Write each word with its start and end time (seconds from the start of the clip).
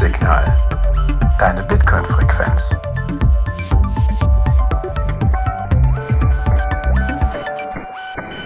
Notsignal. 0.00 0.56
Deine 1.38 1.62
Bitcoin-Frequenz. 1.62 2.74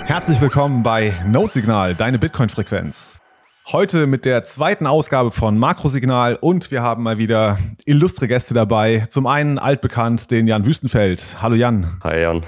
Herzlich 0.05 0.41
willkommen 0.41 0.83
bei 0.83 1.15
Notsignal, 1.25 1.95
deine 1.95 2.19
Bitcoin-Frequenz. 2.19 3.24
Heute 3.73 4.07
mit 4.07 4.27
der 4.27 4.45
zweiten 4.45 4.87
Ausgabe 4.87 5.31
von 5.31 5.57
Makrosignal 5.57 6.37
und 6.39 6.71
wir 6.71 6.83
haben 6.83 7.03
mal 7.03 7.17
wieder 7.17 7.57
illustre 7.87 8.29
Gäste 8.29 8.53
dabei. 8.53 9.07
Zum 9.09 9.27
einen 9.27 9.59
altbekannt 9.59 10.31
den 10.31 10.47
Jan 10.47 10.67
Wüstenfeld. 10.67 11.37
Hallo 11.41 11.55
Jan. 11.55 11.99
Hi 12.05 12.21
Jan. 12.21 12.43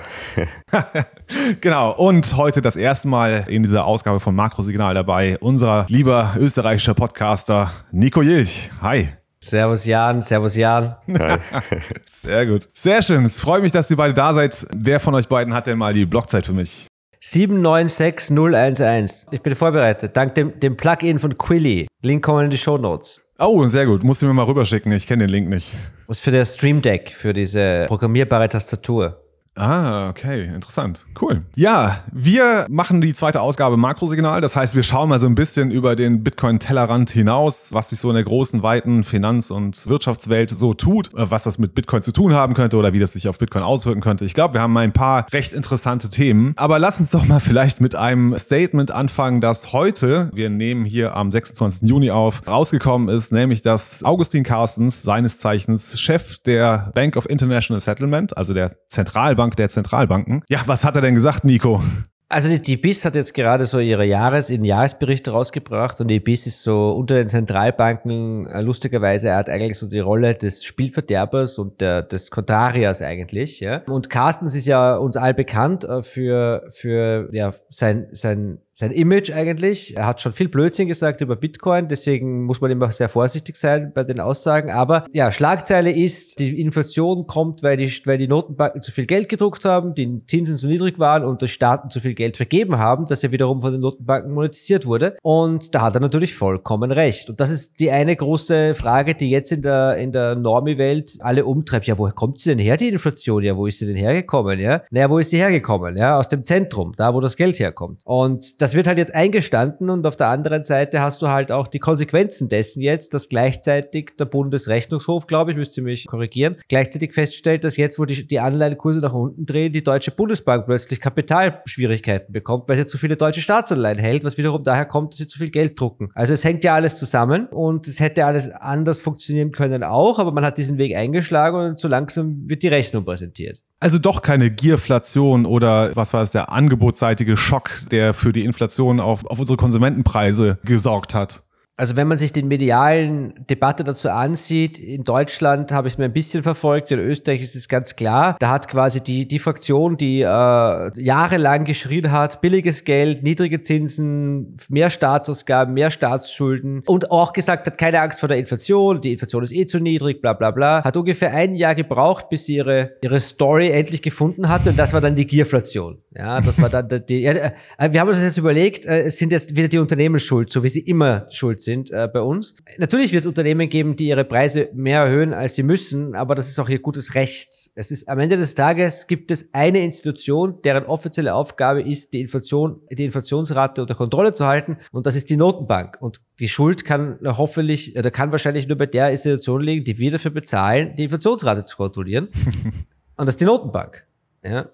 genau, 1.62 1.92
und 1.96 2.36
heute 2.36 2.60
das 2.60 2.76
erste 2.76 3.08
Mal 3.08 3.46
in 3.48 3.62
dieser 3.62 3.86
Ausgabe 3.86 4.20
von 4.20 4.34
Makrosignal 4.34 4.92
dabei 4.92 5.38
unser 5.38 5.86
lieber 5.88 6.34
österreichischer 6.38 6.92
Podcaster 6.92 7.70
Nico 7.92 8.20
Jilch. 8.20 8.70
Hi. 8.82 9.08
Servus 9.40 9.86
Jan, 9.86 10.20
Servus 10.20 10.54
Jan. 10.54 10.96
Hi. 11.18 11.38
Sehr 12.10 12.44
gut. 12.44 12.68
Sehr 12.74 13.00
schön. 13.00 13.24
Es 13.24 13.40
freut 13.40 13.62
mich, 13.62 13.72
dass 13.72 13.90
ihr 13.90 13.96
beide 13.96 14.12
da 14.12 14.34
seid. 14.34 14.66
Wer 14.70 15.00
von 15.00 15.14
euch 15.14 15.28
beiden 15.28 15.54
hat 15.54 15.66
denn 15.66 15.78
mal 15.78 15.94
die 15.94 16.04
Blockzeit 16.04 16.44
für 16.44 16.52
mich? 16.52 16.88
796011. 17.20 19.26
Ich 19.30 19.42
bin 19.42 19.54
vorbereitet. 19.54 20.16
Dank 20.16 20.34
dem, 20.34 20.58
dem 20.60 20.76
Plugin 20.76 21.18
von 21.18 21.36
Quilly. 21.36 21.86
Link 22.02 22.24
kommen 22.24 22.44
in 22.44 22.50
die 22.50 22.58
Show 22.58 22.78
Notes. 22.78 23.20
Oh, 23.38 23.66
sehr 23.66 23.86
gut. 23.86 24.02
Musst 24.02 24.22
du 24.22 24.26
mir 24.26 24.32
mal 24.32 24.44
rüberschicken. 24.44 24.92
Ich 24.92 25.06
kenne 25.06 25.24
den 25.24 25.30
Link 25.30 25.48
nicht. 25.48 25.72
Was 26.06 26.18
für 26.18 26.30
der 26.30 26.44
Stream 26.44 26.80
Deck, 26.80 27.12
für 27.14 27.32
diese 27.32 27.84
programmierbare 27.86 28.48
Tastatur. 28.48 29.20
Ah, 29.56 30.10
okay, 30.10 30.44
interessant. 30.44 31.06
Cool. 31.18 31.42
Ja, 31.54 32.04
wir 32.12 32.66
machen 32.68 33.00
die 33.00 33.14
zweite 33.14 33.40
Ausgabe 33.40 33.78
Makrosignal. 33.78 34.42
Das 34.42 34.54
heißt, 34.54 34.74
wir 34.74 34.82
schauen 34.82 35.08
mal 35.08 35.18
so 35.18 35.26
ein 35.26 35.34
bisschen 35.34 35.70
über 35.70 35.96
den 35.96 36.22
Bitcoin-Tellerrand 36.22 37.08
hinaus, 37.08 37.70
was 37.72 37.88
sich 37.88 37.98
so 37.98 38.10
in 38.10 38.16
der 38.16 38.24
großen, 38.24 38.62
weiten 38.62 39.02
Finanz- 39.02 39.50
und 39.50 39.86
Wirtschaftswelt 39.86 40.50
so 40.50 40.74
tut, 40.74 41.14
äh, 41.14 41.30
was 41.30 41.44
das 41.44 41.56
mit 41.56 41.74
Bitcoin 41.74 42.02
zu 42.02 42.12
tun 42.12 42.34
haben 42.34 42.52
könnte 42.52 42.76
oder 42.76 42.92
wie 42.92 42.98
das 42.98 43.12
sich 43.12 43.28
auf 43.28 43.38
Bitcoin 43.38 43.64
auswirken 43.64 44.02
könnte. 44.02 44.26
Ich 44.26 44.34
glaube, 44.34 44.54
wir 44.54 44.60
haben 44.60 44.74
mal 44.74 44.84
ein 44.84 44.92
paar 44.92 45.26
recht 45.32 45.54
interessante 45.54 46.10
Themen. 46.10 46.52
Aber 46.56 46.78
lass 46.78 47.00
uns 47.00 47.10
doch 47.10 47.24
mal 47.24 47.40
vielleicht 47.40 47.80
mit 47.80 47.94
einem 47.94 48.36
Statement 48.36 48.90
anfangen, 48.90 49.40
das 49.40 49.72
heute, 49.72 50.30
wir 50.34 50.50
nehmen 50.50 50.84
hier 50.84 51.16
am 51.16 51.32
26. 51.32 51.88
Juni 51.88 52.10
auf, 52.10 52.46
rausgekommen 52.46 53.08
ist, 53.08 53.32
nämlich 53.32 53.62
dass 53.62 54.04
Augustin 54.04 54.42
Carstens, 54.42 55.02
seines 55.02 55.38
Zeichens 55.38 55.98
Chef 55.98 56.40
der 56.40 56.90
Bank 56.94 57.16
of 57.16 57.26
International 57.30 57.80
Settlement, 57.80 58.36
also 58.36 58.52
der 58.52 58.72
Zentralbank 58.86 59.45
Notenbank 59.46 59.56
der 59.56 59.68
Zentralbanken. 59.68 60.42
Ja, 60.48 60.60
was 60.66 60.84
hat 60.84 60.96
er 60.96 61.02
denn 61.02 61.14
gesagt, 61.14 61.44
Nico? 61.44 61.80
Also 62.28 62.48
die, 62.48 62.60
die 62.60 62.76
BIS 62.76 63.04
hat 63.04 63.14
jetzt 63.14 63.34
gerade 63.34 63.66
so 63.66 63.78
ihre 63.78 64.04
Jahres, 64.04 64.50
ihren 64.50 64.64
Jahresbericht 64.64 65.28
rausgebracht 65.28 66.00
und 66.00 66.08
die 66.08 66.18
BIS 66.18 66.46
ist 66.48 66.64
so 66.64 66.90
unter 66.90 67.14
den 67.14 67.28
Zentralbanken 67.28 68.48
äh, 68.48 68.62
lustigerweise, 68.62 69.28
er 69.28 69.36
hat 69.36 69.48
eigentlich 69.48 69.78
so 69.78 69.86
die 69.86 70.00
Rolle 70.00 70.34
des 70.34 70.64
Spielverderbers 70.64 71.56
und 71.58 71.80
der, 71.80 72.02
des 72.02 72.32
Contrarias 72.32 73.00
eigentlich. 73.00 73.60
Ja. 73.60 73.82
Und 73.86 74.10
Carstens 74.10 74.56
ist 74.56 74.66
ja 74.66 74.96
uns 74.96 75.16
all 75.16 75.34
bekannt 75.34 75.84
äh, 75.84 76.02
für, 76.02 76.64
für 76.72 77.28
ja, 77.32 77.52
sein, 77.68 78.08
sein 78.10 78.58
sein 78.78 78.90
Image 78.90 79.32
eigentlich. 79.32 79.96
Er 79.96 80.06
hat 80.06 80.20
schon 80.20 80.34
viel 80.34 80.48
Blödsinn 80.48 80.86
gesagt 80.86 81.22
über 81.22 81.34
Bitcoin, 81.34 81.88
deswegen 81.88 82.44
muss 82.44 82.60
man 82.60 82.70
immer 82.70 82.90
sehr 82.90 83.08
vorsichtig 83.08 83.56
sein 83.56 83.92
bei 83.94 84.04
den 84.04 84.20
Aussagen. 84.20 84.70
Aber 84.70 85.06
ja, 85.12 85.32
Schlagzeile 85.32 85.90
ist, 85.90 86.38
die 86.38 86.60
Inflation 86.60 87.26
kommt, 87.26 87.62
weil 87.62 87.78
die, 87.78 87.90
weil 88.04 88.18
die 88.18 88.28
Notenbanken 88.28 88.82
zu 88.82 88.92
viel 88.92 89.06
Geld 89.06 89.30
gedruckt 89.30 89.64
haben, 89.64 89.94
die 89.94 90.18
Zinsen 90.26 90.58
zu 90.58 90.68
niedrig 90.68 90.98
waren 90.98 91.24
und 91.24 91.40
die 91.40 91.48
Staaten 91.48 91.88
zu 91.88 92.00
viel 92.00 92.12
Geld 92.12 92.36
vergeben 92.36 92.76
haben, 92.76 93.06
dass 93.06 93.24
er 93.24 93.32
wiederum 93.32 93.62
von 93.62 93.72
den 93.72 93.80
Notenbanken 93.80 94.32
monetisiert 94.32 94.84
wurde. 94.84 95.16
Und 95.22 95.74
da 95.74 95.80
hat 95.80 95.94
er 95.94 96.00
natürlich 96.00 96.34
vollkommen 96.34 96.92
recht. 96.92 97.30
Und 97.30 97.40
das 97.40 97.50
ist 97.50 97.80
die 97.80 97.90
eine 97.90 98.14
große 98.14 98.74
Frage, 98.74 99.14
die 99.14 99.30
jetzt 99.30 99.52
in 99.52 99.62
der, 99.62 99.96
in 99.96 100.12
der 100.12 100.34
Normie-Welt 100.34 101.16
alle 101.20 101.46
umtreibt. 101.46 101.86
Ja, 101.86 101.96
woher 101.96 102.12
kommt 102.12 102.40
sie 102.40 102.50
denn 102.50 102.58
her, 102.58 102.76
die 102.76 102.88
Inflation? 102.88 103.42
Ja, 103.42 103.56
wo 103.56 103.66
ist 103.66 103.78
sie 103.78 103.86
denn 103.86 103.96
hergekommen? 103.96 104.60
Ja, 104.60 104.82
naja, 104.90 105.08
wo 105.08 105.18
ist 105.18 105.30
sie 105.30 105.38
hergekommen? 105.38 105.96
Ja, 105.96 106.18
aus 106.18 106.28
dem 106.28 106.42
Zentrum, 106.42 106.92
da 106.94 107.14
wo 107.14 107.20
das 107.22 107.36
Geld 107.36 107.58
herkommt. 107.58 108.02
Und 108.04 108.60
das 108.66 108.74
wird 108.74 108.88
halt 108.88 108.98
jetzt 108.98 109.14
eingestanden 109.14 109.90
und 109.90 110.04
auf 110.08 110.16
der 110.16 110.26
anderen 110.26 110.64
Seite 110.64 111.00
hast 111.00 111.22
du 111.22 111.28
halt 111.28 111.52
auch 111.52 111.68
die 111.68 111.78
Konsequenzen 111.78 112.48
dessen 112.48 112.82
jetzt, 112.82 113.14
dass 113.14 113.28
gleichzeitig 113.28 114.14
der 114.18 114.24
Bundesrechnungshof, 114.24 115.28
glaube 115.28 115.52
ich, 115.52 115.56
müsste 115.56 115.82
mich 115.82 116.08
korrigieren, 116.08 116.56
gleichzeitig 116.66 117.14
feststellt, 117.14 117.62
dass 117.62 117.76
jetzt, 117.76 118.00
wo 118.00 118.06
die, 118.06 118.26
die 118.26 118.40
Anleihenkurse 118.40 118.98
nach 118.98 119.12
unten 119.12 119.46
drehen, 119.46 119.72
die 119.72 119.84
Deutsche 119.84 120.10
Bundesbank 120.10 120.66
plötzlich 120.66 121.00
Kapitalschwierigkeiten 121.00 122.32
bekommt, 122.32 122.68
weil 122.68 122.76
sie 122.76 122.86
zu 122.86 122.98
viele 122.98 123.16
deutsche 123.16 123.40
Staatsanleihen 123.40 124.00
hält, 124.00 124.24
was 124.24 124.36
wiederum 124.36 124.64
daher 124.64 124.86
kommt, 124.86 125.12
dass 125.12 125.18
sie 125.18 125.28
zu 125.28 125.38
viel 125.38 125.50
Geld 125.50 125.78
drucken. 125.78 126.10
Also 126.16 126.32
es 126.32 126.42
hängt 126.42 126.64
ja 126.64 126.74
alles 126.74 126.96
zusammen 126.96 127.46
und 127.46 127.86
es 127.86 128.00
hätte 128.00 128.24
alles 128.24 128.50
anders 128.50 129.00
funktionieren 129.00 129.52
können 129.52 129.84
auch, 129.84 130.18
aber 130.18 130.32
man 130.32 130.44
hat 130.44 130.58
diesen 130.58 130.76
Weg 130.76 130.96
eingeschlagen 130.96 131.56
und 131.56 131.78
so 131.78 131.86
langsam 131.86 132.48
wird 132.48 132.64
die 132.64 132.68
Rechnung 132.68 133.04
präsentiert. 133.04 133.62
Also 133.78 133.98
doch 133.98 134.22
keine 134.22 134.50
Gierflation 134.50 135.44
oder 135.44 135.94
was 135.94 136.12
war 136.14 136.22
es, 136.22 136.30
der 136.30 136.50
angebotsseitige 136.50 137.36
Schock, 137.36 137.70
der 137.90 138.14
für 138.14 138.32
die 138.32 138.44
Inflation 138.44 139.00
auf, 139.00 139.26
auf 139.26 139.38
unsere 139.38 139.58
Konsumentenpreise 139.58 140.58
gesorgt 140.64 141.14
hat. 141.14 141.42
Also 141.78 141.96
wenn 141.96 142.08
man 142.08 142.16
sich 142.16 142.32
den 142.32 142.48
medialen 142.48 143.34
Debatte 143.50 143.84
dazu 143.84 144.08
ansieht, 144.08 144.78
in 144.78 145.04
Deutschland 145.04 145.72
habe 145.72 145.88
ich 145.88 145.94
es 145.94 145.98
mir 145.98 146.06
ein 146.06 146.12
bisschen 146.12 146.42
verfolgt, 146.42 146.90
in 146.90 146.98
Österreich 146.98 147.42
ist 147.42 147.54
es 147.54 147.68
ganz 147.68 147.96
klar, 147.96 148.36
da 148.40 148.48
hat 148.48 148.66
quasi 148.66 149.02
die, 149.02 149.28
die 149.28 149.38
Fraktion, 149.38 149.98
die 149.98 150.22
äh, 150.22 150.24
jahrelang 150.24 151.64
geschrien 151.64 152.12
hat, 152.12 152.40
billiges 152.40 152.84
Geld, 152.84 153.22
niedrige 153.24 153.60
Zinsen, 153.60 154.56
mehr 154.70 154.88
Staatsausgaben, 154.88 155.74
mehr 155.74 155.90
Staatsschulden 155.90 156.82
und 156.86 157.10
auch 157.10 157.34
gesagt 157.34 157.66
hat, 157.66 157.76
keine 157.76 158.00
Angst 158.00 158.20
vor 158.20 158.30
der 158.30 158.38
Inflation, 158.38 159.02
die 159.02 159.12
Inflation 159.12 159.42
ist 159.42 159.52
eh 159.52 159.66
zu 159.66 159.78
niedrig, 159.78 160.22
bla 160.22 160.32
bla 160.32 160.52
bla, 160.52 160.82
hat 160.82 160.96
ungefähr 160.96 161.34
ein 161.34 161.52
Jahr 161.52 161.74
gebraucht, 161.74 162.30
bis 162.30 162.46
sie 162.46 162.56
ihre, 162.56 162.92
ihre 163.02 163.20
Story 163.20 163.70
endlich 163.70 164.00
gefunden 164.00 164.48
hatte 164.48 164.70
und 164.70 164.78
das 164.78 164.94
war 164.94 165.02
dann 165.02 165.14
die 165.14 165.26
Gierflation. 165.26 165.98
Ja, 166.16 166.40
das 166.40 166.58
war 166.62 166.70
dann 166.70 166.88
die, 167.06 167.20
ja, 167.20 167.32
äh, 167.32 167.52
wir 167.90 168.00
haben 168.00 168.08
uns 168.08 168.16
das 168.16 168.24
jetzt 168.24 168.38
überlegt, 168.38 168.86
äh, 168.86 169.00
es 169.02 169.18
sind 169.18 169.30
jetzt 169.30 169.54
wieder 169.54 169.68
die 169.68 169.78
Unternehmen 169.78 170.18
schuld, 170.18 170.50
so 170.50 170.62
wie 170.62 170.70
sie 170.70 170.80
immer 170.80 171.26
schuld 171.28 171.60
sind 171.60 171.65
äh, 171.66 172.08
bei 172.12 172.20
uns. 172.20 172.54
Natürlich 172.78 173.12
wird 173.12 173.20
es 173.20 173.26
Unternehmen 173.26 173.68
geben, 173.68 173.96
die 173.96 174.08
ihre 174.08 174.24
Preise 174.24 174.68
mehr 174.74 175.02
erhöhen, 175.02 175.34
als 175.34 175.54
sie 175.54 175.62
müssen, 175.62 176.14
aber 176.14 176.34
das 176.34 176.48
ist 176.48 176.58
auch 176.58 176.68
ihr 176.68 176.78
gutes 176.78 177.14
Recht. 177.14 177.70
Es 177.74 177.90
ist 177.90 178.08
am 178.08 178.18
Ende 178.18 178.36
des 178.36 178.54
Tages 178.54 179.06
gibt 179.06 179.30
es 179.30 179.52
eine 179.52 179.82
Institution, 179.82 180.60
deren 180.62 180.84
offizielle 180.84 181.34
Aufgabe 181.34 181.82
ist, 181.82 182.12
die 182.12 182.20
Inflation, 182.20 182.80
die 182.90 183.04
Inflationsrate 183.04 183.82
unter 183.82 183.94
Kontrolle 183.94 184.32
zu 184.32 184.46
halten, 184.46 184.78
und 184.92 185.06
das 185.06 185.16
ist 185.16 185.30
die 185.30 185.36
Notenbank. 185.36 185.98
Und 186.00 186.20
die 186.38 186.48
Schuld 186.48 186.84
kann 186.84 187.18
hoffentlich, 187.24 187.96
oder 187.98 188.10
kann 188.10 188.32
wahrscheinlich 188.32 188.68
nur 188.68 188.76
bei 188.76 188.86
der 188.86 189.10
Institution 189.10 189.60
liegen, 189.62 189.84
die 189.84 189.98
wir 189.98 190.10
dafür 190.10 190.30
bezahlen, 190.30 190.94
die 190.96 191.04
Inflationsrate 191.04 191.64
zu 191.64 191.76
kontrollieren. 191.76 192.28
und 193.16 193.26
das 193.26 193.30
ist 193.30 193.40
die 193.40 193.46
Notenbank. 193.46 194.06
Ja. 194.44 194.70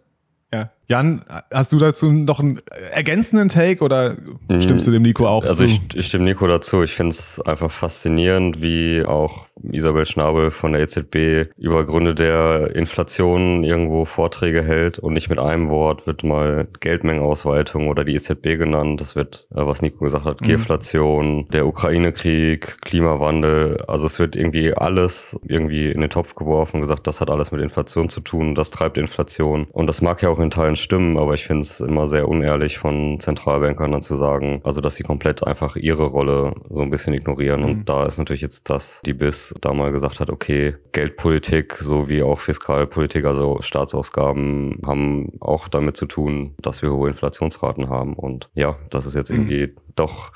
Ja. 0.52 0.70
Jan, 0.88 1.24
hast 1.52 1.72
du 1.72 1.78
dazu 1.78 2.10
noch 2.10 2.40
einen 2.40 2.60
ergänzenden 2.90 3.48
Take 3.48 3.82
oder 3.84 4.16
stimmst 4.58 4.86
du 4.86 4.90
dem 4.90 5.02
Nico 5.02 5.26
auch 5.26 5.44
also 5.44 5.64
zu? 5.64 5.70
Also 5.70 5.82
ich, 5.90 5.96
ich 5.96 6.06
stimme 6.06 6.24
Nico 6.24 6.46
dazu. 6.46 6.82
Ich 6.82 6.94
finde 6.94 7.10
es 7.10 7.40
einfach 7.40 7.70
faszinierend, 7.70 8.60
wie 8.60 9.04
auch 9.06 9.46
Isabel 9.70 10.04
Schnabel 10.06 10.50
von 10.50 10.72
der 10.72 10.82
EZB 10.82 11.52
über 11.56 11.86
Gründe 11.86 12.14
der 12.14 12.74
Inflation 12.74 13.62
irgendwo 13.62 14.04
Vorträge 14.04 14.62
hält 14.64 14.98
und 14.98 15.12
nicht 15.12 15.30
mit 15.30 15.38
einem 15.38 15.68
Wort 15.68 16.06
wird 16.06 16.24
mal 16.24 16.66
Geldmengenausweitung 16.80 17.88
oder 17.88 18.04
die 18.04 18.14
EZB 18.14 18.58
genannt. 18.58 19.00
Das 19.00 19.14
wird, 19.14 19.46
äh, 19.54 19.64
was 19.64 19.82
Nico 19.82 20.04
gesagt 20.04 20.24
hat, 20.24 20.40
mhm. 20.40 20.46
Geflation, 20.46 21.48
der 21.52 21.66
Ukraine-Krieg, 21.66 22.80
Klimawandel. 22.82 23.82
Also 23.86 24.06
es 24.06 24.18
wird 24.18 24.36
irgendwie 24.36 24.74
alles 24.74 25.38
irgendwie 25.46 25.90
in 25.90 26.00
den 26.00 26.10
Topf 26.10 26.34
geworfen 26.34 26.76
und 26.76 26.80
gesagt, 26.82 27.06
das 27.06 27.20
hat 27.20 27.30
alles 27.30 27.52
mit 27.52 27.60
Inflation 27.60 28.08
zu 28.08 28.20
tun, 28.20 28.54
das 28.54 28.70
treibt 28.70 28.98
Inflation. 28.98 29.66
Und 29.70 29.86
das 29.86 30.02
mag 30.02 30.22
ja 30.22 30.28
auch 30.28 30.40
in 30.40 30.50
Teilen 30.50 30.71
stimmen, 30.76 31.18
aber 31.18 31.34
ich 31.34 31.44
finde 31.44 31.62
es 31.62 31.80
immer 31.80 32.06
sehr 32.06 32.28
unehrlich 32.28 32.78
von 32.78 33.18
Zentralbankern 33.20 33.92
dann 33.92 34.02
zu 34.02 34.16
sagen, 34.16 34.60
also 34.64 34.80
dass 34.80 34.96
sie 34.96 35.02
komplett 35.02 35.46
einfach 35.46 35.76
ihre 35.76 36.04
Rolle 36.04 36.54
so 36.70 36.82
ein 36.82 36.90
bisschen 36.90 37.14
ignorieren. 37.14 37.60
Mhm. 37.60 37.66
Und 37.66 37.88
da 37.88 38.06
ist 38.06 38.18
natürlich 38.18 38.42
jetzt 38.42 38.70
das, 38.70 39.00
die 39.04 39.14
BIS 39.14 39.54
da 39.60 39.72
mal 39.72 39.92
gesagt 39.92 40.20
hat, 40.20 40.30
okay, 40.30 40.74
Geldpolitik 40.92 41.74
sowie 41.74 42.22
auch 42.22 42.38
Fiskalpolitik, 42.38 43.26
also 43.26 43.58
Staatsausgaben 43.60 44.80
haben 44.86 45.32
auch 45.40 45.68
damit 45.68 45.96
zu 45.96 46.06
tun, 46.06 46.54
dass 46.60 46.82
wir 46.82 46.92
hohe 46.92 47.10
Inflationsraten 47.10 47.88
haben. 47.88 48.14
Und 48.14 48.50
ja, 48.54 48.76
das 48.90 49.06
ist 49.06 49.14
jetzt 49.14 49.30
mhm. 49.32 49.50
irgendwie 49.50 49.74
doch 49.94 50.32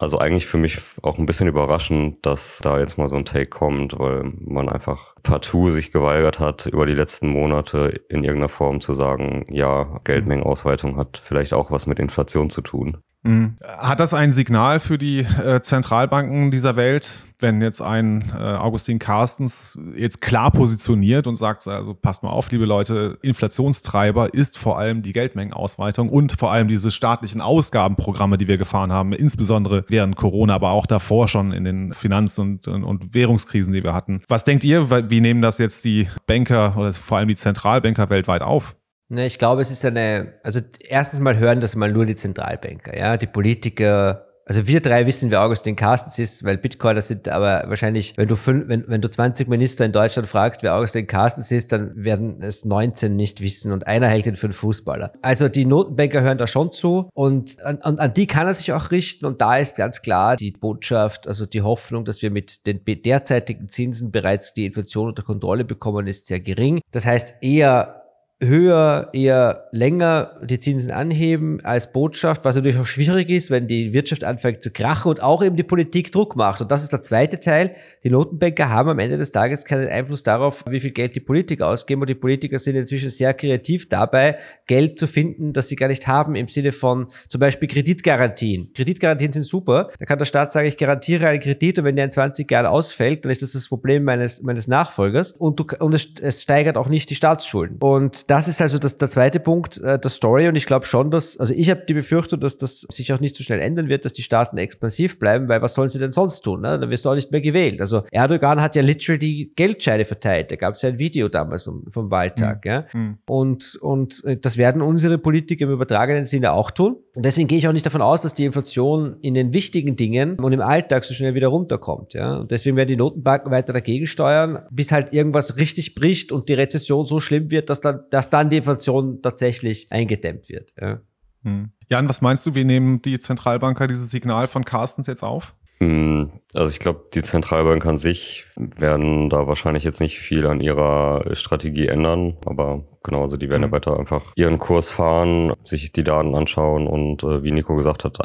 also 0.00 0.18
eigentlich 0.18 0.46
für 0.46 0.56
mich 0.56 0.80
auch 1.02 1.18
ein 1.18 1.26
bisschen 1.26 1.46
überraschend, 1.46 2.24
dass 2.24 2.58
da 2.62 2.78
jetzt 2.78 2.96
mal 2.96 3.08
so 3.08 3.16
ein 3.16 3.26
Take 3.26 3.50
kommt, 3.50 3.98
weil 3.98 4.32
man 4.40 4.70
einfach 4.70 5.14
partout 5.22 5.70
sich 5.70 5.92
geweigert 5.92 6.40
hat, 6.40 6.66
über 6.66 6.86
die 6.86 6.94
letzten 6.94 7.28
Monate 7.28 8.00
in 8.08 8.24
irgendeiner 8.24 8.48
Form 8.48 8.80
zu 8.80 8.94
sagen, 8.94 9.44
ja, 9.50 10.00
Geldmengenausweitung 10.04 10.96
hat 10.96 11.18
vielleicht 11.22 11.52
auch 11.52 11.70
was 11.70 11.86
mit 11.86 11.98
Inflation 11.98 12.48
zu 12.48 12.62
tun. 12.62 12.96
Mhm. 13.22 13.56
Hat 13.62 14.00
das 14.00 14.14
ein 14.14 14.32
Signal 14.32 14.80
für 14.80 14.96
die 14.96 15.20
äh, 15.20 15.60
Zentralbanken 15.60 16.50
dieser 16.50 16.76
Welt, 16.76 17.26
wenn 17.38 17.60
jetzt 17.60 17.82
ein 17.82 18.24
äh, 18.32 18.42
Augustin 18.42 18.98
Carstens 18.98 19.78
jetzt 19.94 20.22
klar 20.22 20.50
positioniert 20.50 21.26
und 21.26 21.36
sagt, 21.36 21.66
also 21.68 21.92
passt 21.92 22.22
mal 22.22 22.30
auf, 22.30 22.50
liebe 22.50 22.64
Leute, 22.64 23.18
Inflationstreiber 23.20 24.32
ist 24.32 24.56
vor 24.56 24.78
allem 24.78 25.02
die 25.02 25.12
Geldmengenausweitung 25.12 26.08
und 26.08 26.32
vor 26.32 26.50
allem 26.50 26.68
diese 26.68 26.90
staatlichen 26.90 27.42
Ausgabenprogramme, 27.42 28.38
die 28.38 28.48
wir 28.48 28.56
gefahren 28.56 28.92
haben, 28.92 29.12
insbesondere 29.12 29.84
während 29.88 30.16
Corona, 30.16 30.54
aber 30.54 30.70
auch 30.70 30.86
davor 30.86 31.28
schon 31.28 31.52
in 31.52 31.64
den 31.64 31.92
Finanz- 31.92 32.38
und, 32.38 32.68
und, 32.68 32.84
und 32.84 33.14
Währungskrisen, 33.14 33.72
die 33.72 33.84
wir 33.84 33.92
hatten. 33.92 34.22
Was 34.28 34.44
denkt 34.44 34.64
ihr, 34.64 35.10
wie 35.10 35.20
nehmen 35.20 35.42
das 35.42 35.58
jetzt 35.58 35.84
die 35.84 36.08
Banker 36.26 36.74
oder 36.78 36.94
vor 36.94 37.18
allem 37.18 37.28
die 37.28 37.36
Zentralbanker 37.36 38.08
weltweit 38.08 38.40
auf? 38.40 38.76
Ne, 39.12 39.26
ich 39.26 39.38
glaube, 39.38 39.60
es 39.60 39.72
ist 39.72 39.84
eine, 39.84 40.34
also 40.44 40.60
erstens 40.88 41.18
mal 41.18 41.36
hören 41.36 41.60
das 41.60 41.74
mal 41.74 41.90
nur 41.90 42.06
die 42.06 42.14
Zentralbanker, 42.14 42.96
ja, 42.96 43.16
die 43.16 43.26
Politiker, 43.26 44.24
also 44.46 44.68
wir 44.68 44.80
drei 44.80 45.04
wissen, 45.04 45.32
wer 45.32 45.42
Augustin 45.42 45.74
Carstens 45.74 46.16
ist, 46.20 46.44
weil 46.44 46.58
Bitcoiner 46.58 47.02
sind, 47.02 47.28
aber 47.28 47.64
wahrscheinlich, 47.66 48.16
wenn 48.16 48.28
du 48.28 48.36
fünf, 48.36 48.68
wenn, 48.68 48.86
wenn 48.86 49.00
du 49.00 49.10
20 49.10 49.48
Minister 49.48 49.84
in 49.84 49.90
Deutschland 49.90 50.28
fragst, 50.28 50.62
wer 50.62 50.76
Augustin 50.76 51.08
Carstens 51.08 51.50
ist, 51.50 51.72
dann 51.72 51.92
werden 51.96 52.40
es 52.40 52.64
19 52.64 53.16
nicht 53.16 53.40
wissen 53.40 53.72
und 53.72 53.88
einer 53.88 54.06
hält 54.06 54.28
ihn 54.28 54.36
für 54.36 54.46
einen 54.46 54.52
Fußballer. 54.52 55.12
Also 55.22 55.48
die 55.48 55.64
Notenbanker 55.64 56.20
hören 56.20 56.38
da 56.38 56.46
schon 56.46 56.70
zu 56.70 57.10
und 57.12 57.60
an, 57.64 57.78
an, 57.82 57.98
an 57.98 58.14
die 58.14 58.28
kann 58.28 58.46
er 58.46 58.54
sich 58.54 58.72
auch 58.72 58.92
richten 58.92 59.26
und 59.26 59.40
da 59.40 59.56
ist 59.56 59.74
ganz 59.74 60.02
klar 60.02 60.36
die 60.36 60.52
Botschaft, 60.52 61.26
also 61.26 61.46
die 61.46 61.62
Hoffnung, 61.62 62.04
dass 62.04 62.22
wir 62.22 62.30
mit 62.30 62.64
den 62.64 62.80
derzeitigen 62.84 63.68
Zinsen 63.68 64.12
bereits 64.12 64.54
die 64.54 64.66
Inflation 64.66 65.08
unter 65.08 65.24
Kontrolle 65.24 65.64
bekommen, 65.64 66.06
ist 66.06 66.26
sehr 66.26 66.38
gering. 66.38 66.80
Das 66.92 67.06
heißt 67.06 67.42
eher 67.42 67.99
höher, 68.42 69.10
eher 69.12 69.68
länger 69.70 70.38
die 70.42 70.58
Zinsen 70.58 70.90
anheben 70.90 71.60
als 71.62 71.92
Botschaft, 71.92 72.44
was 72.44 72.56
natürlich 72.56 72.78
auch 72.78 72.86
schwierig 72.86 73.28
ist, 73.28 73.50
wenn 73.50 73.66
die 73.66 73.92
Wirtschaft 73.92 74.24
anfängt 74.24 74.62
zu 74.62 74.70
krachen 74.70 75.10
und 75.10 75.22
auch 75.22 75.44
eben 75.44 75.56
die 75.56 75.62
Politik 75.62 76.10
Druck 76.10 76.36
macht. 76.36 76.62
Und 76.62 76.70
das 76.70 76.82
ist 76.82 76.92
der 76.92 77.02
zweite 77.02 77.38
Teil. 77.38 77.74
Die 78.02 78.08
Notenbanker 78.08 78.70
haben 78.70 78.88
am 78.88 78.98
Ende 78.98 79.18
des 79.18 79.30
Tages 79.30 79.66
keinen 79.66 79.88
Einfluss 79.88 80.22
darauf, 80.22 80.64
wie 80.68 80.80
viel 80.80 80.92
Geld 80.92 81.14
die 81.14 81.20
Politiker 81.20 81.68
ausgeben. 81.68 82.00
Und 82.00 82.08
die 82.08 82.14
Politiker 82.14 82.58
sind 82.58 82.76
inzwischen 82.76 83.10
sehr 83.10 83.34
kreativ 83.34 83.90
dabei, 83.90 84.38
Geld 84.66 84.98
zu 84.98 85.06
finden, 85.06 85.52
das 85.52 85.68
sie 85.68 85.76
gar 85.76 85.88
nicht 85.88 86.06
haben, 86.06 86.34
im 86.34 86.48
Sinne 86.48 86.72
von 86.72 87.08
zum 87.28 87.40
Beispiel 87.40 87.68
Kreditgarantien. 87.68 88.72
Kreditgarantien 88.72 89.34
sind 89.34 89.44
super. 89.44 89.90
Da 89.98 90.06
kann 90.06 90.18
der 90.18 90.24
Staat 90.24 90.50
sagen, 90.50 90.66
ich 90.66 90.78
garantiere 90.78 91.28
einen 91.28 91.40
Kredit 91.40 91.78
und 91.78 91.84
wenn 91.84 91.96
der 91.96 92.06
in 92.06 92.10
20 92.10 92.50
Jahren 92.50 92.66
ausfällt, 92.66 93.24
dann 93.24 93.32
ist 93.32 93.42
das 93.42 93.52
das 93.52 93.68
Problem 93.68 94.04
meines, 94.04 94.40
meines 94.42 94.66
Nachfolgers. 94.66 95.32
Und, 95.32 95.60
du, 95.60 95.66
und 95.78 95.94
es, 95.94 96.08
es 96.22 96.42
steigert 96.42 96.78
auch 96.78 96.88
nicht 96.88 97.10
die 97.10 97.14
Staatsschulden. 97.14 97.76
Und 97.80 98.29
das 98.30 98.46
ist 98.46 98.62
also 98.62 98.78
das, 98.78 98.96
der 98.96 99.08
zweite 99.08 99.40
Punkt 99.40 99.78
äh, 99.78 99.98
der 99.98 100.08
Story 100.08 100.46
und 100.46 100.54
ich 100.54 100.64
glaube 100.64 100.86
schon, 100.86 101.10
dass, 101.10 101.36
also 101.36 101.52
ich 101.52 101.68
habe 101.68 101.82
die 101.88 101.94
Befürchtung, 101.94 102.38
dass 102.38 102.56
das 102.56 102.82
sich 102.82 103.12
auch 103.12 103.18
nicht 103.18 103.34
so 103.34 103.42
schnell 103.42 103.60
ändern 103.60 103.88
wird, 103.88 104.04
dass 104.04 104.12
die 104.12 104.22
Staaten 104.22 104.56
expansiv 104.56 105.18
bleiben, 105.18 105.48
weil 105.48 105.62
was 105.62 105.74
sollen 105.74 105.88
sie 105.88 105.98
denn 105.98 106.12
sonst 106.12 106.42
tun? 106.42 106.60
Ne? 106.60 106.78
Dann 106.78 106.90
wirst 106.90 107.04
du 107.04 107.10
auch 107.10 107.16
nicht 107.16 107.32
mehr 107.32 107.40
gewählt. 107.40 107.80
Also 107.80 108.04
Erdogan 108.12 108.60
hat 108.60 108.76
ja 108.76 108.82
literally 108.82 109.52
Geldscheine 109.56 110.04
verteilt. 110.04 110.52
Da 110.52 110.56
gab 110.56 110.74
es 110.74 110.82
ja 110.82 110.90
ein 110.90 111.00
Video 111.00 111.28
damals 111.28 111.68
vom 111.88 112.10
Wahltag. 112.12 112.64
Mhm. 112.64 112.70
Ja? 112.70 112.84
Mhm. 112.92 113.18
Und, 113.26 113.78
und 113.80 114.24
äh, 114.24 114.36
das 114.36 114.56
werden 114.56 114.80
unsere 114.80 115.18
Politiker 115.18 115.64
im 115.64 115.72
übertragenen 115.72 116.24
Sinne 116.24 116.52
auch 116.52 116.70
tun. 116.70 116.98
Und 117.16 117.24
deswegen 117.24 117.48
gehe 117.48 117.58
ich 117.58 117.66
auch 117.66 117.72
nicht 117.72 117.86
davon 117.86 118.00
aus, 118.00 118.22
dass 118.22 118.34
die 118.34 118.44
Inflation 118.44 119.16
in 119.22 119.34
den 119.34 119.52
wichtigen 119.52 119.96
Dingen 119.96 120.38
und 120.38 120.52
im 120.52 120.60
Alltag 120.60 121.02
so 121.02 121.14
schnell 121.14 121.34
wieder 121.34 121.48
runterkommt. 121.48 122.14
Ja? 122.14 122.36
Und 122.36 122.52
deswegen 122.52 122.76
werden 122.76 122.88
die 122.88 122.96
Notenbanken 122.96 123.50
weiter 123.50 123.72
dagegen 123.72 124.06
steuern, 124.06 124.60
bis 124.70 124.92
halt 124.92 125.12
irgendwas 125.12 125.56
richtig 125.56 125.96
bricht 125.96 126.30
und 126.30 126.48
die 126.48 126.54
Rezession 126.54 127.06
so 127.06 127.18
schlimm 127.18 127.50
wird, 127.50 127.70
dass 127.70 127.80
dann, 127.80 128.04
dass 128.20 128.28
dann 128.28 128.50
die 128.50 128.58
Inflation 128.58 129.22
tatsächlich 129.22 129.90
eingedämmt 129.90 130.50
wird. 130.50 130.74
Ja. 130.78 131.00
Hm. 131.42 131.70
Jan, 131.88 132.06
was 132.06 132.20
meinst 132.20 132.44
du, 132.44 132.54
wie 132.54 132.64
nehmen 132.64 133.00
die 133.00 133.18
Zentralbanker 133.18 133.86
dieses 133.86 134.10
Signal 134.10 134.46
von 134.46 134.66
Carstens 134.66 135.06
jetzt 135.06 135.22
auf? 135.22 135.54
Hm, 135.78 136.30
also 136.52 136.70
ich 136.70 136.80
glaube, 136.80 137.06
die 137.14 137.22
Zentralbank 137.22 137.86
an 137.86 137.96
sich 137.96 138.44
werden 138.56 139.30
da 139.30 139.46
wahrscheinlich 139.46 139.84
jetzt 139.84 140.00
nicht 140.00 140.18
viel 140.18 140.46
an 140.46 140.60
ihrer 140.60 141.34
Strategie 141.34 141.86
ändern, 141.88 142.36
aber 142.44 142.84
genau, 143.02 143.22
also 143.22 143.38
die 143.38 143.48
werden 143.48 143.62
mhm. 143.62 143.68
ja 143.68 143.72
weiter 143.72 143.98
einfach 143.98 144.32
ihren 144.36 144.58
Kurs 144.58 144.90
fahren, 144.90 145.54
sich 145.64 145.90
die 145.90 146.04
Daten 146.04 146.34
anschauen 146.34 146.86
und 146.86 147.22
äh, 147.22 147.42
wie 147.42 147.52
Nico 147.52 147.74
gesagt 147.74 148.04
hat, 148.04 148.18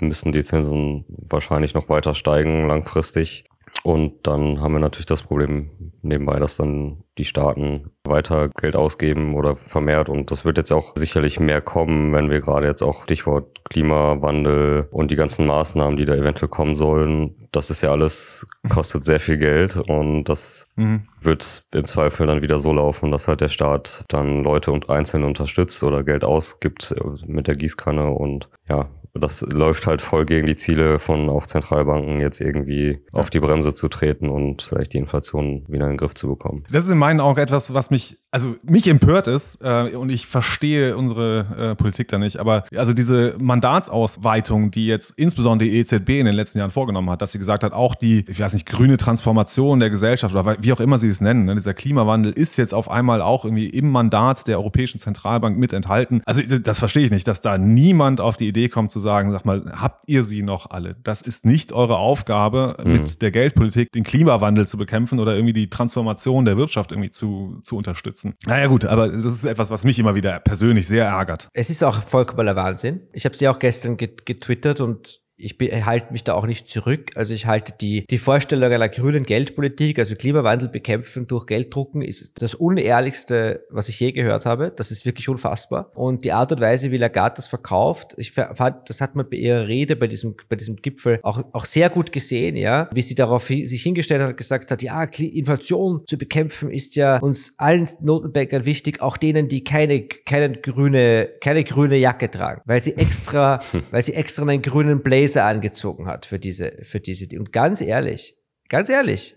müssen 0.00 0.32
die 0.32 0.42
Zinsen 0.42 1.04
wahrscheinlich 1.08 1.74
noch 1.74 1.90
weiter 1.90 2.14
steigen 2.14 2.66
langfristig. 2.66 3.44
Und 3.84 4.26
dann 4.26 4.62
haben 4.62 4.72
wir 4.72 4.80
natürlich 4.80 5.04
das 5.04 5.22
Problem 5.22 5.92
nebenbei, 6.00 6.38
dass 6.38 6.56
dann 6.56 7.04
die 7.18 7.26
Staaten 7.26 7.90
weiter 8.04 8.48
Geld 8.48 8.76
ausgeben 8.76 9.34
oder 9.34 9.56
vermehrt. 9.56 10.08
Und 10.08 10.30
das 10.30 10.46
wird 10.46 10.56
jetzt 10.56 10.72
auch 10.72 10.92
sicherlich 10.96 11.38
mehr 11.38 11.60
kommen, 11.60 12.14
wenn 12.14 12.30
wir 12.30 12.40
gerade 12.40 12.66
jetzt 12.66 12.82
auch 12.82 13.02
Stichwort 13.02 13.62
Klimawandel 13.68 14.88
und 14.90 15.10
die 15.10 15.16
ganzen 15.16 15.44
Maßnahmen, 15.46 15.98
die 15.98 16.06
da 16.06 16.14
eventuell 16.14 16.48
kommen 16.48 16.76
sollen, 16.76 17.48
das 17.52 17.68
ist 17.68 17.82
ja 17.82 17.90
alles, 17.90 18.46
kostet 18.70 19.04
sehr 19.04 19.20
viel 19.20 19.36
Geld 19.36 19.76
und 19.76 20.24
das 20.24 20.66
mhm. 20.76 21.06
wird 21.20 21.64
im 21.74 21.84
Zweifel 21.84 22.26
dann 22.26 22.40
wieder 22.40 22.58
so 22.58 22.72
laufen, 22.72 23.10
dass 23.10 23.28
halt 23.28 23.42
der 23.42 23.50
Staat 23.50 24.04
dann 24.08 24.42
Leute 24.42 24.72
und 24.72 24.88
Einzelne 24.88 25.26
unterstützt 25.26 25.82
oder 25.82 26.04
Geld 26.04 26.24
ausgibt 26.24 26.94
mit 27.26 27.48
der 27.48 27.56
Gießkanne 27.56 28.10
und 28.10 28.48
ja, 28.66 28.88
das 29.14 29.42
läuft 29.42 29.86
halt 29.86 30.02
voll 30.02 30.24
gegen 30.26 30.46
die 30.46 30.56
Ziele 30.56 30.98
von 30.98 31.30
auch 31.30 31.46
Zentralbanken, 31.46 32.20
jetzt 32.20 32.40
irgendwie 32.40 33.00
ja. 33.12 33.20
auf 33.20 33.30
die 33.30 33.40
Bremse 33.40 33.72
zu 33.72 33.88
treten 33.88 34.28
und 34.28 34.62
vielleicht 34.62 34.92
die 34.92 34.98
Inflation 34.98 35.64
wieder 35.68 35.84
in 35.84 35.92
den 35.92 35.96
Griff 35.96 36.14
zu 36.14 36.28
bekommen. 36.28 36.64
Das 36.70 36.84
ist 36.84 36.90
in 36.90 36.98
meinen 36.98 37.20
Augen 37.20 37.40
etwas, 37.40 37.72
was 37.72 37.90
mich, 37.90 38.18
also 38.32 38.56
mich 38.64 38.88
empört 38.88 39.28
ist 39.28 39.60
äh, 39.62 39.94
und 39.94 40.10
ich 40.10 40.26
verstehe 40.26 40.96
unsere 40.96 41.46
äh, 41.56 41.76
Politik 41.76 42.08
da 42.08 42.18
nicht, 42.18 42.38
aber 42.38 42.64
also 42.74 42.92
diese 42.92 43.36
Mandatsausweitung, 43.40 44.72
die 44.72 44.86
jetzt 44.86 45.12
insbesondere 45.16 45.68
die 45.68 45.78
EZB 45.78 46.08
in 46.10 46.26
den 46.26 46.34
letzten 46.34 46.58
Jahren 46.58 46.72
vorgenommen 46.72 47.10
hat, 47.10 47.22
dass 47.22 47.32
sie 47.32 47.38
gesagt 47.38 47.62
hat, 47.62 47.72
auch 47.72 47.94
die, 47.94 48.24
ich 48.28 48.40
weiß 48.40 48.54
nicht, 48.54 48.66
grüne 48.66 48.96
Transformation 48.96 49.78
der 49.78 49.90
Gesellschaft 49.90 50.34
oder 50.34 50.56
wie 50.60 50.72
auch 50.72 50.80
immer 50.80 50.98
sie 50.98 51.08
es 51.08 51.20
nennen, 51.20 51.44
ne, 51.44 51.54
dieser 51.54 51.74
Klimawandel 51.74 52.32
ist 52.32 52.56
jetzt 52.56 52.74
auf 52.74 52.90
einmal 52.90 53.22
auch 53.22 53.44
irgendwie 53.44 53.68
im 53.68 53.90
Mandat 53.90 54.48
der 54.48 54.58
Europäischen 54.58 54.98
Zentralbank 54.98 55.56
mit 55.56 55.72
enthalten. 55.72 56.20
Also 56.26 56.42
das 56.42 56.80
verstehe 56.80 57.04
ich 57.04 57.12
nicht, 57.12 57.28
dass 57.28 57.40
da 57.40 57.58
niemand 57.58 58.20
auf 58.20 58.36
die 58.36 58.48
Idee 58.48 58.68
kommt 58.68 58.90
zu 58.90 59.03
sagen, 59.04 59.30
sag 59.30 59.44
mal, 59.44 59.72
habt 59.80 60.08
ihr 60.08 60.24
sie 60.24 60.42
noch 60.42 60.70
alle? 60.70 60.96
Das 61.04 61.22
ist 61.22 61.46
nicht 61.46 61.72
eure 61.72 61.98
Aufgabe, 61.98 62.76
mhm. 62.82 62.92
mit 62.92 63.22
der 63.22 63.30
Geldpolitik 63.30 63.92
den 63.92 64.02
Klimawandel 64.02 64.66
zu 64.66 64.76
bekämpfen 64.76 65.20
oder 65.20 65.34
irgendwie 65.34 65.52
die 65.52 65.70
Transformation 65.70 66.44
der 66.44 66.56
Wirtschaft 66.56 66.90
irgendwie 66.90 67.10
zu, 67.10 67.60
zu 67.62 67.76
unterstützen. 67.76 68.34
Naja 68.46 68.66
gut, 68.66 68.84
aber 68.84 69.08
das 69.08 69.24
ist 69.24 69.44
etwas, 69.44 69.70
was 69.70 69.84
mich 69.84 69.98
immer 69.98 70.16
wieder 70.16 70.40
persönlich 70.40 70.88
sehr 70.88 71.06
ärgert. 71.06 71.48
Es 71.52 71.70
ist 71.70 71.84
auch 71.84 72.02
vollkommener 72.02 72.56
Wahnsinn. 72.56 73.02
Ich 73.12 73.24
habe 73.24 73.36
sie 73.36 73.46
auch 73.48 73.60
gestern 73.60 73.96
getwittert 73.96 74.80
und 74.80 75.23
ich 75.36 75.56
halte 75.84 76.12
mich 76.12 76.22
da 76.22 76.34
auch 76.34 76.46
nicht 76.46 76.68
zurück. 76.68 77.10
Also 77.16 77.34
ich 77.34 77.46
halte 77.46 77.72
die, 77.80 78.06
die 78.06 78.18
Vorstellung 78.18 78.70
einer 78.70 78.88
grünen 78.88 79.24
Geldpolitik, 79.24 79.98
also 79.98 80.14
Klimawandel 80.14 80.68
bekämpfen 80.68 81.26
durch 81.26 81.46
Gelddrucken, 81.46 82.02
ist 82.02 82.40
das 82.40 82.54
unehrlichste, 82.54 83.64
was 83.68 83.88
ich 83.88 83.98
je 83.98 84.12
gehört 84.12 84.46
habe. 84.46 84.72
Das 84.74 84.90
ist 84.90 85.04
wirklich 85.04 85.28
unfassbar. 85.28 85.90
Und 85.94 86.24
die 86.24 86.32
Art 86.32 86.52
und 86.52 86.60
Weise, 86.60 86.90
wie 86.92 86.98
Lagarde 86.98 87.36
das 87.36 87.46
verkauft, 87.48 88.14
ich 88.16 88.32
fand, 88.32 88.88
das 88.88 89.00
hat 89.00 89.16
man 89.16 89.28
bei 89.28 89.36
ihrer 89.36 89.66
Rede 89.66 89.96
bei 89.96 90.06
diesem, 90.06 90.36
bei 90.48 90.56
diesem 90.56 90.76
Gipfel 90.76 91.18
auch, 91.22 91.42
auch 91.52 91.64
sehr 91.64 91.90
gut 91.90 92.12
gesehen, 92.12 92.56
ja, 92.56 92.88
wie 92.92 93.02
sie 93.02 93.14
darauf 93.14 93.46
sich 93.46 93.82
hingestellt 93.82 94.22
hat 94.22 94.30
und 94.30 94.36
gesagt 94.36 94.70
hat, 94.70 94.82
ja, 94.82 95.02
Inflation 95.04 96.02
zu 96.06 96.16
bekämpfen 96.16 96.70
ist 96.70 96.96
ja 96.96 97.18
uns 97.18 97.54
allen 97.58 97.88
Notenbankern 98.02 98.64
wichtig, 98.66 99.02
auch 99.02 99.16
denen, 99.16 99.48
die 99.48 99.64
keine, 99.64 100.02
keine 100.02 100.52
grüne, 100.52 101.28
keine 101.40 101.64
grüne 101.64 101.96
Jacke 101.96 102.30
tragen, 102.30 102.62
weil 102.66 102.80
sie 102.80 102.96
extra, 102.96 103.60
weil 103.90 104.02
sie 104.02 104.14
extra 104.14 104.42
einen 104.42 104.62
grünen 104.62 105.02
Blazer 105.02 105.23
Blazer 105.24 105.44
angezogen 105.44 106.06
hat 106.06 106.26
für 106.26 106.38
diese, 106.38 106.72
für 106.82 107.00
diese. 107.00 107.26
Und 107.38 107.52
ganz 107.52 107.80
ehrlich, 107.80 108.36
ganz 108.68 108.88
ehrlich, 108.88 109.36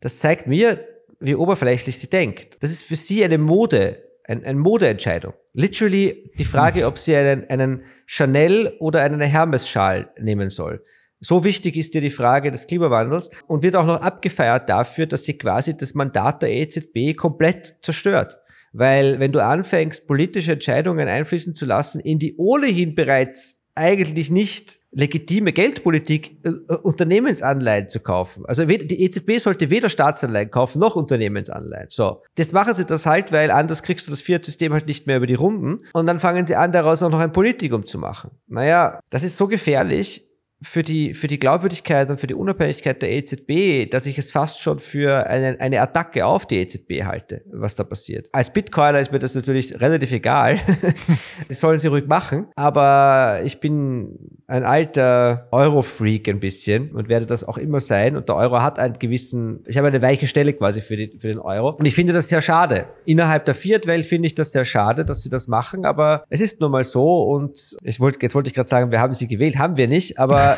das 0.00 0.20
zeigt 0.20 0.46
mir, 0.46 0.86
wie 1.18 1.34
oberflächlich 1.34 1.98
sie 1.98 2.08
denkt. 2.08 2.62
Das 2.62 2.70
ist 2.70 2.84
für 2.84 2.94
sie 2.94 3.24
eine 3.24 3.38
Mode, 3.38 4.02
ein, 4.24 4.44
eine 4.44 4.58
Modeentscheidung. 4.58 5.34
Literally 5.52 6.30
die 6.38 6.44
Frage, 6.44 6.86
ob 6.86 6.96
sie 6.98 7.16
einen, 7.16 7.44
einen 7.50 7.82
Chanel 8.06 8.76
oder 8.78 9.02
einen 9.02 9.20
Hermes-Schal 9.20 10.12
nehmen 10.20 10.48
soll. 10.48 10.84
So 11.18 11.42
wichtig 11.42 11.76
ist 11.76 11.92
dir 11.92 12.00
die 12.00 12.10
Frage 12.10 12.52
des 12.52 12.66
Klimawandels 12.66 13.30
und 13.48 13.62
wird 13.62 13.76
auch 13.76 13.84
noch 13.84 14.00
abgefeiert 14.00 14.68
dafür, 14.68 15.06
dass 15.06 15.24
sie 15.24 15.36
quasi 15.36 15.76
das 15.76 15.94
Mandat 15.94 16.42
der 16.42 16.50
EZB 16.50 17.16
komplett 17.16 17.74
zerstört. 17.82 18.38
Weil 18.72 19.18
wenn 19.18 19.32
du 19.32 19.44
anfängst, 19.44 20.06
politische 20.06 20.52
Entscheidungen 20.52 21.08
einfließen 21.08 21.54
zu 21.54 21.66
lassen 21.66 22.00
in 22.00 22.20
die 22.20 22.36
ohnehin 22.36 22.94
bereits 22.94 23.59
eigentlich 23.80 24.30
nicht 24.30 24.78
legitime 24.92 25.52
Geldpolitik, 25.52 26.36
äh, 26.44 26.50
äh, 26.50 26.76
Unternehmensanleihen 26.82 27.88
zu 27.88 28.00
kaufen. 28.00 28.44
Also 28.46 28.64
die 28.64 29.02
EZB 29.02 29.38
sollte 29.38 29.70
weder 29.70 29.88
Staatsanleihen 29.88 30.50
kaufen 30.50 30.80
noch 30.80 30.96
Unternehmensanleihen. 30.96 31.86
So, 31.88 32.22
jetzt 32.36 32.52
machen 32.52 32.74
sie 32.74 32.84
das 32.84 33.06
halt, 33.06 33.32
weil 33.32 33.50
anders 33.50 33.82
kriegst 33.82 34.06
du 34.06 34.10
das 34.10 34.20
Fiat-System 34.20 34.72
halt 34.72 34.86
nicht 34.86 35.06
mehr 35.06 35.16
über 35.16 35.26
die 35.26 35.34
Runden 35.34 35.78
und 35.94 36.06
dann 36.06 36.20
fangen 36.20 36.44
sie 36.44 36.56
an, 36.56 36.72
daraus 36.72 37.02
auch 37.02 37.10
noch 37.10 37.20
ein 37.20 37.32
Politikum 37.32 37.86
zu 37.86 37.98
machen. 37.98 38.32
Naja, 38.46 39.00
das 39.10 39.22
ist 39.22 39.36
so 39.36 39.46
gefährlich, 39.46 40.29
für 40.62 40.82
die, 40.82 41.14
für 41.14 41.26
die 41.26 41.38
Glaubwürdigkeit 41.38 42.10
und 42.10 42.20
für 42.20 42.26
die 42.26 42.34
Unabhängigkeit 42.34 43.00
der 43.00 43.10
EZB, 43.12 43.90
dass 43.90 44.04
ich 44.04 44.18
es 44.18 44.30
fast 44.30 44.60
schon 44.60 44.78
für 44.78 45.26
eine, 45.26 45.58
eine 45.58 45.80
Attacke 45.80 46.26
auf 46.26 46.46
die 46.46 46.58
EZB 46.58 47.04
halte, 47.04 47.42
was 47.50 47.74
da 47.76 47.84
passiert. 47.84 48.28
Als 48.32 48.52
Bitcoiner 48.52 49.00
ist 49.00 49.10
mir 49.10 49.18
das 49.18 49.34
natürlich 49.34 49.80
relativ 49.80 50.12
egal. 50.12 50.58
das 51.48 51.60
sollen 51.60 51.78
sie 51.78 51.88
ruhig 51.88 52.06
machen. 52.06 52.48
Aber 52.56 53.40
ich 53.42 53.58
bin 53.60 54.18
ein 54.46 54.64
alter 54.64 55.48
Euro-Freak 55.50 56.28
ein 56.28 56.40
bisschen 56.40 56.90
und 56.90 57.08
werde 57.08 57.24
das 57.24 57.42
auch 57.42 57.56
immer 57.56 57.80
sein. 57.80 58.16
Und 58.16 58.28
der 58.28 58.36
Euro 58.36 58.60
hat 58.60 58.78
einen 58.78 58.98
gewissen, 58.98 59.64
ich 59.66 59.78
habe 59.78 59.88
eine 59.88 60.02
weiche 60.02 60.26
Stelle 60.26 60.52
quasi 60.52 60.82
für, 60.82 60.96
die, 60.96 61.12
für 61.18 61.28
den 61.28 61.38
Euro. 61.38 61.70
Und 61.70 61.86
ich 61.86 61.94
finde 61.94 62.12
das 62.12 62.28
sehr 62.28 62.42
schade. 62.42 62.86
Innerhalb 63.06 63.46
der 63.46 63.54
Fiat-Welt 63.54 64.04
finde 64.04 64.26
ich 64.26 64.34
das 64.34 64.52
sehr 64.52 64.66
schade, 64.66 65.06
dass 65.06 65.22
sie 65.22 65.30
das 65.30 65.48
machen. 65.48 65.86
Aber 65.86 66.24
es 66.28 66.42
ist 66.42 66.60
nun 66.60 66.70
mal 66.70 66.84
so. 66.84 67.22
Und 67.22 67.76
ich 67.82 67.98
wollte, 67.98 68.18
jetzt 68.20 68.34
wollte 68.34 68.48
ich 68.48 68.54
gerade 68.54 68.68
sagen, 68.68 68.90
wir 68.90 69.00
haben 69.00 69.14
sie 69.14 69.26
gewählt, 69.26 69.56
haben 69.56 69.78
wir 69.78 69.88
nicht. 69.88 70.18
Aber 70.18 70.49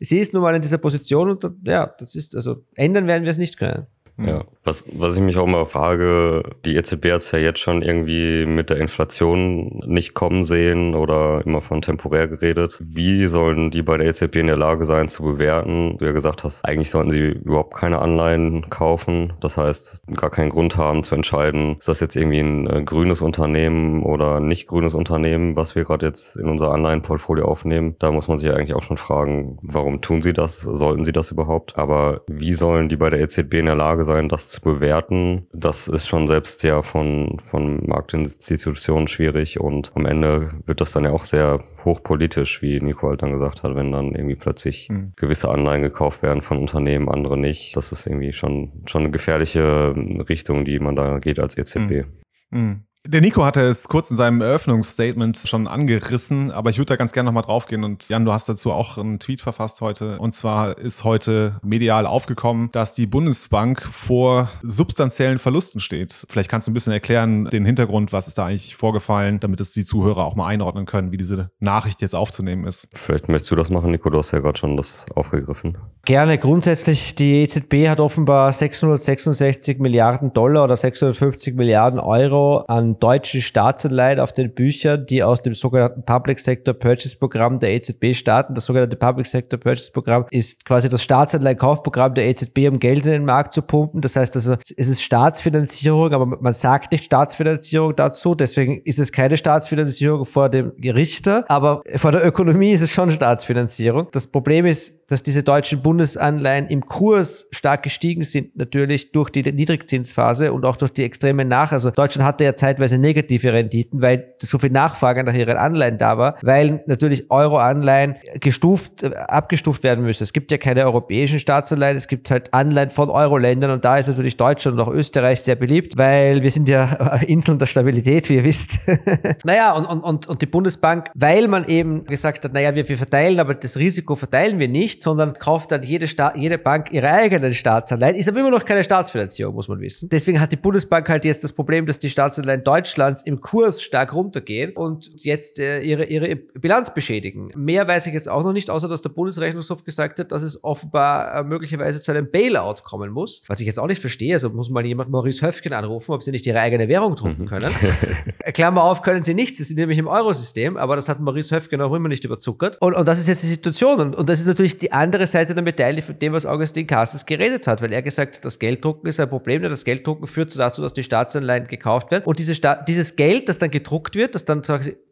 sie 0.00 0.18
ist 0.18 0.32
nun 0.32 0.42
mal 0.42 0.54
in 0.54 0.62
dieser 0.62 0.78
Position 0.78 1.30
und 1.30 1.44
ja, 1.64 1.86
das 1.98 2.14
ist, 2.14 2.34
also 2.34 2.64
ändern 2.74 3.06
werden 3.06 3.24
wir 3.24 3.30
es 3.30 3.38
nicht 3.38 3.58
können. 3.58 3.86
Ja, 4.26 4.44
was, 4.62 4.84
was 4.92 5.16
ich 5.16 5.22
mich 5.22 5.38
auch 5.38 5.46
mal 5.46 5.64
frage, 5.64 6.42
die 6.66 6.76
EZB 6.76 7.12
hat 7.12 7.22
es 7.22 7.32
ja 7.32 7.38
jetzt 7.38 7.60
schon 7.60 7.80
irgendwie 7.80 8.44
mit 8.44 8.68
der 8.68 8.76
Inflation 8.76 9.80
nicht 9.86 10.12
kommen 10.12 10.44
sehen 10.44 10.94
oder 10.94 11.42
immer 11.46 11.62
von 11.62 11.80
temporär 11.80 12.28
geredet. 12.28 12.78
Wie 12.84 13.26
sollen 13.26 13.70
die 13.70 13.82
bei 13.82 13.96
der 13.96 14.08
EZB 14.08 14.36
in 14.36 14.48
der 14.48 14.58
Lage 14.58 14.84
sein 14.84 15.08
zu 15.08 15.22
bewerten? 15.22 15.96
Du 15.98 16.04
ja 16.04 16.12
gesagt 16.12 16.44
hast, 16.44 16.64
eigentlich 16.66 16.90
sollten 16.90 17.10
sie 17.10 17.20
überhaupt 17.20 17.74
keine 17.74 18.00
Anleihen 18.00 18.68
kaufen. 18.68 19.32
Das 19.40 19.56
heißt, 19.56 20.02
gar 20.16 20.30
keinen 20.30 20.50
Grund 20.50 20.76
haben 20.76 21.04
zu 21.04 21.14
entscheiden, 21.14 21.76
ist 21.78 21.88
das 21.88 22.00
jetzt 22.00 22.16
irgendwie 22.16 22.40
ein 22.40 22.66
äh, 22.66 22.82
grünes 22.84 23.22
Unternehmen 23.22 24.02
oder 24.02 24.40
nicht 24.40 24.66
grünes 24.66 24.94
Unternehmen, 24.94 25.56
was 25.56 25.74
wir 25.74 25.84
gerade 25.84 26.06
jetzt 26.06 26.36
in 26.36 26.48
unser 26.48 26.72
Anleihenportfolio 26.72 27.46
aufnehmen. 27.46 27.96
Da 27.98 28.12
muss 28.12 28.28
man 28.28 28.36
sich 28.36 28.48
ja 28.48 28.54
eigentlich 28.54 28.74
auch 28.74 28.82
schon 28.82 28.98
fragen, 28.98 29.58
warum 29.62 30.02
tun 30.02 30.20
sie 30.20 30.34
das? 30.34 30.60
Sollten 30.60 31.04
sie 31.04 31.12
das 31.12 31.30
überhaupt? 31.30 31.78
Aber 31.78 32.22
wie 32.26 32.52
sollen 32.52 32.90
die 32.90 32.96
bei 32.96 33.08
der 33.08 33.20
EZB 33.20 33.54
in 33.54 33.66
der 33.66 33.74
Lage 33.74 34.04
sein, 34.04 34.09
sein, 34.10 34.28
das 34.28 34.48
zu 34.48 34.60
bewerten. 34.60 35.46
Das 35.52 35.88
ist 35.88 36.06
schon 36.06 36.26
selbst 36.26 36.62
ja 36.62 36.82
von, 36.82 37.38
von 37.44 37.86
Marktinstitutionen 37.86 39.06
schwierig 39.06 39.60
und 39.60 39.92
am 39.94 40.06
Ende 40.06 40.48
wird 40.66 40.80
das 40.80 40.92
dann 40.92 41.04
ja 41.04 41.12
auch 41.12 41.24
sehr 41.24 41.62
hochpolitisch, 41.84 42.60
wie 42.60 42.80
Nico 42.80 43.08
halt 43.08 43.22
dann 43.22 43.32
gesagt 43.32 43.62
hat, 43.62 43.74
wenn 43.76 43.92
dann 43.92 44.14
irgendwie 44.14 44.36
plötzlich 44.36 44.88
mhm. 44.88 45.12
gewisse 45.16 45.48
Anleihen 45.48 45.82
gekauft 45.82 46.22
werden 46.22 46.42
von 46.42 46.58
Unternehmen, 46.58 47.08
andere 47.08 47.38
nicht. 47.38 47.76
Das 47.76 47.92
ist 47.92 48.06
irgendwie 48.06 48.32
schon, 48.32 48.82
schon 48.86 49.02
eine 49.02 49.10
gefährliche 49.10 49.94
Richtung, 50.28 50.64
die 50.64 50.78
man 50.78 50.96
da 50.96 51.18
geht 51.18 51.38
als 51.38 51.56
EZB. 51.56 52.06
Mhm. 52.50 52.60
Mhm. 52.60 52.84
Der 53.08 53.22
Nico 53.22 53.42
hatte 53.46 53.62
es 53.62 53.88
kurz 53.88 54.10
in 54.10 54.18
seinem 54.18 54.42
Eröffnungsstatement 54.42 55.38
schon 55.46 55.66
angerissen, 55.66 56.50
aber 56.50 56.68
ich 56.68 56.76
würde 56.76 56.90
da 56.90 56.96
ganz 56.96 57.12
gerne 57.12 57.28
nochmal 57.28 57.44
draufgehen. 57.44 57.82
Und 57.82 58.06
Jan, 58.10 58.26
du 58.26 58.32
hast 58.32 58.46
dazu 58.46 58.72
auch 58.72 58.98
einen 58.98 59.18
Tweet 59.18 59.40
verfasst 59.40 59.80
heute. 59.80 60.18
Und 60.18 60.34
zwar 60.34 60.76
ist 60.76 61.02
heute 61.02 61.58
medial 61.62 62.04
aufgekommen, 62.04 62.68
dass 62.72 62.94
die 62.94 63.06
Bundesbank 63.06 63.80
vor 63.80 64.50
substanziellen 64.60 65.38
Verlusten 65.38 65.80
steht. 65.80 66.26
Vielleicht 66.28 66.50
kannst 66.50 66.66
du 66.66 66.72
ein 66.72 66.74
bisschen 66.74 66.92
erklären, 66.92 67.46
den 67.46 67.64
Hintergrund, 67.64 68.12
was 68.12 68.28
ist 68.28 68.36
da 68.36 68.46
eigentlich 68.46 68.76
vorgefallen, 68.76 69.40
damit 69.40 69.60
es 69.60 69.72
die 69.72 69.86
Zuhörer 69.86 70.26
auch 70.26 70.36
mal 70.36 70.46
einordnen 70.46 70.84
können, 70.84 71.10
wie 71.10 71.16
diese 71.16 71.50
Nachricht 71.58 72.02
jetzt 72.02 72.14
aufzunehmen 72.14 72.66
ist. 72.66 72.86
Vielleicht 72.92 73.30
möchtest 73.30 73.50
du 73.50 73.56
das 73.56 73.70
machen, 73.70 73.92
Nico, 73.92 74.10
du 74.10 74.18
hast 74.18 74.32
ja 74.32 74.40
gerade 74.40 74.58
schon 74.58 74.76
das 74.76 75.06
aufgegriffen. 75.14 75.78
Gerne. 76.04 76.36
Grundsätzlich, 76.36 77.14
die 77.14 77.44
EZB 77.44 77.88
hat 77.88 77.98
offenbar 77.98 78.52
666 78.52 79.78
Milliarden 79.78 80.34
Dollar 80.34 80.64
oder 80.64 80.76
650 80.76 81.54
Milliarden 81.56 81.98
Euro 81.98 82.58
an 82.68 82.89
deutschen 82.98 83.40
Staatsanleihen 83.40 84.20
auf 84.20 84.32
den 84.32 84.54
Büchern, 84.54 85.06
die 85.06 85.22
aus 85.22 85.42
dem 85.42 85.54
sogenannten 85.54 86.02
Public 86.04 86.40
Sector 86.40 86.74
Purchase 86.74 87.16
Programm 87.16 87.58
der 87.58 87.72
EZB 87.74 88.14
starten. 88.14 88.54
Das 88.54 88.64
sogenannte 88.64 88.96
Public 88.96 89.26
Sector 89.26 89.58
Purchase 89.60 89.92
Programm 89.92 90.26
ist 90.30 90.64
quasi 90.64 90.88
das 90.88 91.02
Staatsanleihenkaufprogramm 91.02 92.14
der 92.14 92.26
EZB, 92.28 92.68
um 92.68 92.78
Geld 92.78 93.04
in 93.06 93.12
den 93.12 93.24
Markt 93.24 93.52
zu 93.52 93.62
pumpen. 93.62 94.00
Das 94.00 94.16
heißt 94.16 94.34
also, 94.36 94.54
es 94.76 94.88
ist 94.88 95.02
Staatsfinanzierung, 95.02 96.12
aber 96.12 96.26
man 96.26 96.52
sagt 96.52 96.92
nicht 96.92 97.04
Staatsfinanzierung 97.04 97.94
dazu. 97.94 98.34
Deswegen 98.34 98.80
ist 98.82 98.98
es 98.98 99.12
keine 99.12 99.36
Staatsfinanzierung 99.36 100.24
vor 100.24 100.48
dem 100.48 100.72
Richter, 100.82 101.44
aber 101.48 101.82
vor 101.96 102.12
der 102.12 102.26
Ökonomie 102.26 102.72
ist 102.72 102.80
es 102.80 102.90
schon 102.90 103.10
Staatsfinanzierung. 103.10 104.08
Das 104.12 104.26
Problem 104.26 104.66
ist, 104.66 104.99
dass 105.10 105.22
diese 105.22 105.42
deutschen 105.42 105.82
Bundesanleihen 105.82 106.66
im 106.68 106.86
Kurs 106.86 107.48
stark 107.50 107.82
gestiegen 107.82 108.22
sind, 108.22 108.56
natürlich 108.56 109.12
durch 109.12 109.30
die 109.30 109.42
Niedrigzinsphase 109.42 110.52
und 110.52 110.64
auch 110.64 110.76
durch 110.76 110.92
die 110.92 111.04
extreme 111.04 111.44
Nach. 111.44 111.72
Also 111.72 111.90
Deutschland 111.90 112.26
hatte 112.26 112.44
ja 112.44 112.54
Zeit 112.54 112.70
zeitweise 112.70 112.98
negative 112.98 113.52
Renditen, 113.52 114.00
weil 114.00 114.34
so 114.40 114.58
viel 114.58 114.70
Nachfrage 114.70 115.24
nach 115.24 115.34
ihren 115.34 115.56
Anleihen 115.56 115.98
da 115.98 116.18
war, 116.18 116.36
weil 116.42 116.82
natürlich 116.86 117.30
Euro-Anleihen 117.30 118.16
gestuft, 118.40 119.02
äh, 119.02 119.10
abgestuft 119.14 119.82
werden 119.82 120.04
müssen. 120.04 120.22
Es 120.22 120.32
gibt 120.32 120.52
ja 120.52 120.58
keine 120.58 120.84
europäischen 120.84 121.40
Staatsanleihen, 121.40 121.96
es 121.96 122.06
gibt 122.06 122.30
halt 122.30 122.54
Anleihen 122.54 122.90
von 122.90 123.10
Euro-Ländern 123.10 123.72
und 123.72 123.84
da 123.84 123.98
ist 123.98 124.06
natürlich 124.06 124.36
Deutschland 124.36 124.78
und 124.78 124.86
auch 124.86 124.92
Österreich 124.92 125.40
sehr 125.42 125.56
beliebt, 125.56 125.98
weil 125.98 126.42
wir 126.42 126.50
sind 126.50 126.68
ja 126.68 127.16
Inseln 127.26 127.58
der 127.58 127.66
Stabilität, 127.66 128.28
wie 128.28 128.36
ihr 128.36 128.44
wisst. 128.44 128.78
naja, 129.44 129.72
und, 129.72 129.86
und, 129.86 130.00
und, 130.00 130.26
und 130.28 130.42
die 130.42 130.46
Bundesbank, 130.46 131.10
weil 131.14 131.48
man 131.48 131.64
eben 131.64 132.04
gesagt 132.04 132.44
hat, 132.44 132.52
naja, 132.52 132.74
wir, 132.74 132.88
wir 132.88 132.96
verteilen, 132.96 133.40
aber 133.40 133.54
das 133.54 133.76
Risiko 133.76 134.14
verteilen 134.14 134.58
wir 134.58 134.68
nicht, 134.68 134.99
sondern 135.02 135.34
kauft 135.34 135.72
dann 135.72 135.82
jede, 135.82 136.08
Sta 136.08 136.32
jede 136.36 136.58
Bank 136.58 136.92
ihre 136.92 137.10
eigenen 137.10 137.54
Staatsanleihen, 137.54 138.16
ist 138.16 138.28
aber 138.28 138.40
immer 138.40 138.50
noch 138.50 138.64
keine 138.64 138.84
Staatsfinanzierung, 138.84 139.54
muss 139.54 139.68
man 139.68 139.80
wissen. 139.80 140.08
Deswegen 140.08 140.40
hat 140.40 140.52
die 140.52 140.56
Bundesbank 140.56 141.08
halt 141.08 141.24
jetzt 141.24 141.44
das 141.44 141.52
Problem, 141.52 141.86
dass 141.86 141.98
die 141.98 142.10
Staatsanleihen 142.10 142.64
Deutschlands 142.64 143.22
im 143.22 143.40
Kurs 143.40 143.82
stark 143.82 144.14
runtergehen 144.14 144.72
und 144.72 145.10
jetzt 145.24 145.58
äh, 145.58 145.80
ihre, 145.80 146.04
ihre 146.04 146.36
Bilanz 146.36 146.92
beschädigen. 146.92 147.50
Mehr 147.56 147.86
weiß 147.86 148.06
ich 148.06 148.14
jetzt 148.14 148.28
auch 148.28 148.42
noch 148.42 148.52
nicht, 148.52 148.70
außer 148.70 148.88
dass 148.88 149.02
der 149.02 149.10
Bundesrechnungshof 149.10 149.84
gesagt 149.84 150.18
hat, 150.18 150.32
dass 150.32 150.42
es 150.42 150.62
offenbar 150.62 151.34
äh, 151.34 151.44
möglicherweise 151.44 152.00
zu 152.02 152.10
einem 152.10 152.30
Bailout 152.30 152.82
kommen 152.84 153.10
muss. 153.10 153.42
Was 153.46 153.60
ich 153.60 153.66
jetzt 153.66 153.78
auch 153.78 153.86
nicht 153.86 154.00
verstehe, 154.00 154.34
also 154.34 154.50
muss 154.50 154.70
mal 154.70 154.84
jemand 154.84 155.10
Maurice 155.10 155.46
Höfgen 155.46 155.72
anrufen, 155.72 156.12
ob 156.12 156.22
sie 156.22 156.30
nicht 156.30 156.46
ihre 156.46 156.60
eigene 156.60 156.88
Währung 156.88 157.16
drucken 157.16 157.42
mhm. 157.42 157.46
können. 157.46 157.70
Klammer 158.54 158.84
auf, 158.84 159.02
können 159.02 159.22
sie 159.22 159.34
nicht, 159.34 159.56
sie 159.56 159.64
sind 159.64 159.78
nämlich 159.78 159.98
im 159.98 160.06
Eurosystem, 160.06 160.76
aber 160.76 160.96
das 160.96 161.08
hat 161.08 161.20
Maurice 161.20 161.54
Höfgen 161.54 161.80
auch 161.80 161.94
immer 161.94 162.08
nicht 162.08 162.24
überzuckert. 162.24 162.76
Und, 162.80 162.94
und 162.94 163.06
das 163.06 163.18
ist 163.18 163.28
jetzt 163.28 163.42
die 163.42 163.48
Situation. 163.48 164.00
Und, 164.00 164.16
und 164.16 164.28
das 164.28 164.40
ist 164.40 164.46
natürlich 164.46 164.78
die 164.78 164.89
andere 164.92 165.26
Seite 165.26 165.54
der 165.54 165.62
Medaille 165.62 166.02
von 166.02 166.18
dem, 166.18 166.32
was 166.32 166.46
Augustin 166.46 166.86
Carstens 166.86 167.26
geredet 167.26 167.66
hat, 167.66 167.82
weil 167.82 167.92
er 167.92 168.02
gesagt 168.02 168.36
hat, 168.36 168.44
das 168.44 168.58
Gelddrucken 168.58 169.08
ist 169.08 169.20
ein 169.20 169.28
Problem, 169.28 169.62
das 169.62 169.84
Gelddrucken 169.84 170.26
führt 170.26 170.56
dazu, 170.58 170.82
dass 170.82 170.92
die 170.92 171.02
Staatsanleihen 171.02 171.66
gekauft 171.66 172.10
werden 172.10 172.24
und 172.24 172.38
diese 172.38 172.54
dieses 172.86 173.16
Geld, 173.16 173.48
das 173.48 173.58
dann 173.58 173.70
gedruckt 173.70 174.14
wird, 174.14 174.34
das 174.34 174.44
dann 174.44 174.62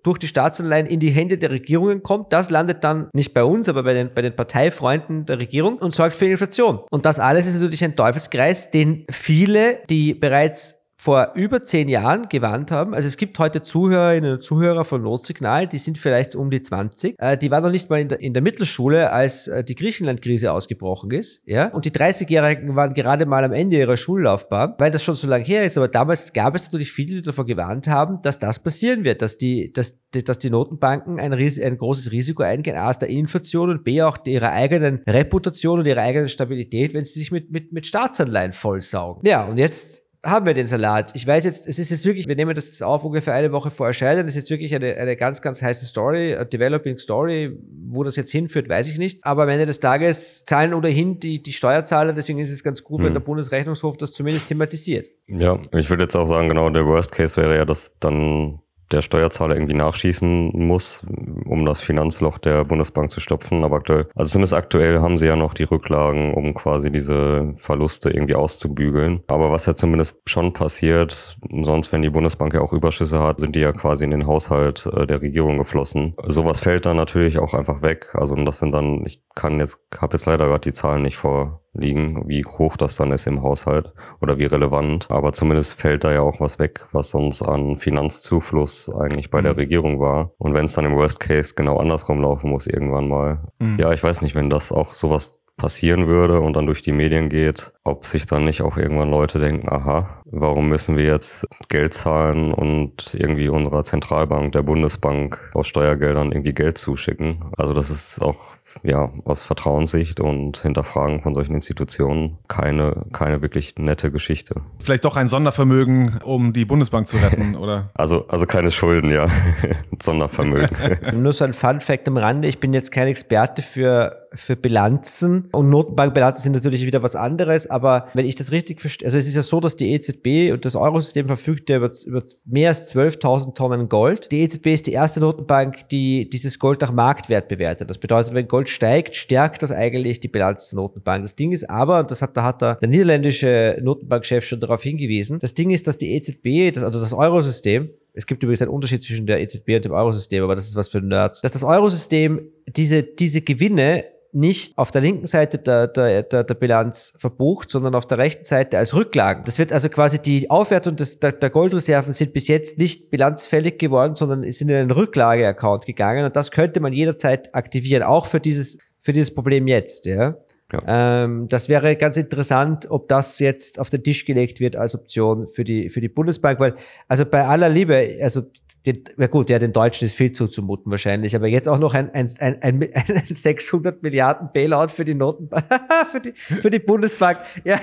durch 0.02 0.18
die 0.18 0.28
Staatsanleihen 0.28 0.86
in 0.86 1.00
die 1.00 1.10
Hände 1.10 1.38
der 1.38 1.50
Regierungen 1.50 2.02
kommt, 2.02 2.32
das 2.32 2.50
landet 2.50 2.84
dann 2.84 3.08
nicht 3.12 3.34
bei 3.34 3.44
uns, 3.44 3.68
aber 3.68 3.82
bei 3.82 3.94
den, 3.94 4.12
bei 4.14 4.22
den 4.22 4.34
Parteifreunden 4.34 5.26
der 5.26 5.38
Regierung 5.38 5.78
und 5.78 5.94
sorgt 5.94 6.16
für 6.16 6.26
Inflation. 6.26 6.80
Und 6.90 7.04
das 7.04 7.18
alles 7.20 7.46
ist 7.46 7.54
natürlich 7.54 7.84
ein 7.84 7.96
Teufelskreis, 7.96 8.70
den 8.70 9.06
viele, 9.10 9.78
die 9.88 10.14
bereits 10.14 10.77
vor 11.00 11.32
über 11.34 11.62
zehn 11.62 11.88
Jahren 11.88 12.28
gewarnt 12.28 12.72
haben. 12.72 12.92
Also 12.92 13.06
es 13.06 13.16
gibt 13.16 13.38
heute 13.38 13.62
Zuhörerinnen 13.62 14.32
und 14.32 14.42
Zuhörer 14.42 14.84
von 14.84 15.02
Notsignal, 15.02 15.68
die 15.68 15.78
sind 15.78 15.96
vielleicht 15.96 16.34
um 16.34 16.50
die 16.50 16.60
20. 16.60 17.14
Äh, 17.18 17.38
die 17.38 17.52
waren 17.52 17.62
noch 17.62 17.70
nicht 17.70 17.88
mal 17.88 18.00
in 18.00 18.08
der, 18.08 18.20
in 18.20 18.34
der 18.34 18.42
Mittelschule, 18.42 19.12
als 19.12 19.46
äh, 19.46 19.62
die 19.62 19.76
Griechenland-Krise 19.76 20.52
ausgebrochen 20.52 21.12
ist. 21.12 21.42
Ja? 21.46 21.68
Und 21.68 21.84
die 21.84 21.92
30-Jährigen 21.92 22.74
waren 22.74 22.94
gerade 22.94 23.26
mal 23.26 23.44
am 23.44 23.52
Ende 23.52 23.76
ihrer 23.76 23.96
Schullaufbahn, 23.96 24.74
weil 24.78 24.90
das 24.90 25.04
schon 25.04 25.14
so 25.14 25.28
lange 25.28 25.44
her 25.44 25.64
ist. 25.64 25.76
Aber 25.76 25.86
damals 25.86 26.32
gab 26.32 26.56
es 26.56 26.64
natürlich 26.64 26.90
viele, 26.90 27.16
die 27.16 27.22
davor 27.22 27.46
gewarnt 27.46 27.86
haben, 27.86 28.20
dass 28.22 28.40
das 28.40 28.60
passieren 28.60 29.04
wird, 29.04 29.22
dass 29.22 29.38
die, 29.38 29.72
dass, 29.72 30.02
dass 30.10 30.38
die 30.40 30.50
Notenbanken 30.50 31.20
ein, 31.20 31.32
Ries 31.32 31.60
ein 31.60 31.78
großes 31.78 32.10
Risiko 32.10 32.42
eingehen, 32.42 32.76
A 32.76 32.88
aus 32.88 32.98
der 32.98 33.08
Inflation 33.08 33.70
und 33.70 33.84
B 33.84 34.02
auch 34.02 34.18
ihrer 34.24 34.50
eigenen 34.50 35.02
Reputation 35.06 35.78
und 35.78 35.86
ihrer 35.86 36.02
eigenen 36.02 36.28
Stabilität, 36.28 36.92
wenn 36.92 37.04
sie 37.04 37.20
sich 37.20 37.30
mit, 37.30 37.52
mit, 37.52 37.72
mit 37.72 37.86
Staatsanleihen 37.86 38.52
vollsaugen. 38.52 39.22
Ja, 39.24 39.44
und 39.44 39.58
jetzt 39.60 40.07
haben 40.30 40.46
wir 40.46 40.54
den 40.54 40.66
Salat. 40.66 41.14
Ich 41.14 41.26
weiß 41.26 41.44
jetzt, 41.44 41.66
es 41.66 41.78
ist 41.78 41.90
jetzt 41.90 42.04
wirklich, 42.04 42.26
wir 42.26 42.36
nehmen 42.36 42.54
das 42.54 42.66
jetzt 42.66 42.82
auf 42.82 43.04
ungefähr 43.04 43.34
eine 43.34 43.52
Woche 43.52 43.70
vor 43.70 43.86
Erscheinen. 43.86 44.26
Das 44.26 44.30
ist 44.30 44.36
jetzt 44.36 44.50
wirklich 44.50 44.74
eine, 44.74 44.94
eine 44.96 45.16
ganz, 45.16 45.42
ganz 45.42 45.62
heiße 45.62 45.86
Story, 45.86 46.34
a 46.34 46.44
Developing 46.44 46.98
Story. 46.98 47.58
Wo 47.90 48.04
das 48.04 48.16
jetzt 48.16 48.30
hinführt, 48.30 48.68
weiß 48.68 48.88
ich 48.88 48.98
nicht. 48.98 49.24
Aber 49.24 49.44
am 49.44 49.48
Ende 49.48 49.66
des 49.66 49.80
Tages 49.80 50.44
zahlen 50.44 50.74
ohnehin 50.74 51.20
die, 51.20 51.42
die 51.42 51.52
Steuerzahler. 51.52 52.12
Deswegen 52.12 52.38
ist 52.38 52.50
es 52.50 52.62
ganz 52.62 52.82
gut, 52.84 52.98
hm. 52.98 53.06
wenn 53.06 53.12
der 53.14 53.20
Bundesrechnungshof 53.20 53.96
das 53.96 54.12
zumindest 54.12 54.48
thematisiert. 54.48 55.08
Ja, 55.26 55.60
ich 55.72 55.90
würde 55.90 56.04
jetzt 56.04 56.16
auch 56.16 56.26
sagen, 56.26 56.48
genau, 56.48 56.70
der 56.70 56.86
Worst 56.86 57.12
Case 57.12 57.36
wäre 57.36 57.56
ja, 57.56 57.64
dass 57.64 57.92
dann 58.00 58.60
der 58.90 59.02
Steuerzahler 59.02 59.54
irgendwie 59.54 59.74
nachschießen 59.74 60.52
muss, 60.54 61.06
um 61.44 61.64
das 61.64 61.80
Finanzloch 61.80 62.38
der 62.38 62.64
Bundesbank 62.64 63.10
zu 63.10 63.20
stopfen. 63.20 63.64
Aber 63.64 63.76
aktuell, 63.76 64.08
also 64.14 64.30
zumindest 64.30 64.54
aktuell 64.54 65.00
haben 65.00 65.18
sie 65.18 65.26
ja 65.26 65.36
noch 65.36 65.54
die 65.54 65.64
Rücklagen, 65.64 66.34
um 66.34 66.54
quasi 66.54 66.90
diese 66.90 67.52
Verluste 67.56 68.10
irgendwie 68.10 68.34
auszubügeln. 68.34 69.22
Aber 69.28 69.50
was 69.50 69.66
ja 69.66 69.74
zumindest 69.74 70.20
schon 70.26 70.52
passiert, 70.52 71.36
sonst 71.62 71.92
wenn 71.92 72.02
die 72.02 72.10
Bundesbank 72.10 72.54
ja 72.54 72.60
auch 72.60 72.72
Überschüsse 72.72 73.20
hat, 73.20 73.40
sind 73.40 73.54
die 73.54 73.60
ja 73.60 73.72
quasi 73.72 74.04
in 74.04 74.10
den 74.10 74.26
Haushalt 74.26 74.86
äh, 74.86 75.06
der 75.06 75.22
Regierung 75.22 75.58
geflossen. 75.58 76.14
Sowas 76.26 76.60
fällt 76.60 76.86
dann 76.86 76.96
natürlich 76.96 77.38
auch 77.38 77.54
einfach 77.54 77.82
weg. 77.82 78.06
Also 78.14 78.34
das 78.36 78.58
sind 78.58 78.72
dann, 78.72 79.04
ich 79.04 79.22
kann 79.34 79.58
jetzt, 79.60 79.78
habe 79.98 80.16
jetzt 80.16 80.26
leider 80.26 80.46
gerade 80.46 80.60
die 80.60 80.72
Zahlen 80.72 81.02
nicht 81.02 81.16
vor 81.16 81.60
liegen, 81.78 82.28
wie 82.28 82.44
hoch 82.44 82.76
das 82.76 82.96
dann 82.96 83.12
ist 83.12 83.26
im 83.26 83.42
Haushalt 83.42 83.92
oder 84.20 84.38
wie 84.38 84.46
relevant. 84.46 85.06
Aber 85.10 85.32
zumindest 85.32 85.74
fällt 85.74 86.04
da 86.04 86.12
ja 86.12 86.20
auch 86.20 86.40
was 86.40 86.58
weg, 86.58 86.86
was 86.92 87.10
sonst 87.10 87.42
an 87.42 87.76
Finanzzufluss 87.76 88.92
eigentlich 88.94 89.30
bei 89.30 89.40
mhm. 89.40 89.44
der 89.44 89.56
Regierung 89.56 90.00
war. 90.00 90.32
Und 90.38 90.54
wenn 90.54 90.66
es 90.66 90.74
dann 90.74 90.84
im 90.84 90.96
Worst 90.96 91.20
Case 91.20 91.54
genau 91.54 91.78
andersrum 91.78 92.20
laufen 92.20 92.50
muss 92.50 92.66
irgendwann 92.66 93.08
mal. 93.08 93.40
Mhm. 93.58 93.78
Ja, 93.78 93.92
ich 93.92 94.02
weiß 94.02 94.22
nicht, 94.22 94.34
wenn 94.34 94.50
das 94.50 94.72
auch 94.72 94.94
sowas 94.94 95.38
passieren 95.58 96.06
würde 96.06 96.40
und 96.40 96.54
dann 96.54 96.66
durch 96.66 96.82
die 96.82 96.92
Medien 96.92 97.28
geht, 97.28 97.72
ob 97.84 98.06
sich 98.06 98.24
dann 98.24 98.44
nicht 98.44 98.62
auch 98.62 98.78
irgendwann 98.78 99.10
Leute 99.10 99.38
denken, 99.38 99.68
aha, 99.68 100.22
warum 100.24 100.68
müssen 100.68 100.96
wir 100.96 101.04
jetzt 101.04 101.46
Geld 101.68 101.92
zahlen 101.92 102.54
und 102.54 103.14
irgendwie 103.14 103.48
unserer 103.48 103.82
Zentralbank, 103.82 104.52
der 104.52 104.62
Bundesbank 104.62 105.50
aus 105.54 105.66
Steuergeldern 105.66 106.32
irgendwie 106.32 106.54
Geld 106.54 106.78
zuschicken. 106.78 107.44
Also 107.56 107.74
das 107.74 107.90
ist 107.90 108.22
auch 108.22 108.56
ja, 108.82 109.10
aus 109.24 109.42
Vertrauenssicht 109.42 110.20
und 110.20 110.58
Hinterfragen 110.58 111.20
von 111.20 111.34
solchen 111.34 111.54
Institutionen 111.54 112.38
keine, 112.48 113.04
keine 113.12 113.42
wirklich 113.42 113.76
nette 113.76 114.10
Geschichte. 114.10 114.62
Vielleicht 114.78 115.04
doch 115.04 115.16
ein 115.16 115.28
Sondervermögen, 115.28 116.18
um 116.24 116.52
die 116.52 116.64
Bundesbank 116.64 117.08
zu 117.08 117.16
retten, 117.16 117.56
oder? 117.56 117.90
Also, 117.94 118.26
also 118.28 118.46
keine 118.46 118.70
Schulden, 118.70 119.10
ja. 119.10 119.26
Sondervermögen. 120.02 121.22
Nur 121.22 121.32
so 121.32 121.44
ein 121.44 121.52
Fun 121.52 121.80
Fact 121.80 122.08
am 122.08 122.16
Rande. 122.16 122.48
Ich 122.48 122.60
bin 122.60 122.72
jetzt 122.72 122.90
kein 122.90 123.08
Experte 123.08 123.62
für 123.62 124.27
für 124.34 124.56
Bilanzen. 124.56 125.48
Und 125.52 125.68
Notenbankbilanzen 125.68 126.42
sind 126.42 126.52
natürlich 126.52 126.84
wieder 126.84 127.02
was 127.02 127.16
anderes, 127.16 127.68
aber 127.68 128.08
wenn 128.14 128.26
ich 128.26 128.34
das 128.34 128.52
richtig 128.52 128.80
verstehe, 128.80 129.06
also 129.06 129.18
es 129.18 129.26
ist 129.26 129.34
ja 129.34 129.42
so, 129.42 129.60
dass 129.60 129.76
die 129.76 129.92
EZB 129.92 130.52
und 130.52 130.64
das 130.64 130.76
Eurosystem 130.76 131.26
verfügt 131.26 131.70
ja 131.70 131.76
über, 131.76 131.90
über 132.06 132.22
mehr 132.46 132.70
als 132.70 132.94
12.000 132.94 133.54
Tonnen 133.54 133.88
Gold. 133.88 134.30
Die 134.32 134.42
EZB 134.42 134.66
ist 134.68 134.86
die 134.86 134.92
erste 134.92 135.20
Notenbank, 135.20 135.88
die 135.88 136.28
dieses 136.28 136.58
Gold 136.58 136.80
nach 136.80 136.92
Marktwert 136.92 137.48
bewertet. 137.48 137.90
Das 137.90 137.98
bedeutet, 137.98 138.34
wenn 138.34 138.48
Gold 138.48 138.68
steigt, 138.68 139.16
stärkt 139.16 139.62
das 139.62 139.72
eigentlich 139.72 140.20
die 140.20 140.28
Bilanz 140.28 140.70
der 140.70 140.78
Notenbank. 140.78 141.24
Das 141.24 141.36
Ding 141.36 141.52
ist 141.52 141.68
aber, 141.68 142.00
und 142.00 142.10
das 142.10 142.22
hat, 142.22 142.36
da 142.36 142.44
hat 142.44 142.62
der, 142.62 142.76
der 142.76 142.88
niederländische 142.88 143.78
Notenbankchef 143.82 144.44
schon 144.44 144.60
darauf 144.60 144.82
hingewiesen, 144.82 145.38
das 145.40 145.54
Ding 145.54 145.70
ist, 145.70 145.86
dass 145.86 145.98
die 145.98 146.12
EZB, 146.14 146.74
das, 146.74 146.84
also 146.84 147.00
das 147.00 147.12
Eurosystem, 147.12 147.90
es 148.14 148.26
gibt 148.26 148.42
übrigens 148.42 148.62
einen 148.62 148.72
Unterschied 148.72 149.02
zwischen 149.02 149.26
der 149.26 149.40
EZB 149.40 149.76
und 149.76 149.84
dem 149.84 149.92
Eurosystem, 149.92 150.42
aber 150.42 150.56
das 150.56 150.66
ist 150.66 150.74
was 150.74 150.88
für 150.88 151.00
Nerds, 151.00 151.40
dass 151.40 151.52
das 151.52 151.62
Eurosystem 151.62 152.40
diese, 152.66 153.02
diese 153.02 153.42
Gewinne 153.42 154.04
nicht 154.32 154.76
auf 154.76 154.90
der 154.90 155.00
linken 155.00 155.26
Seite 155.26 155.58
der, 155.58 155.86
der, 155.86 156.22
der, 156.22 156.44
der 156.44 156.54
Bilanz 156.54 157.14
verbucht, 157.18 157.70
sondern 157.70 157.94
auf 157.94 158.06
der 158.06 158.18
rechten 158.18 158.44
Seite 158.44 158.78
als 158.78 158.94
Rücklagen. 158.94 159.44
Das 159.44 159.58
wird 159.58 159.72
also 159.72 159.88
quasi 159.88 160.18
die 160.18 160.50
Aufwertung 160.50 160.96
des, 160.96 161.18
der, 161.18 161.32
der 161.32 161.50
Goldreserven 161.50 162.12
sind 162.12 162.32
bis 162.32 162.48
jetzt 162.48 162.78
nicht 162.78 163.10
bilanzfällig 163.10 163.78
geworden, 163.78 164.14
sondern 164.14 164.42
sind 164.50 164.68
in 164.68 164.76
einen 164.76 164.90
Rücklageaccount 164.90 165.86
gegangen 165.86 166.24
und 166.24 166.36
das 166.36 166.50
könnte 166.50 166.80
man 166.80 166.92
jederzeit 166.92 167.54
aktivieren, 167.54 168.02
auch 168.02 168.26
für 168.26 168.40
dieses, 168.40 168.78
für 169.00 169.12
dieses 169.12 169.34
Problem 169.34 169.66
jetzt, 169.66 170.06
ja. 170.06 170.36
Ja. 170.70 171.24
Ähm, 171.24 171.48
das 171.48 171.70
wäre 171.70 171.96
ganz 171.96 172.18
interessant, 172.18 172.90
ob 172.90 173.08
das 173.08 173.38
jetzt 173.38 173.80
auf 173.80 173.88
den 173.88 174.02
Tisch 174.02 174.26
gelegt 174.26 174.60
wird 174.60 174.76
als 174.76 174.94
Option 174.94 175.46
für 175.46 175.64
die, 175.64 175.88
für 175.88 176.02
die 176.02 176.10
Bundesbank, 176.10 176.60
weil, 176.60 176.74
also 177.08 177.24
bei 177.24 177.46
aller 177.46 177.70
Liebe, 177.70 178.18
also 178.20 178.42
den, 178.86 179.04
ja 179.16 179.26
gut, 179.26 179.50
ja, 179.50 179.58
den 179.58 179.72
Deutschen 179.72 180.06
ist 180.06 180.14
viel 180.14 180.32
zuzumuten 180.32 180.90
wahrscheinlich, 180.90 181.34
aber 181.34 181.46
jetzt 181.46 181.68
auch 181.68 181.78
noch 181.78 181.94
ein, 181.94 182.12
ein, 182.14 182.28
ein, 182.40 182.62
ein, 182.62 182.82
ein 182.92 183.34
600 183.34 184.02
Milliarden 184.02 184.50
Bailout 184.52 184.88
für 184.88 185.04
die 185.04 185.14
Noten, 185.14 185.50
für 186.10 186.20
die, 186.20 186.32
für 186.32 186.70
die 186.70 186.78
Bundesbank. 186.78 187.38
Ja, 187.64 187.80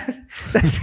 das, 0.54 0.80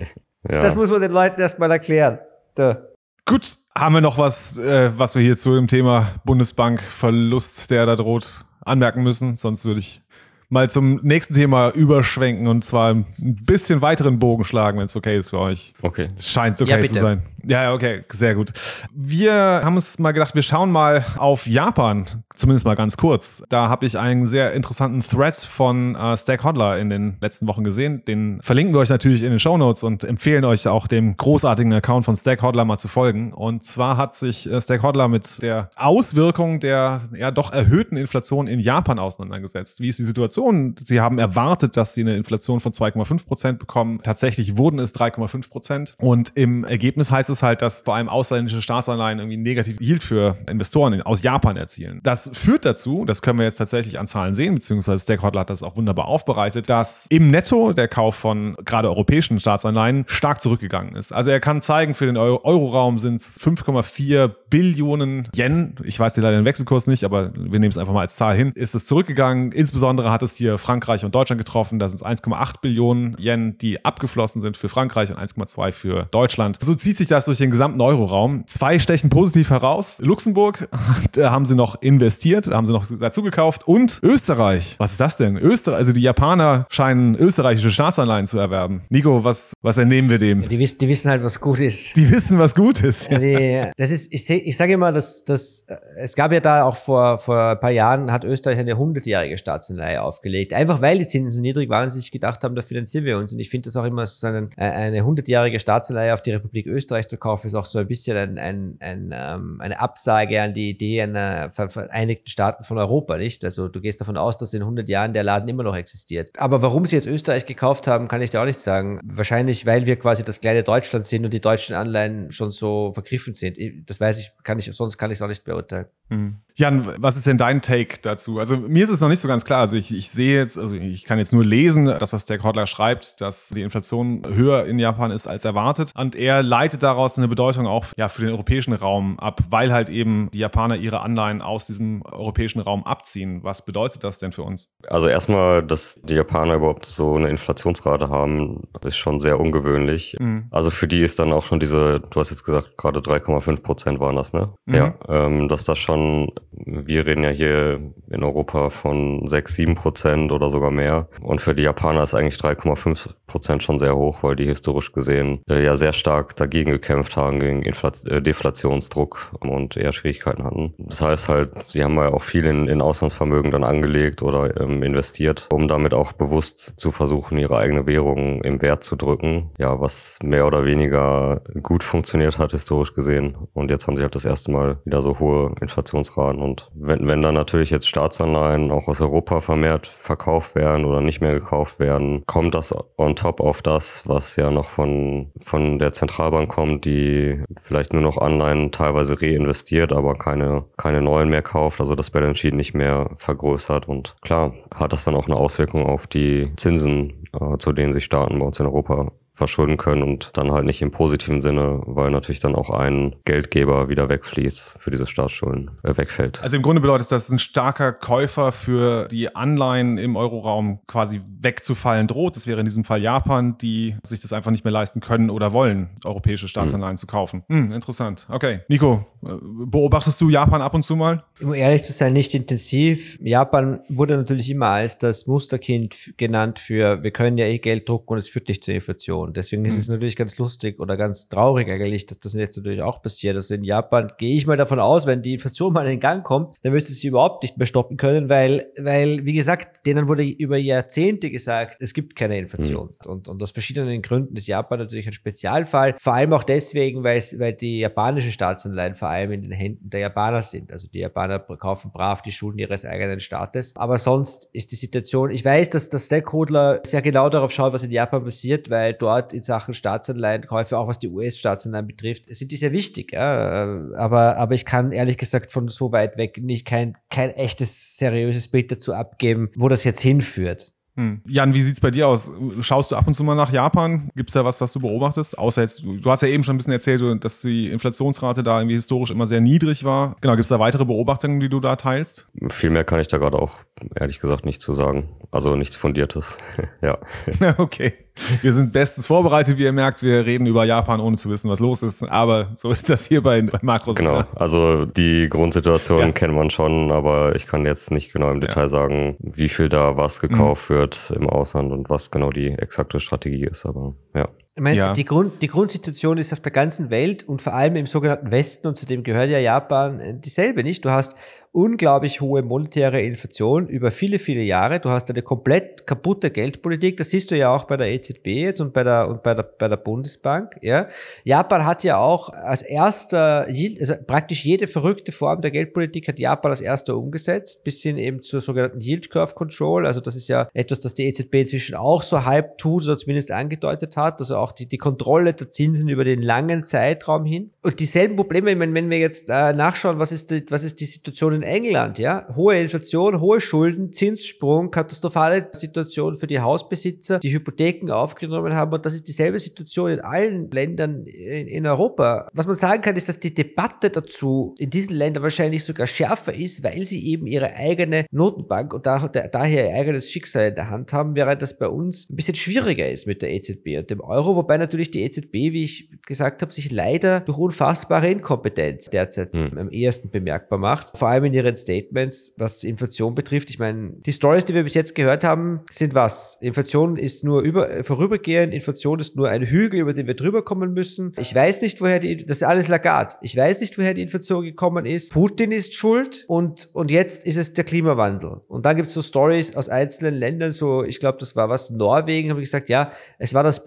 ja. 0.50 0.60
das 0.60 0.76
muss 0.76 0.90
man 0.90 1.00
den 1.00 1.12
Leuten 1.12 1.40
erstmal 1.40 1.70
erklären. 1.70 2.18
Da. 2.54 2.86
Gut, 3.24 3.58
haben 3.76 3.94
wir 3.94 4.00
noch 4.00 4.18
was, 4.18 4.56
äh, 4.56 4.90
was 4.96 5.14
wir 5.14 5.22
hier 5.22 5.36
zu 5.36 5.54
dem 5.54 5.66
Thema 5.66 6.14
Bundesbankverlust, 6.24 7.70
der 7.70 7.86
da 7.86 7.96
droht, 7.96 8.40
anmerken 8.60 9.02
müssen? 9.02 9.34
Sonst 9.34 9.64
würde 9.64 9.80
ich 9.80 10.00
mal 10.48 10.70
zum 10.70 11.00
nächsten 11.02 11.34
Thema 11.34 11.70
überschwenken 11.70 12.46
und 12.48 12.64
zwar 12.64 12.92
ein 12.92 13.04
bisschen 13.18 13.82
weiteren 13.82 14.18
Bogen 14.18 14.44
schlagen, 14.44 14.78
wenn 14.78 14.86
es 14.86 14.96
okay 14.96 15.18
ist 15.18 15.30
für 15.30 15.38
euch. 15.38 15.74
Okay. 15.82 16.08
Scheint 16.20 16.60
okay 16.60 16.80
ja, 16.80 16.84
zu 16.84 16.94
sein. 16.94 17.22
Ja, 17.44 17.72
okay, 17.72 18.02
sehr 18.12 18.34
gut. 18.34 18.52
Wir 18.92 19.32
haben 19.32 19.76
uns 19.76 19.98
mal 19.98 20.12
gedacht, 20.12 20.34
wir 20.34 20.42
schauen 20.42 20.70
mal 20.70 21.04
auf 21.16 21.46
Japan, 21.46 22.06
zumindest 22.34 22.66
mal 22.66 22.74
ganz 22.74 22.96
kurz. 22.96 23.44
Da 23.48 23.68
habe 23.68 23.86
ich 23.86 23.98
einen 23.98 24.26
sehr 24.26 24.52
interessanten 24.52 25.00
Thread 25.00 25.36
von 25.36 25.94
äh, 25.94 26.16
Stack 26.16 26.44
Hodler 26.44 26.78
in 26.78 26.90
den 26.90 27.16
letzten 27.20 27.46
Wochen 27.46 27.62
gesehen. 27.62 28.04
Den 28.06 28.40
verlinken 28.42 28.74
wir 28.74 28.80
euch 28.80 28.88
natürlich 28.88 29.22
in 29.22 29.30
den 29.30 29.38
Show 29.38 29.56
Notes 29.56 29.82
und 29.82 30.02
empfehlen 30.02 30.44
euch 30.44 30.66
auch 30.66 30.86
dem 30.86 31.16
großartigen 31.16 31.72
Account 31.72 32.04
von 32.04 32.16
Stack 32.16 32.42
Hodler 32.42 32.64
mal 32.64 32.78
zu 32.78 32.88
folgen. 32.88 33.32
Und 33.32 33.64
zwar 33.64 33.96
hat 33.96 34.14
sich 34.16 34.50
äh, 34.50 34.60
Stack 34.60 34.82
Hodler 34.82 35.08
mit 35.08 35.42
der 35.42 35.70
Auswirkung 35.76 36.60
der 36.60 37.00
ja 37.16 37.30
doch 37.30 37.52
erhöhten 37.52 37.96
Inflation 37.96 38.46
in 38.46 38.60
Japan 38.60 38.98
auseinandergesetzt. 38.98 39.80
Wie 39.80 39.88
ist 39.88 39.98
die 39.98 40.04
Situation? 40.04 40.35
Sie 40.84 41.00
haben 41.00 41.18
erwartet, 41.18 41.76
dass 41.76 41.94
sie 41.94 42.00
eine 42.00 42.16
Inflation 42.16 42.60
von 42.60 42.72
2,5 42.72 43.26
Prozent 43.26 43.58
bekommen. 43.58 44.00
Tatsächlich 44.02 44.56
wurden 44.56 44.78
es 44.78 44.94
3,5 44.94 45.50
Prozent. 45.50 45.94
Und 45.98 46.32
im 46.34 46.64
Ergebnis 46.64 47.10
heißt 47.10 47.30
es 47.30 47.36
es 47.36 47.42
halt, 47.42 47.62
dass 47.62 47.82
vor 47.82 47.94
allem 47.94 48.08
ausländische 48.08 48.60
Staatsanleihen 48.60 49.18
irgendwie 49.18 49.36
negativ 49.36 49.80
Yield 49.80 50.02
für 50.02 50.36
Investoren 50.48 51.00
aus 51.02 51.22
Japan 51.22 51.56
erzielen. 51.56 52.00
Das 52.02 52.30
führt 52.32 52.64
dazu, 52.64 53.04
das 53.04 53.22
können 53.22 53.38
wir 53.38 53.46
jetzt 53.46 53.58
tatsächlich 53.58 53.98
an 53.98 54.06
Zahlen 54.06 54.34
sehen, 54.34 54.56
beziehungsweise 54.56 55.02
Stakeholder 55.02 55.40
hat 55.40 55.50
das 55.50 55.62
auch 55.62 55.76
wunderbar 55.76 56.06
aufbereitet, 56.06 56.68
dass 56.68 57.06
im 57.10 57.30
Netto 57.30 57.72
der 57.72 57.88
Kauf 57.88 58.16
von 58.16 58.56
gerade 58.64 58.88
europäischen 58.88 59.38
Staatsanleihen 59.38 60.04
stark 60.06 60.40
zurückgegangen 60.42 60.96
ist. 60.96 61.12
Also 61.12 61.30
er 61.30 61.40
kann 61.40 61.62
zeigen, 61.62 61.94
für 61.94 62.06
den 62.06 62.16
Euroraum 62.16 62.98
sind 62.98 63.20
es 63.20 63.38
5,4 63.40 64.30
Billionen 64.50 65.28
Yen. 65.36 65.76
Ich 65.84 65.98
weiß 65.98 66.14
hier 66.14 66.22
leider 66.22 66.36
den 66.36 66.44
Wechselkurs 66.44 66.86
nicht, 66.86 67.04
aber 67.04 67.32
wir 67.34 67.58
nehmen 67.58 67.70
es 67.70 67.78
einfach 67.78 67.92
mal 67.92 68.00
als 68.00 68.16
Zahl 68.16 68.36
hin. 68.36 68.52
Ist 68.54 68.74
es 68.74 68.86
zurückgegangen. 68.86 69.52
Insbesondere 69.52 70.10
hat 70.10 70.22
es 70.22 70.25
hier 70.34 70.58
Frankreich 70.58 71.04
und 71.04 71.14
Deutschland 71.14 71.38
getroffen. 71.38 71.78
Da 71.78 71.88
sind 71.88 72.00
es 72.00 72.06
1,8 72.06 72.54
Billionen 72.60 73.16
Yen, 73.18 73.58
die 73.58 73.84
abgeflossen 73.84 74.40
sind 74.42 74.56
für 74.56 74.68
Frankreich 74.68 75.10
und 75.10 75.18
1,2 75.18 75.72
für 75.72 76.06
Deutschland. 76.10 76.58
So 76.60 76.74
zieht 76.74 76.96
sich 76.96 77.06
das 77.06 77.26
durch 77.26 77.38
den 77.38 77.50
gesamten 77.50 77.80
Euroraum. 77.80 78.44
Zwei 78.46 78.78
stechen 78.78 79.10
positiv 79.10 79.50
heraus. 79.50 79.98
Luxemburg, 80.00 80.68
da 81.12 81.30
haben 81.30 81.46
sie 81.46 81.54
noch 81.54 81.80
investiert, 81.82 82.48
da 82.48 82.56
haben 82.56 82.66
sie 82.66 82.72
noch 82.72 82.86
dazu 82.98 83.22
gekauft. 83.22 83.68
Und 83.68 84.00
Österreich. 84.02 84.74
Was 84.78 84.92
ist 84.92 85.00
das 85.00 85.16
denn? 85.16 85.36
Österreich, 85.36 85.76
also 85.76 85.92
die 85.92 86.02
Japaner 86.02 86.66
scheinen 86.70 87.14
österreichische 87.14 87.70
Staatsanleihen 87.70 88.26
zu 88.26 88.38
erwerben. 88.38 88.82
Nico, 88.88 89.22
was, 89.22 89.52
was 89.62 89.78
entnehmen 89.78 90.08
wir 90.08 90.18
dem? 90.18 90.48
Die, 90.48 90.58
wissen, 90.58 90.78
die 90.78 90.88
wissen 90.88 91.10
halt, 91.10 91.22
was 91.22 91.40
gut 91.40 91.60
ist. 91.60 91.96
Die 91.96 92.10
wissen, 92.10 92.38
was 92.38 92.54
gut 92.54 92.80
ist. 92.80 93.10
Die, 93.10 93.64
das 93.76 93.90
ist, 93.90 94.12
ich, 94.12 94.28
ich 94.30 94.56
sage 94.56 94.72
immer, 94.72 94.92
dass, 94.92 95.24
dass 95.24 95.66
es 95.96 96.14
gab 96.14 96.32
ja 96.32 96.40
da 96.40 96.64
auch 96.64 96.76
vor, 96.76 97.18
vor 97.18 97.50
ein 97.50 97.60
paar 97.60 97.70
Jahren, 97.70 98.12
hat 98.12 98.24
Österreich 98.24 98.58
eine 98.58 98.76
hundertjährige 98.76 99.38
Staatsanleihe 99.38 100.02
aufgelegt. 100.16 100.52
Einfach 100.52 100.80
weil 100.80 100.98
die 100.98 101.06
Zinsen 101.06 101.30
so 101.30 101.40
niedrig 101.40 101.68
waren 101.68 101.84
und 101.84 101.90
sich 101.90 102.10
gedacht 102.10 102.42
haben, 102.42 102.54
da 102.54 102.62
finanzieren 102.62 103.04
wir 103.04 103.18
uns. 103.18 103.32
Und 103.32 103.38
ich 103.38 103.50
finde 103.50 103.66
das 103.66 103.76
auch 103.76 103.84
immer 103.84 104.06
so 104.06 104.26
eine 104.26 105.04
hundertjährige 105.04 105.60
Staatsanleihe 105.60 106.14
auf 106.14 106.22
die 106.22 106.32
Republik 106.32 106.66
Österreich 106.66 107.06
zu 107.06 107.18
kaufen, 107.18 107.46
ist 107.46 107.54
auch 107.54 107.64
so 107.64 107.78
ein 107.78 107.86
bisschen 107.86 108.16
ein, 108.16 108.38
ein, 108.38 108.76
ein, 108.80 109.14
ähm, 109.14 109.60
eine 109.60 109.80
Absage 109.80 110.40
an 110.40 110.54
die 110.54 110.70
Idee 110.70 111.02
einer 111.02 111.50
Vereinigten 111.50 112.28
Staaten 112.28 112.64
von 112.64 112.78
Europa, 112.78 113.16
nicht? 113.16 113.44
Also 113.44 113.68
du 113.68 113.80
gehst 113.80 114.00
davon 114.00 114.16
aus, 114.16 114.36
dass 114.36 114.54
in 114.54 114.62
100 114.62 114.88
Jahren 114.88 115.12
der 115.12 115.22
Laden 115.22 115.48
immer 115.48 115.62
noch 115.62 115.76
existiert. 115.76 116.30
Aber 116.38 116.62
warum 116.62 116.86
sie 116.86 116.96
jetzt 116.96 117.06
Österreich 117.06 117.46
gekauft 117.46 117.86
haben, 117.86 118.08
kann 118.08 118.22
ich 118.22 118.30
dir 118.30 118.40
auch 118.40 118.46
nicht 118.46 118.58
sagen. 118.58 119.00
Wahrscheinlich, 119.04 119.66
weil 119.66 119.86
wir 119.86 119.96
quasi 119.96 120.24
das 120.24 120.40
kleine 120.40 120.62
Deutschland 120.62 121.04
sind 121.04 121.24
und 121.24 121.32
die 121.32 121.40
deutschen 121.40 121.74
Anleihen 121.74 122.32
schon 122.32 122.50
so 122.50 122.92
vergriffen 122.92 123.34
sind. 123.34 123.58
Das 123.86 124.00
weiß 124.00 124.18
ich, 124.18 124.32
kann 124.42 124.58
ich, 124.58 124.70
sonst 124.72 124.96
kann 124.96 125.10
ich 125.10 125.18
es 125.18 125.22
auch 125.22 125.28
nicht 125.28 125.44
beurteilen. 125.44 125.86
Hm. 126.08 126.36
Jan, 126.54 126.86
was 126.98 127.16
ist 127.16 127.26
denn 127.26 127.36
dein 127.36 127.60
Take 127.60 127.98
dazu? 128.00 128.38
Also 128.38 128.56
mir 128.56 128.84
ist 128.84 128.90
es 128.90 129.00
noch 129.00 129.08
nicht 129.08 129.20
so 129.20 129.28
ganz 129.28 129.44
klar. 129.44 129.60
Also 129.60 129.76
ich, 129.76 129.92
ich 129.92 130.05
sehe 130.10 130.36
jetzt, 130.36 130.58
also 130.58 130.76
ich 130.76 131.04
kann 131.04 131.18
jetzt 131.18 131.32
nur 131.32 131.44
lesen, 131.44 131.86
das, 131.86 132.12
was 132.12 132.24
der 132.24 132.42
Hodler 132.42 132.66
schreibt, 132.66 133.20
dass 133.20 133.48
die 133.50 133.62
Inflation 133.62 134.22
höher 134.32 134.64
in 134.64 134.78
Japan 134.78 135.10
ist 135.10 135.26
als 135.26 135.44
erwartet. 135.44 135.92
Und 135.96 136.16
er 136.16 136.42
leitet 136.42 136.82
daraus 136.82 137.18
eine 137.18 137.28
Bedeutung 137.28 137.66
auch 137.66 137.86
ja, 137.96 138.08
für 138.08 138.22
den 138.22 138.30
europäischen 138.30 138.72
Raum 138.72 139.18
ab, 139.18 139.40
weil 139.50 139.72
halt 139.72 139.88
eben 139.88 140.30
die 140.32 140.38
Japaner 140.38 140.76
ihre 140.76 141.00
Anleihen 141.00 141.42
aus 141.42 141.66
diesem 141.66 142.02
europäischen 142.02 142.60
Raum 142.60 142.84
abziehen. 142.84 143.42
Was 143.42 143.64
bedeutet 143.64 144.04
das 144.04 144.18
denn 144.18 144.32
für 144.32 144.42
uns? 144.42 144.74
Also 144.88 145.08
erstmal, 145.08 145.62
dass 145.62 145.98
die 146.02 146.14
Japaner 146.14 146.54
überhaupt 146.54 146.86
so 146.86 147.14
eine 147.14 147.28
Inflationsrate 147.28 148.08
haben, 148.08 148.64
ist 148.84 148.96
schon 148.96 149.20
sehr 149.20 149.40
ungewöhnlich. 149.40 150.16
Mhm. 150.18 150.46
Also 150.50 150.70
für 150.70 150.86
die 150.86 151.02
ist 151.02 151.18
dann 151.18 151.32
auch 151.32 151.44
schon 151.44 151.60
diese, 151.60 152.00
du 152.00 152.20
hast 152.20 152.30
jetzt 152.30 152.44
gesagt, 152.44 152.76
gerade 152.76 153.00
3,5 153.00 153.62
Prozent 153.62 154.00
waren 154.00 154.16
das, 154.16 154.32
ne? 154.32 154.52
Mhm. 154.66 154.74
Ja, 154.74 154.94
ähm, 155.08 155.48
dass 155.48 155.64
das 155.64 155.78
schon 155.78 156.32
wir 156.64 157.06
reden 157.06 157.22
ja 157.22 157.30
hier 157.30 157.80
in 158.10 158.22
Europa 158.22 158.70
von 158.70 159.26
6, 159.26 159.54
7 159.54 159.74
Prozent 159.74 159.95
oder 160.04 160.50
sogar 160.50 160.70
mehr. 160.70 161.08
Und 161.22 161.40
für 161.40 161.54
die 161.54 161.62
Japaner 161.62 162.02
ist 162.02 162.14
eigentlich 162.14 162.36
3,5 162.36 163.08
Prozent 163.26 163.62
schon 163.62 163.78
sehr 163.78 163.96
hoch, 163.96 164.22
weil 164.22 164.36
die 164.36 164.46
historisch 164.46 164.92
gesehen 164.92 165.40
äh, 165.48 165.64
ja 165.64 165.76
sehr 165.76 165.92
stark 165.92 166.36
dagegen 166.36 166.70
gekämpft 166.70 167.16
haben, 167.16 167.40
gegen 167.40 167.62
Infl 167.62 167.90
äh, 168.08 168.20
Deflationsdruck 168.20 169.32
und 169.40 169.76
eher 169.76 169.92
Schwierigkeiten 169.92 170.44
hatten. 170.44 170.74
Das 170.78 171.00
heißt 171.00 171.28
halt, 171.28 171.50
sie 171.66 171.82
haben 171.82 171.96
ja 171.96 172.12
auch 172.12 172.22
viel 172.22 172.44
in, 172.44 172.68
in 172.68 172.82
Auslandsvermögen 172.82 173.50
dann 173.50 173.64
angelegt 173.64 174.22
oder 174.22 174.60
ähm, 174.60 174.82
investiert, 174.82 175.48
um 175.52 175.68
damit 175.68 175.94
auch 175.94 176.12
bewusst 176.12 176.78
zu 176.78 176.92
versuchen, 176.92 177.38
ihre 177.38 177.56
eigene 177.56 177.86
Währung 177.86 178.42
im 178.42 178.62
Wert 178.62 178.82
zu 178.82 178.96
drücken. 178.96 179.50
Ja, 179.58 179.80
was 179.80 180.18
mehr 180.22 180.46
oder 180.46 180.64
weniger 180.64 181.42
gut 181.62 181.82
funktioniert 181.82 182.38
hat, 182.38 182.52
historisch 182.52 182.94
gesehen. 182.94 183.36
Und 183.54 183.70
jetzt 183.70 183.86
haben 183.86 183.96
sie 183.96 184.02
halt 184.02 184.14
das 184.14 184.24
erste 184.24 184.50
Mal 184.50 184.78
wieder 184.84 185.00
so 185.00 185.18
hohe 185.18 185.54
Inflation 185.60 185.86
Inflationsraten. 185.86 186.40
Und 186.40 186.70
wenn, 186.74 187.06
wenn 187.06 187.22
dann 187.22 187.34
natürlich 187.34 187.70
jetzt 187.70 187.88
Staatsanleihen 187.88 188.70
auch 188.70 188.88
aus 188.88 189.00
Europa 189.00 189.40
vermehrt 189.40 189.85
verkauft 189.86 190.54
werden 190.54 190.84
oder 190.84 191.00
nicht 191.00 191.20
mehr 191.20 191.34
gekauft 191.34 191.78
werden, 191.78 192.24
kommt 192.26 192.54
das 192.54 192.74
on 192.96 193.16
top 193.16 193.40
auf 193.40 193.62
das, 193.62 194.02
was 194.06 194.36
ja 194.36 194.50
noch 194.50 194.68
von, 194.68 195.30
von 195.38 195.78
der 195.78 195.92
Zentralbank 195.92 196.48
kommt, 196.48 196.84
die 196.84 197.42
vielleicht 197.60 197.92
nur 197.92 198.02
noch 198.02 198.18
Anleihen 198.18 198.72
teilweise 198.72 199.20
reinvestiert, 199.20 199.92
aber 199.92 200.14
keine, 200.14 200.64
keine 200.76 201.02
neuen 201.02 201.28
mehr 201.28 201.42
kauft, 201.42 201.80
also 201.80 201.94
das 201.94 202.10
Balance 202.10 202.40
Sheet 202.40 202.54
nicht 202.54 202.74
mehr 202.74 203.10
vergrößert. 203.16 203.88
Und 203.88 204.16
klar, 204.22 204.52
hat 204.74 204.92
das 204.92 205.04
dann 205.04 205.14
auch 205.14 205.26
eine 205.26 205.36
Auswirkung 205.36 205.86
auf 205.86 206.06
die 206.06 206.52
Zinsen, 206.56 207.24
äh, 207.38 207.58
zu 207.58 207.72
denen 207.72 207.92
sich 207.92 208.04
Staaten 208.04 208.38
bei 208.38 208.46
uns 208.46 208.60
in 208.60 208.66
Europa 208.66 209.12
verschulden 209.36 209.76
können 209.76 210.02
und 210.02 210.30
dann 210.34 210.50
halt 210.50 210.64
nicht 210.64 210.80
im 210.80 210.90
positiven 210.90 211.40
Sinne, 211.40 211.82
weil 211.84 212.10
natürlich 212.10 212.40
dann 212.40 212.54
auch 212.54 212.70
ein 212.70 213.14
Geldgeber 213.24 213.88
wieder 213.88 214.08
wegfließt 214.08 214.76
für 214.78 214.90
diese 214.90 215.06
Staatsschulden, 215.06 215.70
äh, 215.82 215.96
wegfällt. 215.96 216.42
Also 216.42 216.56
im 216.56 216.62
Grunde 216.62 216.80
bedeutet 216.80 217.12
das, 217.12 217.28
ein 217.28 217.38
starker 217.38 217.92
Käufer 217.92 218.50
für 218.50 219.08
die 219.08 219.36
Anleihen 219.36 219.98
im 219.98 220.16
Euroraum 220.16 220.80
quasi 220.86 221.20
wegzufallen 221.40 222.06
droht. 222.06 222.36
Das 222.36 222.46
wäre 222.46 222.60
in 222.60 222.64
diesem 222.64 222.84
Fall 222.84 223.02
Japan, 223.02 223.58
die 223.58 223.96
sich 224.04 224.20
das 224.20 224.32
einfach 224.32 224.50
nicht 224.50 224.64
mehr 224.64 224.72
leisten 224.72 225.00
können 225.00 225.28
oder 225.28 225.52
wollen, 225.52 225.90
europäische 226.04 226.48
Staatsanleihen 226.48 226.92
hm. 226.92 226.98
zu 226.98 227.06
kaufen. 227.06 227.44
Hm, 227.48 227.72
interessant. 227.72 228.26
Okay. 228.30 228.60
Nico, 228.68 229.04
äh, 229.22 229.28
beobachtest 229.66 230.18
du 230.20 230.30
Japan 230.30 230.62
ab 230.62 230.72
und 230.72 230.84
zu 230.84 230.96
mal? 230.96 231.24
Um 231.42 231.52
ehrlich 231.52 231.82
zu 231.82 231.92
sein, 231.92 232.14
nicht 232.14 232.32
intensiv. 232.34 233.18
Japan 233.20 233.80
wurde 233.88 234.16
natürlich 234.16 234.48
immer 234.50 234.68
als 234.68 234.96
das 234.96 235.26
Musterkind 235.26 236.14
genannt 236.16 236.58
für, 236.58 237.02
wir 237.02 237.10
können 237.10 237.36
ja 237.36 237.44
eh 237.44 237.58
Geld 237.58 237.88
drucken 237.88 238.14
und 238.14 238.18
es 238.18 238.28
führt 238.28 238.48
nicht 238.48 238.64
zur 238.64 238.74
Inflation. 238.74 239.25
Und 239.26 239.36
deswegen 239.36 239.64
ist 239.64 239.76
es 239.76 239.88
hm. 239.88 239.94
natürlich 239.94 240.16
ganz 240.16 240.38
lustig 240.38 240.78
oder 240.78 240.96
ganz 240.96 241.28
traurig 241.28 241.68
eigentlich, 241.68 242.06
dass 242.06 242.18
das 242.20 242.34
jetzt 242.34 242.56
natürlich 242.56 242.80
auch 242.80 243.02
passiert. 243.02 243.34
Also 243.34 243.54
in 243.54 243.64
Japan 243.64 244.12
gehe 244.18 244.36
ich 244.36 244.46
mal 244.46 244.56
davon 244.56 244.78
aus, 244.78 245.06
wenn 245.06 245.22
die 245.22 245.34
Inflation 245.34 245.72
mal 245.72 245.86
in 245.88 246.00
Gang 246.00 246.24
kommt, 246.24 246.54
dann 246.62 246.72
müsste 246.72 246.92
sie 246.92 247.08
überhaupt 247.08 247.42
nicht 247.42 247.58
mehr 247.58 247.66
stoppen 247.66 247.96
können, 247.96 248.28
weil, 248.28 248.66
weil, 248.78 249.24
wie 249.24 249.32
gesagt, 249.32 249.84
denen 249.84 250.08
wurde 250.08 250.22
über 250.22 250.56
Jahrzehnte 250.56 251.30
gesagt, 251.30 251.82
es 251.82 251.92
gibt 251.92 252.14
keine 252.14 252.38
Inflation. 252.38 252.90
Mhm. 253.04 253.10
Und, 253.10 253.28
und 253.28 253.42
aus 253.42 253.50
verschiedenen 253.50 254.00
Gründen 254.00 254.36
ist 254.36 254.46
Japan 254.46 254.78
natürlich 254.78 255.06
ein 255.06 255.12
Spezialfall. 255.12 255.96
Vor 255.98 256.14
allem 256.14 256.32
auch 256.32 256.44
deswegen, 256.44 257.02
weil, 257.02 257.20
weil 257.38 257.52
die 257.52 257.80
japanischen 257.80 258.30
Staatsanleihen 258.30 258.94
vor 258.94 259.08
allem 259.08 259.32
in 259.32 259.42
den 259.42 259.52
Händen 259.52 259.90
der 259.90 260.00
Japaner 260.00 260.42
sind. 260.42 260.72
Also 260.72 260.88
die 260.88 261.00
Japaner 261.00 261.40
kaufen 261.40 261.90
brav 261.92 262.22
die 262.22 262.32
Schulden 262.32 262.58
ihres 262.58 262.84
eigenen 262.84 263.20
Staates. 263.20 263.74
Aber 263.74 263.98
sonst 263.98 264.48
ist 264.52 264.70
die 264.70 264.76
Situation, 264.76 265.30
ich 265.30 265.44
weiß, 265.44 265.70
dass 265.70 265.88
der 265.88 265.98
Stakeholder 265.98 266.80
sehr 266.84 267.02
genau 267.02 267.28
darauf 267.28 267.50
schaut, 267.50 267.72
was 267.72 267.82
in 267.82 267.90
Japan 267.90 268.22
passiert, 268.22 268.70
weil 268.70 268.94
dort 268.94 269.15
dort 269.16 269.32
in 269.32 269.42
Sachen 269.42 269.74
Staatsanleihenkäufe, 269.74 270.78
auch 270.78 270.88
was 270.88 270.98
die 270.98 271.08
US-Staatsanleihen 271.08 271.86
betrifft, 271.86 272.24
sind 272.34 272.52
die 272.52 272.56
sehr 272.56 272.72
wichtig. 272.72 273.12
Ja? 273.12 273.80
Aber, 273.96 274.36
aber 274.36 274.54
ich 274.54 274.64
kann 274.64 274.92
ehrlich 274.92 275.18
gesagt 275.18 275.52
von 275.52 275.68
so 275.68 275.92
weit 275.92 276.16
weg 276.16 276.38
nicht 276.42 276.66
kein, 276.66 276.96
kein 277.10 277.30
echtes, 277.30 277.96
seriöses 277.96 278.48
Bild 278.48 278.70
dazu 278.70 278.94
abgeben, 278.94 279.50
wo 279.56 279.68
das 279.68 279.84
jetzt 279.84 280.00
hinführt. 280.00 280.72
Hm. 280.96 281.20
Jan, 281.26 281.52
wie 281.52 281.60
sieht's 281.60 281.80
bei 281.80 281.90
dir 281.90 282.08
aus? 282.08 282.30
Schaust 282.60 282.90
du 282.90 282.96
ab 282.96 283.06
und 283.06 283.12
zu 283.12 283.22
mal 283.22 283.34
nach 283.34 283.52
Japan? 283.52 284.08
Gibt's 284.16 284.32
da 284.32 284.46
was, 284.46 284.62
was 284.62 284.72
du 284.72 284.80
beobachtest? 284.80 285.38
Außer 285.38 285.60
jetzt, 285.60 285.84
du 285.84 286.10
hast 286.10 286.22
ja 286.22 286.28
eben 286.28 286.42
schon 286.42 286.54
ein 286.54 286.56
bisschen 286.56 286.72
erzählt, 286.72 287.22
dass 287.22 287.42
die 287.42 287.68
Inflationsrate 287.68 288.42
da 288.42 288.60
irgendwie 288.60 288.76
historisch 288.76 289.10
immer 289.10 289.26
sehr 289.26 289.42
niedrig 289.42 289.84
war. 289.84 290.16
Genau, 290.22 290.36
gibt's 290.36 290.48
da 290.48 290.58
weitere 290.58 290.86
Beobachtungen, 290.86 291.38
die 291.38 291.50
du 291.50 291.60
da 291.60 291.76
teilst? 291.76 292.26
Viel 292.48 292.70
mehr 292.70 292.84
kann 292.84 292.98
ich 292.98 293.08
da 293.08 293.18
gerade 293.18 293.38
auch 293.38 293.58
ehrlich 293.94 294.20
gesagt 294.20 294.46
nicht 294.46 294.62
zu 294.62 294.72
sagen. 294.72 295.10
Also 295.30 295.54
nichts 295.54 295.76
Fundiertes. 295.76 296.38
ja. 296.80 296.98
okay. 297.58 298.05
Wir 298.42 298.52
sind 298.52 298.72
bestens 298.72 299.06
vorbereitet, 299.06 299.58
wie 299.58 299.64
ihr 299.64 299.72
merkt. 299.72 300.02
Wir 300.02 300.24
reden 300.24 300.46
über 300.46 300.64
Japan, 300.64 301.00
ohne 301.00 301.16
zu 301.16 301.28
wissen, 301.30 301.50
was 301.50 301.60
los 301.60 301.82
ist. 301.82 302.02
Aber 302.02 302.48
so 302.56 302.70
ist 302.70 302.88
das 302.88 303.06
hier 303.06 303.22
bei, 303.22 303.42
bei 303.42 303.58
Makros. 303.62 303.98
Genau. 303.98 304.24
Also 304.34 304.86
die 304.86 305.28
Grundsituation 305.28 306.00
ja. 306.00 306.12
kennt 306.12 306.34
man 306.34 306.50
schon, 306.50 306.90
aber 306.90 307.34
ich 307.36 307.46
kann 307.46 307.66
jetzt 307.66 307.90
nicht 307.90 308.12
genau 308.12 308.30
im 308.30 308.40
Detail 308.40 308.62
ja. 308.62 308.68
sagen, 308.68 309.16
wie 309.20 309.48
viel 309.48 309.68
da 309.68 309.96
was 309.96 310.20
gekauft 310.20 310.70
mhm. 310.70 310.74
wird 310.74 311.12
im 311.14 311.28
Ausland 311.28 311.72
und 311.72 311.90
was 311.90 312.10
genau 312.10 312.30
die 312.30 312.48
exakte 312.48 313.00
Strategie 313.00 313.44
ist. 313.44 313.66
Aber 313.66 313.94
ja. 314.14 314.28
Ich 314.58 314.62
meine, 314.62 314.74
ja. 314.74 314.92
die, 314.94 315.04
Grund, 315.04 315.42
die 315.42 315.48
Grundsituation 315.48 316.16
ist 316.16 316.32
auf 316.32 316.40
der 316.40 316.50
ganzen 316.50 316.88
Welt 316.88 317.22
und 317.28 317.42
vor 317.42 317.52
allem 317.52 317.76
im 317.76 317.86
sogenannten 317.86 318.30
Westen, 318.30 318.66
und 318.68 318.74
zu 318.74 318.86
dem 318.86 319.02
gehört 319.02 319.28
ja 319.28 319.38
Japan, 319.38 320.00
äh, 320.00 320.14
dieselbe, 320.18 320.64
nicht? 320.64 320.82
Du 320.82 320.88
hast 320.88 321.14
unglaublich 321.56 322.20
hohe 322.20 322.42
monetäre 322.42 323.00
Inflation 323.00 323.66
über 323.66 323.90
viele, 323.90 324.18
viele 324.18 324.42
Jahre. 324.42 324.78
Du 324.78 324.90
hast 324.90 325.08
eine 325.08 325.22
komplett 325.22 325.86
kaputte 325.86 326.30
Geldpolitik. 326.30 326.98
Das 326.98 327.08
siehst 327.08 327.30
du 327.30 327.36
ja 327.36 327.54
auch 327.54 327.64
bei 327.64 327.78
der 327.78 327.90
EZB 327.90 328.26
jetzt 328.26 328.60
und 328.60 328.74
bei 328.74 328.84
der, 328.84 329.08
und 329.08 329.22
bei 329.22 329.32
der, 329.32 329.42
bei 329.42 329.66
der 329.66 329.78
Bundesbank, 329.78 330.58
ja. 330.60 330.88
Japan 331.24 331.64
hat 331.64 331.82
ja 331.82 331.96
auch 331.96 332.28
als 332.28 332.60
erster, 332.60 333.46
also 333.46 333.94
praktisch 334.06 334.44
jede 334.44 334.66
verrückte 334.66 335.12
Form 335.12 335.40
der 335.40 335.50
Geldpolitik 335.50 336.08
hat 336.08 336.18
Japan 336.18 336.50
als 336.50 336.60
erster 336.60 336.94
umgesetzt, 336.94 337.64
bis 337.64 337.80
hin 337.80 337.96
eben 337.96 338.22
zur 338.22 338.42
sogenannten 338.42 338.82
Yield 338.82 339.08
Curve 339.08 339.34
Control. 339.34 339.86
Also 339.86 340.00
das 340.00 340.14
ist 340.14 340.28
ja 340.28 340.48
etwas, 340.52 340.80
das 340.80 340.92
die 340.92 341.06
EZB 341.06 341.36
inzwischen 341.36 341.74
auch 341.74 342.02
so 342.02 342.26
halb 342.26 342.58
tut 342.58 342.84
oder 342.84 342.98
zumindest 342.98 343.30
angedeutet 343.30 343.96
hat. 343.96 344.20
Also 344.20 344.36
auch 344.36 344.45
die, 344.52 344.66
die 344.66 344.78
Kontrolle 344.78 345.34
der 345.34 345.50
Zinsen 345.50 345.88
über 345.88 346.04
den 346.04 346.22
langen 346.22 346.66
Zeitraum 346.66 347.24
hin. 347.24 347.50
Und 347.62 347.80
dieselben 347.80 348.16
Probleme, 348.16 348.52
ich 348.52 348.56
meine, 348.58 348.74
wenn 348.74 348.90
wir 348.90 348.98
jetzt 348.98 349.28
äh, 349.28 349.52
nachschauen, 349.52 349.98
was 349.98 350.12
ist 350.12 350.30
die, 350.30 350.44
was 350.48 350.64
ist 350.64 350.80
die 350.80 350.84
Situation 350.84 351.32
in 351.32 351.42
England, 351.42 351.98
ja, 351.98 352.26
hohe 352.34 352.60
Inflation, 352.60 353.20
hohe 353.20 353.40
Schulden, 353.40 353.92
Zinssprung, 353.92 354.70
katastrophale 354.70 355.48
Situation 355.52 356.16
für 356.16 356.26
die 356.26 356.40
Hausbesitzer, 356.40 357.18
die 357.18 357.32
Hypotheken 357.32 357.90
aufgenommen 357.90 358.54
haben 358.54 358.72
und 358.72 358.84
das 358.84 358.94
ist 358.94 359.08
dieselbe 359.08 359.38
Situation 359.38 359.90
in 359.90 360.00
allen 360.00 360.50
Ländern 360.50 361.06
in, 361.06 361.48
in 361.48 361.66
Europa. 361.66 362.28
Was 362.32 362.46
man 362.46 362.54
sagen 362.54 362.82
kann, 362.82 362.96
ist, 362.96 363.08
dass 363.08 363.20
die 363.20 363.34
Debatte 363.34 363.90
dazu 363.90 364.54
in 364.58 364.70
diesen 364.70 364.96
Ländern 364.96 365.22
wahrscheinlich 365.22 365.64
sogar 365.64 365.86
schärfer 365.86 366.34
ist, 366.34 366.62
weil 366.62 366.84
sie 366.84 367.06
eben 367.06 367.26
ihre 367.26 367.54
eigene 367.54 368.06
Notenbank 368.10 368.74
und 368.74 368.86
da, 368.86 369.08
daher 369.08 369.70
ihr 369.70 369.74
eigenes 369.74 370.10
Schicksal 370.10 370.48
in 370.48 370.54
der 370.54 370.70
Hand 370.70 370.92
haben, 370.92 371.14
während 371.14 371.42
das 371.42 371.58
bei 371.58 371.68
uns 371.68 372.08
ein 372.10 372.16
bisschen 372.16 372.34
schwieriger 372.34 372.88
ist 372.88 373.06
mit 373.06 373.22
der 373.22 373.32
EZB 373.32 373.78
und 373.78 373.90
dem 373.90 374.00
Euro, 374.00 374.35
wobei 374.36 374.56
natürlich 374.56 374.90
die 374.90 375.02
EZB, 375.02 375.32
wie 375.32 375.64
ich 375.64 375.90
gesagt 376.06 376.42
habe, 376.42 376.52
sich 376.52 376.70
leider 376.70 377.20
durch 377.20 377.38
unfassbare 377.38 378.10
Inkompetenz 378.10 378.88
derzeit 378.90 379.34
mhm. 379.34 379.58
am 379.58 379.70
ehesten 379.70 380.10
bemerkbar 380.10 380.58
macht. 380.58 380.96
Vor 380.96 381.08
allem 381.08 381.24
in 381.24 381.34
ihren 381.34 381.56
Statements, 381.56 382.34
was 382.38 382.64
Inflation 382.64 383.14
betrifft. 383.14 383.50
Ich 383.50 383.58
meine, 383.58 383.94
die 384.04 384.12
Stories, 384.12 384.44
die 384.44 384.54
wir 384.54 384.62
bis 384.62 384.74
jetzt 384.74 384.94
gehört 384.94 385.24
haben, 385.24 385.60
sind 385.70 385.94
was? 385.94 386.38
Inflation 386.40 386.96
ist 386.96 387.24
nur 387.24 387.42
über, 387.42 387.70
äh, 387.70 387.84
vorübergehend, 387.84 388.54
Inflation 388.54 389.00
ist 389.00 389.16
nur 389.16 389.28
ein 389.28 389.42
Hügel, 389.42 389.80
über 389.80 389.94
den 389.94 390.06
wir 390.06 390.14
drüber 390.14 390.42
kommen 390.42 390.72
müssen. 390.72 391.12
Ich 391.18 391.34
weiß 391.34 391.62
nicht, 391.62 391.80
woher 391.80 391.98
die, 391.98 392.16
das 392.16 392.38
ist 392.38 392.42
alles 392.42 392.68
Lagarde. 392.68 393.14
Ich 393.22 393.36
weiß 393.36 393.60
nicht, 393.60 393.78
woher 393.78 393.94
die 393.94 394.02
Inflation 394.02 394.44
gekommen 394.44 394.86
ist. 394.86 395.12
Putin 395.12 395.52
ist 395.52 395.74
schuld 395.74 396.24
und, 396.28 396.68
und 396.72 396.90
jetzt 396.90 397.26
ist 397.26 397.36
es 397.36 397.54
der 397.54 397.64
Klimawandel. 397.64 398.40
Und 398.48 398.66
dann 398.66 398.76
gibt 398.76 398.88
es 398.88 398.94
so 398.94 399.02
Stories 399.02 399.56
aus 399.56 399.68
einzelnen 399.68 400.14
Ländern, 400.14 400.52
so, 400.52 400.84
ich 400.84 401.00
glaube, 401.00 401.18
das 401.18 401.36
war 401.36 401.48
was, 401.48 401.70
Norwegen, 401.70 402.30
habe 402.30 402.40
ich 402.40 402.46
gesagt, 402.46 402.68
ja, 402.68 402.92
es 403.18 403.34
war 403.34 403.42
das 403.42 403.64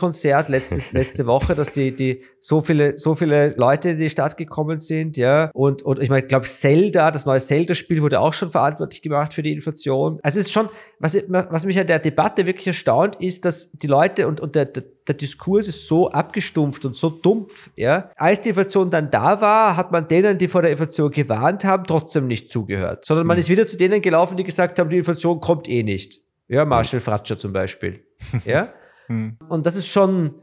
Beyoncé-Konzert 0.00 0.48
letztes, 0.48 0.92
letzte 0.92 1.26
Woche, 1.26 1.54
dass 1.54 1.72
die, 1.72 1.94
die, 1.94 2.22
so 2.38 2.60
viele, 2.60 2.96
so 2.96 3.14
viele 3.14 3.54
Leute 3.56 3.90
in 3.90 3.98
die 3.98 4.10
Stadt 4.10 4.36
gekommen 4.36 4.78
sind, 4.78 5.16
ja. 5.16 5.50
Und, 5.52 5.82
und 5.82 6.02
ich 6.02 6.08
meine, 6.08 6.22
ich 6.22 6.28
glaube, 6.28 6.46
Zelda 6.46 7.10
das 7.10 7.26
neue 7.26 7.40
Zelda-Spiel 7.40 8.02
wurde 8.02 8.20
auch 8.20 8.32
schon 8.32 8.50
verantwortlich 8.50 9.02
gemacht 9.02 9.34
für 9.34 9.42
die 9.42 9.52
Inflation. 9.52 10.18
Also 10.22 10.38
es 10.38 10.46
ist 10.46 10.52
schon, 10.52 10.68
was, 10.98 11.16
was 11.28 11.64
mich 11.64 11.78
an 11.78 11.86
der 11.86 11.98
Debatte 11.98 12.46
wirklich 12.46 12.66
erstaunt, 12.66 13.16
ist, 13.16 13.44
dass 13.44 13.72
die 13.72 13.86
Leute 13.86 14.26
und, 14.26 14.40
und 14.40 14.54
der, 14.54 14.64
der, 14.64 14.84
der 15.06 15.14
Diskurs 15.14 15.68
ist 15.68 15.86
so 15.86 16.10
abgestumpft 16.10 16.84
und 16.84 16.96
so 16.96 17.10
dumpf, 17.10 17.70
ja. 17.76 18.10
Als 18.16 18.40
die 18.40 18.50
Inflation 18.50 18.90
dann 18.90 19.10
da 19.10 19.40
war, 19.40 19.76
hat 19.76 19.92
man 19.92 20.08
denen, 20.08 20.38
die 20.38 20.48
vor 20.48 20.62
der 20.62 20.70
Inflation 20.72 21.10
gewarnt 21.10 21.64
haben, 21.64 21.84
trotzdem 21.84 22.26
nicht 22.26 22.50
zugehört. 22.50 23.04
Sondern 23.04 23.26
man 23.26 23.36
mhm. 23.36 23.40
ist 23.40 23.48
wieder 23.48 23.66
zu 23.66 23.76
denen 23.76 24.02
gelaufen, 24.02 24.36
die 24.36 24.44
gesagt 24.44 24.78
haben, 24.78 24.90
die 24.90 24.98
Inflation 24.98 25.40
kommt 25.40 25.68
eh 25.68 25.82
nicht. 25.82 26.20
Ja, 26.48 26.64
Marshall 26.64 27.00
Fratscher 27.00 27.38
zum 27.38 27.52
Beispiel. 27.52 28.04
Ja. 28.44 28.68
Mhm. 29.10 29.36
und 29.48 29.66
das 29.66 29.74
ist 29.74 29.88
schon, 29.88 30.36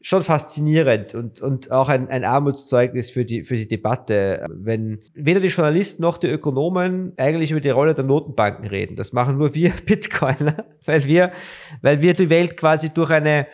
schon 0.00 0.22
faszinierend 0.22 1.14
und, 1.14 1.40
und 1.40 1.72
auch 1.72 1.88
ein, 1.88 2.08
ein 2.10 2.24
Armutszeugnis 2.24 3.10
für 3.10 3.24
die, 3.24 3.42
für 3.42 3.56
die 3.56 3.66
Debatte, 3.66 4.46
wenn 4.50 5.00
weder 5.14 5.40
die 5.40 5.48
Journalisten 5.48 6.02
noch 6.02 6.18
die 6.18 6.28
Ökonomen 6.28 7.14
eigentlich 7.16 7.50
über 7.50 7.60
die 7.60 7.70
Rolle 7.70 7.94
der 7.94 8.04
Notenbanken 8.04 8.66
reden. 8.66 8.94
Das 8.94 9.12
machen 9.12 9.36
nur 9.36 9.54
wir 9.54 9.72
Bitcoiner, 9.86 10.64
weil 10.84 11.04
wir, 11.06 11.32
weil 11.82 12.02
wir 12.02 12.12
die 12.12 12.30
Welt 12.30 12.56
quasi 12.56 12.90
durch 12.90 13.10
eine 13.10 13.48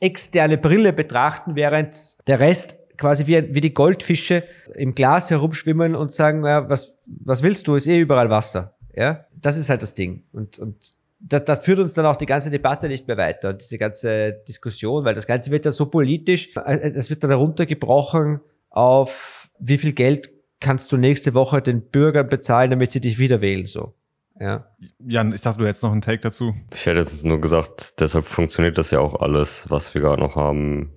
externe 0.00 0.56
Brille 0.56 0.94
betrachten, 0.94 1.54
während 1.54 1.94
der 2.26 2.40
Rest 2.40 2.76
quasi 2.96 3.26
wie, 3.26 3.54
wie 3.54 3.60
die 3.60 3.74
Goldfische 3.74 4.44
im 4.74 4.94
Glas 4.94 5.30
herumschwimmen 5.30 5.94
und 5.94 6.14
sagen, 6.14 6.44
ja, 6.46 6.70
was, 6.70 6.98
was 7.24 7.42
willst 7.42 7.68
du? 7.68 7.74
Ist 7.74 7.86
eh 7.86 7.98
überall 7.98 8.30
Wasser. 8.30 8.74
Ja, 8.94 9.26
das 9.34 9.58
ist 9.58 9.68
halt 9.68 9.82
das 9.82 9.94
Ding. 9.94 10.24
Und, 10.32 10.58
und 10.58 10.97
da, 11.20 11.40
da 11.40 11.56
führt 11.56 11.80
uns 11.80 11.94
dann 11.94 12.06
auch 12.06 12.16
die 12.16 12.26
ganze 12.26 12.50
Debatte 12.50 12.88
nicht 12.88 13.08
mehr 13.08 13.16
weiter 13.16 13.50
und 13.50 13.60
diese 13.60 13.78
ganze 13.78 14.32
Diskussion, 14.46 15.04
weil 15.04 15.14
das 15.14 15.26
Ganze 15.26 15.50
wird 15.50 15.64
ja 15.64 15.72
so 15.72 15.86
politisch, 15.86 16.56
äh, 16.56 16.92
es 16.94 17.10
wird 17.10 17.22
dann 17.22 17.30
heruntergebrochen 17.30 18.40
auf 18.70 19.48
wie 19.58 19.78
viel 19.78 19.92
Geld 19.92 20.30
kannst 20.60 20.90
du 20.92 20.96
nächste 20.96 21.34
Woche 21.34 21.62
den 21.62 21.82
Bürgern 21.82 22.28
bezahlen, 22.28 22.70
damit 22.70 22.90
sie 22.90 23.00
dich 23.00 23.18
wieder 23.18 23.40
wählen, 23.40 23.66
so. 23.66 23.94
Ja. 24.40 24.66
Jan, 25.00 25.32
ich 25.32 25.40
dachte, 25.40 25.58
du 25.58 25.66
hättest 25.66 25.82
noch 25.82 25.90
einen 25.90 26.00
Take 26.00 26.20
dazu. 26.20 26.54
Ich 26.72 26.86
hätte 26.86 27.00
jetzt 27.00 27.24
nur 27.24 27.40
gesagt, 27.40 28.00
deshalb 28.00 28.24
funktioniert 28.24 28.78
das 28.78 28.92
ja 28.92 29.00
auch 29.00 29.20
alles, 29.20 29.68
was 29.68 29.94
wir 29.94 30.00
gerade 30.00 30.22
noch 30.22 30.36
haben, 30.36 30.92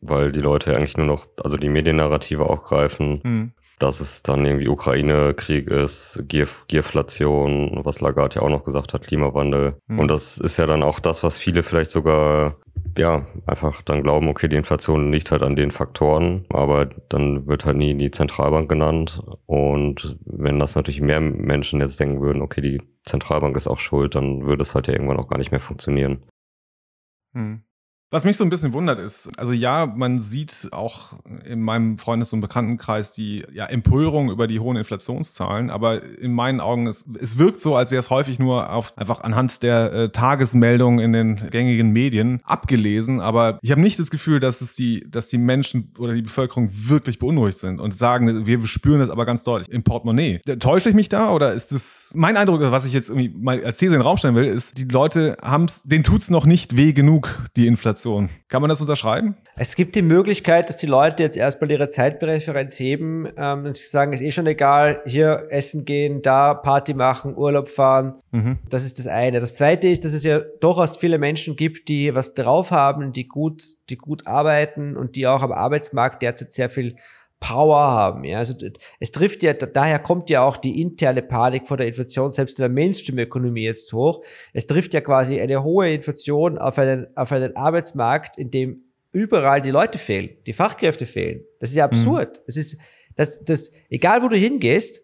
weil 0.00 0.30
die 0.30 0.40
Leute 0.40 0.76
eigentlich 0.76 0.96
nur 0.96 1.06
noch, 1.06 1.26
also 1.42 1.56
die 1.56 1.68
Mediennarrative 1.68 2.48
auch 2.48 2.62
greifen. 2.62 3.20
Mhm 3.24 3.52
dass 3.78 4.00
es 4.00 4.22
dann 4.22 4.44
irgendwie 4.44 4.68
Ukraine-Krieg 4.68 5.68
ist, 5.68 6.24
Gier 6.28 6.48
Gierflation, 6.68 7.80
was 7.84 8.00
Lagarde 8.00 8.36
ja 8.36 8.42
auch 8.42 8.50
noch 8.50 8.64
gesagt 8.64 8.94
hat, 8.94 9.06
Klimawandel. 9.06 9.76
Mhm. 9.86 9.98
Und 9.98 10.08
das 10.08 10.38
ist 10.38 10.56
ja 10.56 10.66
dann 10.66 10.82
auch 10.82 11.00
das, 11.00 11.22
was 11.22 11.36
viele 11.36 11.62
vielleicht 11.62 11.90
sogar 11.90 12.56
ja, 12.96 13.26
einfach 13.46 13.82
dann 13.82 14.02
glauben, 14.02 14.28
okay, 14.28 14.48
die 14.48 14.56
Inflation 14.56 15.12
liegt 15.12 15.30
halt 15.30 15.42
an 15.42 15.56
den 15.56 15.70
Faktoren, 15.70 16.44
aber 16.50 16.86
dann 17.08 17.46
wird 17.46 17.64
halt 17.64 17.76
nie 17.76 17.94
die 17.94 18.10
Zentralbank 18.10 18.68
genannt. 18.68 19.22
Und 19.46 20.18
wenn 20.24 20.58
das 20.58 20.74
natürlich 20.74 21.00
mehr 21.00 21.20
Menschen 21.20 21.80
jetzt 21.80 22.00
denken 22.00 22.20
würden, 22.20 22.42
okay, 22.42 22.60
die 22.60 22.82
Zentralbank 23.04 23.56
ist 23.56 23.68
auch 23.68 23.78
schuld, 23.78 24.14
dann 24.14 24.46
würde 24.46 24.62
es 24.62 24.74
halt 24.74 24.88
ja 24.88 24.94
irgendwann 24.94 25.18
auch 25.18 25.28
gar 25.28 25.38
nicht 25.38 25.50
mehr 25.50 25.60
funktionieren. 25.60 26.24
Hm. 27.34 27.62
Was 28.10 28.24
mich 28.24 28.38
so 28.38 28.44
ein 28.44 28.48
bisschen 28.48 28.72
wundert 28.72 28.98
ist, 28.98 29.38
also 29.38 29.52
ja, 29.52 29.84
man 29.84 30.18
sieht 30.18 30.68
auch 30.70 31.12
in 31.44 31.60
meinem 31.60 31.98
Freundes- 31.98 32.32
und 32.32 32.40
Bekanntenkreis 32.40 33.12
die 33.12 33.44
ja, 33.52 33.66
Empörung 33.66 34.30
über 34.30 34.46
die 34.46 34.60
hohen 34.60 34.78
Inflationszahlen, 34.78 35.68
aber 35.68 36.02
in 36.18 36.32
meinen 36.32 36.60
Augen, 36.60 36.86
es, 36.86 37.04
es 37.20 37.36
wirkt 37.36 37.60
so, 37.60 37.76
als 37.76 37.90
wäre 37.90 38.00
es 38.00 38.08
häufig 38.08 38.38
nur 38.38 38.72
auf, 38.72 38.96
einfach 38.96 39.20
anhand 39.20 39.62
der 39.62 39.92
äh, 39.92 40.08
Tagesmeldungen 40.08 41.00
in 41.00 41.12
den 41.12 41.50
gängigen 41.50 41.90
Medien 41.90 42.40
abgelesen, 42.44 43.20
aber 43.20 43.58
ich 43.60 43.72
habe 43.72 43.82
nicht 43.82 43.98
das 43.98 44.10
Gefühl, 44.10 44.40
dass 44.40 44.62
es 44.62 44.74
die, 44.74 45.04
dass 45.06 45.28
die 45.28 45.36
Menschen 45.36 45.92
oder 45.98 46.14
die 46.14 46.22
Bevölkerung 46.22 46.70
wirklich 46.72 47.18
beunruhigt 47.18 47.58
sind 47.58 47.78
und 47.78 47.92
sagen, 47.92 48.46
wir 48.46 48.66
spüren 48.66 49.00
das 49.00 49.10
aber 49.10 49.26
ganz 49.26 49.42
deutlich 49.42 49.70
im 49.70 49.82
Portemonnaie. 49.82 50.40
Täusche 50.60 50.88
ich 50.88 50.94
mich 50.94 51.10
da 51.10 51.30
oder 51.30 51.52
ist 51.52 51.72
das 51.72 52.12
mein 52.14 52.38
Eindruck, 52.38 52.62
was 52.62 52.86
ich 52.86 52.94
jetzt 52.94 53.10
irgendwie 53.10 53.28
mal 53.28 53.62
als 53.62 53.76
These 53.76 53.96
in 53.96 54.00
den 54.00 54.06
Raum 54.06 54.16
stellen 54.16 54.34
will, 54.34 54.46
ist, 54.46 54.78
die 54.78 54.84
Leute 54.84 55.36
haben 55.42 55.66
es, 55.66 55.82
denen 55.82 56.04
tut's 56.04 56.30
noch 56.30 56.46
nicht 56.46 56.74
weh 56.74 56.94
genug, 56.94 57.44
die 57.54 57.66
Inflation. 57.66 57.97
Inflation. 57.98 58.28
Kann 58.48 58.62
man 58.62 58.68
das 58.68 58.80
unterschreiben? 58.80 59.36
Es 59.56 59.74
gibt 59.74 59.94
die 59.96 60.02
Möglichkeit, 60.02 60.68
dass 60.68 60.76
die 60.76 60.86
Leute 60.86 61.22
jetzt 61.22 61.36
erstmal 61.36 61.70
ihre 61.70 61.88
Zeitpräferenz 61.88 62.78
heben 62.78 63.26
ähm, 63.36 63.64
und 63.66 63.76
sagen, 63.76 64.12
ist 64.12 64.22
eh 64.22 64.30
schon 64.30 64.46
egal, 64.46 65.02
hier 65.04 65.46
essen 65.50 65.84
gehen, 65.84 66.22
da 66.22 66.54
Party 66.54 66.94
machen, 66.94 67.36
Urlaub 67.36 67.68
fahren. 67.68 68.14
Mhm. 68.30 68.58
Das 68.70 68.84
ist 68.84 68.98
das 68.98 69.06
eine. 69.06 69.40
Das 69.40 69.54
zweite 69.54 69.88
ist, 69.88 70.04
dass 70.04 70.12
es 70.12 70.22
ja 70.22 70.40
durchaus 70.60 70.96
viele 70.96 71.18
Menschen 71.18 71.56
gibt, 71.56 71.88
die 71.88 72.14
was 72.14 72.34
drauf 72.34 72.70
haben, 72.70 73.12
die 73.12 73.26
gut, 73.26 73.64
die 73.90 73.96
gut 73.96 74.26
arbeiten 74.26 74.96
und 74.96 75.16
die 75.16 75.26
auch 75.26 75.42
am 75.42 75.52
Arbeitsmarkt 75.52 76.22
derzeit 76.22 76.52
sehr 76.52 76.70
viel 76.70 76.96
Power 77.40 77.78
haben. 77.78 78.24
Ja, 78.24 78.38
also 78.38 78.54
es 78.98 79.12
trifft 79.12 79.42
ja, 79.42 79.52
daher 79.52 79.98
kommt 80.00 80.28
ja 80.28 80.42
auch 80.42 80.56
die 80.56 80.80
interne 80.80 81.22
Panik 81.22 81.68
vor 81.68 81.76
der 81.76 81.86
Inflation 81.86 82.30
selbst 82.30 82.58
in 82.58 82.62
der 82.62 82.68
Mainstream-Ökonomie 82.68 83.64
jetzt 83.64 83.92
hoch. 83.92 84.24
Es 84.52 84.66
trifft 84.66 84.92
ja 84.94 85.00
quasi 85.00 85.40
eine 85.40 85.62
hohe 85.62 85.92
Inflation 85.92 86.58
auf 86.58 86.78
einen, 86.78 87.06
auf 87.16 87.30
einen 87.30 87.56
Arbeitsmarkt, 87.56 88.38
in 88.38 88.50
dem 88.50 88.82
überall 89.12 89.62
die 89.62 89.70
Leute 89.70 89.98
fehlen, 89.98 90.30
die 90.46 90.52
Fachkräfte 90.52 91.06
fehlen. 91.06 91.42
Das 91.60 91.70
ist 91.70 91.76
ja 91.76 91.84
absurd. 91.84 92.38
Mhm. 92.38 92.42
Es 92.46 92.56
ist, 92.56 92.78
das, 93.14 93.44
das, 93.44 93.72
egal 93.88 94.22
wo 94.22 94.28
du 94.28 94.36
hingehst, 94.36 95.02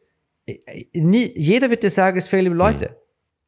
nie, 0.93 1.33
jeder 1.35 1.71
wird 1.71 1.83
dir 1.83 1.91
sagen, 1.91 2.19
es 2.19 2.29
fehlen 2.29 2.53
Leute. 2.55 2.91
Mhm. 2.91 3.04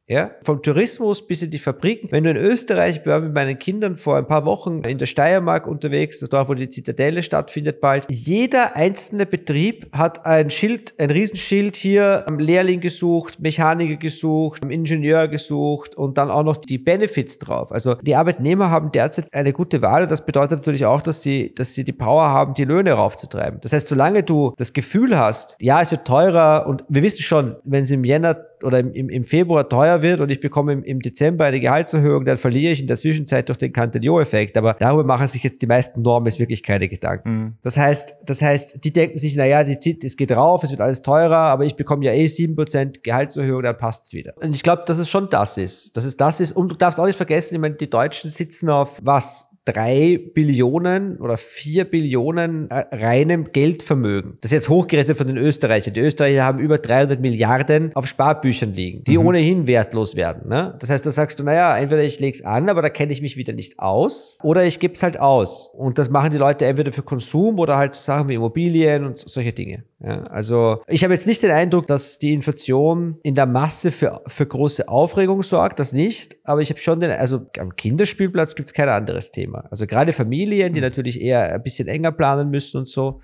Ja, 0.09 0.31
vom 0.41 0.61
Tourismus 0.61 1.27
bis 1.27 1.41
in 1.41 1.51
die 1.51 1.59
Fabriken. 1.59 2.09
Wenn 2.11 2.23
du 2.23 2.29
in 2.29 2.37
Österreich, 2.37 3.01
ich 3.01 3.05
war 3.05 3.19
mit 3.19 3.33
meinen 3.33 3.59
Kindern 3.59 3.97
vor 3.97 4.15
ein 4.15 4.25
paar 4.25 4.45
Wochen 4.45 4.81
in 4.83 4.97
der 4.97 5.05
Steiermark 5.05 5.67
unterwegs, 5.67 6.19
dort 6.19 6.47
wo 6.47 6.53
die 6.53 6.69
Zitadelle 6.69 7.21
stattfindet 7.23 7.81
bald. 7.81 8.05
Jeder 8.09 8.77
einzelne 8.77 9.25
Betrieb 9.25 9.89
hat 9.91 10.25
ein 10.25 10.49
Schild, 10.49 10.93
ein 10.97 11.11
Riesenschild 11.11 11.75
hier, 11.75 12.25
Lehrling 12.37 12.79
gesucht, 12.79 13.41
Mechaniker 13.41 13.97
gesucht, 13.97 14.63
Ingenieur 14.63 15.27
gesucht 15.27 15.95
und 15.95 16.17
dann 16.17 16.31
auch 16.31 16.43
noch 16.43 16.55
die 16.55 16.77
Benefits 16.77 17.39
drauf. 17.39 17.73
Also 17.73 17.95
die 17.95 18.15
Arbeitnehmer 18.15 18.69
haben 18.69 18.93
derzeit 18.93 19.33
eine 19.33 19.51
gute 19.51 19.81
Wahl. 19.81 20.07
Das 20.07 20.25
bedeutet 20.25 20.59
natürlich 20.59 20.85
auch, 20.85 21.01
dass 21.01 21.21
sie, 21.21 21.53
dass 21.53 21.73
sie 21.73 21.83
die 21.83 21.91
Power 21.91 22.29
haben, 22.29 22.53
die 22.53 22.63
Löhne 22.63 22.93
raufzutreiben. 22.93 23.59
Das 23.59 23.73
heißt, 23.73 23.89
solange 23.89 24.23
du 24.23 24.53
das 24.55 24.71
Gefühl 24.71 25.19
hast, 25.19 25.57
ja, 25.59 25.81
es 25.81 25.91
wird 25.91 26.07
teurer 26.07 26.65
und 26.65 26.85
wir 26.87 27.03
wissen 27.03 27.23
schon, 27.23 27.57
wenn 27.65 27.83
sie 27.83 27.95
im 27.95 28.05
Jänner 28.05 28.37
oder 28.63 28.79
im, 28.79 29.09
im 29.09 29.23
Februar 29.23 29.67
teuer 29.67 30.01
wird 30.01 30.19
und 30.19 30.29
ich 30.29 30.39
bekomme 30.39 30.73
im, 30.73 30.83
im 30.83 30.99
Dezember 30.99 31.45
eine 31.45 31.59
Gehaltserhöhung, 31.59 32.25
dann 32.25 32.37
verliere 32.37 32.73
ich 32.73 32.81
in 32.81 32.87
der 32.87 32.97
Zwischenzeit 32.97 33.49
durch 33.49 33.57
den 33.57 33.73
Cantillon-Effekt. 33.73 34.57
Aber 34.57 34.75
darüber 34.79 35.03
machen 35.03 35.27
sich 35.27 35.43
jetzt 35.43 35.61
die 35.61 35.67
meisten 35.67 36.01
Normen 36.01 36.27
wirklich 36.37 36.63
keine 36.63 36.87
Gedanken. 36.87 37.29
Mhm. 37.29 37.53
Das 37.63 37.77
heißt, 37.77 38.15
das 38.25 38.41
heißt, 38.41 38.83
die 38.83 38.91
denken 38.93 39.17
sich, 39.17 39.35
naja, 39.35 39.63
die 39.63 39.79
zieht, 39.79 40.03
es 40.03 40.17
geht 40.17 40.31
rauf, 40.31 40.63
es 40.63 40.71
wird 40.71 40.81
alles 40.81 41.01
teurer, 41.01 41.37
aber 41.37 41.65
ich 41.65 41.75
bekomme 41.75 42.05
ja 42.05 42.13
eh 42.13 42.27
sieben 42.27 42.55
Prozent 42.55 43.03
Gehaltserhöhung, 43.03 43.63
dann 43.63 43.77
passt's 43.77 44.13
wieder. 44.13 44.33
Und 44.41 44.55
ich 44.55 44.63
glaube, 44.63 44.83
dass 44.85 44.97
es 44.97 45.09
schon 45.09 45.29
das 45.29 45.57
ist. 45.57 45.95
Dass 45.95 46.03
es 46.03 46.17
das 46.17 46.39
ist. 46.39 46.51
Und 46.51 46.69
du 46.69 46.75
darfst 46.75 46.99
auch 46.99 47.05
nicht 47.05 47.15
vergessen, 47.15 47.55
ich 47.55 47.61
meine, 47.61 47.75
die 47.75 47.89
Deutschen 47.89 48.29
sitzen 48.29 48.69
auf 48.69 48.99
was? 49.03 49.46
Drei 49.67 50.19
Billionen 50.33 51.17
oder 51.17 51.37
vier 51.37 51.85
Billionen 51.85 52.69
äh, 52.71 52.85
reinem 52.95 53.51
Geldvermögen. 53.51 54.37
Das 54.41 54.51
ist 54.51 54.55
jetzt 54.55 54.69
hochgerechnet 54.69 55.17
von 55.17 55.27
den 55.27 55.37
Österreichern. 55.37 55.93
Die 55.93 55.99
Österreicher 55.99 56.43
haben 56.43 56.59
über 56.59 56.77
300 56.77 57.19
Milliarden 57.19 57.91
auf 57.93 58.07
Sparbüchern 58.07 58.73
liegen, 58.73 59.03
die 59.03 59.17
mhm. 59.17 59.27
ohnehin 59.27 59.67
wertlos 59.67 60.15
werden. 60.15 60.47
Ne? 60.47 60.75
Das 60.79 60.89
heißt, 60.89 61.05
da 61.05 61.11
sagst 61.11 61.39
du, 61.39 61.43
naja, 61.43 61.77
entweder 61.77 62.03
ich 62.03 62.19
leg's 62.19 62.41
an, 62.41 62.69
aber 62.69 62.81
da 62.81 62.89
kenne 62.89 63.11
ich 63.11 63.21
mich 63.21 63.37
wieder 63.37 63.53
nicht 63.53 63.79
aus, 63.79 64.37
oder 64.41 64.63
ich 64.63 64.79
gebe 64.79 64.93
es 64.93 65.03
halt 65.03 65.19
aus. 65.19 65.67
Und 65.73 65.97
das 65.97 66.09
machen 66.09 66.31
die 66.31 66.37
Leute 66.37 66.65
entweder 66.65 66.91
für 66.91 67.03
Konsum 67.03 67.59
oder 67.59 67.77
halt 67.77 67.93
Sachen 67.93 68.29
wie 68.29 68.35
Immobilien 68.35 69.05
und 69.05 69.17
solche 69.17 69.53
Dinge. 69.53 69.83
Ja, 69.99 70.23
also 70.23 70.83
ich 70.87 71.03
habe 71.03 71.13
jetzt 71.13 71.25
nicht 71.25 71.41
den 71.41 71.51
Eindruck, 71.51 71.87
dass 71.87 72.19
die 72.19 72.33
Inflation 72.33 73.17
in 73.23 73.33
der 73.33 73.47
Masse 73.47 73.91
für, 73.91 74.21
für 74.27 74.45
große 74.45 74.87
Aufregung 74.87 75.41
sorgt, 75.41 75.79
das 75.79 75.91
nicht. 75.91 76.37
Aber 76.43 76.61
ich 76.61 76.69
habe 76.69 76.79
schon 76.79 76.99
den, 76.99 77.11
also 77.11 77.47
am 77.59 77.75
Kinderspielplatz 77.75 78.55
gibt's 78.55 78.73
kein 78.73 78.89
anderes 78.89 79.31
Thema. 79.31 79.65
Also 79.71 79.87
gerade 79.87 80.13
Familien, 80.13 80.73
die 80.73 80.81
mhm. 80.81 80.85
natürlich 80.85 81.19
eher 81.19 81.53
ein 81.53 81.63
bisschen 81.63 81.87
enger 81.87 82.11
planen 82.11 82.51
müssen 82.51 82.77
und 82.77 82.87
so, 82.87 83.21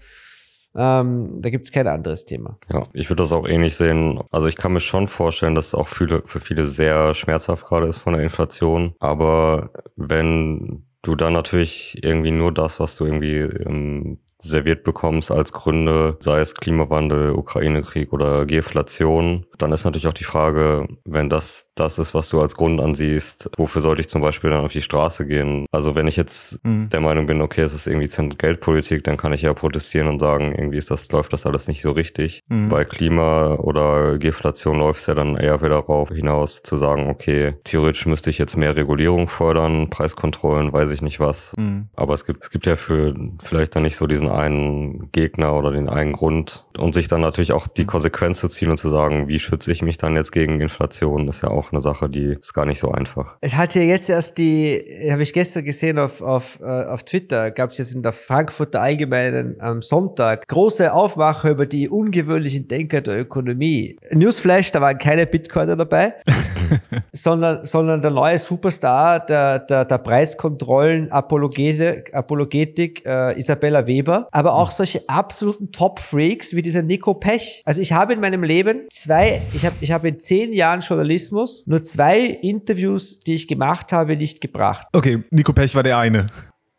ähm, 0.76 1.30
da 1.42 1.52
gibt's 1.52 1.72
kein 1.72 1.88
anderes 1.88 2.26
Thema. 2.26 2.58
Ja, 2.72 2.88
ich 2.94 3.08
würde 3.10 3.22
das 3.22 3.32
auch 3.32 3.48
ähnlich 3.48 3.76
sehen. 3.76 4.22
Also 4.32 4.48
ich 4.48 4.56
kann 4.56 4.74
mir 4.74 4.80
schon 4.80 5.08
vorstellen, 5.08 5.54
dass 5.54 5.68
es 5.68 5.76
auch 5.76 5.88
viele, 5.88 6.24
für 6.26 6.40
viele 6.40 6.66
sehr 6.66 7.14
schmerzhaft 7.14 7.66
gerade 7.66 7.86
ist 7.86 7.98
von 7.98 8.14
der 8.14 8.24
Inflation. 8.24 8.96
Aber 9.00 9.70
wenn 9.96 10.88
du 11.04 11.16
dann 11.16 11.34
natürlich 11.34 12.04
irgendwie 12.04 12.32
nur 12.32 12.52
das, 12.52 12.80
was 12.80 12.96
du 12.96 13.06
irgendwie 13.06 13.38
ähm, 13.38 14.18
serviert 14.44 14.84
bekommst 14.84 15.32
als 15.32 15.54
Gründe, 15.54 16.18
sei 16.20 16.40
es 16.40 16.56
Klimawandel, 16.56 17.32
Ukraine-Krieg 17.32 18.14
oder 18.14 18.46
Geflation, 18.46 19.46
dann 19.58 19.72
ist 19.72 19.86
natürlich 19.86 20.08
auch 20.08 20.14
die 20.14 20.24
Frage, 20.24 20.88
wenn 21.06 21.30
das 21.30 21.68
das 21.76 22.00
ist, 22.00 22.14
was 22.14 22.30
du 22.30 22.40
als 22.42 22.56
Grund 22.56 22.80
ansiehst, 22.80 23.50
wofür 23.58 23.82
sollte 23.82 24.02
ich 24.02 24.10
zum 24.10 24.22
Beispiel 24.22 24.50
dann 24.50 24.66
auf 24.66 24.72
die 24.72 24.82
Straße 24.82 25.26
gehen? 25.26 25.66
Also 25.72 25.96
wenn 25.96 26.08
ich 26.08 26.16
jetzt 26.16 26.64
mhm. 26.64 26.90
der 26.90 27.00
Meinung 27.00 27.26
bin, 27.26 27.42
okay, 27.42 27.62
es 27.62 27.74
ist 27.74 27.88
irgendwie 27.88 28.10
Geldpolitik, 28.38 29.04
dann 29.04 29.18
kann 29.18 29.34
ich 29.34 29.42
ja 29.42 29.54
protestieren 29.54 30.08
und 30.08 30.20
sagen, 30.20 30.54
irgendwie 30.54 30.78
ist 30.78 30.92
das, 30.92 31.12
läuft 31.12 31.34
das 31.34 31.46
alles 31.46 31.68
nicht 31.68 31.82
so 31.82 31.92
richtig. 31.92 32.44
Mhm. 32.48 32.70
Bei 32.70 32.86
Klima 32.86 33.56
oder 33.56 34.18
Geflation 34.18 34.78
läuft 34.80 35.02
es 35.02 35.08
ja 35.08 35.16
dann 35.16 35.36
eher 35.36 35.62
wieder 35.62 35.82
darauf 35.82 36.10
hinaus 36.10 36.62
zu 36.62 36.78
sagen, 36.78 37.10
okay, 37.10 37.56
theoretisch 37.64 38.06
müsste 38.06 38.30
ich 38.30 38.38
jetzt 38.38 38.56
mehr 38.56 38.76
Regulierung 38.76 39.28
fördern, 39.28 39.90
Preiskontrollen, 39.90 40.72
weiß 40.72 40.92
ich 40.92 41.02
nicht 41.02 41.20
was. 41.20 41.56
Mhm. 41.58 41.90
Aber 41.96 42.14
es 42.14 42.26
gibt, 42.26 42.44
es 42.44 42.50
gibt 42.50 42.66
ja 42.66 42.76
für 42.76 43.16
vielleicht 43.42 43.76
dann 43.76 43.84
nicht 43.84 43.96
so 43.96 44.08
diesen 44.08 44.30
einen 44.30 45.12
Gegner 45.12 45.56
oder 45.56 45.72
den 45.72 45.90
einen 45.90 46.14
Grund 46.14 46.66
und 46.78 46.94
sich 46.94 47.08
dann 47.08 47.22
natürlich 47.22 47.54
auch 47.54 47.68
die 47.68 47.86
Konsequenz 47.86 48.40
zu 48.40 48.48
ziehen 48.48 48.70
und 48.70 48.78
zu 48.78 48.90
sagen, 48.90 49.28
wie 49.28 49.40
schütze 49.40 49.72
ich 49.72 49.82
mich 49.82 49.98
dann 49.98 50.16
jetzt 50.16 50.32
gegen 50.32 50.62
Inflation? 50.62 51.28
Ist 51.28 51.44
ja 51.44 51.50
auch 51.50 51.62
eine 51.71 51.82
Sache, 51.82 52.10
die 52.10 52.38
ist 52.39 52.54
gar 52.54 52.65
nicht 52.65 52.80
so 52.80 52.91
einfach. 52.91 53.38
Ich 53.41 53.56
hatte 53.56 53.80
jetzt 53.82 54.10
erst 54.10 54.38
die, 54.38 54.84
habe 55.10 55.23
ich 55.23 55.34
gestern 55.34 55.63
gesehen 55.63 55.99
auf, 55.99 56.21
auf, 56.21 56.60
äh, 56.62 56.65
auf 56.65 57.04
Twitter, 57.04 57.52
gab 57.52 57.71
es 57.71 57.78
jetzt 57.78 57.93
in 57.93 58.04
der 58.04 58.13
Frankfurter 58.13 58.82
Allgemeinen 58.82 59.60
am 59.60 59.82
Sonntag 59.82 60.47
große 60.47 60.93
Aufmache 60.93 61.49
über 61.49 61.65
die 61.65 61.89
ungewöhnlichen 61.89 62.67
Denker 62.67 63.02
der 63.02 63.19
Ökonomie. 63.19 63.97
Newsflash, 64.12 64.71
da 64.71 64.82
waren 64.82 64.97
keine 64.97 65.26
Bitcoiner 65.26 65.76
dabei, 65.76 66.15
sondern, 67.12 67.65
sondern 67.65 68.02
der 68.02 68.12
neue 68.12 68.39
Superstar 68.39 69.26
der, 69.26 69.60
der, 69.60 69.86
der 69.86 69.97
Preiskontrollen 69.97 71.12
Apologetik, 71.12 72.13
Apologetik 72.13 73.06
äh, 73.06 73.39
Isabella 73.39 73.88
Weber, 73.88 74.28
aber 74.32 74.54
auch 74.54 74.71
solche 74.71 75.08
absoluten 75.08 75.71
Top-Freaks 75.71 76.56
wie 76.56 76.62
dieser 76.62 76.82
Nico 76.82 77.13
Pech. 77.13 77.62
Also 77.65 77.82
ich 77.82 77.93
habe 77.93 78.13
in 78.13 78.19
meinem 78.19 78.43
Leben 78.43 78.88
zwei, 78.91 79.41
ich 79.54 79.65
habe 79.65 79.76
ich 79.82 79.91
habe 79.91 80.08
in 80.08 80.19
zehn 80.19 80.54
Jahren 80.54 80.82
Journalismus 80.82 81.53
nur 81.66 81.84
zwei 81.84 82.20
Interviews, 82.20 83.20
die 83.20 83.36
ich 83.36 83.48
gemacht 83.48 83.92
habe, 83.92 84.18
nicht 84.18 84.42
gebracht. 84.42 84.88
Okay, 84.94 85.24
Nico 85.32 85.54
Pech 85.54 85.76
war 85.76 85.84
der 85.84 85.98
eine. 85.98 86.26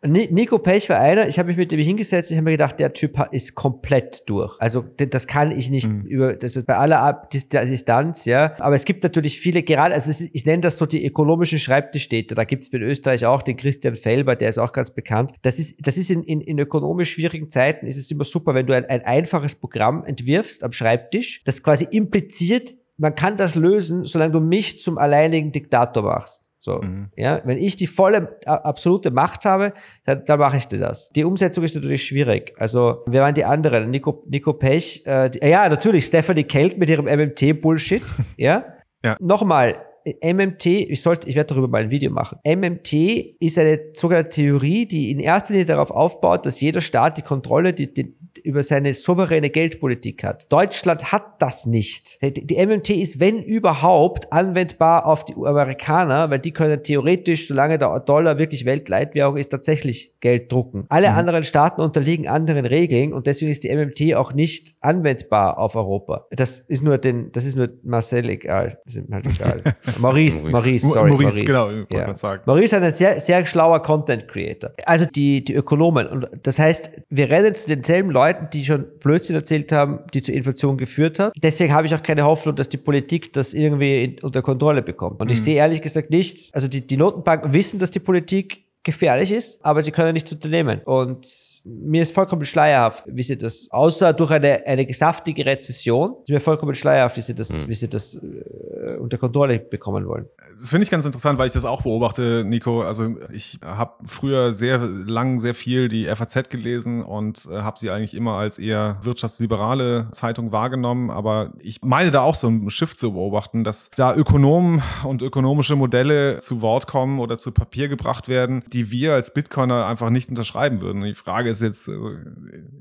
Nico 0.07 0.59
Pech 0.59 0.91
war 0.91 1.01
einer, 1.01 1.29
ich 1.29 1.39
habe 1.39 1.49
mich 1.49 1.57
mit 1.57 1.73
dem 1.73 1.81
hingesetzt 1.81 2.31
und 2.31 2.37
habe 2.37 2.45
mir 2.45 2.51
gedacht, 2.53 2.79
der 2.79 2.93
Typ 2.93 3.19
ist 3.31 3.55
komplett 3.55 4.23
durch. 4.27 4.55
Also 4.61 4.85
das 4.97 5.27
kann 5.27 5.51
ich 5.51 5.71
nicht 5.71 5.89
mhm. 5.89 6.03
über, 6.03 6.35
das 6.35 6.57
ist 6.57 6.67
bei 6.67 6.77
aller 6.77 7.27
Distanz, 7.33 8.27
ja. 8.27 8.55
Aber 8.59 8.75
es 8.75 8.85
gibt 8.85 9.03
natürlich 9.03 9.39
viele, 9.39 9.63
gerade, 9.63 9.95
also 9.95 10.11
ist, 10.11 10.35
ich 10.35 10.45
nenne 10.45 10.61
das 10.61 10.77
so 10.77 10.85
die 10.85 11.07
ökonomischen 11.07 11.59
Schreibtischstädte. 11.59 12.35
Da 12.35 12.45
gibt 12.45 12.65
es 12.65 12.69
in 12.69 12.83
Österreich 12.83 13.25
auch 13.25 13.41
den 13.41 13.57
Christian 13.57 13.97
Felber, 13.97 14.37
der 14.37 14.51
ist 14.51 14.59
auch 14.59 14.73
ganz 14.73 14.91
bekannt. 14.91 15.33
Das 15.41 15.59
ist, 15.59 15.87
das 15.87 15.97
ist 15.97 16.11
in, 16.11 16.23
in, 16.23 16.43
in 16.43 16.59
ökonomisch 16.59 17.13
schwierigen 17.13 17.49
Zeiten 17.49 17.87
ist 17.87 17.97
es 17.97 18.11
immer 18.11 18.25
super, 18.25 18.55
wenn 18.55 18.67
du 18.67 18.77
ein, 18.77 18.85
ein 18.85 19.03
einfaches 19.03 19.55
Programm 19.55 20.05
entwirfst 20.05 20.65
am 20.65 20.73
Schreibtisch, 20.73 21.43
das 21.45 21.63
quasi 21.63 21.87
impliziert, 21.91 22.75
man 22.97 23.15
kann 23.15 23.37
das 23.37 23.55
lösen, 23.55 24.05
solange 24.05 24.33
du 24.33 24.41
mich 24.41 24.81
zum 24.81 24.99
alleinigen 24.99 25.53
Diktator 25.53 26.03
machst. 26.03 26.45
So, 26.65 26.81
mhm. 26.81 27.11
ja, 27.15 27.43
wenn 27.45 27.59
ich 27.59 27.77
die 27.77 27.87
volle 27.87 28.39
absolute 28.47 29.11
Macht 29.11 29.45
habe, 29.45 29.75
dann, 30.07 30.25
dann 30.25 30.39
mache 30.39 30.57
ich 30.57 30.67
dir 30.67 30.79
das. 30.79 31.11
Die 31.11 31.25
Umsetzung 31.25 31.63
ist 31.63 31.75
natürlich 31.75 32.07
schwierig. 32.07 32.55
Also, 32.57 33.03
wer 33.05 33.21
waren 33.21 33.35
die 33.35 33.45
anderen? 33.45 33.91
Nico, 33.91 34.25
Nico 34.27 34.55
Pech, 34.55 35.03
äh, 35.05 35.29
die, 35.29 35.47
ja, 35.47 35.69
natürlich 35.69 36.07
Stephanie 36.07 36.45
Kelt 36.45 36.79
mit 36.79 36.89
ihrem 36.89 37.05
MMT-Bullshit, 37.05 38.03
ja. 38.39 38.65
ja. 39.05 39.15
Nochmal, 39.21 39.77
MMT, 40.05 40.67
ich 40.67 41.01
sollte, 41.01 41.29
ich 41.29 41.35
werde 41.35 41.55
darüber 41.55 41.69
mal 41.69 41.83
ein 41.83 41.91
Video 41.91 42.11
machen. 42.11 42.39
MMT 42.45 42.93
ist 43.41 43.59
eine 43.59 43.81
sogenannte 43.95 44.31
Theorie, 44.31 44.87
die 44.87 45.11
in 45.11 45.19
erster 45.19 45.55
Linie 45.55 45.67
darauf 45.67 45.91
aufbaut, 45.91 46.45
dass 46.45 46.61
jeder 46.61 46.83
Staat 46.83 47.17
die 47.17 47.23
Kontrolle, 47.23 47.73
die, 47.73 47.93
die, 47.93 48.15
über 48.43 48.63
seine 48.63 48.93
souveräne 48.95 49.49
Geldpolitik 49.49 50.25
hat. 50.25 50.51
Deutschland 50.53 51.13
hat 51.13 51.41
das 51.41 51.67
nicht. 51.67 52.19
Die 52.23 52.57
MMT 52.67 52.91
ist, 52.91 53.21
wenn 53.21 53.43
überhaupt, 53.43 54.33
anwendbar 54.33 55.07
auf 55.07 55.25
die 55.25 55.35
Amerikaner, 55.35 56.31
weil 56.31 56.41
die 56.41 56.53
können 56.53 56.83
theoretisch, 56.83 57.49
solange 57.49 57.79
der 57.79 58.01
Dollar 58.01 58.39
wirklich 58.39 58.65
Weltleitwährung 58.65 59.37
ist, 59.37 59.51
tatsächlich 59.51 60.15
Geld 60.21 60.51
drucken. 60.51 60.85
Alle 60.89 61.11
mhm. 61.11 61.17
anderen 61.17 61.45
Staaten 61.45 61.81
unterliegen 61.81 62.29
anderen 62.29 62.67
Regeln 62.67 63.13
und 63.13 63.27
deswegen 63.27 63.51
ist 63.51 63.65
die 63.65 63.75
MMT 63.75 64.15
auch 64.15 64.33
nicht 64.33 64.75
anwendbar 64.81 65.59
auf 65.59 65.77
Europa. 65.77 66.27
Das 66.31 66.59
ist 66.59 66.83
nur 66.83 66.99
den, 66.99 67.31
das 67.33 67.45
ist 67.45 67.57
nur 67.57 67.69
Marcel 67.83 68.29
egal. 68.29 68.81
Das 68.85 68.97
ist 68.97 69.11
halt 69.11 69.27
egal. 69.27 69.63
Maurice, 69.99 70.47
Maurice, 70.49 70.87
sorry. 70.87 71.11
Maurice, 71.11 71.45
Maurice. 71.45 71.45
genau, 71.45 71.71
ich 71.89 71.97
ja. 71.97 72.17
sagen. 72.17 72.43
Maurice 72.47 72.77
ist 72.77 72.83
ein 72.83 72.91
sehr, 72.91 73.21
sehr 73.21 73.47
schlauer 73.47 73.83
Content 73.83 74.29
Creator. 74.29 74.73
Also 74.85 75.07
die, 75.07 75.43
die 75.43 75.55
Ökonomen. 75.55 76.07
Und 76.09 76.29
das 76.43 76.59
heißt, 76.59 76.91
wir 77.11 77.31
rennen 77.31 77.55
zu 77.55 77.69
denselben 77.69 78.11
Leuten, 78.11 78.35
Leuten, 78.35 78.49
die 78.53 78.65
schon 78.65 78.87
Blödsinn 79.01 79.37
erzählt 79.37 79.73
haben, 79.73 80.01
die 80.13 80.23
zur 80.23 80.35
Inflation 80.35 80.77
geführt 80.77 81.19
hat. 81.19 81.33
Deswegen 81.43 81.73
habe 81.73 81.87
ich 81.87 81.95
auch 81.95 82.03
keine 82.03 82.25
Hoffnung, 82.25 82.57
dass 82.57 82.69
die 82.69 82.77
Politik 82.77 83.33
das 83.33 83.55
irgendwie 83.55 84.05
in, 84.05 84.19
unter 84.21 84.43
Kontrolle 84.43 84.83
bekommt. 84.83 85.21
Und 85.21 85.29
mhm. 85.29 85.35
ich 85.35 85.43
sehe 85.43 85.57
ehrlich 85.57 85.83
gesagt 85.83 86.11
nicht, 86.11 86.55
also 86.55 86.69
die, 86.69 86.87
die 86.87 86.97
Notenbanken 86.97 87.53
wissen, 87.53 87.79
dass 87.79 87.91
die 87.91 88.01
Politik 88.01 88.65
gefährlich 88.85 89.33
ist, 89.33 89.65
aber 89.65 89.83
sie 89.83 89.91
können 89.91 90.13
nichts 90.13 90.31
unternehmen. 90.31 90.81
Und 90.85 91.27
mir 91.65 92.03
ist 92.03 92.15
vollkommen 92.15 92.45
schleierhaft, 92.45 93.05
wie 93.07 93.23
sie 93.23 93.37
das, 93.37 93.69
außer 93.71 94.13
durch 94.13 94.31
eine, 94.31 94.65
eine 94.67 94.93
saftige 94.93 95.45
Rezession, 95.45 96.17
ist 96.23 96.29
mir 96.29 96.41
vollkommen 96.41 96.75
schleierhaft, 96.75 97.17
wie 97.17 97.23
sie 97.23 97.35
das, 97.35 97.51
mhm. 97.51 97.67
wie 97.67 97.75
sie 97.75 97.89
das 97.89 98.15
äh, 98.15 98.97
unter 98.99 99.17
Kontrolle 99.17 99.59
bekommen 99.59 100.07
wollen. 100.07 100.29
Das 100.55 100.69
finde 100.69 100.85
ich 100.85 100.91
ganz 100.91 101.07
interessant, 101.07 101.39
weil 101.39 101.47
ich 101.47 101.53
das 101.53 101.65
auch 101.65 101.83
beobachte, 101.83 102.45
Nico. 102.47 102.83
Also 102.83 103.15
ich 103.33 103.59
habe 103.65 103.95
früher 104.07 104.53
sehr 104.53 104.79
lang, 104.79 105.41
sehr 105.41 105.55
viel 105.55 105.89
die 105.89 106.05
FAZ 106.05 106.51
gelesen 106.51 107.03
und 107.03 107.49
äh, 107.51 107.63
habe 107.63 107.79
sie 107.79 107.91
eigentlich 107.91 108.15
immer 108.15 108.35
als 108.35 108.59
eher 108.59 108.99
wirtschaftsliberale 109.03 110.09
Zeitung 110.13 110.53
wahrgenommen. 110.53 111.11
Aber 111.11 111.53
ich 111.61 111.81
meine 111.83 112.11
da 112.11 112.21
auch 112.21 112.35
so 112.35 112.49
ein 112.49 112.69
Schiff 112.71 112.97
zu 112.97 113.15
beobachten, 113.15 113.65
dass 113.65 113.91
da 113.97 114.15
Ökonomen 114.15 114.83
und 115.05 115.23
ökonomische 115.23 115.75
Modelle 115.75 116.39
zu 116.41 116.61
Wort 116.61 116.87
kommen 116.87 117.19
oder 117.19 117.39
zu 117.39 117.51
Papier 117.51 117.89
gebracht 117.89 118.29
werden, 118.29 118.63
die 118.75 118.91
wir 118.91 119.15
als 119.15 119.33
Bitcoiner 119.33 119.87
einfach 119.87 120.11
nicht 120.11 120.29
unterschreiben 120.29 120.81
würden. 120.81 121.03
Die 121.05 121.15
Frage 121.15 121.49
ist 121.49 121.63
jetzt, 121.63 121.89
äh, 121.89 121.93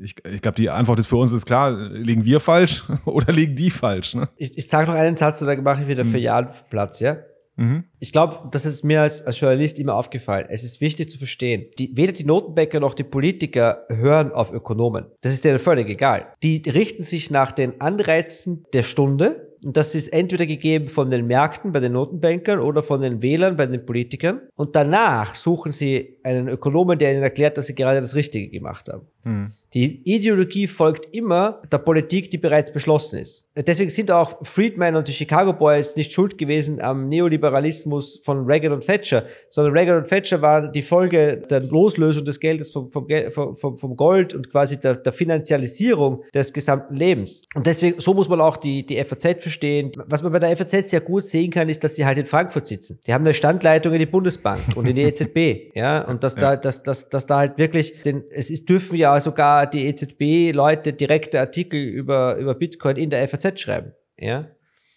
ich, 0.01 0.15
ich 0.25 0.41
glaube, 0.41 0.55
die 0.55 0.69
Antwort 0.69 0.99
ist 0.99 1.07
für 1.07 1.17
uns 1.17 1.31
ist 1.31 1.45
klar, 1.45 1.71
liegen 1.71 2.25
wir 2.25 2.39
falsch 2.39 2.83
oder 3.05 3.31
liegen 3.31 3.55
die 3.55 3.69
falsch? 3.69 4.15
Ne? 4.15 4.27
Ich, 4.37 4.57
ich 4.57 4.67
sage 4.67 4.87
noch 4.89 4.97
einen 4.97 5.15
Satz 5.15 5.41
und 5.41 5.47
dann 5.47 5.63
mache 5.63 5.83
ich 5.83 5.87
wieder 5.87 6.03
für 6.03 6.17
hm. 6.17 6.23
Jan 6.23 6.49
Platz, 6.69 6.99
ja? 6.99 7.17
Mhm. 7.55 7.83
Ich 7.99 8.11
glaube, 8.11 8.49
das 8.51 8.65
ist 8.65 8.83
mir 8.83 9.01
als, 9.03 9.23
als 9.25 9.39
Journalist 9.39 9.77
immer 9.77 9.93
aufgefallen. 9.93 10.47
Es 10.49 10.63
ist 10.63 10.81
wichtig 10.81 11.11
zu 11.11 11.19
verstehen, 11.19 11.67
die, 11.77 11.95
weder 11.95 12.11
die 12.11 12.23
Notenbanker 12.23 12.79
noch 12.79 12.95
die 12.95 13.03
Politiker 13.03 13.85
hören 13.89 14.31
auf 14.31 14.51
Ökonomen. 14.51 15.05
Das 15.21 15.33
ist 15.33 15.45
denen 15.45 15.59
völlig 15.59 15.87
egal. 15.87 16.33
Die 16.41 16.63
richten 16.65 17.03
sich 17.03 17.29
nach 17.29 17.51
den 17.51 17.79
Anreizen 17.79 18.65
der 18.73 18.81
Stunde 18.81 19.52
und 19.63 19.77
das 19.77 19.95
ist 19.95 20.09
entweder 20.09 20.45
gegeben 20.45 20.89
von 20.89 21.09
den 21.09 21.27
Märkten 21.27 21.71
bei 21.71 21.79
den 21.79 21.93
Notenbankern 21.93 22.59
oder 22.59 22.83
von 22.83 23.01
den 23.01 23.21
Wählern 23.21 23.55
bei 23.55 23.65
den 23.65 23.85
Politikern. 23.85 24.41
Und 24.55 24.75
danach 24.75 25.35
suchen 25.35 25.71
sie 25.71 26.17
einen 26.23 26.47
Ökonomen, 26.47 26.99
der 26.99 27.13
ihnen 27.13 27.23
erklärt, 27.23 27.57
dass 27.57 27.67
sie 27.67 27.75
gerade 27.75 28.01
das 28.01 28.15
Richtige 28.15 28.49
gemacht 28.49 28.89
haben. 28.89 29.07
Hm. 29.23 29.53
Die 29.73 30.03
Ideologie 30.03 30.67
folgt 30.67 31.15
immer 31.15 31.61
der 31.71 31.79
Politik, 31.79 32.29
die 32.29 32.37
bereits 32.37 32.71
beschlossen 32.71 33.17
ist. 33.17 33.49
Deswegen 33.55 33.89
sind 33.89 34.11
auch 34.11 34.37
Friedman 34.45 34.95
und 34.95 35.07
die 35.07 35.13
Chicago 35.13 35.53
Boys 35.53 35.95
nicht 35.95 36.11
schuld 36.11 36.37
gewesen 36.37 36.79
am 36.79 37.09
Neoliberalismus 37.09 38.19
von 38.23 38.45
Reagan 38.45 38.71
und 38.71 38.85
Thatcher, 38.85 39.25
sondern 39.49 39.73
Reagan 39.73 39.97
und 39.97 40.07
Thatcher 40.07 40.41
waren 40.41 40.71
die 40.71 40.83
Folge 40.83 41.37
der 41.49 41.61
Loslösung 41.61 42.23
des 42.23 42.39
Geldes 42.39 42.71
vom, 42.71 42.91
vom, 42.91 43.07
vom, 43.55 43.77
vom 43.77 43.95
Gold 43.95 44.33
und 44.35 44.51
quasi 44.51 44.79
der, 44.79 44.95
der 44.95 45.13
Finanzialisierung 45.13 46.23
des 46.33 46.53
gesamten 46.53 46.95
Lebens. 46.95 47.43
Und 47.55 47.65
deswegen, 47.65 47.99
so 47.99 48.13
muss 48.13 48.29
man 48.29 48.41
auch 48.41 48.57
die, 48.57 48.85
die 48.85 49.03
FAZ 49.03 49.41
verstehen. 49.41 49.91
Was 50.05 50.21
man 50.21 50.31
bei 50.31 50.39
der 50.39 50.55
FAZ 50.55 50.89
sehr 50.89 51.01
gut 51.01 51.23
sehen 51.23 51.49
kann, 51.49 51.69
ist, 51.69 51.83
dass 51.83 51.95
sie 51.95 52.05
halt 52.05 52.19
in 52.19 52.25
Frankfurt 52.25 52.67
sitzen. 52.67 52.99
Die 53.07 53.13
haben 53.13 53.23
eine 53.23 53.33
Standleitung 53.33 53.93
in 53.93 53.99
die 53.99 54.05
Bundesbank 54.05 54.61
und 54.75 54.85
in 54.85 54.95
die 54.95 55.03
EZB, 55.03 55.73
ja, 55.75 56.03
und 56.03 56.23
dass 56.23 56.35
ja. 56.35 56.41
da, 56.41 56.55
dass, 56.57 56.83
dass, 56.83 57.09
dass 57.09 57.25
da 57.25 57.37
halt 57.37 57.57
wirklich, 57.57 58.01
denn 58.03 58.23
es 58.29 58.51
ist, 58.51 58.69
dürfen 58.69 58.97
ja 58.97 59.19
sogar 59.19 59.62
die 59.65 59.85
EZB-Leute 59.87 60.93
direkte 60.93 61.39
Artikel 61.39 61.81
über, 61.81 62.35
über 62.37 62.55
Bitcoin 62.55 62.97
in 62.97 63.09
der 63.09 63.27
FAZ 63.27 63.59
schreiben. 63.59 63.93
Ja. 64.17 64.47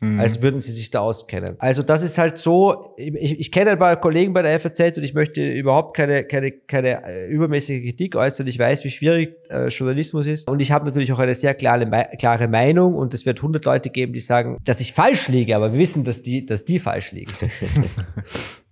Mhm. 0.00 0.20
Als 0.20 0.42
würden 0.42 0.60
sie 0.60 0.72
sich 0.72 0.90
da 0.90 1.00
auskennen. 1.00 1.56
Also 1.58 1.82
das 1.82 2.02
ist 2.02 2.18
halt 2.18 2.36
so, 2.36 2.94
ich, 2.98 3.40
ich 3.40 3.50
kenne 3.50 3.70
ein 3.70 3.78
paar 3.78 3.98
Kollegen 3.98 4.34
bei 4.34 4.42
der 4.42 4.60
FAZ 4.60 4.98
und 4.98 5.04
ich 5.04 5.14
möchte 5.14 5.48
überhaupt 5.48 5.96
keine, 5.96 6.24
keine, 6.24 6.52
keine 6.52 7.02
äh, 7.06 7.26
übermäßige 7.28 7.82
Kritik 7.82 8.14
äußern. 8.14 8.46
Ich 8.46 8.58
weiß, 8.58 8.84
wie 8.84 8.90
schwierig 8.90 9.36
äh, 9.48 9.68
Journalismus 9.68 10.26
ist 10.26 10.50
und 10.50 10.60
ich 10.60 10.70
habe 10.70 10.84
natürlich 10.84 11.12
auch 11.12 11.18
eine 11.18 11.34
sehr 11.34 11.54
klare, 11.54 11.88
klare 12.18 12.46
Meinung 12.46 12.94
und 12.94 13.14
es 13.14 13.24
wird 13.24 13.38
100 13.38 13.64
Leute 13.64 13.88
geben, 13.88 14.12
die 14.12 14.20
sagen, 14.20 14.58
dass 14.64 14.80
ich 14.80 14.92
falsch 14.92 15.28
liege, 15.28 15.56
aber 15.56 15.72
wir 15.72 15.78
wissen, 15.78 16.04
dass 16.04 16.20
die, 16.20 16.44
dass 16.44 16.66
die 16.66 16.78
falsch 16.78 17.12
liegen. 17.12 17.32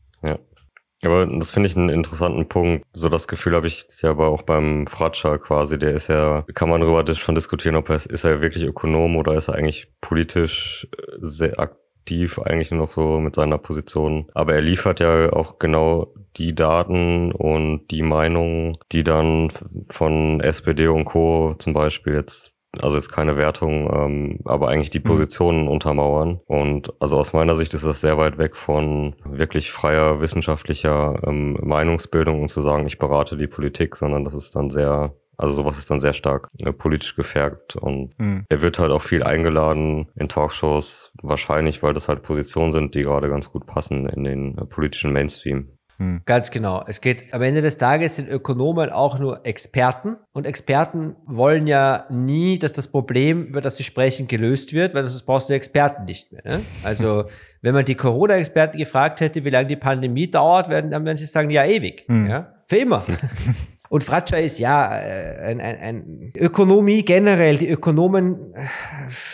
Aber 1.02 1.26
das 1.26 1.50
finde 1.50 1.68
ich 1.68 1.76
einen 1.76 1.88
interessanten 1.88 2.48
Punkt. 2.48 2.84
So 2.92 3.08
das 3.08 3.28
Gefühl 3.28 3.54
habe 3.54 3.66
ich 3.66 3.86
ja 4.00 4.10
aber 4.10 4.28
auch 4.28 4.42
beim 4.42 4.86
Fratscher 4.86 5.38
quasi. 5.38 5.78
Der 5.78 5.92
ist 5.92 6.08
ja, 6.08 6.44
kann 6.54 6.68
man 6.68 6.80
darüber 6.80 7.04
schon 7.14 7.34
diskutieren, 7.34 7.76
ob 7.76 7.88
er 7.88 7.96
ist, 7.96 8.06
ist 8.06 8.24
er 8.24 8.40
wirklich 8.40 8.64
Ökonom 8.64 9.16
oder 9.16 9.34
ist 9.34 9.48
er 9.48 9.54
eigentlich 9.54 9.92
politisch 10.00 10.88
äh, 10.96 11.16
sehr 11.20 11.58
aktiv 11.58 12.38
eigentlich 12.38 12.70
nur 12.70 12.80
noch 12.80 12.90
so 12.90 13.18
mit 13.18 13.34
seiner 13.34 13.58
Position. 13.58 14.26
Aber 14.34 14.54
er 14.54 14.62
liefert 14.62 15.00
ja 15.00 15.32
auch 15.32 15.58
genau 15.58 16.12
die 16.36 16.54
Daten 16.54 17.32
und 17.32 17.86
die 17.90 18.02
Meinungen, 18.02 18.72
die 18.92 19.04
dann 19.04 19.50
von 19.88 20.40
SPD 20.40 20.88
und 20.88 21.04
Co. 21.04 21.54
zum 21.58 21.72
Beispiel 21.72 22.14
jetzt 22.14 22.53
also 22.82 22.96
jetzt 22.96 23.12
keine 23.12 23.36
Wertung, 23.36 23.90
ähm, 23.92 24.38
aber 24.44 24.68
eigentlich 24.68 24.90
die 24.90 25.00
mhm. 25.00 25.04
Positionen 25.04 25.68
untermauern. 25.68 26.40
Und 26.46 26.92
also 27.00 27.18
aus 27.18 27.32
meiner 27.32 27.54
Sicht 27.54 27.74
ist 27.74 27.86
das 27.86 28.00
sehr 28.00 28.18
weit 28.18 28.38
weg 28.38 28.56
von 28.56 29.14
wirklich 29.24 29.70
freier 29.70 30.20
wissenschaftlicher 30.20 31.20
ähm, 31.26 31.58
Meinungsbildung 31.62 32.42
und 32.42 32.48
zu 32.48 32.62
sagen, 32.62 32.86
ich 32.86 32.98
berate 32.98 33.36
die 33.36 33.46
Politik, 33.46 33.96
sondern 33.96 34.24
das 34.24 34.34
ist 34.34 34.56
dann 34.56 34.70
sehr 34.70 35.14
also 35.36 35.54
sowas 35.54 35.78
ist 35.78 35.90
dann 35.90 36.00
sehr 36.00 36.12
stark 36.12 36.48
äh, 36.60 36.72
politisch 36.72 37.16
gefärbt 37.16 37.76
und 37.76 38.18
mhm. 38.18 38.44
er 38.48 38.62
wird 38.62 38.78
halt 38.78 38.92
auch 38.92 39.02
viel 39.02 39.22
eingeladen 39.22 40.08
in 40.14 40.28
Talkshows, 40.28 41.12
wahrscheinlich, 41.22 41.82
weil 41.82 41.94
das 41.94 42.08
halt 42.08 42.22
Positionen 42.22 42.72
sind, 42.72 42.94
die 42.94 43.02
gerade 43.02 43.28
ganz 43.28 43.50
gut 43.50 43.66
passen 43.66 44.06
in 44.06 44.24
den 44.24 44.58
äh, 44.58 44.64
politischen 44.64 45.12
Mainstream. 45.12 45.73
Hm. 45.98 46.22
Ganz 46.24 46.50
genau. 46.50 46.84
Es 46.86 47.00
geht 47.00 47.32
am 47.32 47.42
Ende 47.42 47.62
des 47.62 47.78
Tages 47.78 48.16
sind 48.16 48.28
Ökonomen 48.28 48.90
auch 48.90 49.18
nur 49.18 49.46
Experten 49.46 50.16
und 50.32 50.46
Experten 50.46 51.14
wollen 51.26 51.66
ja 51.66 52.06
nie, 52.10 52.58
dass 52.58 52.72
das 52.72 52.88
Problem, 52.88 53.46
über 53.46 53.60
das 53.60 53.76
sie 53.76 53.84
sprechen, 53.84 54.26
gelöst 54.26 54.72
wird, 54.72 54.94
weil 54.94 55.06
sonst 55.06 55.24
brauchst 55.24 55.48
du 55.48 55.54
Experten 55.54 56.04
nicht 56.04 56.32
mehr. 56.32 56.42
Ne? 56.44 56.60
Also 56.82 57.24
wenn 57.62 57.74
man 57.74 57.84
die 57.84 57.94
Corona-Experten 57.94 58.78
gefragt 58.78 59.20
hätte, 59.20 59.44
wie 59.44 59.50
lange 59.50 59.68
die 59.68 59.76
Pandemie 59.76 60.30
dauert, 60.30 60.68
werden, 60.68 60.90
dann 60.90 61.04
werden 61.04 61.16
sie 61.16 61.26
sagen, 61.26 61.50
ja 61.50 61.64
ewig, 61.64 62.04
hm. 62.08 62.26
ja, 62.26 62.54
für 62.66 62.76
immer. 62.76 63.04
Und 63.94 64.02
Fratscher 64.02 64.40
ist 64.40 64.58
ja 64.58 64.92
äh, 64.92 65.52
ein, 65.52 65.60
ein, 65.60 65.78
ein 65.78 66.32
Ökonomie 66.36 67.04
generell. 67.04 67.58
Die 67.58 67.68
Ökonomen, 67.68 68.52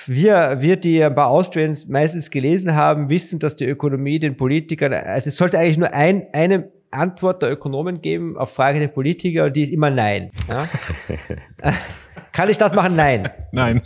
wir, 0.04 0.58
wir, 0.60 0.76
die 0.76 1.02
ein 1.02 1.14
paar 1.14 1.28
Austrians 1.28 1.88
meistens 1.88 2.30
gelesen 2.30 2.74
haben, 2.74 3.08
wissen, 3.08 3.38
dass 3.38 3.56
die 3.56 3.64
Ökonomie 3.64 4.18
den 4.18 4.36
Politikern, 4.36 4.92
also 4.92 5.28
es 5.28 5.36
sollte 5.38 5.58
eigentlich 5.58 5.78
nur 5.78 5.94
ein, 5.94 6.26
eine 6.34 6.70
Antwort 6.90 7.40
der 7.40 7.52
Ökonomen 7.52 8.02
geben 8.02 8.36
auf 8.36 8.52
Frage 8.52 8.80
der 8.80 8.88
Politiker 8.88 9.46
und 9.46 9.56
die 9.56 9.62
ist 9.62 9.72
immer 9.72 9.88
Nein. 9.88 10.30
Ja? 10.46 10.68
Kann 12.32 12.50
ich 12.50 12.58
das 12.58 12.74
machen? 12.74 12.94
Nein. 12.94 13.30
Nein. 13.52 13.80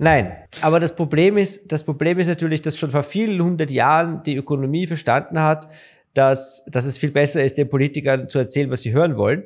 Nein, 0.00 0.32
aber 0.62 0.80
das 0.80 0.96
Problem 0.96 1.36
ist, 1.36 1.70
das 1.70 1.84
Problem 1.84 2.18
ist 2.18 2.26
natürlich, 2.26 2.60
dass 2.60 2.76
schon 2.76 2.90
vor 2.90 3.04
vielen 3.04 3.40
hundert 3.40 3.70
Jahren 3.70 4.24
die 4.24 4.34
Ökonomie 4.34 4.88
verstanden 4.88 5.40
hat, 5.40 5.68
dass, 6.12 6.64
dass 6.64 6.86
es 6.86 6.98
viel 6.98 7.12
besser 7.12 7.44
ist, 7.44 7.56
den 7.56 7.68
Politikern 7.68 8.28
zu 8.28 8.40
erzählen, 8.40 8.68
was 8.72 8.82
sie 8.82 8.92
hören 8.92 9.16
wollen 9.16 9.44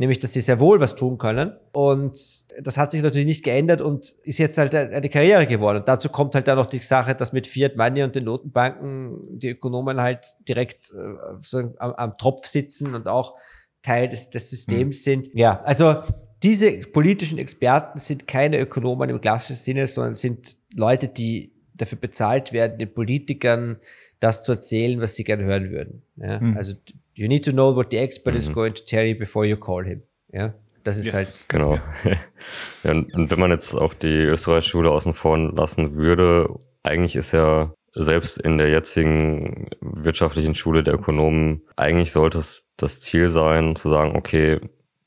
nämlich 0.00 0.18
dass 0.18 0.32
sie 0.32 0.40
sehr 0.40 0.58
wohl 0.58 0.80
was 0.80 0.96
tun 0.96 1.18
können. 1.18 1.52
Und 1.72 2.18
das 2.58 2.78
hat 2.78 2.90
sich 2.90 3.02
natürlich 3.02 3.26
nicht 3.26 3.44
geändert 3.44 3.82
und 3.82 4.14
ist 4.22 4.38
jetzt 4.38 4.56
halt 4.56 4.74
eine 4.74 5.10
Karriere 5.10 5.46
geworden. 5.46 5.80
Und 5.80 5.88
dazu 5.88 6.08
kommt 6.08 6.34
halt 6.34 6.48
dann 6.48 6.56
noch 6.56 6.64
die 6.64 6.78
Sache, 6.78 7.14
dass 7.14 7.34
mit 7.34 7.46
Fiat 7.46 7.76
Money 7.76 8.02
und 8.02 8.14
den 8.14 8.24
Notenbanken 8.24 9.38
die 9.38 9.50
Ökonomen 9.50 10.00
halt 10.00 10.26
direkt 10.48 10.90
äh, 10.90 11.34
so 11.42 11.58
am, 11.76 11.92
am, 11.92 12.16
Tropf 12.16 12.46
sitzen 12.46 12.94
und 12.94 13.08
auch 13.08 13.34
Teil 13.82 14.08
des, 14.08 14.30
des 14.30 14.48
Systems 14.48 15.00
mhm. 15.00 15.02
sind. 15.02 15.30
Ja, 15.34 15.60
also 15.64 15.96
diese 16.42 16.78
politischen 16.78 17.36
Experten 17.36 17.98
sind 17.98 18.26
keine 18.26 18.58
Ökonomen 18.58 19.10
im 19.10 19.20
klassischen 19.20 19.56
Sinne, 19.56 19.86
sondern 19.86 20.14
sind 20.14 20.56
Leute, 20.74 21.08
die 21.08 21.52
dafür 21.74 21.98
bezahlt 21.98 22.54
werden, 22.54 22.78
den 22.78 22.94
Politikern 22.94 23.76
das 24.18 24.44
zu 24.44 24.52
erzählen, 24.52 24.98
was 25.02 25.14
sie 25.14 25.24
gerne 25.24 25.44
hören 25.44 25.70
würden. 25.70 26.02
Ja? 26.16 26.40
Mhm. 26.40 26.56
Also 26.56 26.72
you 27.20 27.28
need 27.28 27.44
to 27.44 27.52
know 27.52 27.76
what 27.76 27.90
the 27.90 27.98
expert 27.98 28.32
mhm. 28.32 28.38
is 28.38 28.48
going 28.48 28.74
to 28.74 28.82
tell 28.82 29.04
you 29.04 29.14
before 29.14 29.46
you 29.46 29.56
call 29.56 29.84
him. 29.84 30.02
Ja, 30.32 30.54
das 30.84 30.96
ist 30.96 31.06
yes. 31.06 31.14
halt. 31.14 31.44
Genau. 31.48 31.74
ja, 32.84 32.92
und 32.92 33.30
wenn 33.30 33.38
man 33.38 33.50
jetzt 33.50 33.74
auch 33.74 33.92
die 33.92 34.22
österreichische 34.22 34.70
Schule 34.70 34.90
außen 34.90 35.12
vor 35.12 35.36
lassen 35.36 35.96
würde, 35.96 36.48
eigentlich 36.82 37.16
ist 37.16 37.32
ja 37.32 37.74
selbst 37.94 38.40
in 38.40 38.56
der 38.56 38.70
jetzigen 38.70 39.68
wirtschaftlichen 39.80 40.54
Schule 40.54 40.82
der 40.82 40.94
Ökonomen, 40.94 41.62
eigentlich 41.76 42.12
sollte 42.12 42.38
es 42.38 42.64
das 42.76 43.00
Ziel 43.00 43.28
sein, 43.28 43.76
zu 43.76 43.90
sagen, 43.90 44.16
okay, 44.16 44.60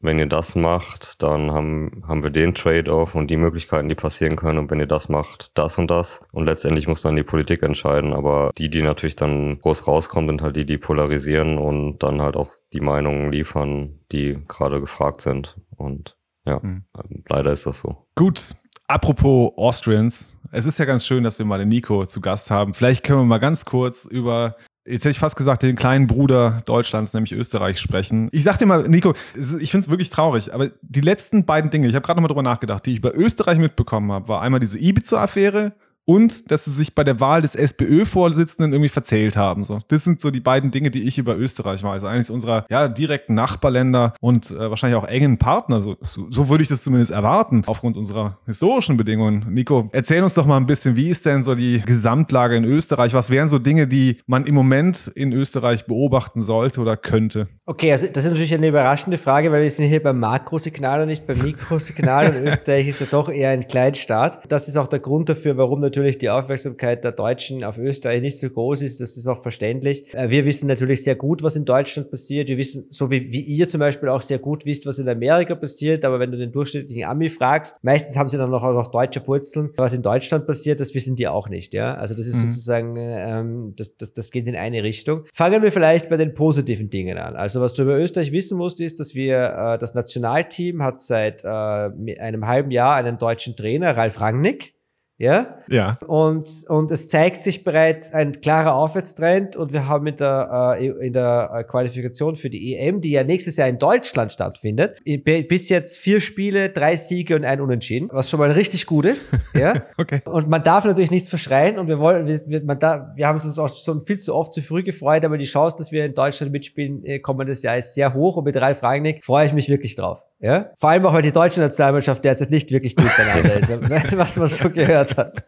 wenn 0.03 0.19
ihr 0.19 0.27
das 0.27 0.55
macht, 0.55 1.23
dann 1.23 1.51
haben, 1.51 2.03
haben 2.07 2.23
wir 2.23 2.29
den 2.29 2.53
Trade-off 2.53 3.15
und 3.15 3.31
die 3.31 3.37
Möglichkeiten, 3.37 3.87
die 3.87 3.95
passieren 3.95 4.35
können. 4.35 4.59
Und 4.59 4.69
wenn 4.69 4.79
ihr 4.79 4.85
das 4.85 5.09
macht, 5.09 5.57
das 5.57 5.77
und 5.77 5.89
das. 5.89 6.21
Und 6.31 6.45
letztendlich 6.45 6.87
muss 6.87 7.01
dann 7.01 7.15
die 7.15 7.23
Politik 7.23 7.63
entscheiden. 7.63 8.13
Aber 8.13 8.51
die, 8.57 8.69
die 8.69 8.81
natürlich 8.81 9.15
dann 9.15 9.59
groß 9.59 9.87
rauskommen, 9.87 10.29
sind 10.29 10.41
halt 10.41 10.55
die, 10.57 10.65
die 10.65 10.77
polarisieren 10.77 11.57
und 11.57 11.99
dann 11.99 12.21
halt 12.21 12.35
auch 12.35 12.51
die 12.73 12.81
Meinungen 12.81 13.31
liefern, 13.31 13.99
die 14.11 14.39
gerade 14.47 14.81
gefragt 14.81 15.21
sind. 15.21 15.57
Und 15.77 16.17
ja, 16.45 16.59
mhm. 16.61 16.83
leider 17.29 17.51
ist 17.51 17.65
das 17.65 17.79
so. 17.79 18.05
Gut. 18.15 18.55
Apropos 18.85 19.53
Austrians, 19.55 20.37
es 20.51 20.65
ist 20.65 20.77
ja 20.77 20.85
ganz 20.85 21.05
schön, 21.05 21.23
dass 21.23 21.39
wir 21.39 21.45
mal 21.45 21.57
den 21.57 21.69
Nico 21.69 22.05
zu 22.05 22.19
Gast 22.19 22.51
haben. 22.51 22.73
Vielleicht 22.73 23.03
können 23.03 23.19
wir 23.19 23.25
mal 23.25 23.39
ganz 23.39 23.63
kurz 23.63 24.03
über 24.03 24.57
jetzt 24.85 25.05
hätte 25.05 25.11
ich 25.11 25.19
fast 25.19 25.35
gesagt, 25.35 25.63
den 25.63 25.75
kleinen 25.75 26.07
Bruder 26.07 26.59
Deutschlands, 26.65 27.13
nämlich 27.13 27.33
Österreich, 27.33 27.79
sprechen. 27.79 28.29
Ich 28.31 28.43
sag 28.43 28.57
dir 28.57 28.65
mal, 28.65 28.87
Nico, 28.87 29.13
ich 29.35 29.71
finde 29.71 29.85
es 29.85 29.89
wirklich 29.89 30.09
traurig, 30.09 30.53
aber 30.53 30.69
die 30.81 31.01
letzten 31.01 31.45
beiden 31.45 31.71
Dinge, 31.71 31.87
ich 31.87 31.95
habe 31.95 32.05
gerade 32.05 32.17
nochmal 32.17 32.29
drüber 32.29 32.43
nachgedacht, 32.43 32.85
die 32.85 32.93
ich 32.93 33.01
bei 33.01 33.11
Österreich 33.11 33.57
mitbekommen 33.57 34.11
habe, 34.11 34.27
war 34.27 34.41
einmal 34.41 34.59
diese 34.59 34.77
Ibiza-Affäre 34.77 35.73
und 36.05 36.51
dass 36.51 36.65
sie 36.65 36.71
sich 36.71 36.95
bei 36.95 37.03
der 37.03 37.19
Wahl 37.19 37.41
des 37.41 37.55
SPÖ-Vorsitzenden 37.55 38.73
irgendwie 38.73 38.89
verzählt 38.89 39.37
haben. 39.37 39.63
So, 39.63 39.79
das 39.87 40.03
sind 40.03 40.21
so 40.21 40.31
die 40.31 40.39
beiden 40.39 40.71
Dinge, 40.71 40.91
die 40.91 41.03
ich 41.03 41.17
über 41.17 41.37
Österreich 41.37 41.83
weiß. 41.83 42.03
Eines 42.03 42.29
unserer 42.29 42.65
ja 42.69 42.87
direkten 42.87 43.33
Nachbarländer 43.33 44.13
und 44.19 44.51
äh, 44.51 44.69
wahrscheinlich 44.69 44.97
auch 44.97 45.07
engen 45.07 45.37
Partner. 45.37 45.81
So, 45.81 45.97
so, 46.01 46.29
so 46.29 46.49
würde 46.49 46.63
ich 46.63 46.69
das 46.69 46.83
zumindest 46.83 47.11
erwarten 47.11 47.63
aufgrund 47.65 47.97
unserer 47.97 48.37
historischen 48.45 48.97
Bedingungen. 48.97 49.45
Nico, 49.49 49.89
erzähl 49.93 50.23
uns 50.23 50.33
doch 50.33 50.45
mal 50.45 50.57
ein 50.57 50.65
bisschen, 50.65 50.95
wie 50.95 51.09
ist 51.09 51.25
denn 51.25 51.43
so 51.43 51.55
die 51.55 51.81
Gesamtlage 51.85 52.55
in 52.55 52.65
Österreich? 52.65 53.13
Was 53.13 53.29
wären 53.29 53.47
so 53.49 53.59
Dinge, 53.59 53.87
die 53.87 54.17
man 54.27 54.45
im 54.45 54.55
Moment 54.55 55.07
in 55.15 55.31
Österreich 55.31 55.85
beobachten 55.85 56.41
sollte 56.41 56.81
oder 56.81 56.97
könnte? 56.97 57.47
Okay, 57.65 57.91
also 57.91 58.07
das 58.07 58.25
ist 58.25 58.31
natürlich 58.31 58.53
eine 58.53 58.67
überraschende 58.67 59.17
Frage, 59.17 59.51
weil 59.51 59.61
wir 59.61 59.69
sind 59.69 59.87
hier 59.87 60.03
beim 60.03 60.19
Makrosignal 60.19 61.01
und 61.01 61.07
nicht 61.07 61.25
beim 61.25 61.41
Mikrosignal 61.41 62.35
und 62.35 62.35
Österreich 62.47 62.87
ist 62.87 62.99
ja 62.99 63.07
doch 63.09 63.29
eher 63.29 63.51
ein 63.51 63.67
Kleinstaat. 63.67 64.51
Das 64.51 64.67
ist 64.67 64.75
auch 64.75 64.87
der 64.87 64.99
Grund 64.99 65.29
dafür, 65.29 65.55
warum 65.57 65.79
natürlich 65.79 65.92
die 65.93 66.29
Aufmerksamkeit 66.29 67.03
der 67.03 67.11
Deutschen 67.11 67.63
auf 67.63 67.77
Österreich 67.77 68.21
nicht 68.21 68.37
so 68.37 68.49
groß 68.49 68.81
ist. 68.81 68.99
Das 68.99 69.17
ist 69.17 69.27
auch 69.27 69.41
verständlich. 69.41 70.13
Äh, 70.13 70.29
wir 70.29 70.45
wissen 70.45 70.67
natürlich 70.67 71.03
sehr 71.03 71.15
gut, 71.15 71.43
was 71.43 71.55
in 71.55 71.65
Deutschland 71.65 72.09
passiert. 72.09 72.49
Wir 72.49 72.57
wissen, 72.57 72.87
so 72.89 73.09
wie, 73.09 73.31
wie 73.31 73.41
ihr 73.41 73.67
zum 73.67 73.79
Beispiel 73.79 74.09
auch 74.09 74.21
sehr 74.21 74.39
gut 74.39 74.65
wisst, 74.65 74.85
was 74.85 74.99
in 74.99 75.07
Amerika 75.07 75.55
passiert. 75.55 76.05
Aber 76.05 76.19
wenn 76.19 76.31
du 76.31 76.37
den 76.37 76.51
durchschnittlichen 76.51 77.05
Ami 77.05 77.29
fragst, 77.29 77.83
meistens 77.83 78.17
haben 78.17 78.27
sie 78.27 78.37
dann 78.37 78.49
noch, 78.49 78.63
auch 78.63 78.73
noch 78.73 78.87
deutsche 78.87 79.25
Wurzeln. 79.27 79.71
Was 79.77 79.93
in 79.93 80.01
Deutschland 80.01 80.47
passiert, 80.47 80.79
das 80.79 80.93
wissen 80.95 81.15
die 81.15 81.27
auch 81.27 81.49
nicht. 81.49 81.73
Ja, 81.73 81.95
also 81.95 82.15
das 82.15 82.27
ist 82.27 82.35
mhm. 82.35 82.49
sozusagen, 82.49 82.95
ähm, 82.97 83.73
das, 83.77 83.97
das, 83.97 84.13
das 84.13 84.31
geht 84.31 84.47
in 84.47 84.55
eine 84.55 84.83
Richtung. 84.83 85.23
Fangen 85.33 85.61
wir 85.61 85.71
vielleicht 85.71 86.09
bei 86.09 86.17
den 86.17 86.33
positiven 86.33 86.89
Dingen 86.89 87.17
an. 87.17 87.35
Also 87.35 87.61
was 87.61 87.73
du 87.73 87.83
über 87.83 87.97
Österreich 87.97 88.31
wissen 88.31 88.57
musst, 88.57 88.81
ist, 88.81 88.99
dass 88.99 89.15
wir 89.15 89.53
äh, 89.57 89.77
das 89.77 89.93
Nationalteam 89.93 90.83
hat 90.83 91.01
seit 91.01 91.43
äh, 91.43 91.47
einem 91.47 92.47
halben 92.47 92.71
Jahr 92.71 92.95
einen 92.95 93.17
deutschen 93.17 93.55
Trainer, 93.55 93.95
Ralf 93.95 94.19
Rangnick. 94.19 94.72
Ja? 95.17 95.59
Ja. 95.69 95.93
Und, 96.07 96.49
und 96.67 96.91
es 96.91 97.09
zeigt 97.09 97.43
sich 97.43 97.63
bereits 97.63 98.11
ein 98.13 98.41
klarer 98.41 98.73
Aufwärtstrend 98.73 99.55
und 99.55 99.71
wir 99.71 99.87
haben 99.87 100.07
in 100.07 100.15
der, 100.15 100.75
äh, 100.79 100.87
in 100.87 101.13
der 101.13 101.51
äh, 101.53 101.63
Qualifikation 101.63 102.35
für 102.35 102.49
die 102.49 102.75
EM, 102.75 102.99
die 102.99 103.11
ja 103.11 103.23
nächstes 103.23 103.57
Jahr 103.57 103.67
in 103.67 103.77
Deutschland 103.77 104.31
stattfindet, 104.31 105.01
bis 105.23 105.69
jetzt 105.69 105.97
vier 105.97 106.19
Spiele, 106.19 106.69
drei 106.69 106.95
Siege 106.95 107.35
und 107.35 107.45
ein 107.45 107.61
Unentschieden, 107.61 108.09
was 108.11 108.29
schon 108.29 108.39
mal 108.39 108.51
richtig 108.51 108.85
gut 108.85 109.05
ist. 109.05 109.31
Ja? 109.53 109.83
okay. 109.97 110.21
Und 110.25 110.49
man 110.49 110.63
darf 110.63 110.83
natürlich 110.83 111.11
nichts 111.11 111.29
verschreien 111.29 111.77
und 111.77 111.87
wir 111.87 111.99
wollen, 111.99 112.27
wir, 112.27 112.63
man 112.63 112.79
da, 112.79 113.13
wir 113.15 113.27
haben 113.27 113.39
uns 113.39 113.59
auch 113.59 113.73
schon 113.73 114.03
viel 114.03 114.17
zu 114.17 114.33
oft 114.33 114.51
zu 114.51 114.61
früh 114.61 114.83
gefreut, 114.83 115.23
aber 115.23 115.37
die 115.37 115.45
Chance, 115.45 115.75
dass 115.77 115.91
wir 115.91 116.05
in 116.05 116.15
Deutschland 116.15 116.51
mitspielen 116.51 117.05
äh, 117.05 117.19
kommendes 117.19 117.61
Jahr 117.61 117.77
ist 117.77 117.93
sehr 117.93 118.15
hoch 118.15 118.37
und 118.37 118.45
mit 118.45 118.59
Ralf 118.59 118.81
Rangnick 118.81 119.23
freue 119.23 119.45
ich 119.45 119.53
mich 119.53 119.69
wirklich 119.69 119.95
drauf. 119.95 120.23
Ja? 120.43 120.71
Vor 120.77 120.89
allem 120.89 121.05
auch, 121.05 121.13
weil 121.13 121.21
die 121.21 121.31
deutsche 121.31 121.61
Nationalmannschaft 121.61 122.21
derzeit 122.21 122.51
nicht 122.51 122.69
wirklich 122.69 122.97
gut 122.97 123.09
beieinander 123.15 123.53
ist, 123.53 124.17
was 124.17 124.35
man 124.35 124.47
so 124.47 124.69
gehört 124.69 125.15
hat. 125.15 125.45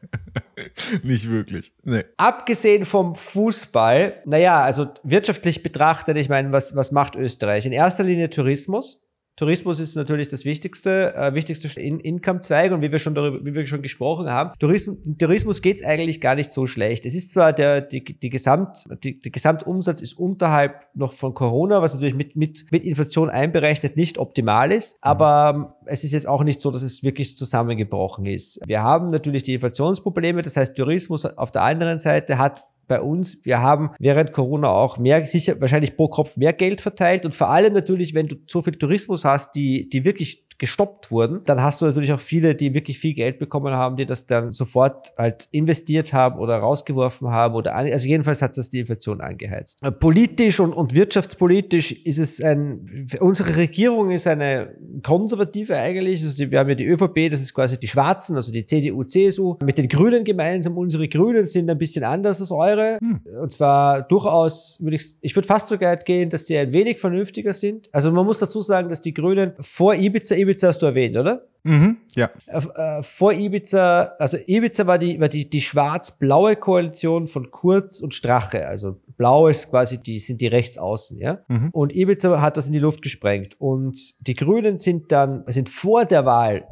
Nicht 1.03 1.29
wirklich. 1.29 1.73
Nee. 1.83 2.05
Abgesehen 2.15 2.85
vom 2.85 3.13
Fußball, 3.13 4.21
naja, 4.23 4.63
also 4.63 4.87
wirtschaftlich 5.03 5.61
betrachtet, 5.61 6.15
ich 6.15 6.29
meine, 6.29 6.53
was, 6.53 6.77
was 6.77 6.93
macht 6.93 7.17
Österreich? 7.17 7.65
In 7.65 7.73
erster 7.73 8.05
Linie 8.05 8.29
Tourismus. 8.29 9.04
Tourismus 9.35 9.79
ist 9.79 9.95
natürlich 9.95 10.29
das 10.29 10.45
wichtigste, 10.45 11.13
äh, 11.13 11.33
wichtigste 11.33 11.79
In 11.79 11.99
Income-Zweig 11.99 12.71
und 12.71 12.81
wie 12.81 12.91
wir 12.91 12.99
schon 12.99 13.15
darüber, 13.15 13.45
wie 13.45 13.53
wir 13.53 13.67
schon 13.67 13.81
gesprochen 13.81 14.29
haben, 14.29 14.51
Tourismus, 14.59 14.97
Tourismus 15.19 15.61
geht's 15.61 15.83
eigentlich 15.83 16.21
gar 16.21 16.35
nicht 16.35 16.53
so 16.53 16.65
schlecht. 16.65 17.05
Es 17.05 17.13
ist 17.13 17.31
zwar 17.31 17.51
der, 17.51 17.81
die, 17.81 18.03
die 18.03 18.29
Gesamt, 18.29 18.85
die, 19.03 19.19
der 19.19 19.31
Gesamtumsatz 19.31 20.01
ist 20.01 20.13
unterhalb 20.17 20.87
noch 20.93 21.11
von 21.11 21.33
Corona, 21.33 21.81
was 21.81 21.93
natürlich 21.93 22.15
mit, 22.15 22.37
mit, 22.37 22.71
mit 22.71 22.85
Inflation 22.85 23.29
einberechnet 23.29 23.97
nicht 23.97 24.17
optimal 24.19 24.71
ist, 24.71 24.93
mhm. 24.93 24.99
aber 25.01 25.53
ähm, 25.53 25.67
es 25.85 26.03
ist 26.05 26.13
jetzt 26.13 26.27
auch 26.27 26.43
nicht 26.43 26.61
so, 26.61 26.71
dass 26.71 26.81
es 26.81 27.03
wirklich 27.03 27.37
zusammengebrochen 27.37 28.25
ist. 28.25 28.61
Wir 28.65 28.83
haben 28.83 29.07
natürlich 29.07 29.43
die 29.43 29.55
Inflationsprobleme, 29.55 30.43
das 30.43 30.55
heißt 30.55 30.77
Tourismus 30.77 31.25
auf 31.25 31.51
der 31.51 31.63
anderen 31.63 31.99
Seite 31.99 32.37
hat 32.37 32.63
bei 32.87 33.01
uns. 33.01 33.43
Wir 33.43 33.61
haben 33.61 33.91
während 33.99 34.31
Corona 34.31 34.69
auch 34.69 34.97
mehr, 34.97 35.25
sicher 35.25 35.59
wahrscheinlich 35.59 35.95
pro 35.95 36.07
Kopf 36.07 36.37
mehr 36.37 36.53
Geld 36.53 36.81
verteilt 36.81 37.25
und 37.25 37.35
vor 37.35 37.49
allem 37.49 37.73
natürlich, 37.73 38.13
wenn 38.13 38.27
du 38.27 38.35
so 38.47 38.61
viel 38.61 38.75
Tourismus 38.75 39.25
hast, 39.25 39.55
die, 39.55 39.89
die 39.89 40.05
wirklich 40.05 40.44
gestoppt 40.57 41.11
wurden, 41.11 41.41
dann 41.45 41.61
hast 41.61 41.81
du 41.81 41.85
natürlich 41.85 42.13
auch 42.13 42.19
viele, 42.19 42.55
die 42.55 42.73
wirklich 42.73 42.97
viel 42.97 43.13
Geld 43.13 43.39
bekommen 43.39 43.73
haben, 43.73 43.97
die 43.97 44.05
das 44.05 44.25
dann 44.25 44.53
sofort 44.53 45.13
halt 45.17 45.47
investiert 45.51 46.13
haben 46.13 46.39
oder 46.39 46.57
rausgeworfen 46.57 47.29
haben 47.29 47.55
oder 47.55 47.75
also 47.75 48.07
jedenfalls 48.07 48.41
hat 48.41 48.57
das 48.57 48.69
die 48.69 48.79
Inflation 48.79 49.21
angeheizt. 49.21 49.81
Politisch 49.99 50.59
und, 50.59 50.73
und 50.73 50.95
wirtschaftspolitisch 50.95 51.91
ist 51.91 52.19
es 52.19 52.41
ein, 52.41 53.07
unsere 53.19 53.55
Regierung 53.55 54.11
ist 54.11 54.27
eine 54.27 54.75
konservative 55.03 55.75
eigentlich, 55.75 56.23
also 56.23 56.35
die, 56.37 56.51
wir 56.51 56.59
haben 56.59 56.69
ja 56.69 56.75
die 56.75 56.85
ÖVP, 56.85 57.29
das 57.29 57.41
ist 57.41 57.53
quasi 57.53 57.77
die 57.77 57.87
Schwarzen, 57.87 58.35
also 58.35 58.51
die 58.51 58.65
CDU, 58.65 59.03
CSU, 59.03 59.57
mit 59.63 59.77
den 59.77 59.89
Grünen 59.89 60.23
gemeinsam. 60.23 60.77
Unsere 60.77 61.07
Grünen 61.07 61.47
sind 61.47 61.69
ein 61.69 61.77
bisschen 61.77 62.03
anders 62.03 62.39
als 62.39 62.51
eure 62.51 62.97
hm. 63.01 63.21
und 63.41 63.51
zwar 63.51 64.03
durchaus, 64.03 64.77
würde 64.81 64.95
ich, 64.95 65.15
ich 65.21 65.35
würde 65.35 65.47
fast 65.47 65.67
so 65.67 65.79
weit 65.79 66.05
gehen, 66.05 66.29
dass 66.29 66.47
sie 66.47 66.57
ein 66.57 66.71
wenig 66.71 66.99
vernünftiger 66.99 67.53
sind. 67.53 67.89
Also 67.91 68.11
man 68.11 68.25
muss 68.25 68.39
dazu 68.39 68.61
sagen, 68.61 68.89
dass 68.89 69.01
die 69.01 69.13
Grünen 69.13 69.53
vor 69.59 69.95
Ibiza 69.95 70.35
Ibiza 70.45 70.67
hast 70.67 70.81
du 70.81 70.85
erwähnt, 70.85 71.17
oder? 71.17 71.47
Mhm, 71.63 71.97
ja. 72.15 72.29
Äh, 72.45 73.01
vor 73.01 73.33
Ibiza, 73.33 74.13
also 74.19 74.37
Ibiza 74.45 74.85
war 74.85 74.99
die, 74.99 75.19
war 75.19 75.29
die, 75.29 75.49
die 75.49 75.61
schwarz-blaue 75.61 76.57
Koalition 76.57 77.27
von 77.27 77.49
Kurz 77.49 77.99
und 77.99 78.13
Strache. 78.13 78.67
Also 78.67 79.01
blau 79.17 79.47
ist 79.47 79.71
quasi 79.71 80.01
die, 80.01 80.19
sind 80.19 80.41
die 80.41 80.47
rechtsaußen, 80.47 81.17
ja. 81.17 81.39
Mhm. 81.47 81.69
Und 81.71 81.95
Ibiza 81.95 82.39
hat 82.39 82.57
das 82.57 82.67
in 82.67 82.73
die 82.73 82.79
Luft 82.79 83.01
gesprengt. 83.01 83.55
Und 83.59 83.97
die 84.27 84.35
Grünen 84.35 84.77
sind 84.77 85.11
dann, 85.11 85.43
sind 85.47 85.69
vor 85.69 86.05
der 86.05 86.25
Wahl, 86.25 86.67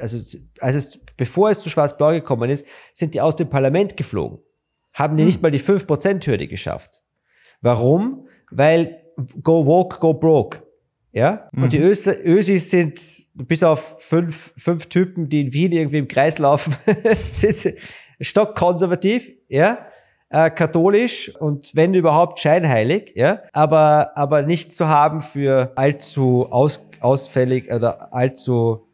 also, 0.00 0.16
also 0.60 0.78
es, 0.78 0.98
bevor 1.16 1.50
es 1.50 1.60
zu 1.62 1.70
schwarz-blau 1.70 2.10
gekommen 2.10 2.50
ist, 2.50 2.66
sind 2.92 3.14
die 3.14 3.20
aus 3.20 3.36
dem 3.36 3.48
Parlament 3.48 3.96
geflogen. 3.96 4.40
Haben 4.94 5.16
die 5.16 5.22
mhm. 5.22 5.28
nicht 5.28 5.42
mal 5.42 5.50
die 5.52 5.60
5%-Hürde 5.60 6.48
geschafft. 6.48 7.02
Warum? 7.60 8.26
Weil 8.50 9.00
go 9.42 9.64
woke, 9.64 9.98
go 10.00 10.14
broke. 10.14 10.62
Ja? 11.12 11.48
Mhm. 11.52 11.62
Und 11.64 11.72
die 11.72 11.78
Ös 11.78 12.06
Ösis 12.06 12.70
sind 12.70 13.00
bis 13.34 13.62
auf 13.62 13.96
fünf, 13.98 14.52
fünf 14.56 14.86
Typen, 14.86 15.28
die 15.28 15.42
in 15.42 15.52
Wien 15.52 15.72
irgendwie 15.72 15.98
im 15.98 16.08
Kreis 16.08 16.38
laufen, 16.38 16.76
stockkonservativ, 18.20 19.30
ja? 19.48 19.86
Äh, 20.30 20.50
katholisch 20.50 21.34
und 21.36 21.74
wenn 21.74 21.94
überhaupt 21.94 22.38
scheinheilig, 22.38 23.12
ja, 23.14 23.40
aber, 23.54 24.12
aber 24.14 24.42
nicht 24.42 24.74
zu 24.74 24.86
haben 24.86 25.22
für 25.22 25.72
allzu 25.74 26.48
aus, 26.50 26.80
ausfällig 27.00 27.72
oder 27.72 28.12
allzu 28.12 28.86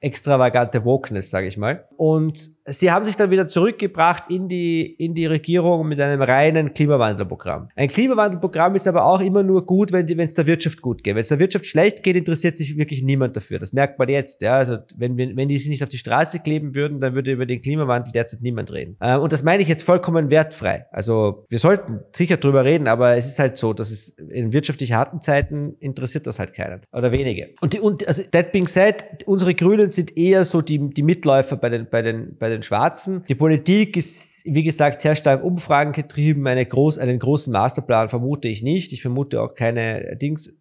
extravagante 0.00 0.82
Wokeness, 0.86 1.28
sage 1.28 1.48
ich 1.48 1.58
mal. 1.58 1.86
Und 2.00 2.48
sie 2.64 2.90
haben 2.90 3.04
sich 3.04 3.14
dann 3.16 3.30
wieder 3.30 3.46
zurückgebracht 3.46 4.24
in 4.30 4.48
die, 4.48 4.86
in 4.86 5.14
die 5.14 5.26
Regierung 5.26 5.86
mit 5.86 6.00
einem 6.00 6.22
reinen 6.22 6.72
Klimawandelprogramm. 6.72 7.68
Ein 7.76 7.88
Klimawandelprogramm 7.88 8.74
ist 8.74 8.88
aber 8.88 9.04
auch 9.04 9.20
immer 9.20 9.42
nur 9.42 9.66
gut, 9.66 9.92
wenn 9.92 10.18
es 10.18 10.32
der 10.32 10.46
Wirtschaft 10.46 10.80
gut 10.80 11.04
geht. 11.04 11.14
Wenn 11.14 11.20
es 11.20 11.28
der 11.28 11.38
Wirtschaft 11.38 11.66
schlecht 11.66 12.02
geht, 12.02 12.16
interessiert 12.16 12.56
sich 12.56 12.78
wirklich 12.78 13.02
niemand 13.02 13.36
dafür. 13.36 13.58
Das 13.58 13.74
merkt 13.74 13.98
man 13.98 14.08
jetzt. 14.08 14.40
Ja, 14.40 14.54
also 14.54 14.78
wenn, 14.96 15.18
wenn, 15.18 15.36
wenn 15.36 15.48
die 15.48 15.58
sich 15.58 15.68
nicht 15.68 15.82
auf 15.82 15.90
die 15.90 15.98
Straße 15.98 16.38
kleben 16.38 16.74
würden, 16.74 17.00
dann 17.00 17.14
würde 17.14 17.32
über 17.32 17.44
den 17.44 17.60
Klimawandel 17.60 18.12
derzeit 18.14 18.40
niemand 18.40 18.72
reden. 18.72 18.96
Äh, 19.00 19.18
und 19.18 19.30
das 19.34 19.42
meine 19.42 19.62
ich 19.62 19.68
jetzt 19.68 19.82
vollkommen 19.82 20.30
wertfrei. 20.30 20.86
Also 20.92 21.44
wir 21.50 21.58
sollten 21.58 22.00
sicher 22.12 22.38
drüber 22.38 22.64
reden, 22.64 22.88
aber 22.88 23.18
es 23.18 23.26
ist 23.26 23.38
halt 23.38 23.58
so, 23.58 23.74
dass 23.74 23.90
es 23.90 24.08
in 24.16 24.54
wirtschaftlich 24.54 24.94
harten 24.94 25.20
Zeiten 25.20 25.74
interessiert 25.80 26.26
das 26.26 26.38
halt 26.38 26.54
keinen 26.54 26.80
oder 26.92 27.12
wenige. 27.12 27.50
Und, 27.60 27.74
die, 27.74 27.80
und 27.80 28.08
also 28.08 28.22
that 28.22 28.52
being 28.52 28.68
said, 28.68 29.04
unsere 29.26 29.54
Grünen 29.54 29.90
sind 29.90 30.16
eher 30.16 30.46
so 30.46 30.62
die, 30.62 30.78
die 30.94 31.02
Mitläufer 31.02 31.58
bei 31.58 31.68
den 31.68 31.89
bei 31.90 32.02
den, 32.02 32.36
bei 32.38 32.48
den 32.48 32.62
Schwarzen. 32.62 33.24
Die 33.28 33.34
Politik 33.34 33.96
ist, 33.96 34.44
wie 34.46 34.62
gesagt, 34.62 35.00
sehr 35.00 35.14
stark 35.14 35.44
Umfragen 35.44 35.92
getrieben. 35.92 36.46
Eine 36.46 36.66
groß, 36.66 36.98
einen 36.98 37.18
großen 37.18 37.52
Masterplan 37.52 38.08
vermute 38.08 38.48
ich 38.48 38.62
nicht. 38.62 38.92
Ich 38.92 39.02
vermute 39.02 39.40
auch 39.42 39.54
keine 39.54 40.16
Dings. 40.16 40.58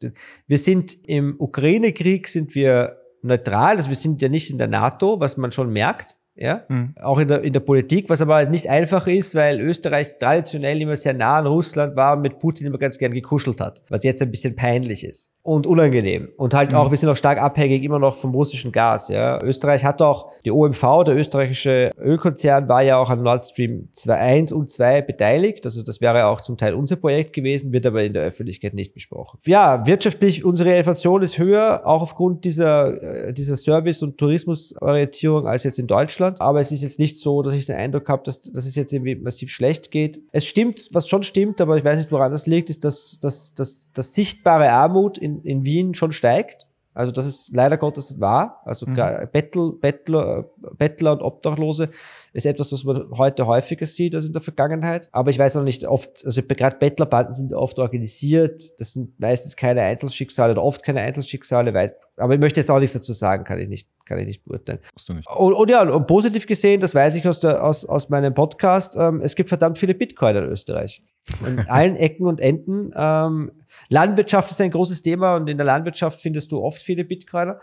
Wir 0.48 0.58
sind 0.58 0.98
im 1.08 1.36
Ukraine-Krieg 1.40 2.28
sind 2.28 2.56
wir 2.56 2.98
neutral. 3.22 3.78
Also 3.78 3.90
wir 3.90 3.96
sind 3.96 4.22
ja 4.22 4.30
nicht 4.30 4.50
in 4.50 4.58
der 4.58 4.68
NATO, 4.68 5.20
was 5.20 5.38
man 5.38 5.52
schon 5.52 5.72
merkt 5.72 6.19
ja, 6.40 6.64
mhm. 6.70 6.94
auch 7.02 7.20
in 7.20 7.28
der, 7.28 7.42
in 7.44 7.52
der 7.52 7.60
Politik, 7.60 8.10
was 8.10 8.22
aber 8.22 8.36
halt 8.36 8.50
nicht 8.50 8.70
einfach 8.70 9.08
ist, 9.08 9.36
weil 9.36 9.60
Österreich 9.60 10.18
traditionell 10.20 10.82
immer 10.82 10.96
sehr 10.96 11.14
nah 11.14 11.38
an 11.38 11.48
Russland 11.48 11.98
war 11.98 12.16
und 12.16 12.22
mit 12.22 12.40
Putin 12.40 12.68
immer 12.68 12.78
ganz 12.78 12.98
gern 12.98 13.12
gekuschelt 13.12 13.60
hat, 13.60 13.82
was 13.90 14.04
jetzt 14.04 14.22
ein 14.22 14.32
bisschen 14.32 14.56
peinlich 14.56 15.04
ist 15.04 15.34
und 15.50 15.66
unangenehm. 15.66 16.30
Und 16.38 16.54
halt 16.54 16.72
mhm. 16.72 16.78
auch, 16.78 16.92
wir 16.92 16.98
sind 16.98 17.10
auch 17.10 17.16
stark 17.16 17.42
abhängig 17.42 17.84
immer 17.84 17.98
noch 17.98 18.18
vom 18.18 18.36
russischen 18.36 18.72
Gas. 18.72 19.08
Ja. 19.08 19.42
Österreich 19.42 19.84
hat 19.84 20.00
auch, 20.00 20.32
die 20.46 20.52
OMV, 20.52 21.06
der 21.06 21.16
österreichische 21.16 21.92
Ölkonzern, 21.98 22.70
war 22.70 22.84
ja 22.84 22.98
auch 22.98 23.10
an 23.10 23.24
Nord 23.24 23.44
Stream 23.46 23.90
2, 23.92 24.14
1 24.14 24.52
und 24.52 24.70
2 24.70 25.02
beteiligt. 25.02 25.66
Also 25.66 25.82
das 25.82 26.02
wäre 26.02 26.28
auch 26.28 26.42
zum 26.42 26.56
Teil 26.58 26.76
unser 26.76 26.98
Projekt 26.98 27.34
gewesen, 27.34 27.74
wird 27.74 27.88
aber 27.88 28.04
in 28.04 28.14
der 28.14 28.24
Öffentlichkeit 28.26 28.76
nicht 28.76 28.94
besprochen. 28.94 29.40
Ja, 29.46 29.88
wirtschaftlich, 29.88 30.46
unsere 30.46 30.78
Inflation 30.78 31.24
ist 31.24 31.40
höher, 31.40 31.82
auch 31.84 32.04
aufgrund 32.04 32.46
dieser, 32.46 33.02
äh, 33.02 33.34
dieser 33.34 33.56
Service- 33.56 34.04
und 34.04 34.20
Tourismusorientierung 34.20 35.48
als 35.48 35.64
jetzt 35.64 35.80
in 35.80 35.88
Deutschland. 35.88 36.29
Aber 36.40 36.60
es 36.60 36.72
ist 36.72 36.84
jetzt 36.84 37.00
nicht 37.00 37.18
so, 37.18 37.42
dass 37.42 37.54
ich 37.54 37.66
den 37.66 37.76
Eindruck 37.76 38.08
habe, 38.10 38.24
dass, 38.24 38.42
dass 38.42 38.66
es 38.66 38.76
jetzt 38.76 38.94
irgendwie 38.94 39.16
massiv 39.16 39.52
schlecht 39.52 39.92
geht. 39.92 40.22
Es 40.32 40.46
stimmt, 40.46 40.90
was 40.92 41.08
schon 41.08 41.24
stimmt, 41.24 41.60
aber 41.62 41.78
ich 41.78 41.84
weiß 41.84 41.98
nicht, 41.98 42.12
woran 42.12 42.32
das 42.32 42.46
liegt, 42.46 42.70
ist, 42.70 42.84
dass, 42.84 43.20
dass, 43.20 43.54
dass, 43.56 43.92
dass 43.94 44.14
sichtbare 44.14 44.70
Armut 44.70 45.18
in 45.18 45.40
in, 45.44 45.66
Wien 45.66 45.94
schon 45.94 46.12
steigt. 46.12 46.68
Also 47.00 47.14
das 47.14 47.26
ist 47.26 47.56
leider 47.56 47.78
Gottes 47.78 48.20
wahr. 48.20 48.62
Also 48.66 48.86
mhm. 48.86 48.95
Bettel, 49.32 49.72
Bettler, 49.80 50.50
Bettler 50.78 51.14
und 51.14 51.22
Obdachlose 51.22 51.91
ist 52.34 52.45
etwas, 52.45 52.74
was 52.74 52.84
man 52.84 53.10
heute 53.12 53.47
häufiger 53.47 53.86
sieht 53.86 54.16
als 54.16 54.26
in 54.26 54.34
der 54.34 54.41
Vergangenheit. 54.41 55.08
Aber 55.14 55.30
ich 55.30 55.39
weiß 55.39 55.56
noch 55.56 55.64
nicht 55.64 55.88
oft, 55.88 56.26
also 56.26 56.41
gerade 56.43 56.76
Bettlerbanden 56.76 57.34
sind 57.34 57.54
oft 57.54 57.80
organisiert. 57.80 58.78
Das 58.82 58.91
sind 58.91 59.18
meistens 59.18 59.56
keine 59.56 59.82
Einzelschicksale 59.84 60.52
oder 60.52 60.62
oft 60.62 60.84
keine 60.84 61.00
Einzelschicksale. 61.00 61.93
Aber 62.18 62.34
ich 62.34 62.39
möchte 62.41 62.60
jetzt 62.60 62.70
auch 62.70 62.80
nichts 62.80 62.95
dazu 62.95 63.14
sagen, 63.14 63.45
kann 63.45 63.60
ich 63.60 63.70
nicht, 63.70 63.88
kann 64.04 64.20
ich 64.20 64.28
nicht 64.28 64.43
beurteilen. 64.43 64.80
du 65.08 65.14
nicht. 65.14 65.30
Und, 65.38 65.54
und 65.54 65.70
ja, 65.70 65.89
und 65.89 66.06
positiv 66.06 66.47
gesehen, 66.47 66.82
das 66.82 66.93
weiß 66.93 67.16
ich 67.16 67.26
aus, 67.26 67.39
der, 67.39 67.64
aus, 67.64 67.86
aus 67.86 68.10
meinem 68.10 68.34
Podcast, 68.34 68.97
ähm, 69.00 69.22
es 69.22 69.36
gibt 69.36 69.47
verdammt 69.47 69.78
viele 69.78 69.95
Bitcoin 69.95 70.36
in 70.36 70.43
Österreich. 70.43 71.02
In 71.47 71.60
allen 71.70 71.95
Ecken 71.95 72.28
und 72.28 72.41
Enden. 72.41 72.91
Ähm, 72.93 73.52
Landwirtschaft 73.90 74.52
ist 74.52 74.62
ein 74.62 74.72
großes 74.72 75.02
Thema 75.02 75.36
und 75.36 75.50
in 75.50 75.58
der 75.58 75.66
Landwirtschaft 75.66 76.22
findest 76.22 76.52
du 76.52 76.62
oft 76.62 76.82
viele 76.82 77.04
Bitcoiner. 77.04 77.60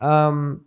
Ähm, 0.00 0.64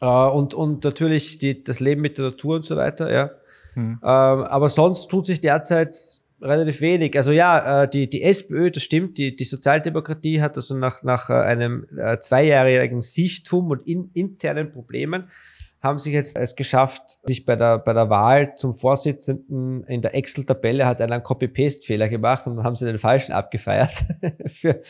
äh, 0.00 0.06
und, 0.06 0.54
und 0.54 0.84
natürlich 0.84 1.38
die, 1.38 1.62
das 1.62 1.80
Leben 1.80 2.00
mit 2.00 2.18
der 2.18 2.26
Natur 2.26 2.56
und 2.56 2.64
so 2.64 2.76
weiter, 2.76 3.12
ja. 3.12 3.30
Hm. 3.74 3.98
Ähm, 4.00 4.00
aber 4.02 4.68
sonst 4.68 5.08
tut 5.08 5.26
sich 5.26 5.40
derzeit 5.40 5.96
relativ 6.40 6.80
wenig. 6.80 7.16
Also 7.16 7.32
ja, 7.32 7.82
äh, 7.82 7.88
die, 7.88 8.08
die 8.08 8.22
SPÖ, 8.22 8.70
das 8.70 8.82
stimmt, 8.82 9.18
die, 9.18 9.34
die 9.34 9.44
Sozialdemokratie 9.44 10.40
hat 10.40 10.56
also 10.56 10.76
nach, 10.76 11.02
nach 11.02 11.30
äh, 11.30 11.34
einem 11.34 11.86
äh, 11.96 12.18
zweijährigen 12.18 13.00
Siechtum 13.00 13.70
und 13.70 13.86
in, 13.86 14.10
internen 14.14 14.70
Problemen 14.70 15.30
haben 15.84 15.98
sich 15.98 16.14
jetzt 16.14 16.36
es 16.36 16.56
geschafft, 16.56 17.20
sich 17.24 17.44
bei 17.44 17.56
der, 17.56 17.78
bei 17.78 17.92
der 17.92 18.08
Wahl 18.08 18.54
zum 18.56 18.74
Vorsitzenden 18.74 19.84
in 19.84 20.00
der 20.00 20.14
Excel-Tabelle 20.14 20.86
hat 20.86 21.00
einen 21.00 21.22
Copy-Paste-Fehler 21.22 22.08
gemacht 22.08 22.46
und 22.46 22.56
dann 22.56 22.64
haben 22.64 22.74
sie 22.74 22.86
den 22.86 22.98
falschen 22.98 23.32
abgefeiert. 23.32 23.92
für, 24.50 24.80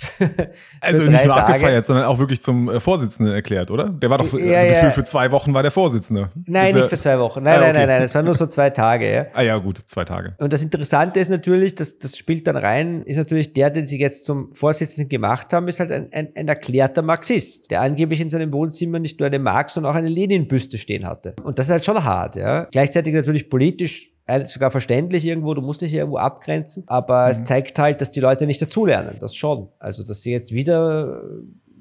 also 0.80 1.02
nicht 1.02 1.24
nur 1.24 1.34
Tage. 1.34 1.46
abgefeiert, 1.46 1.84
sondern 1.84 2.06
auch 2.06 2.18
wirklich 2.18 2.40
zum 2.40 2.68
äh, 2.68 2.80
Vorsitzenden 2.80 3.34
erklärt, 3.34 3.70
oder? 3.70 3.88
Der 3.88 4.08
war 4.08 4.18
doch, 4.18 4.32
ja, 4.32 4.56
also 4.56 4.66
ja. 4.66 4.72
Gefühl 4.74 4.90
für 4.92 5.04
zwei 5.04 5.30
Wochen 5.32 5.52
war 5.52 5.62
der 5.62 5.72
Vorsitzende. 5.72 6.30
Nein, 6.46 6.68
ist 6.68 6.74
nicht 6.74 6.88
für 6.88 6.98
zwei 6.98 7.18
Wochen. 7.18 7.42
Nein, 7.42 7.54
ah, 7.54 7.56
okay. 7.56 7.64
nein, 7.66 7.74
nein, 7.74 7.88
nein, 7.88 8.02
es 8.02 8.14
waren 8.14 8.24
nur 8.24 8.34
so 8.34 8.46
zwei 8.46 8.70
Tage. 8.70 9.12
Ja. 9.12 9.26
Ah 9.34 9.42
ja, 9.42 9.58
gut, 9.58 9.82
zwei 9.86 10.04
Tage. 10.04 10.34
Und 10.38 10.52
das 10.52 10.62
Interessante 10.62 11.20
ist 11.20 11.30
natürlich, 11.30 11.74
das, 11.74 11.98
das 11.98 12.16
spielt 12.16 12.46
dann 12.46 12.56
rein, 12.56 13.02
ist 13.02 13.16
natürlich 13.16 13.52
der, 13.52 13.70
den 13.70 13.86
sie 13.86 13.98
jetzt 13.98 14.24
zum 14.24 14.52
Vorsitzenden 14.52 15.08
gemacht 15.08 15.52
haben, 15.52 15.68
ist 15.68 15.80
halt 15.80 15.92
ein, 15.92 16.08
ein, 16.12 16.28
ein 16.34 16.48
erklärter 16.48 17.02
Marxist, 17.02 17.70
der 17.70 17.82
angeblich 17.82 18.20
in 18.20 18.28
seinem 18.28 18.52
Wohnzimmer 18.52 18.98
nicht 18.98 19.18
nur 19.18 19.26
eine 19.26 19.38
Marx, 19.38 19.74
sondern 19.74 19.92
auch 19.92 19.96
eine 19.96 20.08
Lenin 20.08 20.28
Lenin-Büste 20.28 20.78
stehen 20.78 21.06
hatte. 21.06 21.34
Und 21.42 21.58
das 21.58 21.66
ist 21.66 21.72
halt 21.72 21.84
schon 21.84 22.02
hart, 22.02 22.36
ja. 22.36 22.64
Gleichzeitig 22.70 23.14
natürlich 23.14 23.48
politisch 23.48 24.12
sogar 24.44 24.70
verständlich 24.70 25.24
irgendwo, 25.24 25.54
du 25.54 25.62
musst 25.62 25.80
dich 25.80 25.94
irgendwo 25.94 26.18
abgrenzen, 26.18 26.84
aber 26.86 27.24
mhm. 27.26 27.30
es 27.30 27.44
zeigt 27.44 27.78
halt, 27.78 28.00
dass 28.00 28.10
die 28.10 28.20
Leute 28.20 28.46
nicht 28.46 28.60
dazulernen, 28.60 29.16
das 29.20 29.34
schon. 29.34 29.68
Also, 29.78 30.02
dass 30.04 30.22
sie 30.22 30.32
jetzt 30.32 30.52
wieder 30.52 31.22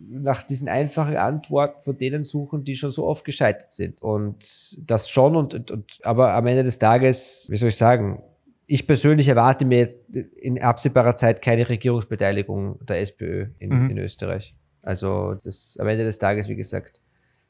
nach 0.10 0.44
diesen 0.44 0.70
einfachen 0.70 1.18
Antworten 1.18 1.82
von 1.82 1.98
denen 1.98 2.24
suchen, 2.24 2.64
die 2.64 2.76
schon 2.76 2.92
so 2.92 3.06
oft 3.06 3.26
gescheitert 3.26 3.72
sind. 3.72 4.02
Und 4.02 4.90
das 4.90 5.10
schon 5.10 5.36
und, 5.36 5.54
und, 5.54 5.72
und 5.72 6.00
aber 6.04 6.34
am 6.34 6.48
Ende 6.48 6.64
des 6.64 6.80
Tages, 6.80 7.48
wie 7.50 7.58
soll 7.58 7.70
ich 7.70 7.76
sagen, 7.76 8.24
ich 8.68 8.86
persönlich 8.86 9.28
erwarte 9.28 9.66
mir 9.66 9.80
jetzt 9.80 9.98
in 10.10 10.62
absehbarer 10.62 11.16
Zeit 11.16 11.42
keine 11.42 11.68
Regierungsbeteiligung 11.68 12.86
der 12.86 13.02
SPÖ 13.02 13.48
in, 13.60 13.70
mhm. 13.70 13.90
in 13.92 13.98
Österreich. 13.98 14.56
Also 14.82 15.36
das 15.36 15.78
am 15.80 15.88
Ende 15.88 16.04
des 16.04 16.18
Tages, 16.18 16.50
wie 16.50 16.56
gesagt, 16.56 17.02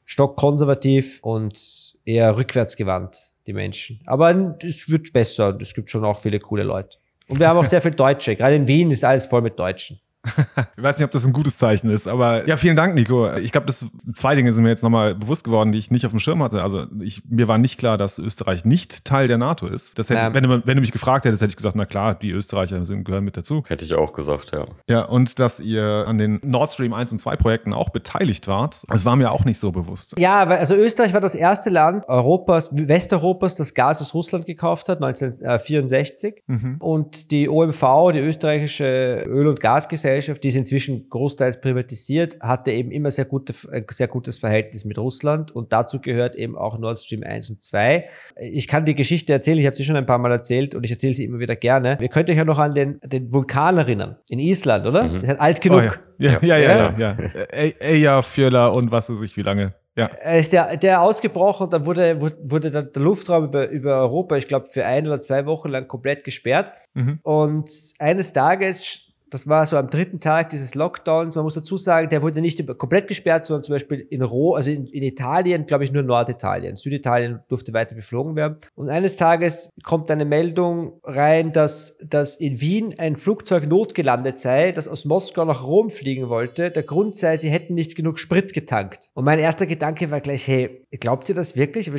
stockkonservativ 0.04 1.18
und 1.22 1.96
eher 2.04 2.36
rückwärtsgewandt, 2.36 3.27
die 3.48 3.54
Menschen. 3.54 4.00
Aber 4.06 4.56
es 4.62 4.88
wird 4.88 5.12
besser 5.12 5.48
und 5.48 5.62
es 5.62 5.74
gibt 5.74 5.90
schon 5.90 6.04
auch 6.04 6.18
viele 6.18 6.38
coole 6.38 6.62
Leute. 6.62 6.98
Und 7.28 7.40
wir 7.40 7.48
haben 7.48 7.58
auch 7.58 7.64
sehr 7.74 7.80
viel 7.80 7.90
Deutsche. 7.90 8.36
Gerade 8.36 8.54
in 8.54 8.68
Wien 8.68 8.90
ist 8.92 9.02
alles 9.02 9.24
voll 9.24 9.42
mit 9.42 9.58
Deutschen. 9.58 9.98
Ich 10.76 10.82
weiß 10.82 10.98
nicht, 10.98 11.04
ob 11.04 11.10
das 11.12 11.26
ein 11.26 11.32
gutes 11.32 11.58
Zeichen 11.58 11.90
ist, 11.90 12.06
aber 12.06 12.46
ja, 12.48 12.56
vielen 12.56 12.76
Dank, 12.76 12.94
Nico. 12.94 13.32
Ich 13.36 13.52
glaube, 13.52 13.66
das 13.66 13.86
zwei 14.14 14.34
Dinge 14.34 14.52
sind 14.52 14.64
mir 14.64 14.70
jetzt 14.70 14.82
nochmal 14.82 15.14
bewusst 15.14 15.44
geworden, 15.44 15.72
die 15.72 15.78
ich 15.78 15.90
nicht 15.90 16.04
auf 16.06 16.12
dem 16.12 16.18
Schirm 16.18 16.42
hatte. 16.42 16.62
Also 16.62 16.86
ich, 17.00 17.22
mir 17.28 17.48
war 17.48 17.58
nicht 17.58 17.78
klar, 17.78 17.98
dass 17.98 18.18
Österreich 18.18 18.64
nicht 18.64 19.04
Teil 19.04 19.28
der 19.28 19.38
NATO 19.38 19.66
ist. 19.66 19.98
Das 19.98 20.10
hätte, 20.10 20.26
ähm. 20.26 20.34
wenn, 20.34 20.42
du, 20.44 20.66
wenn 20.66 20.76
du 20.76 20.80
mich 20.80 20.92
gefragt 20.92 21.24
hättest, 21.24 21.42
hätte 21.42 21.50
ich 21.50 21.56
gesagt, 21.56 21.76
na 21.76 21.86
klar, 21.86 22.14
die 22.14 22.30
Österreicher 22.30 22.84
sind, 22.84 23.04
gehören 23.04 23.24
mit 23.24 23.36
dazu. 23.36 23.62
Hätte 23.68 23.84
ich 23.84 23.94
auch 23.94 24.12
gesagt, 24.12 24.52
ja. 24.52 24.66
Ja, 24.88 25.04
und 25.04 25.38
dass 25.38 25.60
ihr 25.60 26.04
an 26.06 26.18
den 26.18 26.40
Nord 26.42 26.72
Stream 26.72 26.92
1 26.92 27.12
und 27.12 27.18
2 27.18 27.36
Projekten 27.36 27.72
auch 27.72 27.90
beteiligt 27.90 28.48
wart, 28.48 28.82
das 28.88 29.04
war 29.04 29.16
mir 29.16 29.30
auch 29.30 29.44
nicht 29.44 29.58
so 29.58 29.72
bewusst. 29.72 30.18
Ja, 30.18 30.44
also 30.44 30.74
Österreich 30.74 31.14
war 31.14 31.20
das 31.20 31.34
erste 31.34 31.70
Land 31.70 32.08
Europas, 32.08 32.70
Westeuropas, 32.72 33.54
das 33.54 33.74
Gas 33.74 34.00
aus 34.00 34.14
Russland 34.14 34.46
gekauft 34.46 34.88
hat, 34.88 35.02
1964. 35.02 36.42
Mhm. 36.46 36.76
Und 36.80 37.30
die 37.30 37.48
OMV, 37.48 38.12
die 38.12 38.20
österreichische 38.20 39.24
Öl- 39.26 39.46
und 39.46 39.60
Gasgesellschaft, 39.60 40.08
die 40.20 40.48
ist 40.48 40.56
inzwischen 40.56 41.08
großteils 41.08 41.60
privatisiert, 41.60 42.38
hatte 42.40 42.70
eben 42.72 42.90
immer 42.90 43.10
sehr, 43.10 43.24
gute, 43.24 43.52
ein 43.72 43.84
sehr 43.90 44.08
gutes 44.08 44.38
Verhältnis 44.38 44.84
mit 44.84 44.98
Russland 44.98 45.54
und 45.54 45.72
dazu 45.72 46.00
gehört 46.00 46.36
eben 46.36 46.56
auch 46.56 46.78
Nord 46.78 46.98
Stream 46.98 47.22
1 47.22 47.50
und 47.50 47.62
2. 47.62 48.08
Ich 48.36 48.68
kann 48.68 48.84
die 48.84 48.94
Geschichte 48.94 49.32
erzählen, 49.32 49.58
ich 49.58 49.66
habe 49.66 49.76
sie 49.76 49.84
schon 49.84 49.96
ein 49.96 50.06
paar 50.06 50.18
Mal 50.18 50.32
erzählt 50.32 50.74
und 50.74 50.84
ich 50.84 50.90
erzähle 50.90 51.14
sie 51.14 51.24
immer 51.24 51.38
wieder 51.38 51.56
gerne. 51.56 51.98
Ihr 52.00 52.08
könnt 52.08 52.30
euch 52.30 52.36
ja 52.36 52.44
noch 52.44 52.58
an 52.58 52.74
den, 52.74 53.00
den 53.04 53.32
Vulkan 53.32 53.78
erinnern, 53.78 54.16
in 54.28 54.38
Island, 54.38 54.86
oder? 54.86 55.04
Mhm. 55.04 55.20
ist 55.22 55.28
halt 55.28 55.40
alt 55.40 55.60
genug. 55.60 56.00
Oh, 56.00 56.22
ja. 56.22 56.38
Ja, 56.42 56.56
ja, 56.56 56.58
ja, 56.58 56.94
ja. 56.98 57.16
ja. 57.16 57.72
Eja, 57.80 58.22
Fjöller 58.22 58.74
und 58.74 58.90
was 58.90 59.10
weiß 59.10 59.20
ich 59.22 59.36
wie 59.36 59.42
lange. 59.42 59.74
Ja. 59.98 60.06
Er 60.20 60.38
ist 60.38 60.52
der, 60.52 60.76
der 60.76 61.02
ausgebrochen 61.02 61.64
und 61.64 61.72
dann 61.72 61.84
wurde, 61.84 62.20
wurde 62.20 62.70
der, 62.70 62.84
der 62.84 63.02
Luftraum 63.02 63.46
über, 63.46 63.68
über 63.68 64.00
Europa, 64.00 64.36
ich 64.36 64.46
glaube, 64.46 64.66
für 64.70 64.86
ein 64.86 65.08
oder 65.08 65.18
zwei 65.18 65.44
Wochen 65.44 65.70
lang 65.70 65.88
komplett 65.88 66.22
gesperrt. 66.22 66.72
Mhm. 66.94 67.18
Und 67.22 67.68
eines 67.98 68.32
Tages 68.32 69.07
das 69.30 69.48
war 69.48 69.66
so 69.66 69.76
am 69.76 69.90
dritten 69.90 70.20
Tag 70.20 70.50
dieses 70.50 70.74
Lockdowns. 70.74 71.36
Man 71.36 71.44
muss 71.44 71.54
dazu 71.54 71.76
sagen, 71.76 72.08
der 72.08 72.22
wurde 72.22 72.40
nicht 72.40 72.64
komplett 72.78 73.08
gesperrt, 73.08 73.46
sondern 73.46 73.62
zum 73.62 73.74
Beispiel 73.74 74.00
in 74.10 74.22
Rom, 74.22 74.54
also 74.54 74.70
in, 74.70 74.86
in 74.86 75.02
Italien, 75.02 75.66
glaube 75.66 75.84
ich, 75.84 75.92
nur 75.92 76.02
Norditalien. 76.02 76.76
Süditalien 76.76 77.40
durfte 77.48 77.72
weiter 77.72 77.94
beflogen 77.94 78.36
werden. 78.36 78.58
Und 78.74 78.88
eines 78.88 79.16
Tages 79.16 79.70
kommt 79.82 80.10
eine 80.10 80.24
Meldung 80.24 81.00
rein, 81.04 81.52
dass, 81.52 81.98
dass 82.08 82.36
in 82.36 82.60
Wien 82.60 82.94
ein 82.98 83.16
Flugzeug 83.16 83.66
notgelandet 83.68 84.38
sei, 84.38 84.72
das 84.72 84.88
aus 84.88 85.04
Moskau 85.04 85.44
nach 85.44 85.64
Rom 85.64 85.90
fliegen 85.90 86.28
wollte. 86.28 86.70
Der 86.70 86.82
Grund 86.82 87.16
sei, 87.16 87.36
sie 87.36 87.50
hätten 87.50 87.74
nicht 87.74 87.96
genug 87.96 88.18
Sprit 88.18 88.52
getankt. 88.52 89.10
Und 89.14 89.24
mein 89.24 89.38
erster 89.38 89.66
Gedanke 89.66 90.10
war 90.10 90.20
gleich, 90.20 90.46
hey, 90.46 90.84
glaubt 91.00 91.28
ihr 91.28 91.34
das 91.34 91.56
wirklich? 91.56 91.92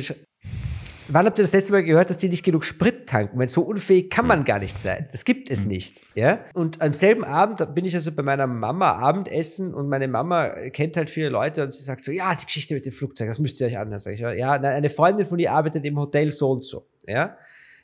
Wann 1.12 1.26
habt 1.26 1.38
ihr 1.40 1.42
das 1.42 1.52
letzte 1.52 1.72
Mal 1.72 1.82
gehört, 1.82 2.08
dass 2.08 2.18
die 2.18 2.28
nicht 2.28 2.44
genug 2.44 2.64
Sprit 2.64 3.08
tanken? 3.08 3.36
Weil 3.38 3.48
so 3.48 3.62
unfähig 3.62 4.10
kann 4.10 4.28
man 4.28 4.44
gar 4.44 4.60
nicht 4.60 4.78
sein. 4.78 5.08
Das 5.10 5.24
gibt 5.24 5.50
es 5.50 5.66
nicht. 5.66 6.02
Ja? 6.14 6.44
Und 6.54 6.80
am 6.80 6.92
selben 6.92 7.24
Abend 7.24 7.74
bin 7.74 7.84
ich 7.84 7.96
also 7.96 8.12
bei 8.12 8.22
meiner 8.22 8.46
Mama 8.46 8.92
Abendessen 8.92 9.74
und 9.74 9.88
meine 9.88 10.06
Mama 10.06 10.48
kennt 10.70 10.96
halt 10.96 11.10
viele 11.10 11.28
Leute 11.28 11.64
und 11.64 11.74
sie 11.74 11.82
sagt 11.82 12.04
so, 12.04 12.12
ja, 12.12 12.32
die 12.36 12.46
Geschichte 12.46 12.74
mit 12.74 12.86
dem 12.86 12.92
Flugzeug, 12.92 13.26
das 13.26 13.40
müsst 13.40 13.60
ihr 13.60 13.66
euch 13.66 13.76
anhören. 13.76 13.98
Sag 13.98 14.14
ich, 14.14 14.20
ja, 14.20 14.52
eine 14.52 14.90
Freundin 14.90 15.26
von 15.26 15.38
ihr 15.40 15.52
arbeitet 15.52 15.84
im 15.84 15.98
Hotel 15.98 16.30
so 16.30 16.52
und 16.52 16.64
so. 16.64 16.86
Ja? 17.06 17.36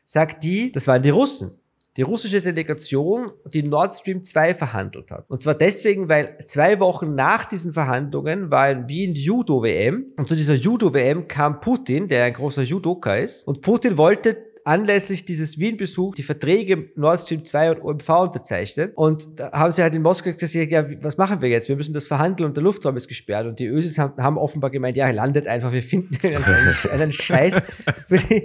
Sagt 0.04 0.44
die, 0.44 0.70
das 0.70 0.86
waren 0.86 1.02
die 1.02 1.10
Russen 1.10 1.58
die 1.96 2.02
russische 2.02 2.40
Delegation 2.40 3.32
die 3.52 3.62
Nord 3.62 3.94
Stream 3.94 4.22
2 4.22 4.54
verhandelt 4.54 5.10
hat. 5.10 5.24
Und 5.28 5.42
zwar 5.42 5.54
deswegen, 5.54 6.08
weil 6.08 6.38
zwei 6.44 6.78
Wochen 6.80 7.14
nach 7.14 7.44
diesen 7.44 7.72
Verhandlungen 7.72 8.50
war 8.50 8.70
in 8.70 8.88
Wien 8.88 9.14
Judo-WM 9.14 10.12
und 10.16 10.28
zu 10.28 10.34
dieser 10.34 10.54
Judo-WM 10.54 11.28
kam 11.28 11.60
Putin, 11.60 12.08
der 12.08 12.24
ein 12.24 12.34
großer 12.34 12.62
Judoka 12.62 13.16
ist 13.16 13.46
und 13.46 13.62
Putin 13.62 13.96
wollte 13.96 14.36
anlässlich 14.66 15.24
dieses 15.24 15.58
Wien-Besuchs 15.58 16.16
die 16.16 16.22
Verträge 16.22 16.90
Nord 16.96 17.20
Stream 17.20 17.44
2 17.44 17.70
und 17.72 17.82
OMV 17.82 18.08
unterzeichnet. 18.08 18.92
Und 18.96 19.38
da 19.38 19.52
haben 19.52 19.70
sie 19.70 19.82
halt 19.82 19.94
in 19.94 20.02
Moskau 20.02 20.32
gesagt, 20.32 20.70
ja, 20.70 20.84
was 21.02 21.16
machen 21.16 21.40
wir 21.40 21.48
jetzt? 21.48 21.68
Wir 21.68 21.76
müssen 21.76 21.92
das 21.92 22.06
verhandeln 22.06 22.48
und 22.48 22.56
der 22.56 22.64
Luftraum 22.64 22.96
ist 22.96 23.06
gesperrt. 23.06 23.46
Und 23.46 23.60
die 23.60 23.66
Ösis 23.66 23.98
haben, 23.98 24.20
haben 24.20 24.36
offenbar 24.36 24.70
gemeint, 24.70 24.96
ja, 24.96 25.08
landet 25.10 25.46
einfach, 25.46 25.72
wir 25.72 25.82
finden 25.82 26.16
einen, 26.26 26.74
einen 26.92 27.12
Scheiß 27.12 27.62
für 28.08 28.18
die, 28.18 28.44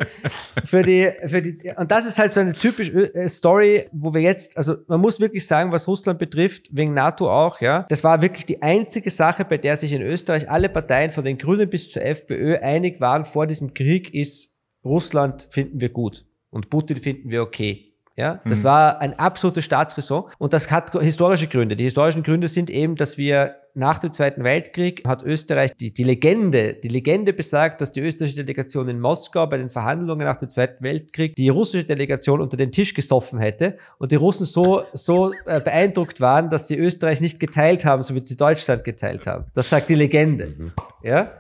für 0.64 0.84
die, 0.84 1.10
für 1.26 1.42
die, 1.42 1.74
und 1.76 1.90
das 1.90 2.06
ist 2.06 2.20
halt 2.20 2.34
so 2.34 2.40
eine 2.40 2.54
typische 2.54 3.14
äh, 3.16 3.28
Story, 3.28 3.86
wo 3.92 4.14
wir 4.14 4.22
jetzt, 4.22 4.58
also 4.58 4.76
man 4.88 5.02
muss 5.02 5.20
wirklich 5.20 5.48
sagen, 5.48 5.72
was 5.72 5.88
Russland 5.88 6.20
betrifft, 6.20 6.68
wegen 6.72 6.94
NATO 6.94 7.32
auch, 7.32 7.62
ja, 7.62 7.86
das 7.90 8.04
war 8.04 8.22
wirklich 8.22 8.46
die 8.46 8.62
einzige 8.62 9.10
Sache, 9.10 9.44
bei 9.44 9.58
der 9.58 9.76
sich 9.76 9.92
in 9.92 10.04
Österreich 10.04 10.50
alle 10.50 10.70
Parteien 10.70 11.10
von 11.10 11.26
den 11.26 11.40
Grünen 11.40 11.68
bis 11.70 11.92
zur 11.92 12.04
FPÖ 12.04 12.58
einig 12.58 13.02
waren 13.02 13.26
vor 13.26 13.48
diesem 13.48 13.74
Krieg, 13.74 14.14
ist 14.14 14.51
Russland 14.84 15.48
finden 15.50 15.80
wir 15.82 15.90
gut 15.90 16.26
und 16.50 16.70
Putin 16.70 16.98
finden 16.98 17.30
wir 17.30 17.42
okay. 17.42 17.88
Ja, 18.18 18.42
das 18.46 18.60
mhm. 18.60 18.66
war 18.66 19.02
ein 19.02 19.18
absolutes 19.18 19.64
Staatsräson 19.66 20.26
und 20.38 20.54
das 20.54 20.70
hat 20.70 20.92
historische 21.02 21.48
Gründe. 21.48 21.76
Die 21.76 21.86
historischen 21.86 22.24
Gründe 22.24 22.48
sind 22.48 22.70
eben, 22.70 22.96
dass 22.96 23.18
wir 23.18 23.56
nach 23.74 24.00
dem 24.00 24.12
Zweiten 24.12 24.44
Weltkrieg 24.44 25.04
hat 25.08 25.24
Österreich 25.24 25.72
die, 25.80 25.94
die 25.94 26.04
Legende, 26.04 26.74
die 26.74 26.88
Legende 26.88 27.34
besagt, 27.34 27.82
dass 27.82 27.92
die 27.92 28.02
österreichische 28.02 28.44
Delegation 28.44 28.90
in 28.90 29.00
Moskau 29.00 29.48
bei 29.48 29.58
den 29.58 29.70
Verhandlungen 29.70 30.26
nach 30.26 30.38
dem 30.38 30.50
Zweiten 30.50 30.84
Weltkrieg 30.84 31.36
die 31.36 31.50
russische 31.50 31.86
Delegation 31.86 32.42
unter 32.42 32.58
den 32.58 32.72
Tisch 32.72 32.94
gesoffen 32.94 33.40
hätte 33.40 33.78
und 33.98 34.12
die 34.12 34.16
Russen 34.16 34.46
so, 34.46 34.82
so 34.94 35.32
äh, 35.46 35.60
beeindruckt 35.60 36.22
waren, 36.22 36.50
dass 36.50 36.68
sie 36.68 36.78
Österreich 36.78 37.22
nicht 37.22 37.40
geteilt 37.40 37.86
haben, 37.86 38.04
so 38.04 38.16
wie 38.16 38.22
sie 38.24 38.38
Deutschland 38.38 38.84
geteilt 38.84 39.28
haben. 39.28 39.46
Das 39.54 39.70
sagt 39.70 39.90
die 39.90 39.96
Legende. 39.96 40.48
Mhm. 40.48 40.72
Ja? 41.04 41.32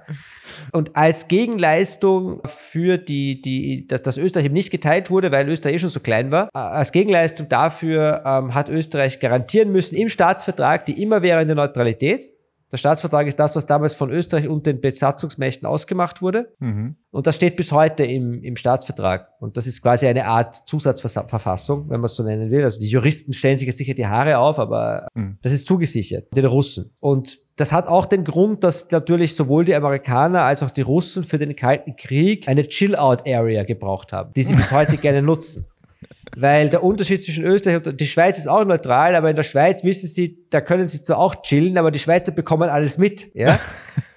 Und 0.71 0.95
als 0.95 1.27
Gegenleistung 1.27 2.41
für 2.45 2.97
die, 2.97 3.41
die, 3.41 3.87
dass, 3.87 4.01
dass 4.01 4.17
Österreich 4.17 4.45
eben 4.45 4.53
nicht 4.53 4.71
geteilt 4.71 5.09
wurde, 5.09 5.31
weil 5.31 5.47
Österreich 5.49 5.75
eh 5.75 5.79
schon 5.79 5.89
so 5.89 5.99
klein 5.99 6.31
war, 6.31 6.49
als 6.53 6.91
Gegenleistung 6.91 7.49
dafür 7.49 8.23
ähm, 8.25 8.53
hat 8.53 8.69
Österreich 8.69 9.19
garantieren 9.19 9.71
müssen 9.71 9.95
im 9.95 10.09
Staatsvertrag 10.09 10.85
die 10.85 11.01
immerwährende 11.01 11.55
Neutralität. 11.55 12.20
Der 12.71 12.77
Staatsvertrag 12.77 13.27
ist 13.27 13.39
das, 13.39 13.55
was 13.55 13.65
damals 13.65 13.93
von 13.93 14.09
Österreich 14.09 14.47
und 14.47 14.65
den 14.65 14.79
Besatzungsmächten 14.79 15.67
ausgemacht 15.67 16.21
wurde. 16.21 16.53
Mhm. 16.59 16.95
Und 17.11 17.27
das 17.27 17.35
steht 17.35 17.57
bis 17.57 17.71
heute 17.71 18.05
im, 18.05 18.41
im 18.43 18.55
Staatsvertrag. 18.55 19.27
Und 19.39 19.57
das 19.57 19.67
ist 19.67 19.81
quasi 19.81 20.07
eine 20.07 20.25
Art 20.25 20.55
Zusatzverfassung, 20.55 21.89
wenn 21.89 21.99
man 21.99 22.05
es 22.05 22.15
so 22.15 22.23
nennen 22.23 22.49
will. 22.49 22.63
Also 22.63 22.79
die 22.79 22.87
Juristen 22.87 23.33
stellen 23.33 23.57
sich 23.57 23.67
jetzt 23.67 23.77
sicher 23.77 23.93
die 23.93 24.07
Haare 24.07 24.37
auf, 24.37 24.57
aber 24.57 25.07
mhm. 25.13 25.37
das 25.41 25.51
ist 25.51 25.67
zugesichert 25.67 26.27
den 26.35 26.45
Russen. 26.45 26.95
Und 26.99 27.39
das 27.57 27.73
hat 27.73 27.87
auch 27.87 28.05
den 28.05 28.23
Grund, 28.23 28.63
dass 28.63 28.89
natürlich 28.91 29.35
sowohl 29.35 29.65
die 29.65 29.75
Amerikaner 29.75 30.43
als 30.43 30.63
auch 30.63 30.71
die 30.71 30.81
Russen 30.81 31.23
für 31.25 31.37
den 31.37 31.55
Kalten 31.55 31.95
Krieg 31.95 32.47
eine 32.47 32.67
Chill-Out-Area 32.67 33.63
gebraucht 33.63 34.13
haben, 34.13 34.31
die 34.33 34.43
sie 34.43 34.53
bis 34.53 34.71
heute 34.71 34.97
gerne 34.97 35.21
nutzen. 35.21 35.65
Weil 36.37 36.69
der 36.69 36.83
Unterschied 36.83 37.23
zwischen 37.23 37.43
Österreich 37.43 37.85
und 37.85 37.99
die 37.99 38.05
Schweiz 38.05 38.37
ist 38.37 38.47
auch 38.47 38.63
neutral, 38.63 39.15
aber 39.15 39.29
in 39.29 39.35
der 39.35 39.43
Schweiz 39.43 39.83
wissen 39.83 40.07
sie, 40.07 40.47
da 40.49 40.61
können 40.61 40.87
sie 40.87 41.01
zwar 41.01 41.17
auch 41.17 41.41
chillen, 41.41 41.77
aber 41.77 41.91
die 41.91 41.99
Schweizer 41.99 42.31
bekommen 42.31 42.69
alles 42.69 42.97
mit. 42.97 43.33
Ja? 43.35 43.59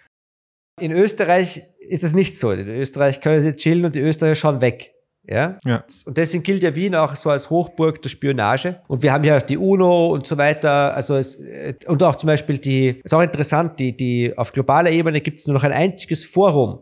in 0.81 0.93
Österreich 0.93 1.63
ist 1.89 2.05
das 2.05 2.15
nicht 2.15 2.37
so. 2.37 2.53
In 2.53 2.69
Österreich 2.69 3.21
können 3.21 3.41
sie 3.41 3.57
chillen 3.57 3.85
und 3.85 3.95
die 3.95 4.01
Österreicher 4.01 4.37
schauen 4.37 4.61
weg. 4.61 4.95
Ja? 5.27 5.59
ja. 5.65 5.85
Und 6.07 6.17
deswegen 6.17 6.43
gilt 6.43 6.63
ja 6.63 6.75
Wien 6.75 6.95
auch 6.95 7.17
so 7.17 7.31
als 7.31 7.49
Hochburg 7.51 8.03
der 8.03 8.11
Spionage. 8.11 8.81
Und 8.89 9.03
wir 9.03 9.13
haben 9.13 9.25
ja 9.25 9.39
auch 9.39 9.43
die 9.43 9.57
UNO 9.57 10.09
und 10.09 10.27
so 10.27 10.37
weiter. 10.37 10.95
Also 10.95 11.17
es, 11.17 11.37
äh, 11.37 11.75
und 11.87 12.03
auch 12.03 12.17
zum 12.17 12.29
Beispiel 12.29 12.59
die, 12.59 13.01
ist 13.03 13.15
auch 13.15 13.23
interessant, 13.23 13.81
die, 13.81 13.97
die, 13.97 14.37
auf 14.37 14.53
globaler 14.53 14.91
Ebene 14.91 15.21
gibt 15.21 15.39
es 15.39 15.47
nur 15.47 15.55
noch 15.55 15.65
ein 15.65 15.73
einziges 15.73 16.25
Forum, 16.25 16.81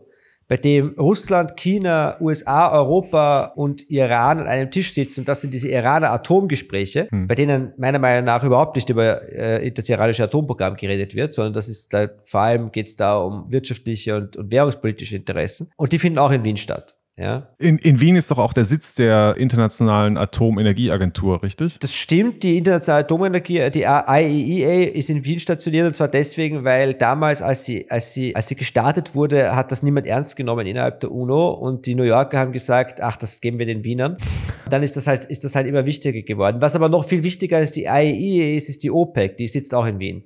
bei 0.53 0.57
dem 0.57 0.93
Russland, 0.99 1.57
China, 1.57 2.15
USA, 2.21 2.71
Europa 2.71 3.53
und 3.55 3.89
Iran 3.89 4.37
an 4.37 4.45
einem 4.45 4.69
Tisch 4.69 4.93
sitzen. 4.93 5.21
Und 5.21 5.27
das 5.27 5.41
sind 5.41 5.51
diese 5.51 5.67
Iraner 5.67 6.11
Atomgespräche, 6.11 7.07
hm. 7.09 7.27
bei 7.27 7.33
denen 7.33 7.73
meiner 7.77 7.97
Meinung 7.97 8.25
nach 8.25 8.43
überhaupt 8.43 8.75
nicht 8.75 8.87
über 8.87 9.27
äh, 9.31 9.71
das 9.71 9.89
iranische 9.89 10.25
Atomprogramm 10.25 10.75
geredet 10.75 11.15
wird, 11.15 11.33
sondern 11.33 11.53
das 11.53 11.69
ist 11.69 11.91
da, 11.91 12.07
vor 12.23 12.41
allem 12.41 12.71
geht 12.71 12.85
es 12.85 12.95
da 12.95 13.17
um 13.17 13.51
wirtschaftliche 13.51 14.15
und, 14.15 14.37
und 14.37 14.51
währungspolitische 14.51 15.15
Interessen. 15.15 15.71
Und 15.75 15.91
die 15.91 15.97
finden 15.97 16.19
auch 16.19 16.29
in 16.29 16.45
Wien 16.45 16.57
statt. 16.57 16.97
Ja. 17.15 17.49
In, 17.59 17.77
in 17.77 18.01
Wien 18.01 18.15
ist 18.15 18.31
doch 18.31 18.39
auch 18.39 18.53
der 18.53 18.65
Sitz 18.65 18.95
der 18.95 19.35
Internationalen 19.37 20.17
Atomenergieagentur, 20.17 21.43
richtig? 21.43 21.77
Das 21.77 21.93
stimmt. 21.93 22.41
Die 22.41 22.57
Internationale 22.57 23.03
Atomenergie, 23.03 23.69
die 23.69 23.81
IAEA, 23.81 24.89
ist 24.89 25.11
in 25.11 25.23
Wien 25.23 25.39
stationiert 25.39 25.85
und 25.85 25.95
zwar 25.95 26.07
deswegen, 26.07 26.63
weil 26.63 26.95
damals, 26.95 27.43
als 27.43 27.65
sie, 27.65 27.89
als 27.91 28.13
sie, 28.13 28.35
als 28.35 28.47
sie 28.47 28.55
gestartet 28.55 29.13
wurde, 29.13 29.55
hat 29.55 29.71
das 29.71 29.83
niemand 29.83 30.07
ernst 30.07 30.35
genommen 30.35 30.65
innerhalb 30.65 31.01
der 31.01 31.11
UNO 31.11 31.51
und 31.51 31.85
die 31.85 31.93
New 31.93 32.03
Yorker 32.03 32.39
haben 32.39 32.51
gesagt, 32.51 32.99
ach, 32.99 33.15
das 33.15 33.41
geben 33.41 33.59
wir 33.59 33.67
den 33.67 33.83
Wienern. 33.83 34.17
Dann 34.71 34.81
ist 34.81 34.97
das 34.97 35.05
halt, 35.05 35.25
ist 35.25 35.43
das 35.43 35.53
halt 35.53 35.67
immer 35.67 35.85
wichtiger 35.85 36.23
geworden. 36.23 36.61
Was 36.61 36.75
aber 36.75 36.89
noch 36.89 37.05
viel 37.05 37.21
wichtiger 37.21 37.61
ist, 37.61 37.75
die 37.75 37.83
IAEA 37.83 38.57
ist, 38.57 38.69
ist 38.69 38.81
die 38.81 38.89
OPEC, 38.89 39.37
die 39.37 39.47
sitzt 39.47 39.75
auch 39.75 39.85
in 39.85 39.99
Wien. 39.99 40.23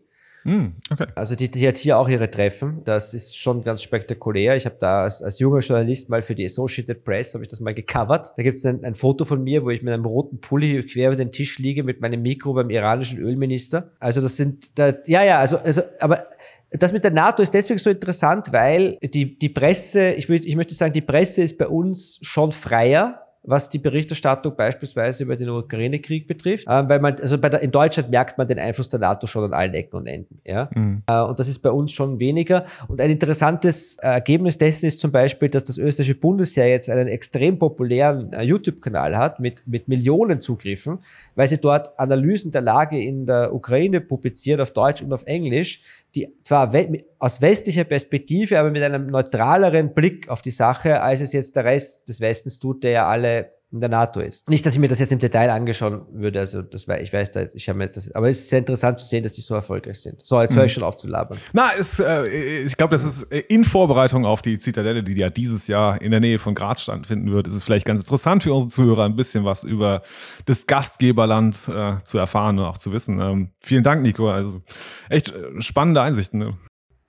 Mm, 0.48 0.78
okay. 0.90 1.08
Also 1.14 1.36
die, 1.36 1.52
die, 1.52 1.68
hat 1.68 1.76
hier 1.76 1.98
auch 1.98 2.08
ihre 2.08 2.32
Treffen. 2.32 2.82
Das 2.86 3.14
ist 3.14 3.38
schon 3.38 3.66
ganz 3.66 3.84
spektakulär. 3.84 4.56
Ich 4.56 4.66
habe 4.66 4.78
da 4.80 5.04
als, 5.04 5.22
als, 5.22 5.40
junger 5.40 5.60
Journalist 5.60 6.10
mal 6.10 6.22
für 6.22 6.36
die 6.36 6.46
Associated 6.46 7.04
Press, 7.04 7.34
habe 7.34 7.44
ich 7.44 7.50
das 7.50 7.60
mal 7.60 7.74
gecovert. 7.74 8.32
Da 8.38 8.44
gibt 8.44 8.58
es 8.58 8.66
ein, 8.66 8.86
ein, 8.86 8.96
Foto 8.96 9.26
von 9.26 9.44
mir, 9.44 9.66
wo 9.66 9.72
ich 9.72 9.82
mit 9.82 9.94
einem 9.94 10.06
roten 10.06 10.40
Pulli 10.40 10.86
quer 10.86 11.10
über 11.10 11.18
den 11.18 11.34
Tisch 11.34 11.60
liege 11.60 11.84
mit 11.84 12.00
meinem 12.00 12.22
Mikro 12.22 12.54
beim 12.54 12.70
iranischen 12.70 13.20
Ölminister. 13.20 13.92
Also 14.00 14.22
das 14.22 14.38
sind, 14.38 14.80
da, 14.80 14.94
ja, 15.06 15.26
ja, 15.26 15.40
also, 15.40 15.58
also 15.58 15.82
aber 16.00 16.26
das 16.72 16.94
mit 16.94 17.04
der 17.04 17.12
NATO 17.12 17.44
ist 17.44 17.54
deswegen 17.54 17.80
so 17.80 17.90
interessant, 17.90 18.54
weil 18.54 18.98
die, 19.02 19.38
die 19.38 19.50
Presse, 19.50 20.14
ich, 20.14 20.30
würd, 20.30 20.46
ich 20.46 20.56
möchte 20.56 20.76
sagen, 20.76 20.94
die 20.94 21.02
Presse 21.02 21.42
ist 21.42 21.58
bei 21.58 21.68
uns 21.68 22.20
schon 22.22 22.54
freier 22.54 23.27
was 23.48 23.70
die 23.70 23.80
Berichterstattung 23.80 24.56
beispielsweise 24.56 25.24
über 25.24 25.38
den 25.38 25.50
Ukraine-Krieg 25.50 26.28
betrifft, 26.28 26.68
äh, 26.68 26.90
weil 26.90 27.00
man, 27.00 27.16
also 27.20 27.38
bei 27.38 27.48
der, 27.48 27.62
in 27.62 27.72
Deutschland 27.72 28.12
merkt 28.12 28.38
man 28.38 28.48
den 28.48 28.60
Einfluss 28.60 28.90
der 28.90 29.00
NATO 29.00 29.26
schon 29.26 29.46
an 29.46 29.54
allen 29.54 29.74
Ecken 29.74 29.96
und 29.96 30.06
Enden, 30.06 30.42
ja. 30.46 30.70
Mhm. 30.76 31.02
Äh, 31.08 31.22
und 31.22 31.40
das 31.40 31.48
ist 31.48 31.60
bei 31.60 31.72
uns 31.72 31.94
schon 31.94 32.20
weniger. 32.20 32.66
Und 32.90 33.00
ein 33.00 33.10
interessantes 33.10 33.98
äh, 34.00 34.08
Ergebnis 34.08 34.58
dessen 34.58 34.86
ist 34.86 35.00
zum 35.00 35.14
Beispiel, 35.14 35.48
dass 35.48 35.64
das 35.64 35.78
österreichische 35.78 36.20
Bundesheer 36.20 36.68
jetzt 36.68 36.90
einen 36.90 37.08
extrem 37.08 37.58
populären 37.58 38.34
äh, 38.34 38.44
YouTube-Kanal 38.44 39.18
hat 39.18 39.40
mit, 39.40 39.66
mit 39.66 39.88
Millionen 39.88 40.42
Zugriffen, 40.42 41.00
weil 41.36 41.48
sie 41.48 41.58
dort 41.58 41.98
Analysen 41.98 42.52
der 42.52 42.62
Lage 42.62 43.02
in 43.02 43.26
der 43.26 43.54
Ukraine 43.54 44.02
publiziert 44.02 44.60
auf 44.60 44.72
Deutsch 44.72 45.02
und 45.02 45.14
auf 45.14 45.24
Englisch, 45.26 45.82
die 46.18 46.28
zwar 46.44 46.74
aus 47.20 47.42
westlicher 47.42 47.84
Perspektive, 47.84 48.60
aber 48.60 48.72
mit 48.72 48.82
einem 48.82 49.08
neutraleren 49.08 49.94
Blick 49.94 50.30
auf 50.30 50.42
die 50.42 50.52
Sache, 50.52 51.02
als 51.02 51.22
es 51.22 51.34
jetzt 51.34 51.56
der 51.56 51.66
Rest 51.66 52.10
des 52.10 52.20
Westens 52.22 52.60
tut, 52.60 52.84
der 52.84 52.92
ja 52.92 53.08
alle 53.08 53.57
in 53.72 53.82
der 53.82 53.90
NATO 53.90 54.22
ist. 54.22 54.48
Nicht, 54.48 54.66
dass 54.66 54.74
ich 54.74 54.80
mir 54.80 54.88
das 54.88 55.00
jetzt 55.00 55.12
im 55.12 55.20
Detail 55.20 55.50
angeschauen 55.50 56.06
würde, 56.12 56.40
also 56.40 56.62
das 56.62 56.88
war, 56.88 57.02
ich 57.02 57.12
weiß 57.12 57.32
da, 57.32 57.42
ich 57.54 57.68
habe 57.68 57.80
mir 57.80 57.90
das, 57.90 58.10
aber 58.12 58.30
es 58.30 58.40
ist 58.40 58.50
sehr 58.50 58.60
interessant 58.60 58.98
zu 58.98 59.06
sehen, 59.06 59.24
dass 59.24 59.34
die 59.34 59.42
so 59.42 59.56
erfolgreich 59.56 60.02
sind. 60.02 60.26
So, 60.26 60.42
jetzt 60.42 60.56
höre 60.56 60.64
ich 60.64 60.72
mhm. 60.72 60.80
schon 60.80 60.84
auf 60.84 60.96
zu 60.96 61.08
labern. 61.08 61.38
Na, 61.52 61.72
ist, 61.72 62.00
äh, 62.00 62.24
ich 62.64 62.78
glaube, 62.78 62.92
das 62.92 63.04
ist 63.04 63.24
in 63.24 63.66
Vorbereitung 63.66 64.26
auf 64.26 64.42
die 64.42 64.58
Zitadelle, 64.58 65.04
die 65.04 65.18
ja 65.18 65.30
dieses 65.30 65.68
Jahr 65.68 66.02
in 66.02 66.12
der 66.12 66.22
Nähe 66.22 66.40
von 66.40 66.56
Graz 66.56 66.82
stattfinden 66.82 67.32
wird, 67.32 67.48
ist 67.48 67.56
es 67.56 67.64
vielleicht 67.64 67.86
ganz 67.86 68.00
interessant 68.00 68.44
für 68.44 68.54
unsere 68.54 68.70
Zuhörer, 68.70 69.04
ein 69.04 69.16
bisschen 69.18 69.44
was 69.44 69.66
über 69.66 70.02
das 70.46 70.66
Gastgeberland 70.66 71.56
äh, 71.68 71.96
zu 72.04 72.18
erfahren 72.18 72.60
und 72.60 72.66
auch 72.66 72.78
zu 72.78 72.94
wissen. 72.94 73.20
Ähm, 73.20 73.52
vielen 73.60 73.84
Dank, 73.84 74.02
Nico. 74.02 74.30
Also 74.30 74.62
echt 75.10 75.30
äh, 75.30 75.62
spannende 75.62 76.02
Einsichten. 76.02 76.40
Ne? 76.40 76.58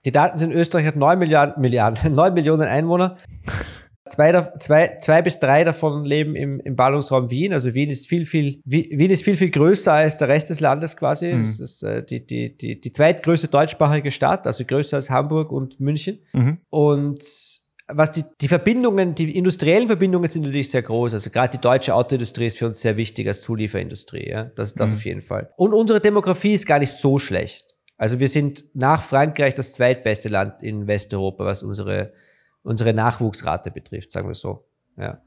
Die 0.05 0.11
Daten 0.11 0.37
sind, 0.37 0.53
Österreich 0.53 0.85
hat 0.85 0.95
neun 0.95 1.19
Milliarden, 1.19 1.61
Milliarden, 1.61 2.13
neun 2.15 2.33
Millionen 2.33 2.67
Einwohner. 2.67 3.17
Zwei, 4.09 4.51
zwei, 4.59 4.97
zwei 4.99 5.21
bis 5.21 5.39
drei 5.39 5.63
davon 5.63 6.03
leben 6.03 6.35
im, 6.35 6.59
im 6.59 6.75
Ballungsraum 6.75 7.29
Wien. 7.29 7.53
Also 7.53 7.73
Wien 7.73 7.89
ist 7.89 8.07
viel, 8.07 8.25
viel, 8.25 8.61
Wien 8.65 9.09
ist 9.09 9.23
viel, 9.23 9.37
viel 9.37 9.51
größer 9.51 9.93
als 9.93 10.17
der 10.17 10.27
Rest 10.27 10.49
des 10.49 10.59
Landes 10.59 10.97
quasi. 10.97 11.33
Mhm. 11.33 11.41
Das 11.41 11.59
ist 11.59 11.83
äh, 11.83 12.03
die, 12.03 12.25
die, 12.25 12.57
die, 12.57 12.79
die 12.81 12.91
zweitgrößte 12.91 13.47
deutschsprachige 13.47 14.11
Stadt, 14.11 14.47
also 14.47 14.65
größer 14.65 14.97
als 14.97 15.09
Hamburg 15.09 15.51
und 15.51 15.79
München. 15.79 16.19
Mhm. 16.33 16.57
Und 16.69 17.23
was 17.91 18.11
die, 18.11 18.23
die 18.41 18.47
Verbindungen, 18.47 19.15
die 19.15 19.35
industriellen 19.35 19.87
Verbindungen 19.87 20.29
sind 20.29 20.43
natürlich 20.43 20.69
sehr 20.69 20.83
groß. 20.83 21.13
Also 21.13 21.29
gerade 21.29 21.57
die 21.57 21.61
deutsche 21.61 21.95
Autoindustrie 21.95 22.45
ist 22.45 22.59
für 22.59 22.67
uns 22.67 22.79
sehr 22.81 22.97
wichtig 22.97 23.27
als 23.27 23.41
Zulieferindustrie. 23.41 24.29
Ja? 24.29 24.45
Das, 24.55 24.75
das 24.75 24.91
mhm. 24.91 24.95
auf 24.95 25.05
jeden 25.05 25.21
Fall. 25.21 25.49
Und 25.57 25.73
unsere 25.73 25.99
Demografie 25.99 26.53
ist 26.53 26.65
gar 26.65 26.79
nicht 26.79 26.93
so 26.93 27.17
schlecht. 27.17 27.65
Also 27.97 28.19
wir 28.19 28.29
sind 28.29 28.63
nach 28.73 29.03
Frankreich 29.03 29.55
das 29.55 29.73
zweitbeste 29.73 30.29
Land 30.29 30.63
in 30.63 30.87
Westeuropa, 30.87 31.45
was 31.45 31.63
unsere 31.63 32.13
unsere 32.63 32.93
Nachwuchsrate 32.93 33.71
betrifft, 33.71 34.11
sagen 34.11 34.27
wir 34.27 34.35
so. 34.35 34.67
Ja. 34.97 35.21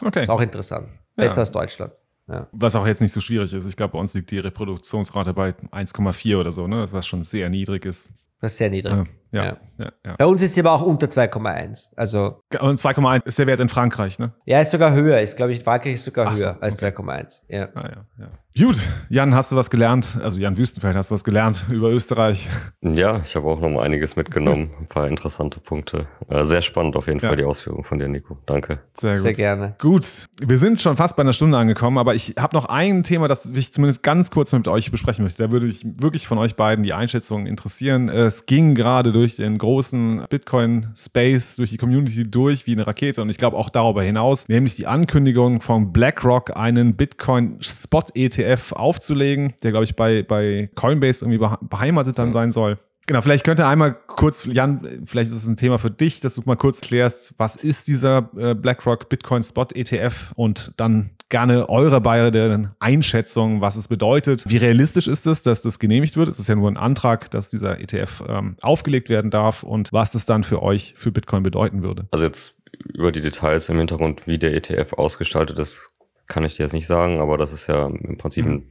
Okay. 0.00 0.22
Ist 0.22 0.28
auch 0.30 0.40
interessant. 0.40 0.88
Besser 1.14 1.36
ja. 1.36 1.40
als 1.40 1.52
Deutschland. 1.52 1.92
Ja. 2.28 2.48
Was 2.52 2.74
auch 2.74 2.86
jetzt 2.86 3.00
nicht 3.00 3.12
so 3.12 3.20
schwierig 3.20 3.52
ist. 3.52 3.66
Ich 3.66 3.76
glaube, 3.76 3.92
bei 3.92 3.98
uns 3.98 4.14
liegt 4.14 4.30
die 4.30 4.38
Reproduktionsrate 4.38 5.34
bei 5.34 5.50
1,4 5.50 6.38
oder 6.38 6.52
so, 6.52 6.66
ne? 6.66 6.86
was 6.90 7.06
schon 7.06 7.22
sehr 7.22 7.50
niedrig 7.50 7.84
ist. 7.84 8.12
Das 8.40 8.52
ist 8.52 8.58
sehr 8.58 8.70
niedrig. 8.70 9.06
Ja, 9.34 9.44
ja. 9.44 9.56
Ja, 9.78 9.90
ja. 10.04 10.14
Bei 10.16 10.26
uns 10.26 10.40
ist 10.40 10.54
sie 10.54 10.60
aber 10.60 10.72
auch 10.72 10.82
unter 10.82 11.06
2,1. 11.06 11.90
Also 11.96 12.42
und 12.60 12.80
2,1 12.80 13.26
ist 13.26 13.38
der 13.38 13.46
Wert 13.46 13.60
in 13.60 13.68
Frankreich, 13.68 14.18
ne? 14.18 14.32
Ja, 14.44 14.60
ist 14.60 14.70
sogar 14.70 14.92
höher. 14.92 15.20
Ist, 15.20 15.36
glaube 15.36 15.52
ich, 15.52 15.58
in 15.58 15.64
Frankreich 15.64 15.94
ist 15.94 16.04
sogar 16.04 16.28
Ach 16.28 16.36
höher 16.36 16.54
so, 16.54 16.60
als 16.60 16.82
okay. 16.82 16.94
2,1. 16.94 17.40
Ja. 17.48 17.68
Ah, 17.74 17.88
ja, 17.88 18.04
ja. 18.18 18.30
Gut, 18.56 18.76
Jan, 19.08 19.34
hast 19.34 19.50
du 19.50 19.56
was 19.56 19.68
gelernt? 19.68 20.16
Also 20.22 20.38
Jan 20.38 20.56
Wüstenfeld, 20.56 20.94
hast 20.94 21.10
du 21.10 21.14
was 21.14 21.24
gelernt 21.24 21.64
über 21.70 21.90
Österreich? 21.90 22.48
Ja, 22.82 23.20
ich 23.20 23.34
habe 23.34 23.48
auch 23.48 23.58
noch 23.58 23.68
mal 23.68 23.82
einiges 23.82 24.14
mitgenommen. 24.14 24.70
Ein 24.78 24.86
paar 24.86 25.08
interessante 25.08 25.58
Punkte. 25.58 26.06
Äh, 26.28 26.44
sehr 26.44 26.62
spannend 26.62 26.94
auf 26.94 27.08
jeden 27.08 27.18
ja. 27.18 27.26
Fall 27.26 27.36
die 27.36 27.42
Ausführung 27.42 27.82
von 27.82 27.98
dir, 27.98 28.06
Nico. 28.06 28.38
Danke. 28.46 28.78
Sehr, 28.96 29.14
gut. 29.14 29.22
Sehr 29.22 29.32
gerne. 29.32 29.74
Gut, 29.80 30.06
wir 30.40 30.58
sind 30.58 30.80
schon 30.80 30.96
fast 30.96 31.16
bei 31.16 31.22
einer 31.22 31.32
Stunde 31.32 31.58
angekommen, 31.58 31.98
aber 31.98 32.14
ich 32.14 32.36
habe 32.38 32.54
noch 32.54 32.66
ein 32.66 33.02
Thema, 33.02 33.26
das 33.26 33.46
ich 33.46 33.72
zumindest 33.72 34.04
ganz 34.04 34.30
kurz 34.30 34.52
mit 34.52 34.68
euch 34.68 34.92
besprechen 34.92 35.24
möchte. 35.24 35.42
Da 35.42 35.50
würde 35.50 35.66
ich 35.66 35.84
wirklich 35.84 36.28
von 36.28 36.38
euch 36.38 36.54
beiden 36.54 36.84
die 36.84 36.92
Einschätzung 36.92 37.46
interessieren. 37.46 38.08
Es 38.08 38.46
ging 38.46 38.76
gerade 38.76 39.10
durch 39.10 39.23
den 39.36 39.58
großen 39.58 40.24
Bitcoin-Space, 40.28 41.56
durch 41.56 41.70
die 41.70 41.78
Community 41.78 42.30
durch 42.30 42.66
wie 42.66 42.72
eine 42.72 42.86
Rakete 42.86 43.22
und 43.22 43.30
ich 43.30 43.38
glaube 43.38 43.56
auch 43.56 43.70
darüber 43.70 44.02
hinaus, 44.02 44.48
nämlich 44.48 44.76
die 44.76 44.86
Ankündigung 44.86 45.60
von 45.60 45.92
BlackRock, 45.92 46.56
einen 46.56 46.94
Bitcoin-Spot-ETF 46.94 48.44
ETF 48.44 48.72
aufzulegen, 48.72 49.54
der, 49.62 49.70
glaube 49.70 49.84
ich, 49.84 49.96
bei, 49.96 50.22
bei 50.22 50.70
Coinbase 50.74 51.24
irgendwie 51.24 51.46
beheimatet 51.68 52.18
dann 52.18 52.32
sein 52.32 52.52
soll. 52.52 52.78
Genau, 53.06 53.20
vielleicht 53.20 53.44
könnte 53.44 53.66
einmal 53.66 53.94
kurz, 54.06 54.46
Jan, 54.46 55.02
vielleicht 55.04 55.30
ist 55.30 55.36
es 55.36 55.46
ein 55.46 55.56
Thema 55.56 55.78
für 55.78 55.90
dich, 55.90 56.20
dass 56.20 56.36
du 56.36 56.42
mal 56.46 56.56
kurz 56.56 56.80
klärst, 56.80 57.34
was 57.36 57.56
ist 57.56 57.86
dieser 57.88 58.30
äh, 58.36 58.54
BlackRock 58.54 59.08
Bitcoin 59.10 59.42
Spot 59.42 59.66
ETF 59.74 60.32
und 60.36 60.72
dann 60.78 61.10
gerne 61.28 61.68
eure 61.68 62.00
beide 62.00 62.74
Einschätzung, 62.78 63.60
was 63.60 63.76
es 63.76 63.88
bedeutet. 63.88 64.44
Wie 64.48 64.56
realistisch 64.56 65.06
ist 65.06 65.26
es, 65.26 65.42
dass 65.42 65.62
das 65.62 65.78
genehmigt 65.78 66.16
wird? 66.16 66.28
Es 66.28 66.38
ist 66.38 66.48
ja 66.48 66.54
nur 66.54 66.70
ein 66.70 66.76
Antrag, 66.76 67.30
dass 67.30 67.50
dieser 67.50 67.80
ETF 67.80 68.22
ähm, 68.28 68.56
aufgelegt 68.62 69.08
werden 69.08 69.30
darf 69.30 69.64
und 69.64 69.92
was 69.92 70.12
das 70.12 70.26
dann 70.26 70.44
für 70.44 70.62
euch 70.62 70.94
für 70.96 71.12
Bitcoin 71.12 71.42
bedeuten 71.42 71.82
würde. 71.82 72.06
Also 72.10 72.24
jetzt 72.24 72.56
über 72.92 73.12
die 73.12 73.20
Details 73.20 73.68
im 73.68 73.78
Hintergrund, 73.78 74.26
wie 74.26 74.38
der 74.38 74.54
ETF 74.54 74.94
ausgestaltet 74.94 75.58
ist, 75.58 75.90
kann 76.26 76.44
ich 76.44 76.56
dir 76.56 76.64
jetzt 76.64 76.72
nicht 76.72 76.86
sagen, 76.86 77.20
aber 77.20 77.36
das 77.36 77.52
ist 77.52 77.66
ja 77.66 77.86
im 77.86 78.16
Prinzip 78.16 78.46
mhm. 78.46 78.64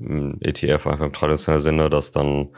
ein, 0.00 0.08
ein, 0.08 0.40
ETF 0.40 0.86
einfach 0.86 1.06
im 1.06 1.12
traditionellen 1.12 1.62
Sinne, 1.62 1.90
dass 1.90 2.10
dann 2.10 2.48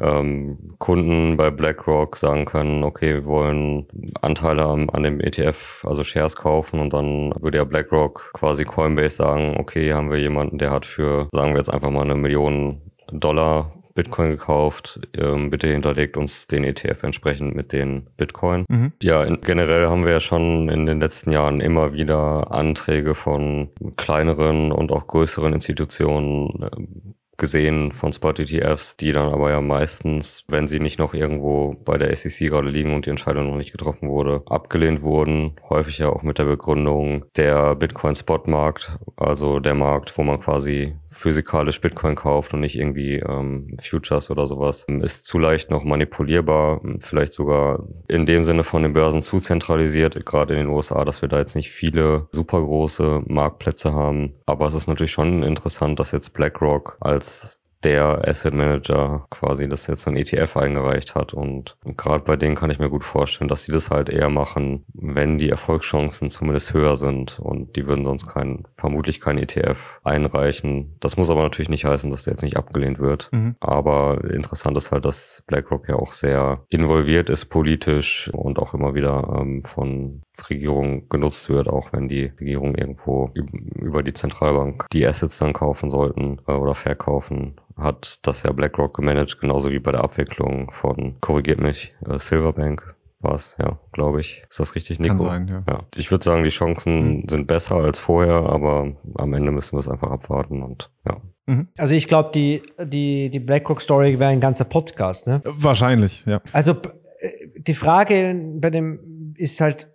ähm, 0.00 0.58
Kunden 0.78 1.36
bei 1.36 1.50
BlackRock 1.50 2.16
sagen 2.16 2.44
können, 2.44 2.84
okay, 2.84 3.14
wir 3.14 3.24
wollen 3.26 3.86
Anteile 4.20 4.64
an, 4.66 5.02
dem 5.02 5.20
ETF, 5.20 5.84
also 5.86 6.04
Shares 6.04 6.36
kaufen 6.36 6.80
und 6.80 6.92
dann 6.92 7.32
würde 7.40 7.58
ja 7.58 7.64
BlackRock 7.64 8.32
quasi 8.32 8.64
Coinbase 8.64 9.16
sagen, 9.16 9.56
okay, 9.58 9.92
haben 9.92 10.10
wir 10.10 10.18
jemanden, 10.18 10.58
der 10.58 10.70
hat 10.70 10.86
für, 10.86 11.28
sagen 11.32 11.52
wir 11.52 11.58
jetzt 11.58 11.72
einfach 11.72 11.90
mal 11.90 12.02
eine 12.02 12.14
Million 12.14 12.80
Dollar 13.12 13.72
Bitcoin 13.94 14.30
gekauft. 14.30 15.00
Ähm, 15.16 15.50
bitte 15.50 15.68
hinterlegt 15.68 16.16
uns 16.16 16.48
den 16.48 16.64
ETF 16.64 17.04
entsprechend 17.04 17.54
mit 17.54 17.72
den 17.72 18.08
Bitcoin. 18.16 18.64
Mhm. 18.68 18.92
Ja, 19.00 19.22
in, 19.22 19.40
generell 19.40 19.86
haben 19.86 20.04
wir 20.04 20.12
ja 20.12 20.20
schon 20.20 20.68
in 20.68 20.84
den 20.86 21.00
letzten 21.00 21.30
Jahren 21.30 21.60
immer 21.60 21.92
wieder 21.92 22.52
Anträge 22.52 23.14
von 23.14 23.70
kleineren 23.96 24.72
und 24.72 24.90
auch 24.90 25.06
größeren 25.06 25.52
Institutionen 25.52 26.62
äh, 26.62 27.14
gesehen 27.36 27.92
von 27.92 28.12
Spot-ETFs, 28.12 28.96
die 28.96 29.12
dann 29.12 29.32
aber 29.32 29.50
ja 29.50 29.60
meistens, 29.60 30.44
wenn 30.48 30.66
sie 30.66 30.80
nicht 30.80 30.98
noch 30.98 31.14
irgendwo 31.14 31.74
bei 31.84 31.98
der 31.98 32.14
SEC 32.14 32.48
gerade 32.48 32.68
liegen 32.68 32.94
und 32.94 33.06
die 33.06 33.10
Entscheidung 33.10 33.48
noch 33.48 33.56
nicht 33.56 33.72
getroffen 33.72 34.08
wurde, 34.08 34.42
abgelehnt 34.46 35.02
wurden. 35.02 35.56
Häufig 35.68 35.98
ja 35.98 36.08
auch 36.08 36.22
mit 36.22 36.38
der 36.38 36.44
Begründung 36.44 37.24
der 37.36 37.74
Bitcoin-Spot-Markt, 37.74 38.98
also 39.16 39.60
der 39.60 39.74
Markt, 39.74 40.16
wo 40.16 40.22
man 40.22 40.40
quasi 40.40 40.94
physikalisch 41.14 41.80
Bitcoin 41.80 42.14
kauft 42.14 42.54
und 42.54 42.60
nicht 42.60 42.76
irgendwie 42.76 43.16
ähm, 43.16 43.76
Futures 43.80 44.30
oder 44.30 44.46
sowas, 44.46 44.86
ist 45.02 45.24
zu 45.24 45.38
leicht 45.38 45.70
noch 45.70 45.84
manipulierbar, 45.84 46.80
vielleicht 47.00 47.32
sogar 47.32 47.84
in 48.08 48.26
dem 48.26 48.44
Sinne 48.44 48.64
von 48.64 48.82
den 48.82 48.92
Börsen 48.92 49.22
zu 49.22 49.40
zentralisiert, 49.40 50.24
gerade 50.26 50.54
in 50.54 50.60
den 50.60 50.68
USA, 50.68 51.04
dass 51.04 51.22
wir 51.22 51.28
da 51.28 51.38
jetzt 51.38 51.56
nicht 51.56 51.70
viele 51.70 52.28
super 52.32 52.60
große 52.60 53.22
Marktplätze 53.26 53.94
haben. 53.94 54.34
Aber 54.46 54.66
es 54.66 54.74
ist 54.74 54.86
natürlich 54.86 55.12
schon 55.12 55.42
interessant, 55.42 55.98
dass 56.00 56.12
jetzt 56.12 56.32
BlackRock 56.32 56.98
als 57.00 57.63
der 57.84 58.26
Asset 58.26 58.54
Manager 58.54 59.26
quasi 59.30 59.68
das 59.68 59.86
jetzt 59.86 60.08
ein 60.08 60.16
ETF 60.16 60.56
eingereicht 60.56 61.14
hat. 61.14 61.34
Und 61.34 61.76
gerade 61.96 62.24
bei 62.24 62.36
denen 62.36 62.54
kann 62.54 62.70
ich 62.70 62.78
mir 62.78 62.90
gut 62.90 63.04
vorstellen, 63.04 63.48
dass 63.48 63.64
sie 63.64 63.72
das 63.72 63.90
halt 63.90 64.08
eher 64.08 64.30
machen, 64.30 64.84
wenn 64.92 65.38
die 65.38 65.50
Erfolgschancen 65.50 66.30
zumindest 66.30 66.74
höher 66.74 66.96
sind. 66.96 67.38
Und 67.38 67.76
die 67.76 67.86
würden 67.86 68.04
sonst 68.04 68.26
kein, 68.26 68.64
vermutlich 68.74 69.20
kein 69.20 69.38
ETF 69.38 70.00
einreichen. 70.02 70.96
Das 71.00 71.16
muss 71.16 71.30
aber 71.30 71.42
natürlich 71.42 71.68
nicht 71.68 71.84
heißen, 71.84 72.10
dass 72.10 72.24
der 72.24 72.32
jetzt 72.32 72.42
nicht 72.42 72.56
abgelehnt 72.56 72.98
wird. 72.98 73.30
Mhm. 73.32 73.56
Aber 73.60 74.24
interessant 74.24 74.76
ist 74.76 74.90
halt, 74.90 75.04
dass 75.04 75.42
BlackRock 75.46 75.88
ja 75.88 75.96
auch 75.96 76.12
sehr 76.12 76.64
involviert 76.68 77.30
ist 77.30 77.46
politisch 77.46 78.30
und 78.32 78.58
auch 78.58 78.74
immer 78.74 78.94
wieder 78.94 79.36
ähm, 79.38 79.62
von 79.62 80.22
Regierung 80.50 81.08
genutzt 81.08 81.48
wird, 81.48 81.68
auch 81.68 81.92
wenn 81.92 82.08
die 82.08 82.32
Regierung 82.40 82.74
irgendwo 82.74 83.30
über 83.34 84.02
die 84.02 84.12
Zentralbank 84.12 84.86
die 84.92 85.06
Assets 85.06 85.38
dann 85.38 85.52
kaufen 85.52 85.90
sollten 85.90 86.40
äh, 86.46 86.52
oder 86.52 86.74
verkaufen 86.74 87.56
hat 87.76 88.20
das 88.26 88.42
ja 88.42 88.52
BlackRock 88.52 88.94
gemanagt, 88.94 89.40
genauso 89.40 89.70
wie 89.70 89.78
bei 89.78 89.92
der 89.92 90.04
Abwicklung 90.04 90.70
von, 90.70 91.16
korrigiert 91.20 91.60
mich, 91.60 91.94
äh, 92.08 92.18
Silverbank 92.18 92.94
war 93.20 93.34
es, 93.34 93.56
ja, 93.58 93.78
glaube 93.92 94.20
ich. 94.20 94.42
Ist 94.48 94.60
das 94.60 94.74
richtig, 94.74 95.00
Nico? 95.00 95.16
Kann 95.16 95.46
sein, 95.46 95.48
ja. 95.48 95.64
ja. 95.66 95.80
Ich 95.96 96.10
würde 96.10 96.22
sagen, 96.22 96.44
die 96.44 96.50
Chancen 96.50 97.22
mhm. 97.22 97.28
sind 97.28 97.46
besser 97.46 97.76
als 97.76 97.98
vorher, 97.98 98.34
aber 98.34 98.92
am 99.16 99.32
Ende 99.32 99.50
müssen 99.50 99.72
wir 99.72 99.80
es 99.80 99.88
einfach 99.88 100.10
abwarten 100.10 100.62
und 100.62 100.90
ja. 101.06 101.20
Mhm. 101.46 101.68
Also 101.78 101.94
ich 101.94 102.06
glaube, 102.06 102.30
die, 102.34 102.62
die, 102.80 103.30
die 103.30 103.40
BlackRock-Story 103.40 104.20
wäre 104.20 104.30
ein 104.30 104.40
ganzer 104.40 104.64
Podcast, 104.64 105.26
ne? 105.26 105.40
Wahrscheinlich, 105.44 106.24
ja. 106.26 106.40
Also 106.52 106.72
äh, 106.72 107.28
die 107.56 107.74
Frage 107.74 108.40
bei 108.60 108.70
dem 108.70 109.34
ist 109.36 109.60
halt, 109.60 109.93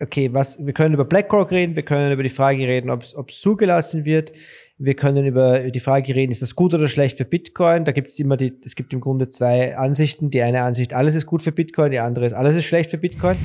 okay, 0.00 0.32
was, 0.32 0.64
wir 0.64 0.72
können 0.72 0.94
über 0.94 1.04
BlackRock 1.04 1.50
reden, 1.50 1.76
wir 1.76 1.84
können 1.84 2.12
über 2.12 2.22
die 2.22 2.28
Frage 2.28 2.66
reden, 2.66 2.90
ob 2.90 3.02
es 3.02 3.40
zugelassen 3.40 4.04
wird. 4.04 4.32
Wir 4.80 4.94
können 4.94 5.26
über 5.26 5.70
die 5.70 5.80
Frage 5.80 6.14
reden, 6.14 6.30
ist 6.30 6.40
das 6.40 6.54
gut 6.54 6.72
oder 6.72 6.86
schlecht 6.86 7.16
für 7.16 7.24
Bitcoin? 7.24 7.84
Da 7.84 7.90
gibt 7.90 8.10
es 8.10 8.18
immer 8.20 8.36
die, 8.36 8.52
es 8.64 8.76
gibt 8.76 8.92
im 8.92 9.00
Grunde 9.00 9.28
zwei 9.28 9.76
Ansichten. 9.76 10.30
Die 10.30 10.40
eine 10.40 10.62
Ansicht, 10.62 10.94
alles 10.94 11.16
ist 11.16 11.26
gut 11.26 11.42
für 11.42 11.50
Bitcoin, 11.50 11.90
die 11.90 11.98
andere 11.98 12.26
ist, 12.26 12.32
alles 12.32 12.54
ist 12.54 12.66
schlecht 12.66 12.90
für 12.90 12.98
Bitcoin. 12.98 13.36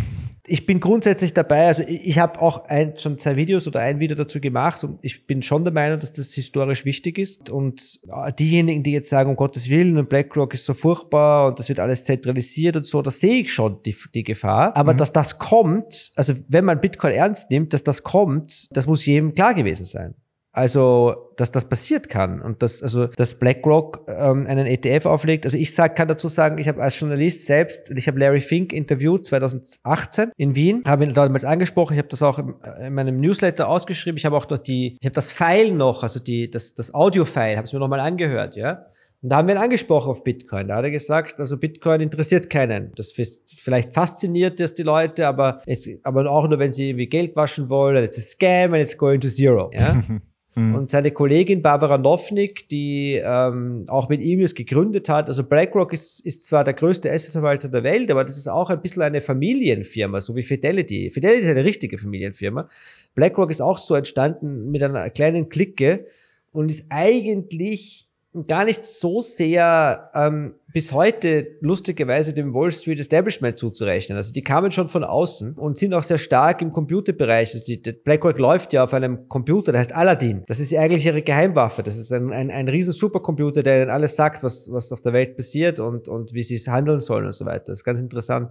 Ich 0.45 0.65
bin 0.65 0.81
grundsätzlich 0.81 1.33
dabei, 1.33 1.67
also 1.67 1.83
ich 1.87 2.19
habe 2.19 2.41
auch 2.41 2.65
ein, 2.65 2.97
schon 2.97 3.17
zwei 3.17 3.37
Videos 3.37 3.65
oder 3.65 3.79
ein 3.79 4.01
Video 4.01 4.17
dazu 4.17 4.41
gemacht 4.41 4.83
und 4.83 4.99
ich 5.01 5.25
bin 5.25 5.41
schon 5.41 5.63
der 5.63 5.71
Meinung, 5.71 5.99
dass 5.99 6.11
das 6.11 6.33
historisch 6.33 6.83
wichtig 6.83 7.17
ist. 7.17 7.49
Und 7.49 8.01
diejenigen, 8.37 8.83
die 8.83 8.91
jetzt 8.91 9.07
sagen, 9.07 9.29
um 9.29 9.37
Gottes 9.37 9.69
Willen, 9.69 9.97
und 9.97 10.09
BlackRock 10.09 10.53
ist 10.53 10.65
so 10.65 10.73
furchtbar 10.73 11.47
und 11.47 11.59
das 11.59 11.69
wird 11.69 11.79
alles 11.79 12.03
zentralisiert 12.03 12.75
und 12.75 12.85
so, 12.85 13.01
da 13.01 13.09
sehe 13.09 13.41
ich 13.41 13.53
schon 13.53 13.81
die, 13.83 13.95
die 14.13 14.23
Gefahr. 14.23 14.75
Aber 14.75 14.93
mhm. 14.93 14.97
dass 14.97 15.13
das 15.13 15.39
kommt, 15.39 16.11
also 16.17 16.33
wenn 16.49 16.65
man 16.65 16.81
Bitcoin 16.81 17.13
ernst 17.13 17.49
nimmt, 17.49 17.71
dass 17.71 17.83
das 17.83 18.03
kommt, 18.03 18.67
das 18.75 18.85
muss 18.85 19.05
jedem 19.05 19.33
klar 19.33 19.53
gewesen 19.53 19.85
sein. 19.85 20.13
Also, 20.55 21.31
dass 21.35 21.49
das 21.49 21.65
passiert 21.65 22.09
kann 22.09 22.39
und 22.39 22.61
dass 22.61 22.83
also 22.83 23.07
dass 23.07 23.39
BlackRock 23.39 24.05
ähm, 24.07 24.45
einen 24.45 24.67
ETF 24.67 25.07
auflegt. 25.07 25.45
Also 25.45 25.57
ich 25.57 25.73
sag, 25.73 25.95
kann 25.95 26.07
dazu 26.07 26.27
sagen, 26.27 26.59
ich 26.59 26.67
habe 26.67 26.79
als 26.79 26.99
Journalist 26.99 27.47
selbst, 27.47 27.89
ich 27.89 28.07
habe 28.07 28.19
Larry 28.19 28.39
Fink 28.39 28.71
interviewt 28.71 29.25
2018 29.25 30.31
in 30.37 30.55
Wien, 30.55 30.83
habe 30.85 31.05
ihn 31.05 31.15
damals 31.15 31.43
angesprochen. 31.43 31.93
Ich 31.93 31.97
habe 31.97 32.07
das 32.07 32.21
auch 32.21 32.37
in, 32.37 32.53
äh, 32.61 32.85
in, 32.85 32.93
meinem 32.93 33.19
Newsletter 33.19 33.67
ausgeschrieben. 33.67 34.15
Ich 34.17 34.25
habe 34.25 34.37
auch 34.37 34.45
dort 34.45 34.67
die, 34.67 34.95
ich 34.99 35.05
habe 35.07 35.15
das 35.15 35.31
File 35.31 35.73
noch, 35.73 36.03
also 36.03 36.19
die 36.19 36.51
das 36.51 36.75
das 36.75 36.93
Audio-File, 36.93 37.57
habe 37.57 37.65
es 37.65 37.73
mir 37.73 37.79
nochmal 37.79 37.99
angehört, 37.99 38.55
ja. 38.55 38.85
Und 39.23 39.29
da 39.29 39.37
haben 39.37 39.47
wir 39.47 39.55
ihn 39.55 39.61
angesprochen 39.61 40.11
auf 40.11 40.23
Bitcoin. 40.23 40.67
Da 40.67 40.75
hat 40.75 40.83
er 40.83 40.91
gesagt, 40.91 41.39
also 41.39 41.57
Bitcoin 41.57 42.01
interessiert 42.01 42.49
keinen. 42.49 42.91
Das 42.95 43.11
vielleicht 43.11 43.93
fasziniert 43.93 44.59
das 44.59 44.75
die 44.75 44.83
Leute, 44.83 45.27
aber, 45.27 45.61
es, 45.65 45.87
aber 46.03 46.29
auch 46.29 46.47
nur, 46.47 46.59
wenn 46.59 46.73
sie 46.73 46.89
irgendwie 46.89 47.07
Geld 47.07 47.35
waschen 47.35 47.69
wollen. 47.69 48.03
It's 48.03 48.17
a 48.17 48.21
scam 48.21 48.73
and 48.73 48.83
it's 48.83 48.97
going 48.97 49.21
to 49.21 49.29
zero. 49.29 49.71
Ja? 49.73 50.03
Mhm. 50.55 50.75
Und 50.75 50.89
seine 50.89 51.11
Kollegin 51.11 51.61
Barbara 51.61 51.97
Novnik, 51.97 52.67
die 52.69 53.19
ähm, 53.23 53.85
auch 53.87 54.09
mit 54.09 54.21
ihm 54.21 54.41
das 54.41 54.53
gegründet 54.53 55.09
hat, 55.09 55.27
also 55.27 55.43
BlackRock 55.43 55.93
ist, 55.93 56.19
ist 56.19 56.43
zwar 56.43 56.63
der 56.63 56.73
größte 56.73 57.11
Assetverwalter 57.11 57.69
der 57.69 57.83
Welt, 57.83 58.11
aber 58.11 58.23
das 58.23 58.37
ist 58.37 58.47
auch 58.47 58.69
ein 58.69 58.81
bisschen 58.81 59.01
eine 59.01 59.21
Familienfirma, 59.21 60.21
so 60.21 60.35
wie 60.35 60.43
Fidelity. 60.43 61.09
Fidelity 61.09 61.41
ist 61.41 61.49
eine 61.49 61.63
richtige 61.63 61.97
Familienfirma. 61.97 62.69
BlackRock 63.15 63.49
ist 63.49 63.61
auch 63.61 63.77
so 63.77 63.95
entstanden 63.95 64.69
mit 64.69 64.83
einer 64.83 65.09
kleinen 65.09 65.49
Clique 65.49 66.05
und 66.51 66.69
ist 66.69 66.85
eigentlich 66.89 68.07
gar 68.47 68.65
nicht 68.65 68.83
so 68.83 69.21
sehr 69.21 70.09
ähm, 70.15 70.55
bis 70.73 70.91
heute 70.91 71.57
lustigerweise 71.61 72.33
dem 72.33 72.53
Wall 72.53 72.71
Street 72.71 72.99
Establishment 72.99 73.57
zuzurechnen. 73.57 74.17
Also 74.17 74.33
die 74.33 74.41
kamen 74.41 74.71
schon 74.71 74.89
von 74.89 75.03
außen 75.03 75.53
und 75.53 75.77
sind 75.77 75.93
auch 75.93 76.01
sehr 76.01 76.17
stark 76.17 76.61
im 76.63 76.71
Computerbereich. 76.71 77.53
Also 77.53 77.65
die, 77.65 77.77
BlackRock 77.77 78.39
läuft 78.39 78.73
ja 78.73 78.83
auf 78.83 78.93
einem 78.93 79.27
Computer, 79.29 79.71
der 79.71 79.81
heißt 79.81 79.93
Aladdin. 79.93 80.43
Das 80.47 80.59
ist 80.59 80.73
eigentlich 80.73 81.05
ihre 81.05 81.21
Geheimwaffe. 81.21 81.83
Das 81.83 81.97
ist 81.97 82.11
ein, 82.11 82.31
ein, 82.31 82.49
ein 82.49 82.67
riesen 82.67 82.93
Supercomputer, 82.93 83.61
der 83.61 83.83
ihnen 83.83 83.91
alles 83.91 84.15
sagt, 84.15 84.43
was, 84.43 84.67
was 84.71 84.91
auf 84.91 85.01
der 85.01 85.13
Welt 85.13 85.37
passiert 85.37 85.79
und, 85.79 86.07
und 86.07 86.33
wie 86.33 86.43
sie 86.43 86.55
es 86.55 86.67
handeln 86.67 87.01
sollen 87.01 87.27
und 87.27 87.33
so 87.33 87.45
weiter. 87.45 87.65
Das 87.67 87.79
ist 87.79 87.83
ganz 87.83 88.01
interessant. 88.01 88.49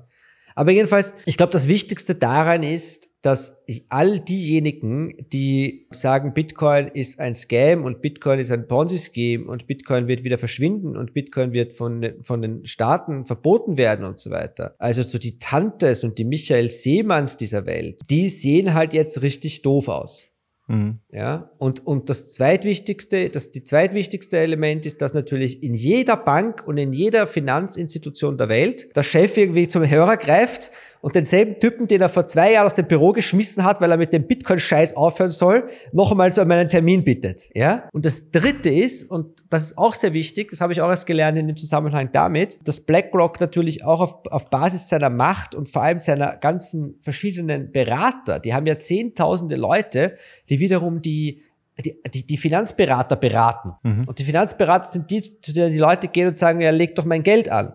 Aber 0.54 0.70
jedenfalls, 0.70 1.14
ich 1.24 1.36
glaube, 1.36 1.52
das 1.52 1.66
Wichtigste 1.66 2.14
daran 2.14 2.62
ist, 2.62 3.11
dass 3.22 3.64
all 3.88 4.18
diejenigen, 4.18 5.14
die 5.32 5.86
sagen, 5.92 6.34
Bitcoin 6.34 6.88
ist 6.88 7.20
ein 7.20 7.34
Scam 7.34 7.84
und 7.84 8.02
Bitcoin 8.02 8.40
ist 8.40 8.50
ein 8.50 8.66
Ponzi-Scheme 8.66 9.48
und 9.48 9.68
Bitcoin 9.68 10.08
wird 10.08 10.24
wieder 10.24 10.38
verschwinden 10.38 10.96
und 10.96 11.14
Bitcoin 11.14 11.52
wird 11.52 11.72
von, 11.72 12.14
von 12.20 12.42
den 12.42 12.66
Staaten 12.66 13.24
verboten 13.24 13.78
werden 13.78 14.04
und 14.04 14.18
so 14.18 14.30
weiter. 14.30 14.74
Also 14.78 15.02
so 15.02 15.18
die 15.18 15.38
Tantes 15.38 16.02
und 16.02 16.18
die 16.18 16.24
Michael 16.24 16.68
Seemanns 16.68 17.36
dieser 17.36 17.64
Welt, 17.64 18.00
die 18.10 18.28
sehen 18.28 18.74
halt 18.74 18.92
jetzt 18.92 19.22
richtig 19.22 19.62
doof 19.62 19.88
aus. 19.88 20.26
Mhm. 20.68 21.00
Ja, 21.10 21.50
und, 21.58 21.86
und 21.86 22.08
das 22.08 22.32
zweitwichtigste, 22.32 23.30
das 23.30 23.50
die 23.50 23.64
zweitwichtigste 23.64 24.38
Element 24.38 24.86
ist, 24.86 25.02
dass 25.02 25.12
natürlich 25.12 25.62
in 25.62 25.74
jeder 25.74 26.16
Bank 26.16 26.62
und 26.66 26.78
in 26.78 26.92
jeder 26.92 27.26
Finanzinstitution 27.26 28.38
der 28.38 28.48
Welt 28.48 28.94
der 28.96 29.02
Chef 29.02 29.36
irgendwie 29.36 29.68
zum 29.68 29.88
Hörer 29.88 30.16
greift 30.16 30.70
und 31.02 31.16
denselben 31.16 31.58
Typen, 31.58 31.88
den 31.88 32.00
er 32.00 32.08
vor 32.08 32.26
zwei 32.26 32.52
Jahren 32.52 32.64
aus 32.64 32.74
dem 32.74 32.86
Büro 32.86 33.12
geschmissen 33.12 33.64
hat, 33.64 33.80
weil 33.80 33.90
er 33.90 33.96
mit 33.96 34.12
dem 34.12 34.24
Bitcoin-Scheiß 34.24 34.96
aufhören 34.96 35.30
soll, 35.30 35.68
noch 35.92 36.12
einmal 36.12 36.32
zu 36.32 36.40
einem 36.40 36.68
Termin 36.68 37.02
bittet. 37.02 37.50
Ja? 37.54 37.88
Und 37.92 38.06
das 38.06 38.30
dritte 38.30 38.70
ist, 38.70 39.10
und 39.10 39.42
das 39.50 39.62
ist 39.62 39.78
auch 39.78 39.94
sehr 39.94 40.12
wichtig, 40.12 40.50
das 40.50 40.60
habe 40.60 40.72
ich 40.72 40.80
auch 40.80 40.88
erst 40.88 41.06
gelernt 41.06 41.36
in 41.36 41.48
dem 41.48 41.56
Zusammenhang 41.56 42.10
damit, 42.12 42.60
dass 42.64 42.86
BlackRock 42.86 43.40
natürlich 43.40 43.84
auch 43.84 44.00
auf, 44.00 44.26
auf 44.30 44.48
Basis 44.48 44.88
seiner 44.88 45.10
Macht 45.10 45.56
und 45.56 45.68
vor 45.68 45.82
allem 45.82 45.98
seiner 45.98 46.36
ganzen 46.36 46.94
verschiedenen 47.00 47.72
Berater, 47.72 48.38
die 48.38 48.54
haben 48.54 48.66
ja 48.66 48.78
zehntausende 48.78 49.56
Leute, 49.56 50.14
die 50.48 50.60
wiederum 50.60 51.02
die 51.02 51.42
die, 51.82 51.96
die, 52.14 52.26
die 52.26 52.36
Finanzberater 52.36 53.16
beraten. 53.16 53.72
Mhm. 53.82 54.04
Und 54.04 54.18
die 54.18 54.24
Finanzberater 54.24 54.90
sind 54.90 55.10
die, 55.10 55.22
zu 55.22 55.54
denen 55.54 55.72
die 55.72 55.78
Leute 55.78 56.06
gehen 56.06 56.28
und 56.28 56.36
sagen, 56.36 56.60
ja, 56.60 56.70
leg 56.70 56.94
doch 56.94 57.06
mein 57.06 57.22
Geld 57.22 57.48
an. 57.48 57.72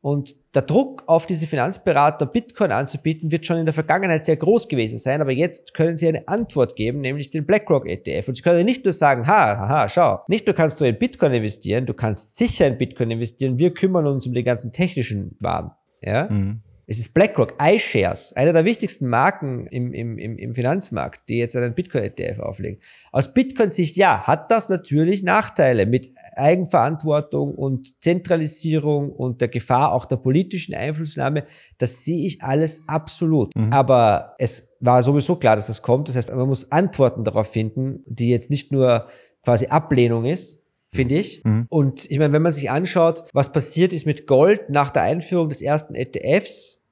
Und 0.00 0.34
der 0.54 0.62
Druck 0.62 1.02
auf 1.06 1.26
diese 1.26 1.46
Finanzberater, 1.46 2.26
Bitcoin 2.26 2.72
anzubieten, 2.72 3.30
wird 3.30 3.44
schon 3.44 3.58
in 3.58 3.64
der 3.64 3.74
Vergangenheit 3.74 4.24
sehr 4.24 4.36
groß 4.36 4.68
gewesen 4.68 4.98
sein. 4.98 5.20
Aber 5.20 5.32
jetzt 5.32 5.74
können 5.74 5.96
sie 5.96 6.08
eine 6.08 6.28
Antwort 6.28 6.76
geben, 6.76 7.00
nämlich 7.00 7.30
den 7.30 7.44
BlackRock 7.44 7.88
ETF. 7.88 8.28
Und 8.28 8.36
sie 8.36 8.42
können 8.42 8.64
nicht 8.64 8.84
nur 8.84 8.92
sagen, 8.92 9.26
ha, 9.26 9.58
haha, 9.58 9.88
schau, 9.88 10.20
nicht 10.28 10.46
nur 10.46 10.54
kannst 10.54 10.80
du 10.80 10.84
in 10.84 10.98
Bitcoin 10.98 11.34
investieren, 11.34 11.86
du 11.86 11.94
kannst 11.94 12.36
sicher 12.36 12.66
in 12.66 12.78
Bitcoin 12.78 13.10
investieren. 13.10 13.58
Wir 13.58 13.74
kümmern 13.74 14.06
uns 14.06 14.26
um 14.26 14.32
die 14.32 14.44
ganzen 14.44 14.72
technischen 14.72 15.36
Waren. 15.40 15.72
Ja? 16.02 16.28
Mhm. 16.30 16.62
Es 16.86 16.98
ist 16.98 17.14
BlackRock, 17.14 17.54
iShares, 17.60 18.32
einer 18.34 18.52
der 18.52 18.64
wichtigsten 18.64 19.08
Marken 19.08 19.66
im, 19.68 19.92
im, 19.92 20.18
im, 20.18 20.36
im 20.38 20.54
Finanzmarkt, 20.54 21.28
die 21.28 21.38
jetzt 21.38 21.56
einen 21.56 21.74
Bitcoin-ETF 21.74 22.40
auflegen. 22.40 22.80
Aus 23.12 23.32
Bitcoin-Sicht, 23.32 23.96
ja, 23.96 24.22
hat 24.22 24.50
das 24.50 24.68
natürlich 24.68 25.22
Nachteile 25.22 25.86
mit 25.86 26.10
Eigenverantwortung 26.36 27.54
und 27.54 28.02
Zentralisierung 28.02 29.10
und 29.10 29.40
der 29.40 29.48
Gefahr 29.48 29.92
auch 29.92 30.04
der 30.04 30.16
politischen 30.16 30.74
Einflussnahme. 30.74 31.44
Das 31.78 32.04
sehe 32.04 32.26
ich 32.26 32.42
alles 32.42 32.84
absolut. 32.86 33.54
Mhm. 33.56 33.72
Aber 33.72 34.34
es 34.38 34.76
war 34.80 35.02
sowieso 35.02 35.36
klar, 35.36 35.56
dass 35.56 35.68
das 35.68 35.82
kommt. 35.82 36.08
Das 36.08 36.16
heißt, 36.16 36.28
man 36.30 36.48
muss 36.48 36.70
Antworten 36.70 37.24
darauf 37.24 37.48
finden, 37.50 38.02
die 38.06 38.30
jetzt 38.30 38.50
nicht 38.50 38.72
nur 38.72 39.08
quasi 39.42 39.66
Ablehnung 39.66 40.24
ist, 40.24 40.63
finde 40.94 41.16
ich. 41.16 41.44
Mhm. 41.44 41.66
Und 41.68 42.10
ich 42.10 42.18
meine, 42.18 42.32
wenn 42.32 42.42
man 42.42 42.52
sich 42.52 42.70
anschaut, 42.70 43.24
was 43.32 43.52
passiert 43.52 43.92
ist 43.92 44.06
mit 44.06 44.26
Gold 44.26 44.70
nach 44.70 44.90
der 44.90 45.02
Einführung 45.02 45.48
des 45.48 45.60
ersten 45.60 45.94
ETFs, 45.94 46.82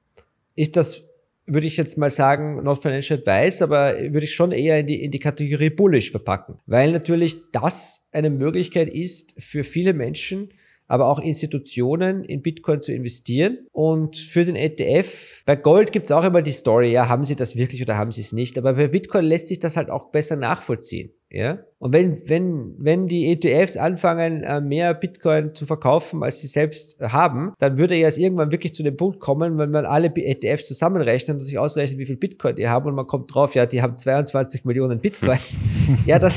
ist 0.55 0.75
das, 0.75 1.03
würde 1.45 1.67
ich 1.67 1.77
jetzt 1.77 1.97
mal 1.97 2.09
sagen, 2.09 2.63
not 2.63 2.81
financial 2.81 3.19
advice, 3.19 3.61
aber 3.61 3.97
würde 3.99 4.25
ich 4.25 4.35
schon 4.35 4.51
eher 4.51 4.79
in 4.79 4.87
die, 4.87 5.03
in 5.03 5.11
die 5.11 5.19
Kategorie 5.19 5.69
bullish 5.69 6.11
verpacken. 6.11 6.59
Weil 6.65 6.91
natürlich 6.91 7.37
das 7.51 8.09
eine 8.11 8.29
Möglichkeit 8.29 8.89
ist 8.89 9.35
für 9.41 9.63
viele 9.63 9.93
Menschen, 9.93 10.49
aber 10.87 11.07
auch 11.07 11.19
Institutionen 11.19 12.23
in 12.23 12.41
Bitcoin 12.41 12.81
zu 12.81 12.93
investieren. 12.93 13.65
Und 13.71 14.17
für 14.17 14.45
den 14.45 14.55
ETF, 14.55 15.41
bei 15.45 15.55
Gold 15.55 15.91
gibt's 15.91 16.11
auch 16.11 16.23
immer 16.23 16.41
die 16.41 16.51
Story, 16.51 16.91
ja, 16.91 17.09
haben 17.09 17.23
sie 17.23 17.35
das 17.35 17.55
wirklich 17.55 17.81
oder 17.81 17.97
haben 17.97 18.11
sie 18.11 18.21
es 18.21 18.33
nicht. 18.33 18.57
Aber 18.57 18.73
bei 18.73 18.87
Bitcoin 18.87 19.25
lässt 19.25 19.47
sich 19.47 19.59
das 19.59 19.77
halt 19.77 19.89
auch 19.89 20.11
besser 20.11 20.35
nachvollziehen. 20.35 21.11
Ja? 21.33 21.65
Und 21.79 21.93
wenn, 21.93 22.29
wenn, 22.29 22.75
wenn 22.77 23.07
die 23.07 23.31
ETFs 23.31 23.75
anfangen, 23.75 24.43
äh, 24.43 24.61
mehr 24.61 24.93
Bitcoin 24.93 25.55
zu 25.55 25.65
verkaufen, 25.65 26.21
als 26.21 26.39
sie 26.39 26.47
selbst 26.47 27.01
haben, 27.01 27.53
dann 27.57 27.75
würde 27.75 27.95
ja 27.95 28.07
es 28.07 28.19
irgendwann 28.19 28.51
wirklich 28.51 28.75
zu 28.75 28.83
dem 28.83 28.95
Punkt 28.95 29.19
kommen, 29.19 29.57
wenn 29.57 29.71
man 29.71 29.87
alle 29.87 30.13
ETFs 30.15 30.67
zusammenrechnet 30.67 31.33
und 31.33 31.39
sich 31.39 31.57
ausrechnet, 31.57 31.97
wie 31.97 32.05
viel 32.05 32.17
Bitcoin 32.17 32.55
die 32.55 32.69
haben 32.69 32.85
und 32.85 32.93
man 32.93 33.07
kommt 33.07 33.33
drauf, 33.33 33.55
ja, 33.55 33.65
die 33.65 33.81
haben 33.81 33.97
22 33.97 34.63
Millionen 34.63 35.01
Bitcoin. 35.01 35.39
ja, 36.05 36.19
das, 36.19 36.35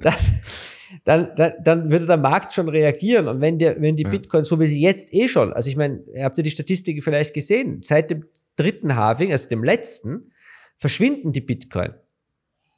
dann, 0.00 0.14
dann, 1.04 1.28
dann, 1.36 1.52
dann 1.62 1.90
würde 1.90 2.06
der 2.06 2.16
Markt 2.16 2.52
schon 2.52 2.68
reagieren. 2.68 3.28
Und 3.28 3.40
wenn, 3.40 3.58
der, 3.58 3.80
wenn 3.80 3.94
die 3.94 4.02
ja. 4.02 4.10
Bitcoin, 4.10 4.42
so 4.42 4.58
wie 4.58 4.66
sie 4.66 4.80
jetzt 4.80 5.14
eh 5.14 5.28
schon, 5.28 5.52
also 5.52 5.70
ich 5.70 5.76
meine, 5.76 6.02
habt 6.18 6.36
ihr 6.38 6.44
die 6.44 6.50
Statistiken 6.50 7.00
vielleicht 7.00 7.32
gesehen, 7.32 7.78
seit 7.82 8.10
dem 8.10 8.24
dritten 8.56 8.96
Halving, 8.96 9.30
also 9.30 9.48
dem 9.48 9.62
letzten, 9.62 10.32
verschwinden 10.78 11.30
die 11.30 11.40
Bitcoin 11.40 11.94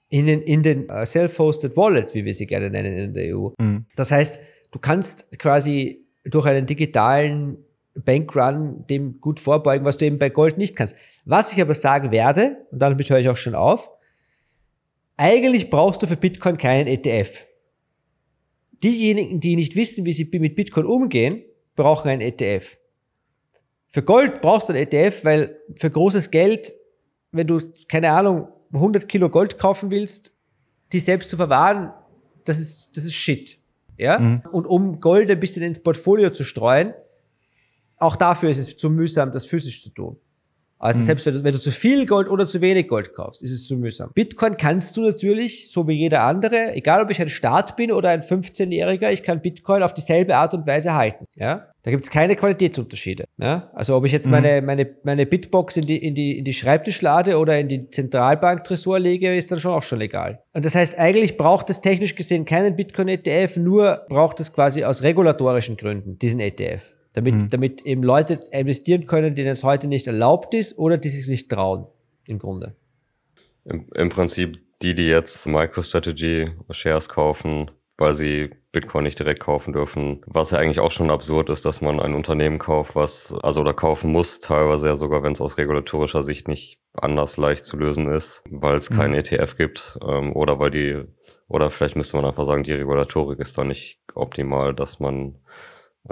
in 0.09 0.27
den, 0.27 0.43
in 0.43 0.63
den 0.63 0.91
uh, 0.91 1.05
self-hosted 1.05 1.77
Wallets, 1.77 2.15
wie 2.15 2.25
wir 2.25 2.35
sie 2.35 2.47
gerne 2.47 2.71
nennen 2.71 2.97
in 2.97 3.15
der 3.15 3.37
EU. 3.37 3.51
Mhm. 3.59 3.87
Das 3.97 4.11
heißt, 4.11 4.41
du 4.71 4.79
kannst 4.79 5.39
quasi 5.39 6.05
durch 6.25 6.47
einen 6.47 6.67
digitalen 6.67 7.59
Bankrun 7.95 8.87
dem 8.89 9.21
gut 9.21 9.41
vorbeugen, 9.41 9.85
was 9.85 9.97
du 9.97 10.05
eben 10.05 10.19
bei 10.19 10.29
Gold 10.29 10.59
nicht 10.59 10.77
kannst. 10.77 10.97
Was 11.25 11.53
ich 11.53 11.61
aber 11.61 11.75
sagen 11.75 12.11
werde, 12.11 12.57
und 12.71 12.81
damit 12.81 13.09
höre 13.09 13.19
ich 13.19 13.29
auch 13.29 13.37
schon 13.37 13.55
auf, 13.55 13.89
eigentlich 15.17 15.71
brauchst 15.71 16.03
du 16.03 16.07
für 16.07 16.17
Bitcoin 16.17 16.59
keinen 16.59 16.89
ETF. 16.89 17.47
Diejenigen, 18.83 19.41
die 19.41 19.57
nicht 19.57 19.77
wissen, 19.77 20.05
wie 20.05 20.13
sie 20.13 20.29
mit 20.39 20.57
Bitcoin 20.57 20.87
umgehen, 20.87 21.43
brauchen 21.77 22.09
einen 22.09 22.21
ETF. 22.21 22.77
Für 23.89 24.03
Gold 24.03 24.41
brauchst 24.41 24.69
du 24.69 24.73
einen 24.73 24.83
ETF, 24.83 25.25
weil 25.25 25.57
für 25.77 25.91
großes 25.91 26.31
Geld, 26.31 26.73
wenn 27.31 27.47
du, 27.47 27.61
keine 27.89 28.11
Ahnung, 28.11 28.49
100 28.75 29.09
Kilo 29.09 29.29
Gold 29.31 29.59
kaufen 29.59 29.91
willst, 29.91 30.37
die 30.93 31.01
selbst 31.01 31.31
zu 31.31 31.37
verwahren, 31.37 31.93
das 32.45 32.59
ist, 32.59 32.97
das 32.97 33.05
ist 33.05 33.15
Shit. 33.15 33.59
Ja? 33.97 34.19
Mhm. 34.19 34.43
Und 34.51 34.67
um 34.67 35.01
Gold 35.01 35.31
ein 35.31 35.41
bisschen 35.41 35.63
ins 35.63 35.83
Portfolio 35.83 36.31
zu 36.31 36.45
streuen, 36.45 36.95
auch 37.99 38.17
dafür 38.17 38.51
ist 38.51 38.59
es 38.59 38.77
zu 38.77 38.91
mühsam, 38.91 39.33
das 39.33 39.47
physisch 39.47 39.83
zu 39.83 39.91
tun. 39.91 40.17
Also 40.85 41.01
mhm. 41.01 41.05
selbst 41.05 41.25
wenn 41.25 41.35
du, 41.35 41.45
wenn 41.45 41.55
du 41.55 41.61
zu 41.61 41.71
viel 41.71 42.05
Gold 42.05 42.29
oder 42.29 42.45
zu 42.45 42.61
wenig 42.61 42.89
Gold 42.89 43.15
kaufst, 43.15 43.43
ist 43.43 43.53
es 43.53 43.67
zu 43.67 43.79
mühsam. 43.79 44.11
Bitcoin 44.15 44.59
kannst 44.59 44.95
du 44.99 45.01
natürlich, 45.01 45.71
so 45.71 45.89
wie 45.89 45.95
jeder 45.95 46.25
andere, 46.25 46.75
egal 46.75 47.03
ob 47.03 47.11
ich 47.11 47.23
ein 47.23 47.31
Staat 47.31 47.75
bin 47.77 47.91
oder 47.91 48.11
ein 48.11 48.21
15-Jähriger, 48.21 49.11
ich 49.11 49.23
kann 49.23 49.41
Bitcoin 49.41 49.83
auf 49.83 49.95
dieselbe 49.95 50.37
Art 50.37 50.53
und 50.53 50.67
Weise 50.67 50.95
halten. 50.95 51.25
Ja? 51.37 51.69
Da 51.85 51.91
gibt's 51.91 52.11
keine 52.11 52.37
Qualitätsunterschiede. 52.37 53.25
Ja? 53.41 53.71
Also 53.73 53.97
ob 53.97 54.05
ich 54.05 54.13
jetzt 54.13 54.27
mhm. 54.27 54.33
meine, 54.33 54.61
meine, 54.61 54.95
meine 55.05 55.25
Bitbox 55.25 55.79
in 55.79 55.87
die, 55.87 55.97
in, 55.97 56.15
die, 56.15 56.37
in 56.37 56.45
die 56.45 56.53
Schreibtischlade 56.53 57.39
oder 57.39 57.59
in 57.59 57.69
die 57.69 57.89
Zentralbank-Tresor 57.89 58.99
lege, 58.99 59.35
ist 59.35 59.51
dann 59.51 59.61
schon 59.61 59.73
auch 59.73 59.83
schon 59.83 60.01
legal. 60.01 60.43
Und 60.53 60.67
das 60.67 60.75
heißt, 60.75 60.99
eigentlich 60.99 61.39
braucht 61.39 61.71
es 61.71 61.81
technisch 61.81 62.15
gesehen 62.15 62.45
keinen 62.45 62.77
Bitcoin-ETF, 62.77 63.57
nur 63.57 64.03
braucht 64.11 64.39
es 64.39 64.53
quasi 64.53 64.85
aus 64.85 65.03
regulatorischen 65.03 65.79
Gründen 65.79 66.19
diesen 66.19 66.41
ETF 66.41 66.95
damit, 67.15 67.35
mhm. 67.35 67.51
damit 67.51 67.83
eben 67.83 68.03
Leute 68.03 68.41
investieren 68.51 69.07
können, 69.07 69.35
denen 69.35 69.49
es 69.49 69.65
heute 69.65 69.89
nicht 69.89 70.07
erlaubt 70.07 70.53
ist 70.53 70.77
oder 70.77 70.99
die 70.99 71.09
sich 71.09 71.27
nicht 71.29 71.51
trauen, 71.51 71.87
im 72.29 72.39
Grunde. 72.39 72.77
Im, 73.65 73.89
im 73.95 74.11
Prinzip 74.11 74.61
die, 74.83 74.95
die 74.95 75.07
jetzt 75.07 75.47
MicroStrategy 75.47 76.51
Shares 76.71 77.09
kaufen, 77.09 77.71
weil 77.97 78.13
sie 78.13 78.51
Bitcoin 78.73 79.05
nicht 79.05 79.19
direkt 79.19 79.41
kaufen 79.41 79.73
dürfen. 79.73 80.21
Was 80.27 80.51
ja 80.51 80.59
eigentlich 80.59 80.81
auch 80.81 80.91
schon 80.91 81.11
absurd 81.11 81.49
ist, 81.49 81.65
dass 81.65 81.81
man 81.81 82.01
ein 82.01 82.13
Unternehmen 82.13 82.59
kauft, 82.59 82.97
was, 82.97 83.33
also 83.43 83.61
oder 83.61 83.73
kaufen 83.73 84.11
muss, 84.11 84.41
teilweise 84.41 84.89
ja 84.89 84.97
sogar, 84.97 85.23
wenn 85.23 85.33
es 85.33 85.41
aus 85.41 85.57
regulatorischer 85.57 86.23
Sicht 86.23 86.49
nicht 86.49 86.81
anders 86.93 87.37
leicht 87.37 87.65
zu 87.65 87.77
lösen 87.77 88.09
ist, 88.09 88.43
weil 88.51 88.77
es 88.77 88.91
mhm. 88.91 88.97
keinen 88.97 89.15
ETF 89.15 89.57
gibt 89.57 89.99
ähm, 90.07 90.35
oder 90.35 90.59
weil 90.59 90.71
die, 90.71 91.05
oder 91.49 91.71
vielleicht 91.71 91.97
müsste 91.97 92.17
man 92.17 92.27
einfach 92.27 92.45
sagen, 92.45 92.65
die 92.65 92.73
Regulatorik 92.73 93.39
ist 93.39 93.57
da 93.57 93.65
nicht 93.65 94.01
optimal, 94.15 94.75
dass 94.75 94.99
man 94.99 95.39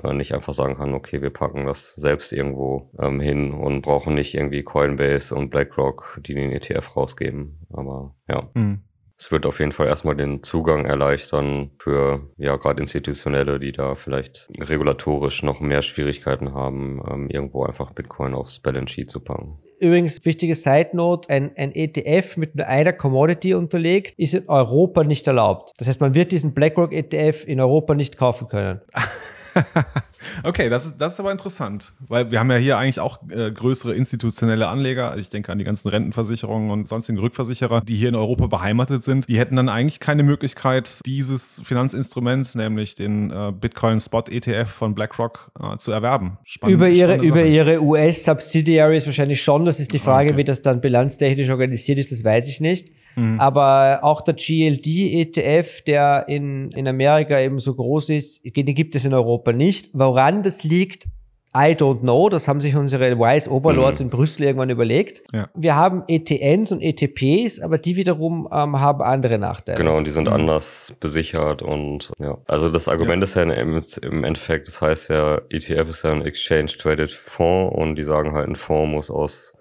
äh, 0.03 0.13
nicht 0.13 0.33
einfach 0.33 0.53
sagen 0.53 0.77
kann, 0.77 0.95
okay, 0.95 1.21
wir 1.21 1.31
packen 1.31 1.67
das 1.67 1.95
selbst 1.95 2.33
irgendwo 2.33 2.91
ähm, 2.99 3.21
hin 3.21 3.53
und 3.53 3.83
brauchen 3.83 4.15
nicht 4.15 4.35
irgendwie 4.35 4.63
Coinbase 4.63 5.35
und 5.35 5.51
BlackRock, 5.51 6.21
die 6.25 6.35
den 6.35 6.53
ETF 6.53 6.97
rausgeben. 6.97 7.67
Aber 7.71 8.15
ja. 8.29 8.51
Mhm. 8.55 8.85
Es 9.19 9.31
wird 9.31 9.47
auf 9.47 9.61
jeden 9.61 9.71
Fall 9.71 9.87
erstmal 9.87 10.17
den 10.17 10.43
Zugang 10.43 10.85
erleichtern 10.85 11.71
für 11.79 12.33
ja 12.39 12.57
gerade 12.57 12.81
Institutionelle, 12.81 13.61
die 13.61 13.71
da 13.71 13.95
vielleicht 13.95 14.49
regulatorisch 14.59 15.45
noch 15.45 15.61
mehr 15.61 15.81
Schwierigkeiten 15.81 16.55
haben, 16.55 17.01
ähm, 17.09 17.31
irgendwo 17.31 17.63
einfach 17.63 17.93
Bitcoin 17.93 18.35
aufs 18.35 18.59
Balance 18.59 18.93
Sheet 18.93 19.11
zu 19.11 19.21
packen. 19.21 19.61
Übrigens, 19.79 20.25
wichtige 20.25 20.57
Side 20.57 20.91
Note, 20.95 21.31
ein, 21.31 21.53
ein 21.57 21.73
ETF 21.73 22.37
mit 22.37 22.57
nur 22.57 22.67
einer 22.67 22.93
Commodity 22.93 23.55
unterlegt, 23.55 24.15
ist 24.17 24.35
in 24.35 24.49
Europa 24.49 25.05
nicht 25.05 25.25
erlaubt. 25.29 25.71
Das 25.79 25.87
heißt, 25.87 26.01
man 26.01 26.17
wird 26.17 26.33
diesen 26.33 26.53
BlackRock 26.53 26.93
ETF 26.93 27.45
in 27.47 27.61
Europa 27.61 27.95
nicht 27.95 28.17
kaufen 28.17 28.49
können. 28.49 28.81
okay, 30.45 30.69
das 30.69 30.87
ist, 30.87 30.99
das 30.99 31.15
ist 31.15 31.21
aber 31.21 31.33
interessant, 31.33 31.93
weil 32.01 32.31
wir 32.31 32.39
haben 32.39 32.51
ja 32.51 32.57
hier 32.57 32.79
eigentlich 32.79 33.01
auch 33.01 33.19
äh, 33.31 33.51
größere 33.51 33.95
institutionelle 33.95 34.69
Anleger. 34.69 35.09
Also 35.11 35.21
ich 35.21 35.31
denke 35.31 35.53
an 35.53 35.59
die 35.59 35.65
ganzen 35.65 35.89
Rentenversicherungen 35.89 36.71
und 36.71 36.89
sonstigen 36.89 37.19
Rückversicherer, 37.19 37.81
die 37.81 37.97
hier 37.97 38.09
in 38.09 38.15
Europa 38.15 38.47
beheimatet 38.47 39.05
sind. 39.05 39.29
Die 39.29 39.39
hätten 39.39 39.57
dann 39.57 39.69
eigentlich 39.69 40.01
keine 40.01 40.23
Möglichkeit, 40.23 41.01
dieses 41.07 41.61
Finanzinstrument, 41.65 42.55
nämlich 42.55 42.95
den 42.95 43.31
äh, 43.31 43.53
Bitcoin 43.53 44.01
Spot 44.01 44.25
ETF 44.29 44.69
von 44.69 44.95
BlackRock, 44.95 45.51
äh, 45.61 45.77
zu 45.79 45.93
erwerben. 45.93 46.39
Spannend, 46.45 46.77
über 46.77 46.89
ihre, 46.89 47.17
über 47.17 47.45
ihre 47.45 47.83
US-Subsidiaries 47.83 49.07
wahrscheinlich 49.07 49.43
schon. 49.43 49.65
Das 49.65 49.81
ist 49.81 49.93
die 49.93 49.99
Frage, 49.99 50.31
okay. 50.31 50.39
wie 50.39 50.45
das 50.45 50.63
dann 50.63 50.81
bilanztechnisch 50.81 51.51
organisiert 51.51 51.99
ist, 51.99 52.13
das 52.13 52.25
weiß 52.25 52.49
ich 52.49 52.61
nicht. 52.61 52.91
Mhm. 53.17 53.41
Aber 53.41 54.01
auch 54.03 54.21
der 54.21 54.35
GLD-ETF, 54.35 55.83
der 55.83 56.25
in, 56.29 56.71
in 56.73 56.89
Amerika 56.89 57.39
eben 57.39 57.59
so 57.59 57.75
groß 57.75 58.11
ist, 58.11 58.45
den 58.45 58.75
gibt 58.75 58.95
es 58.95 59.05
in 59.05 59.15
Europa 59.15 59.53
nicht. 59.53 59.91
Woran 59.93 60.43
das 60.43 60.65
liegt, 60.65 61.07
I 61.55 61.75
don't 61.75 62.01
know, 62.01 62.31
das 62.31 62.49
haben 62.49 62.63
sich 62.63 62.75
unsere 62.75 63.19
Wise 63.19 63.51
Overlords 63.51 64.01
mhm. 64.01 64.07
in 64.07 64.11
Brüssel 64.11 64.45
irgendwann 64.45 64.71
überlegt. 64.71 65.23
Ja. 65.35 65.51
Wir 65.55 65.77
haben 65.77 66.03
ETNs 66.09 66.73
und 66.73 66.81
ETPs, 66.81 67.61
aber 67.61 67.77
die 67.77 67.97
wiederum 67.97 68.49
ähm, 68.51 68.81
haben 68.81 69.03
andere 69.03 69.39
Nachteile. 69.39 69.77
Genau, 69.77 69.99
und 69.99 70.07
die 70.07 70.11
sind 70.11 70.29
mhm. 70.29 70.33
anders 70.33 70.95
besichert 70.99 71.61
und 71.61 72.11
ja. 72.19 72.39
Also 72.47 72.71
das 72.71 72.89
Argument 72.89 73.21
ja. 73.21 73.25
ist 73.25 73.35
ja 73.35 73.43
im, 73.43 73.83
im 74.01 74.25
Endeffekt, 74.25 74.67
das 74.67 74.81
heißt 74.81 75.11
ja, 75.11 75.43
ETF 75.51 75.91
ist 75.91 76.05
ja 76.05 76.13
ein 76.13 76.23
Exchange 76.23 76.73
Traded 76.79 77.11
Fonds 77.11 77.77
und 77.77 77.97
die 77.97 78.05
sagen 78.05 78.33
halt, 78.33 78.49
ein 78.49 78.57
Fonds 78.57 78.91
muss 78.91 79.11
aus 79.11 79.53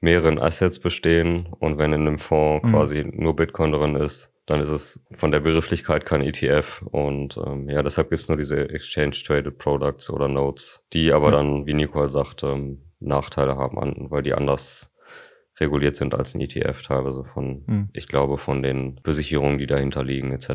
mehreren 0.00 0.38
Assets 0.38 0.78
bestehen 0.78 1.48
und 1.58 1.78
wenn 1.78 1.92
in 1.92 2.06
einem 2.06 2.18
Fonds 2.18 2.66
mhm. 2.66 2.70
quasi 2.70 3.04
nur 3.04 3.34
Bitcoin 3.34 3.72
drin 3.72 3.96
ist, 3.96 4.32
dann 4.46 4.60
ist 4.60 4.70
es 4.70 5.04
von 5.12 5.30
der 5.30 5.40
Begrifflichkeit 5.40 6.06
kein 6.06 6.22
ETF. 6.22 6.82
Und 6.90 7.36
ähm, 7.36 7.68
ja, 7.68 7.82
deshalb 7.82 8.08
gibt's 8.08 8.28
nur 8.28 8.38
diese 8.38 8.70
Exchange-Traded 8.70 9.58
Products 9.58 10.08
oder 10.08 10.28
Notes, 10.28 10.84
die 10.92 11.12
aber 11.12 11.26
ja. 11.26 11.32
dann, 11.32 11.66
wie 11.66 11.74
Nicole 11.74 12.08
sagt, 12.08 12.44
ähm, 12.44 12.82
Nachteile 13.00 13.56
haben, 13.56 13.78
an, 13.78 14.06
weil 14.10 14.22
die 14.22 14.34
anders 14.34 14.87
reguliert 15.60 15.96
sind 15.96 16.14
als 16.14 16.34
ein 16.34 16.40
ETF 16.40 16.82
teilweise 16.82 17.24
von, 17.24 17.64
hm. 17.66 17.88
ich 17.92 18.08
glaube, 18.08 18.38
von 18.38 18.62
den 18.62 19.00
Besicherungen, 19.02 19.58
die 19.58 19.66
dahinter 19.66 20.04
liegen, 20.04 20.32
etc. 20.32 20.48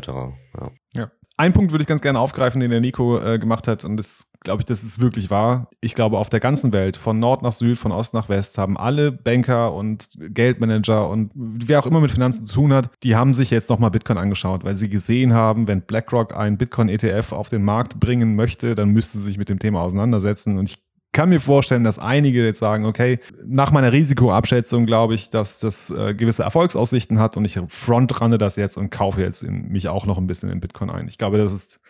Ja. 0.58 0.70
ja. 0.94 1.10
Ein 1.36 1.52
Punkt 1.52 1.72
würde 1.72 1.82
ich 1.82 1.88
ganz 1.88 2.00
gerne 2.00 2.20
aufgreifen, 2.20 2.60
den 2.60 2.70
der 2.70 2.80
Nico 2.80 3.18
äh, 3.18 3.38
gemacht 3.38 3.66
hat, 3.66 3.84
und 3.84 3.96
das 3.96 4.30
glaube 4.44 4.60
ich, 4.60 4.66
das 4.66 4.84
ist 4.84 5.00
wirklich 5.00 5.30
wahr. 5.30 5.70
Ich 5.80 5.94
glaube, 5.94 6.18
auf 6.18 6.28
der 6.28 6.38
ganzen 6.38 6.72
Welt, 6.72 6.96
von 6.96 7.18
Nord 7.18 7.42
nach 7.42 7.52
Süd, 7.52 7.78
von 7.78 7.90
Ost 7.90 8.14
nach 8.14 8.28
West, 8.28 8.58
haben 8.58 8.76
alle 8.76 9.10
Banker 9.10 9.72
und 9.72 10.08
Geldmanager 10.16 11.08
und 11.08 11.32
wer 11.34 11.80
auch 11.80 11.86
immer 11.86 12.00
mit 12.00 12.12
Finanzen 12.12 12.44
zu 12.44 12.54
tun 12.54 12.72
hat, 12.72 12.90
die 13.02 13.16
haben 13.16 13.34
sich 13.34 13.50
jetzt 13.50 13.70
nochmal 13.70 13.90
Bitcoin 13.90 14.18
angeschaut, 14.18 14.62
weil 14.62 14.76
sie 14.76 14.88
gesehen 14.88 15.32
haben, 15.32 15.66
wenn 15.66 15.80
BlackRock 15.80 16.36
ein 16.36 16.58
Bitcoin-ETF 16.58 17.32
auf 17.32 17.48
den 17.48 17.64
Markt 17.64 17.98
bringen 17.98 18.36
möchte, 18.36 18.74
dann 18.74 18.90
müsste 18.90 19.18
sie 19.18 19.24
sich 19.24 19.38
mit 19.38 19.48
dem 19.48 19.58
Thema 19.58 19.80
auseinandersetzen. 19.80 20.58
Und 20.58 20.68
ich 20.68 20.83
kann 21.14 21.30
mir 21.30 21.40
vorstellen, 21.40 21.84
dass 21.84 21.98
einige 21.98 22.44
jetzt 22.44 22.58
sagen, 22.58 22.84
okay, 22.84 23.20
nach 23.46 23.70
meiner 23.70 23.92
Risikoabschätzung 23.92 24.84
glaube 24.84 25.14
ich, 25.14 25.30
dass 25.30 25.60
das 25.60 25.90
äh, 25.90 26.12
gewisse 26.12 26.42
Erfolgsaussichten 26.42 27.18
hat 27.18 27.38
und 27.38 27.46
ich 27.46 27.58
frontranne 27.68 28.36
das 28.36 28.56
jetzt 28.56 28.76
und 28.76 28.90
kaufe 28.90 29.22
jetzt 29.22 29.42
in, 29.42 29.68
mich 29.68 29.88
auch 29.88 30.04
noch 30.04 30.18
ein 30.18 30.26
bisschen 30.26 30.50
in 30.50 30.60
Bitcoin 30.60 30.90
ein. 30.90 31.08
Ich 31.08 31.16
glaube, 31.16 31.38
das 31.38 31.52
ist, 31.52 31.80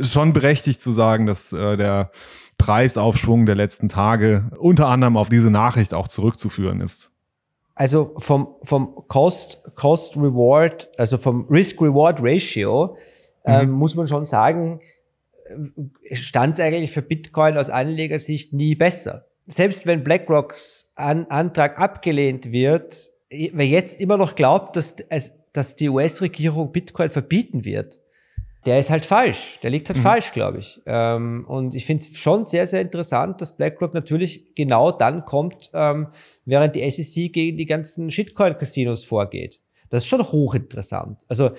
schon 0.00 0.32
berechtigt 0.32 0.80
zu 0.80 0.90
sagen, 0.90 1.26
dass 1.26 1.52
äh, 1.52 1.76
der 1.76 2.10
Preisaufschwung 2.58 3.46
der 3.46 3.54
letzten 3.54 3.88
Tage 3.88 4.50
unter 4.58 4.88
anderem 4.88 5.16
auf 5.16 5.28
diese 5.28 5.50
Nachricht 5.50 5.94
auch 5.94 6.08
zurückzuführen 6.08 6.80
ist. 6.80 7.10
Also 7.74 8.14
vom, 8.18 8.54
vom 8.62 9.04
Cost, 9.08 9.62
Cost 9.74 10.16
Reward, 10.16 10.90
also 10.96 11.18
vom 11.18 11.46
Risk 11.48 11.80
Reward 11.80 12.20
Ratio, 12.22 12.96
ähm, 13.44 13.70
mhm. 13.70 13.74
muss 13.76 13.96
man 13.96 14.06
schon 14.06 14.24
sagen, 14.24 14.80
stand 16.12 16.54
es 16.54 16.60
eigentlich 16.60 16.90
für 16.90 17.02
Bitcoin 17.02 17.56
aus 17.56 17.70
Anlegersicht 17.70 18.52
nie 18.52 18.74
besser. 18.74 19.26
Selbst 19.46 19.86
wenn 19.86 20.04
BlackRocks 20.04 20.92
An 20.94 21.26
Antrag 21.28 21.78
abgelehnt 21.78 22.52
wird, 22.52 23.10
wer 23.30 23.66
jetzt 23.66 24.00
immer 24.00 24.16
noch 24.16 24.34
glaubt, 24.34 24.76
dass, 24.76 24.96
es, 25.08 25.38
dass 25.52 25.76
die 25.76 25.88
US-Regierung 25.88 26.72
Bitcoin 26.72 27.10
verbieten 27.10 27.64
wird, 27.64 28.00
der 28.66 28.78
ist 28.78 28.90
halt 28.90 29.04
falsch. 29.04 29.58
Der 29.62 29.70
liegt 29.70 29.88
halt 29.88 29.98
mhm. 29.98 30.02
falsch, 30.02 30.32
glaube 30.32 30.58
ich. 30.58 30.80
Ähm, 30.86 31.44
und 31.46 31.74
ich 31.74 31.84
finde 31.84 32.02
es 32.02 32.16
schon 32.16 32.44
sehr, 32.44 32.66
sehr 32.66 32.80
interessant, 32.80 33.40
dass 33.40 33.56
BlackRock 33.56 33.92
natürlich 33.92 34.54
genau 34.54 34.90
dann 34.90 35.24
kommt, 35.24 35.70
ähm, 35.74 36.08
während 36.44 36.74
die 36.74 36.90
SEC 36.90 37.32
gegen 37.32 37.58
die 37.58 37.66
ganzen 37.66 38.10
Shitcoin-Casinos 38.10 39.04
vorgeht. 39.04 39.60
Das 39.90 40.04
ist 40.04 40.08
schon 40.08 40.22
hochinteressant. 40.22 41.24
Also 41.28 41.50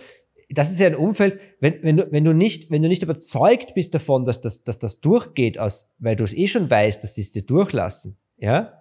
das 0.49 0.71
ist 0.71 0.79
ja 0.79 0.87
ein 0.87 0.95
Umfeld, 0.95 1.39
wenn, 1.59 1.81
wenn, 1.81 1.97
du, 1.97 2.11
wenn, 2.11 2.23
du 2.23 2.33
nicht, 2.33 2.71
wenn 2.71 2.81
du 2.81 2.87
nicht 2.87 3.03
überzeugt 3.03 3.73
bist 3.73 3.93
davon, 3.93 4.23
dass 4.23 4.41
das, 4.41 4.63
dass 4.63 4.79
das 4.79 5.01
durchgeht, 5.01 5.59
aus, 5.59 5.89
weil 5.99 6.15
du 6.15 6.23
es 6.23 6.33
eh 6.33 6.47
schon 6.47 6.69
weißt, 6.69 7.03
dass 7.03 7.15
sie 7.15 7.21
es 7.21 7.31
dir 7.31 7.43
durchlassen, 7.43 8.17
ja, 8.37 8.73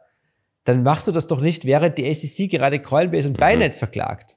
dann 0.64 0.82
machst 0.82 1.06
du 1.06 1.12
das 1.12 1.26
doch 1.26 1.40
nicht, 1.40 1.64
während 1.64 1.98
die 1.98 2.12
SEC 2.12 2.50
gerade 2.50 2.80
Coinbase 2.80 3.28
und 3.28 3.34
mhm. 3.34 3.40
Binance 3.40 3.76
mhm. 3.76 3.80
verklagt. 3.80 4.36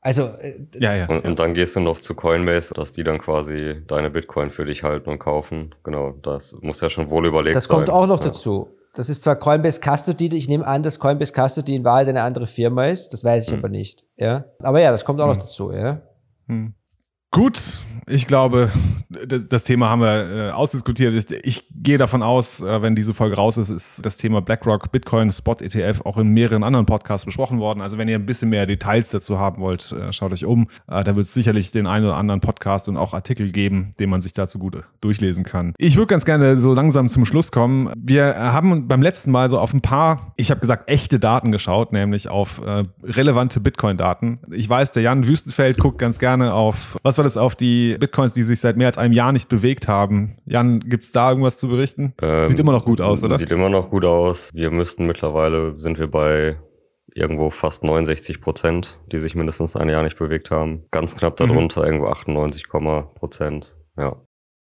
Also, 0.00 0.34
äh, 0.38 0.66
ja, 0.78 0.94
ja. 0.94 1.06
Und, 1.08 1.24
und, 1.24 1.38
dann 1.38 1.54
gehst 1.54 1.76
du 1.76 1.80
noch 1.80 1.98
zu 1.98 2.14
Coinbase, 2.14 2.74
dass 2.74 2.92
die 2.92 3.04
dann 3.04 3.18
quasi 3.18 3.82
deine 3.86 4.10
Bitcoin 4.10 4.50
für 4.50 4.66
dich 4.66 4.82
halten 4.82 5.08
und 5.08 5.18
kaufen. 5.18 5.74
Genau, 5.82 6.10
das 6.10 6.56
muss 6.60 6.80
ja 6.82 6.90
schon 6.90 7.10
wohl 7.10 7.26
überlegt 7.26 7.54
sein. 7.54 7.60
Das 7.60 7.68
kommt 7.68 7.88
auch 7.88 8.06
noch 8.06 8.20
ja. 8.20 8.26
dazu. 8.26 8.68
Das 8.94 9.08
ist 9.08 9.22
zwar 9.22 9.36
Coinbase 9.36 9.80
Custody, 9.80 10.36
ich 10.36 10.46
nehme 10.46 10.66
an, 10.66 10.82
dass 10.82 10.98
Coinbase 10.98 11.32
Custody 11.32 11.74
in 11.74 11.84
Wahrheit 11.84 12.08
eine 12.08 12.22
andere 12.22 12.46
Firma 12.46 12.86
ist, 12.86 13.12
das 13.12 13.24
weiß 13.24 13.46
ich 13.46 13.52
mhm. 13.52 13.58
aber 13.58 13.68
nicht. 13.68 14.04
Ja, 14.16 14.44
aber 14.60 14.80
ja, 14.80 14.92
das 14.92 15.04
kommt 15.04 15.20
auch 15.20 15.26
mhm. 15.26 15.32
noch 15.32 15.42
dazu. 15.42 15.72
Ja. 15.72 16.02
Hm. 16.48 16.74
Gut, 17.30 17.83
ich 18.06 18.26
glaube, 18.26 18.70
das, 19.26 19.64
Thema 19.64 19.88
haben 19.88 20.02
wir 20.02 20.48
äh, 20.48 20.50
ausdiskutiert. 20.50 21.14
Ich, 21.42 21.64
gehe 21.76 21.98
davon 21.98 22.22
aus, 22.22 22.62
äh, 22.62 22.82
wenn 22.82 22.94
diese 22.94 23.12
Folge 23.12 23.36
raus 23.36 23.56
ist, 23.58 23.68
ist 23.68 24.04
das 24.04 24.16
Thema 24.16 24.40
BlackRock 24.40 24.90
Bitcoin 24.90 25.30
Spot 25.30 25.56
ETF 25.60 26.00
auch 26.04 26.16
in 26.16 26.28
mehreren 26.28 26.62
anderen 26.62 26.86
Podcasts 26.86 27.26
besprochen 27.26 27.58
worden. 27.58 27.82
Also 27.82 27.98
wenn 27.98 28.08
ihr 28.08 28.14
ein 28.14 28.24
bisschen 28.24 28.48
mehr 28.48 28.66
Details 28.66 29.10
dazu 29.10 29.38
haben 29.38 29.60
wollt, 29.60 29.92
äh, 29.92 30.12
schaut 30.12 30.32
euch 30.32 30.44
um. 30.44 30.68
da 30.86 31.04
wird 31.16 31.26
es 31.26 31.34
sicherlich 31.34 31.70
den 31.72 31.86
einen 31.86 32.06
oder 32.06 32.16
anderen 32.16 32.40
Podcast 32.40 32.88
und 32.88 32.96
auch 32.96 33.12
Artikel 33.12 33.50
geben, 33.50 33.92
den 33.98 34.10
man 34.10 34.22
sich 34.22 34.32
dazu 34.32 34.58
gut 34.58 34.82
durchlesen 35.00 35.44
kann. 35.44 35.74
Ich 35.78 35.96
würde 35.96 36.06
ganz 36.06 36.24
gerne 36.24 36.56
so 36.56 36.72
langsam 36.74 37.08
zum 37.08 37.24
Schluss 37.26 37.52
kommen. 37.52 37.92
Wir 37.96 38.34
haben 38.36 38.88
beim 38.88 39.02
letzten 39.02 39.30
Mal 39.30 39.48
so 39.48 39.58
auf 39.58 39.72
ein 39.72 39.82
paar, 39.82 40.32
ich 40.36 40.50
habe 40.50 40.60
gesagt, 40.60 40.90
echte 40.90 41.18
Daten 41.18 41.52
geschaut, 41.52 41.92
nämlich 41.92 42.28
auf 42.28 42.60
relevante 43.02 43.60
Bitcoin-Daten. 43.60 44.40
Ich 44.50 44.68
weiß, 44.68 44.92
der 44.92 45.02
Jan 45.02 45.26
Wüstenfeld 45.26 45.78
guckt 45.78 45.98
ganz 45.98 46.18
gerne 46.18 46.54
auf, 46.54 46.96
was 47.02 47.18
war 47.18 47.24
das, 47.24 47.36
auf 47.36 47.54
die 47.54 47.93
Bitcoins, 47.98 48.32
die 48.32 48.42
sich 48.42 48.60
seit 48.60 48.76
mehr 48.76 48.86
als 48.86 48.98
einem 48.98 49.12
Jahr 49.12 49.32
nicht 49.32 49.48
bewegt 49.48 49.88
haben. 49.88 50.36
Jan, 50.44 50.80
gibt 50.80 51.04
es 51.04 51.12
da 51.12 51.30
irgendwas 51.30 51.58
zu 51.58 51.68
berichten? 51.68 52.14
Ähm, 52.20 52.46
sieht 52.46 52.58
immer 52.58 52.72
noch 52.72 52.84
gut 52.84 53.00
aus, 53.00 53.22
oder? 53.22 53.38
Sieht 53.38 53.52
immer 53.52 53.68
noch 53.68 53.90
gut 53.90 54.04
aus. 54.04 54.50
Wir 54.52 54.70
müssten 54.70 55.06
mittlerweile, 55.06 55.78
sind 55.78 55.98
wir 55.98 56.10
bei 56.10 56.56
irgendwo 57.14 57.50
fast 57.50 57.84
69 57.84 58.40
Prozent, 58.40 58.98
die 59.12 59.18
sich 59.18 59.34
mindestens 59.34 59.76
ein 59.76 59.88
Jahr 59.88 60.02
nicht 60.02 60.18
bewegt 60.18 60.50
haben. 60.50 60.84
Ganz 60.90 61.14
knapp 61.16 61.38
mhm. 61.40 61.46
darunter, 61.46 61.80
mhm. 61.80 61.86
irgendwo 61.86 62.06
98, 62.08 62.68
Prozent. 62.68 63.76
Ja. 63.96 64.16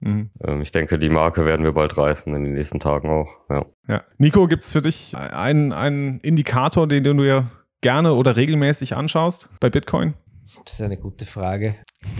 Mhm. 0.00 0.30
Ähm, 0.42 0.62
ich 0.62 0.70
denke, 0.70 0.98
die 0.98 1.08
Marke 1.08 1.44
werden 1.44 1.64
wir 1.64 1.72
bald 1.72 1.96
reißen 1.96 2.34
in 2.34 2.44
den 2.44 2.54
nächsten 2.54 2.80
Tagen 2.80 3.10
auch. 3.10 3.28
Ja. 3.50 3.66
ja. 3.88 4.02
Nico, 4.18 4.46
gibt 4.46 4.62
es 4.62 4.72
für 4.72 4.82
dich 4.82 5.16
einen, 5.16 5.72
einen 5.72 6.20
Indikator, 6.20 6.86
den 6.86 7.04
du 7.04 7.14
dir 7.14 7.50
gerne 7.80 8.14
oder 8.14 8.36
regelmäßig 8.36 8.96
anschaust 8.96 9.48
bei 9.60 9.70
Bitcoin? 9.70 10.14
Das 10.64 10.74
ist 10.74 10.82
eine 10.82 10.96
gute 10.96 11.26
Frage. 11.26 11.76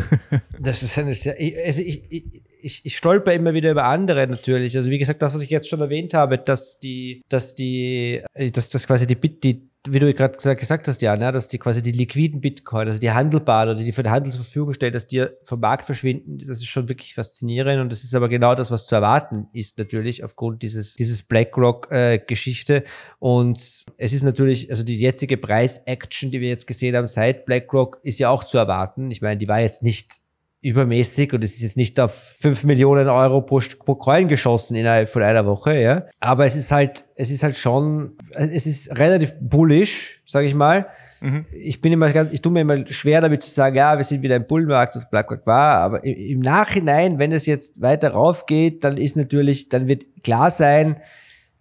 das 0.60 0.82
ist 0.82 0.98
eine 0.98 1.14
sehr, 1.14 1.36
also 1.64 1.82
ich, 1.82 2.02
ich, 2.10 2.84
ich 2.84 2.96
stolper 2.96 3.32
immer 3.32 3.54
wieder 3.54 3.70
über 3.70 3.84
andere 3.84 4.26
natürlich. 4.26 4.76
Also 4.76 4.90
wie 4.90 4.98
gesagt, 4.98 5.22
das, 5.22 5.34
was 5.34 5.40
ich 5.40 5.50
jetzt 5.50 5.68
schon 5.68 5.80
erwähnt 5.80 6.14
habe, 6.14 6.38
dass 6.38 6.78
die, 6.78 7.22
dass 7.28 7.54
die, 7.54 8.22
dass, 8.52 8.68
dass 8.68 8.86
quasi 8.86 9.06
die, 9.06 9.16
die 9.16 9.70
wie 9.92 9.98
du 9.98 10.12
gerade 10.12 10.36
gesagt 10.36 10.88
hast, 10.88 11.02
ja, 11.02 11.16
ne, 11.16 11.32
dass 11.32 11.48
die 11.48 11.58
quasi 11.58 11.82
die 11.82 11.92
liquiden 11.92 12.40
Bitcoin, 12.40 12.88
also 12.88 13.00
die 13.00 13.10
handelbaren 13.10 13.70
oder 13.70 13.82
die 13.82 13.92
für 13.92 14.02
den 14.02 14.12
Handel 14.12 14.32
zur 14.32 14.42
Verfügung 14.42 14.72
stellen, 14.72 14.92
dass 14.92 15.06
die 15.06 15.26
vom 15.44 15.60
Markt 15.60 15.84
verschwinden, 15.84 16.38
das 16.38 16.48
ist 16.48 16.66
schon 16.66 16.88
wirklich 16.88 17.14
faszinierend 17.14 17.80
und 17.80 17.92
das 17.92 18.04
ist 18.04 18.14
aber 18.14 18.28
genau 18.28 18.54
das, 18.54 18.70
was 18.70 18.86
zu 18.86 18.94
erwarten 18.94 19.48
ist 19.52 19.78
natürlich 19.78 20.24
aufgrund 20.24 20.62
dieses, 20.62 20.94
dieses 20.94 21.22
BlackRock-Geschichte 21.22 22.76
äh, 22.76 22.88
und 23.18 23.58
es 23.58 24.12
ist 24.12 24.22
natürlich, 24.22 24.70
also 24.70 24.82
die 24.82 24.98
jetzige 24.98 25.36
Preis-Action, 25.36 26.30
die 26.30 26.40
wir 26.40 26.48
jetzt 26.48 26.66
gesehen 26.66 26.96
haben 26.96 27.06
seit 27.06 27.46
BlackRock, 27.46 28.00
ist 28.02 28.18
ja 28.18 28.30
auch 28.30 28.44
zu 28.44 28.58
erwarten. 28.58 29.10
Ich 29.10 29.22
meine, 29.22 29.36
die 29.36 29.48
war 29.48 29.60
jetzt 29.60 29.82
nicht 29.82 30.25
übermäßig 30.66 31.32
und 31.32 31.44
es 31.44 31.54
ist 31.54 31.62
jetzt 31.62 31.76
nicht 31.76 31.98
auf 32.00 32.34
5 32.38 32.64
Millionen 32.64 33.08
Euro 33.08 33.40
pro, 33.40 33.60
pro 33.84 33.94
Coin 33.94 34.26
geschossen 34.28 34.74
innerhalb 34.74 35.08
von 35.08 35.22
einer 35.22 35.46
Woche, 35.46 35.80
ja. 35.80 36.06
Aber 36.20 36.44
es 36.44 36.56
ist 36.56 36.72
halt, 36.72 37.04
es 37.14 37.30
ist 37.30 37.42
halt 37.42 37.56
schon, 37.56 38.16
es 38.32 38.66
ist 38.66 38.98
relativ 38.98 39.34
bullish, 39.40 40.22
sage 40.26 40.46
ich 40.46 40.54
mal. 40.54 40.86
Mhm. 41.20 41.46
Ich 41.52 41.80
bin 41.80 41.92
immer 41.92 42.10
ganz, 42.10 42.32
ich 42.32 42.42
tue 42.42 42.52
mir 42.52 42.62
immer 42.62 42.86
schwer 42.88 43.20
damit 43.20 43.42
zu 43.42 43.50
sagen, 43.50 43.76
ja, 43.76 43.96
wir 43.96 44.04
sind 44.04 44.22
wieder 44.22 44.36
im 44.36 44.46
Bullmarkt 44.46 44.96
und 44.96 45.08
BlackRock 45.08 45.46
war, 45.46 45.76
aber 45.76 46.04
im 46.04 46.40
Nachhinein, 46.40 47.18
wenn 47.18 47.32
es 47.32 47.46
jetzt 47.46 47.80
weiter 47.80 48.10
rauf 48.10 48.46
geht, 48.46 48.82
dann 48.82 48.96
ist 48.96 49.16
natürlich, 49.16 49.68
dann 49.68 49.86
wird 49.86 50.04
klar 50.24 50.50
sein, 50.50 50.96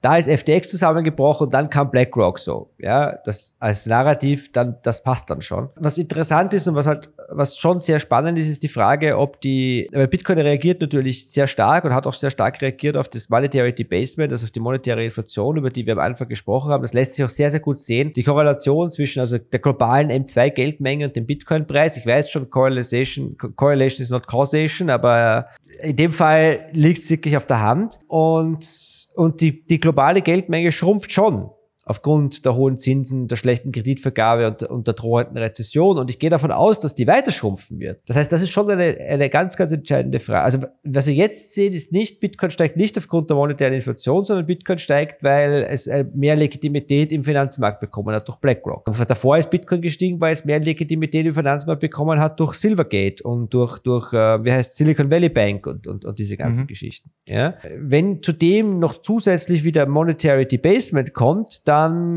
da 0.05 0.17
ist 0.17 0.29
FTX 0.29 0.69
zusammengebrochen 0.69 1.45
und 1.45 1.53
dann 1.53 1.71
kam 1.71 1.89
BlackRock 1.89 2.37
so. 2.37 2.69
Ja, 2.77 3.17
das 3.25 3.55
als 3.59 3.87
Narrativ, 3.87 4.51
dann, 4.51 4.77
das 4.83 5.01
passt 5.01 5.31
dann 5.31 5.41
schon. 5.41 5.69
Was 5.77 5.97
interessant 5.97 6.53
ist 6.53 6.67
und 6.67 6.75
was 6.75 6.85
halt, 6.85 7.09
was 7.29 7.57
schon 7.57 7.79
sehr 7.79 7.99
spannend 7.99 8.37
ist, 8.37 8.47
ist 8.47 8.63
die 8.63 8.67
Frage, 8.67 9.17
ob 9.17 9.41
die, 9.41 9.89
weil 9.91 10.07
Bitcoin 10.07 10.37
reagiert 10.39 10.81
natürlich 10.81 11.29
sehr 11.29 11.47
stark 11.47 11.83
und 11.83 11.93
hat 11.93 12.05
auch 12.05 12.13
sehr 12.13 12.29
stark 12.29 12.61
reagiert 12.61 12.97
auf 12.97 13.09
das 13.09 13.29
Monetary 13.29 13.73
Debasement, 13.73 14.31
also 14.31 14.45
auf 14.45 14.51
die 14.51 14.59
monetäre 14.59 15.03
Inflation, 15.03 15.57
über 15.57 15.69
die 15.69 15.85
wir 15.85 15.93
am 15.93 15.99
Anfang 15.99 16.27
gesprochen 16.27 16.71
haben. 16.71 16.83
Das 16.83 16.93
lässt 16.93 17.13
sich 17.13 17.25
auch 17.25 17.29
sehr, 17.29 17.49
sehr 17.49 17.59
gut 17.59 17.77
sehen. 17.77 18.13
Die 18.13 18.23
Korrelation 18.23 18.91
zwischen 18.91 19.19
also 19.19 19.37
der 19.37 19.59
globalen 19.59 20.11
M2 20.11 20.51
Geldmenge 20.51 21.05
und 21.05 21.15
dem 21.15 21.25
Bitcoin-Preis. 21.25 21.97
Ich 21.97 22.05
weiß 22.05 22.29
schon, 22.29 22.49
Correlation, 22.49 23.37
Correlation 23.37 24.03
is 24.03 24.09
not 24.09 24.27
causation, 24.27 24.89
aber 24.89 25.47
in 25.81 25.95
dem 25.95 26.13
Fall 26.13 26.69
liegt 26.73 26.99
es 26.99 27.09
wirklich 27.09 27.37
auf 27.37 27.45
der 27.45 27.61
Hand. 27.61 27.99
Und, 28.07 28.67
und 29.15 29.41
die, 29.41 29.65
die 29.65 29.79
globale 29.79 30.21
Geldmenge 30.21 30.71
schrumpft 30.71 31.11
schon. 31.11 31.49
Aufgrund 31.85 32.45
der 32.45 32.55
hohen 32.55 32.77
Zinsen, 32.77 33.27
der 33.27 33.35
schlechten 33.35 33.71
Kreditvergabe 33.71 34.47
und, 34.47 34.63
und 34.63 34.87
der 34.87 34.95
drohenden 34.95 35.37
Rezession. 35.37 35.99
Und 35.99 36.09
ich 36.09 36.17
gehe 36.17 36.31
davon 36.31 36.51
aus, 36.51 36.79
dass 36.79 36.95
die 36.95 37.05
weiter 37.05 37.31
schrumpfen 37.31 37.79
wird. 37.79 38.01
Das 38.07 38.17
heißt, 38.17 38.31
das 38.31 38.41
ist 38.41 38.51
schon 38.51 38.69
eine, 38.69 38.97
eine 38.97 39.29
ganz, 39.29 39.55
ganz 39.55 39.71
entscheidende 39.71 40.19
Frage. 40.19 40.43
Also 40.43 40.59
was 40.83 41.05
wir 41.05 41.13
jetzt 41.13 41.53
sehen, 41.53 41.73
ist 41.73 41.91
nicht, 41.91 42.19
Bitcoin 42.19 42.49
steigt 42.49 42.75
nicht 42.75 42.97
aufgrund 42.97 43.29
der 43.29 43.37
monetären 43.37 43.73
Inflation, 43.73 44.25
sondern 44.25 44.47
Bitcoin 44.47 44.79
steigt, 44.79 45.23
weil 45.23 45.67
es 45.69 45.85
äh, 45.85 46.05
mehr 46.13 46.35
Legitimität 46.35 47.11
im 47.11 47.23
Finanzmarkt 47.23 47.79
bekommen 47.79 48.15
hat 48.15 48.27
durch 48.27 48.37
BlackRock. 48.37 48.87
Und 48.87 49.09
davor 49.09 49.37
ist 49.37 49.51
Bitcoin 49.51 49.81
gestiegen, 49.81 50.19
weil 50.19 50.33
es 50.33 50.43
mehr 50.43 50.59
Legitimität 50.59 51.25
im 51.27 51.35
Finanzmarkt 51.35 51.81
bekommen 51.81 52.19
hat 52.19 52.39
durch 52.39 52.55
Silvergate 52.55 53.21
und 53.23 53.53
durch, 53.53 53.77
durch 53.79 54.11
äh, 54.11 54.43
wie 54.43 54.51
heißt 54.51 54.75
Silicon 54.75 55.11
Valley 55.11 55.29
Bank 55.29 55.67
und, 55.67 55.85
und, 55.85 56.03
und 56.03 56.17
diese 56.17 56.35
ganzen 56.35 56.63
mhm. 56.63 56.67
Geschichten. 56.67 57.11
Ja? 57.27 57.55
Wenn 57.77 58.23
zudem 58.23 58.79
noch 58.79 59.01
zusätzlich 59.01 59.63
wieder 59.63 59.85
Monetary 59.85 60.47
Debasement 60.47 61.13
kommt, 61.13 61.67
dann, 61.67 61.74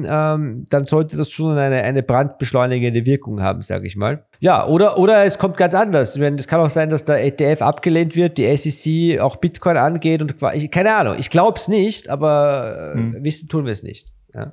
ähm, 0.09 0.67
dann 0.69 0.85
sollte 0.85 1.17
das 1.17 1.31
schon 1.31 1.57
eine, 1.57 1.83
eine 1.83 2.03
brandbeschleunigende 2.03 3.05
Wirkung 3.07 3.43
haben, 3.43 3.63
sage 3.63 3.87
ich 3.87 3.97
mal. 3.97 4.25
Ja, 4.41 4.67
oder, 4.67 4.99
oder 4.99 5.25
es 5.25 5.39
kommt 5.39 5.57
ganz 5.57 5.75
anders. 5.75 6.17
Es 6.17 6.47
kann 6.47 6.61
auch 6.61 6.71
sein, 6.71 6.91
dass 6.91 7.05
der 7.05 7.25
ETF 7.25 7.63
abgelehnt 7.63 8.17
wird, 8.17 8.39
die 8.39 8.57
SEC 8.57 9.21
auch 9.21 9.37
Bitcoin 9.37 9.77
angeht 9.77 10.23
und 10.23 10.37
keine 10.71 10.95
Ahnung. 10.95 11.17
Ich 11.19 11.31
glaube 11.31 11.59
es 11.59 11.69
nicht, 11.69 12.09
aber 12.09 12.93
hm. 12.95 13.25
wissen 13.25 13.49
tun 13.49 13.65
wir 13.65 13.73
es 13.73 13.83
nicht. 13.83 14.09
Ja. 14.35 14.53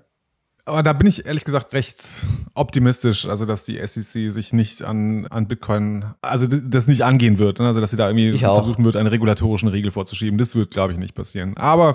Aber 0.68 0.82
da 0.82 0.93
bin 0.93 1.07
ich 1.07 1.28
ehrlich 1.28 1.45
gesagt 1.45 1.74
recht 1.74 2.03
optimistisch, 2.55 3.28
also 3.28 3.45
dass 3.45 3.63
die 3.63 3.80
SEC 3.86 4.32
sich 4.32 4.51
nicht 4.51 4.82
an, 4.82 5.28
an 5.28 5.47
Bitcoin, 5.47 6.05
also 6.22 6.47
das 6.47 6.88
nicht 6.88 7.03
angehen 7.03 7.38
wird, 7.38 7.59
ne? 7.59 7.68
also 7.68 7.80
dass 7.80 7.91
sie 7.91 7.97
da 7.97 8.09
irgendwie 8.09 8.36
versuchen 8.36 8.84
wird, 8.84 8.95
einen 8.95 9.07
regulatorischen 9.07 9.70
Riegel 9.70 9.91
vorzuschieben. 9.91 10.39
Das 10.39 10.55
wird, 10.55 10.72
glaube 10.72 10.93
ich, 10.93 10.97
nicht 10.97 11.13
passieren. 11.13 11.55
Aber 11.55 11.93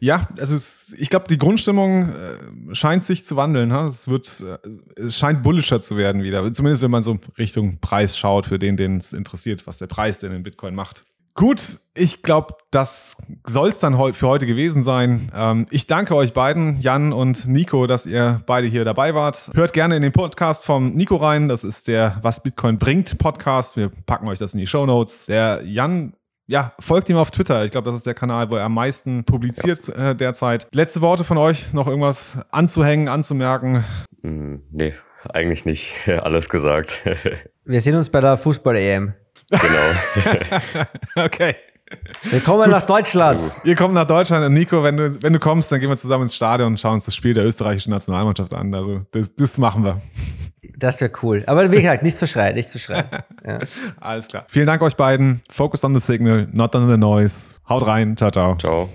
ja, 0.00 0.26
also 0.38 0.56
es, 0.56 0.94
ich 0.98 1.10
glaube, 1.10 1.26
die 1.28 1.36
Grundstimmung 1.36 2.08
äh, 2.08 2.74
scheint 2.74 3.04
sich 3.04 3.26
zu 3.26 3.36
wandeln. 3.36 3.70
Ha? 3.74 3.84
Es 3.84 4.08
wird, 4.08 4.26
äh, 4.40 5.00
es 5.00 5.18
scheint 5.18 5.42
bullischer 5.42 5.82
zu 5.82 5.98
werden 5.98 6.22
wieder. 6.22 6.50
Zumindest 6.54 6.82
wenn 6.82 6.90
man 6.90 7.02
so 7.02 7.18
Richtung 7.36 7.80
Preis 7.80 8.16
schaut, 8.16 8.46
für 8.46 8.58
den, 8.58 8.78
den 8.78 8.96
es 8.96 9.12
interessiert, 9.12 9.66
was 9.66 9.76
der 9.76 9.88
Preis 9.88 10.20
denn 10.20 10.32
in 10.32 10.42
Bitcoin 10.42 10.74
macht. 10.74 11.04
Gut, 11.36 11.60
ich 11.94 12.22
glaube, 12.22 12.54
das 12.70 13.18
soll 13.46 13.68
es 13.68 13.78
dann 13.78 13.94
für 14.14 14.26
heute 14.26 14.46
gewesen 14.46 14.82
sein. 14.82 15.30
Ähm, 15.36 15.66
ich 15.70 15.86
danke 15.86 16.16
euch 16.16 16.32
beiden, 16.32 16.80
Jan 16.80 17.12
und 17.12 17.46
Nico, 17.46 17.86
dass 17.86 18.06
ihr 18.06 18.40
beide 18.46 18.66
hier 18.68 18.86
dabei 18.86 19.14
wart. 19.14 19.50
Hört 19.52 19.74
gerne 19.74 19.96
in 19.96 20.02
den 20.02 20.12
Podcast 20.12 20.64
vom 20.64 20.92
Nico 20.92 21.16
rein. 21.16 21.48
Das 21.48 21.62
ist 21.62 21.88
der 21.88 22.18
Was 22.22 22.42
Bitcoin 22.42 22.78
bringt 22.78 23.18
Podcast. 23.18 23.76
Wir 23.76 23.90
packen 24.06 24.28
euch 24.28 24.38
das 24.38 24.54
in 24.54 24.60
die 24.60 24.66
Show 24.66 24.86
Notes. 24.86 25.26
Der 25.26 25.60
Jan 25.62 26.14
ja, 26.46 26.72
folgt 26.78 27.10
ihm 27.10 27.18
auf 27.18 27.30
Twitter. 27.30 27.66
Ich 27.66 27.70
glaube, 27.70 27.84
das 27.84 27.96
ist 27.96 28.06
der 28.06 28.14
Kanal, 28.14 28.50
wo 28.50 28.56
er 28.56 28.64
am 28.64 28.74
meisten 28.74 29.24
publiziert 29.24 29.88
ja. 29.88 30.12
äh, 30.12 30.16
derzeit. 30.16 30.68
Letzte 30.72 31.02
Worte 31.02 31.24
von 31.24 31.36
euch, 31.36 31.70
noch 31.74 31.86
irgendwas 31.86 32.38
anzuhängen, 32.50 33.08
anzumerken? 33.08 33.84
Mm, 34.22 34.56
nee, 34.70 34.94
eigentlich 35.28 35.66
nicht. 35.66 35.92
Alles 36.08 36.48
gesagt. 36.48 37.04
Wir 37.66 37.80
sehen 37.82 37.96
uns 37.96 38.08
bei 38.08 38.22
der 38.22 38.38
Fußball-EM. 38.38 39.12
Genau. 39.50 40.84
okay. 41.24 41.54
Wir 42.22 42.40
kommen 42.40 42.70
nach 42.70 42.84
Deutschland. 42.84 43.52
Wir 43.62 43.76
kommen 43.76 43.94
nach 43.94 44.06
Deutschland. 44.06 44.44
Und 44.44 44.54
Nico, 44.54 44.82
wenn 44.82 44.96
du, 44.96 45.22
wenn 45.22 45.32
du 45.32 45.38
kommst, 45.38 45.70
dann 45.70 45.78
gehen 45.78 45.88
wir 45.88 45.96
zusammen 45.96 46.24
ins 46.24 46.34
Stadion 46.34 46.72
und 46.72 46.80
schauen 46.80 46.94
uns 46.94 47.04
das 47.04 47.14
Spiel 47.14 47.32
der 47.32 47.44
österreichischen 47.44 47.90
Nationalmannschaft 47.90 48.54
an. 48.54 48.74
Also 48.74 49.02
das, 49.12 49.34
das 49.36 49.56
machen 49.58 49.84
wir. 49.84 50.00
Das 50.76 51.00
wäre 51.00 51.12
cool. 51.22 51.44
Aber 51.46 51.70
wie 51.70 51.80
gesagt, 51.80 52.02
nichts 52.02 52.18
verschreien, 52.18 52.56
nichts 52.56 52.72
verschreien. 52.72 53.04
Ja. 53.46 53.58
Alles 54.00 54.26
klar. 54.26 54.46
Vielen 54.48 54.66
Dank 54.66 54.82
euch 54.82 54.96
beiden. 54.96 55.42
Focus 55.48 55.84
on 55.84 55.94
the 55.94 56.00
signal, 56.00 56.48
not 56.52 56.74
on 56.74 56.90
the 56.90 56.96
noise. 56.96 57.58
Haut 57.68 57.86
rein. 57.86 58.16
Ciao, 58.16 58.30
ciao. 58.30 58.56
Ciao. 58.56 58.88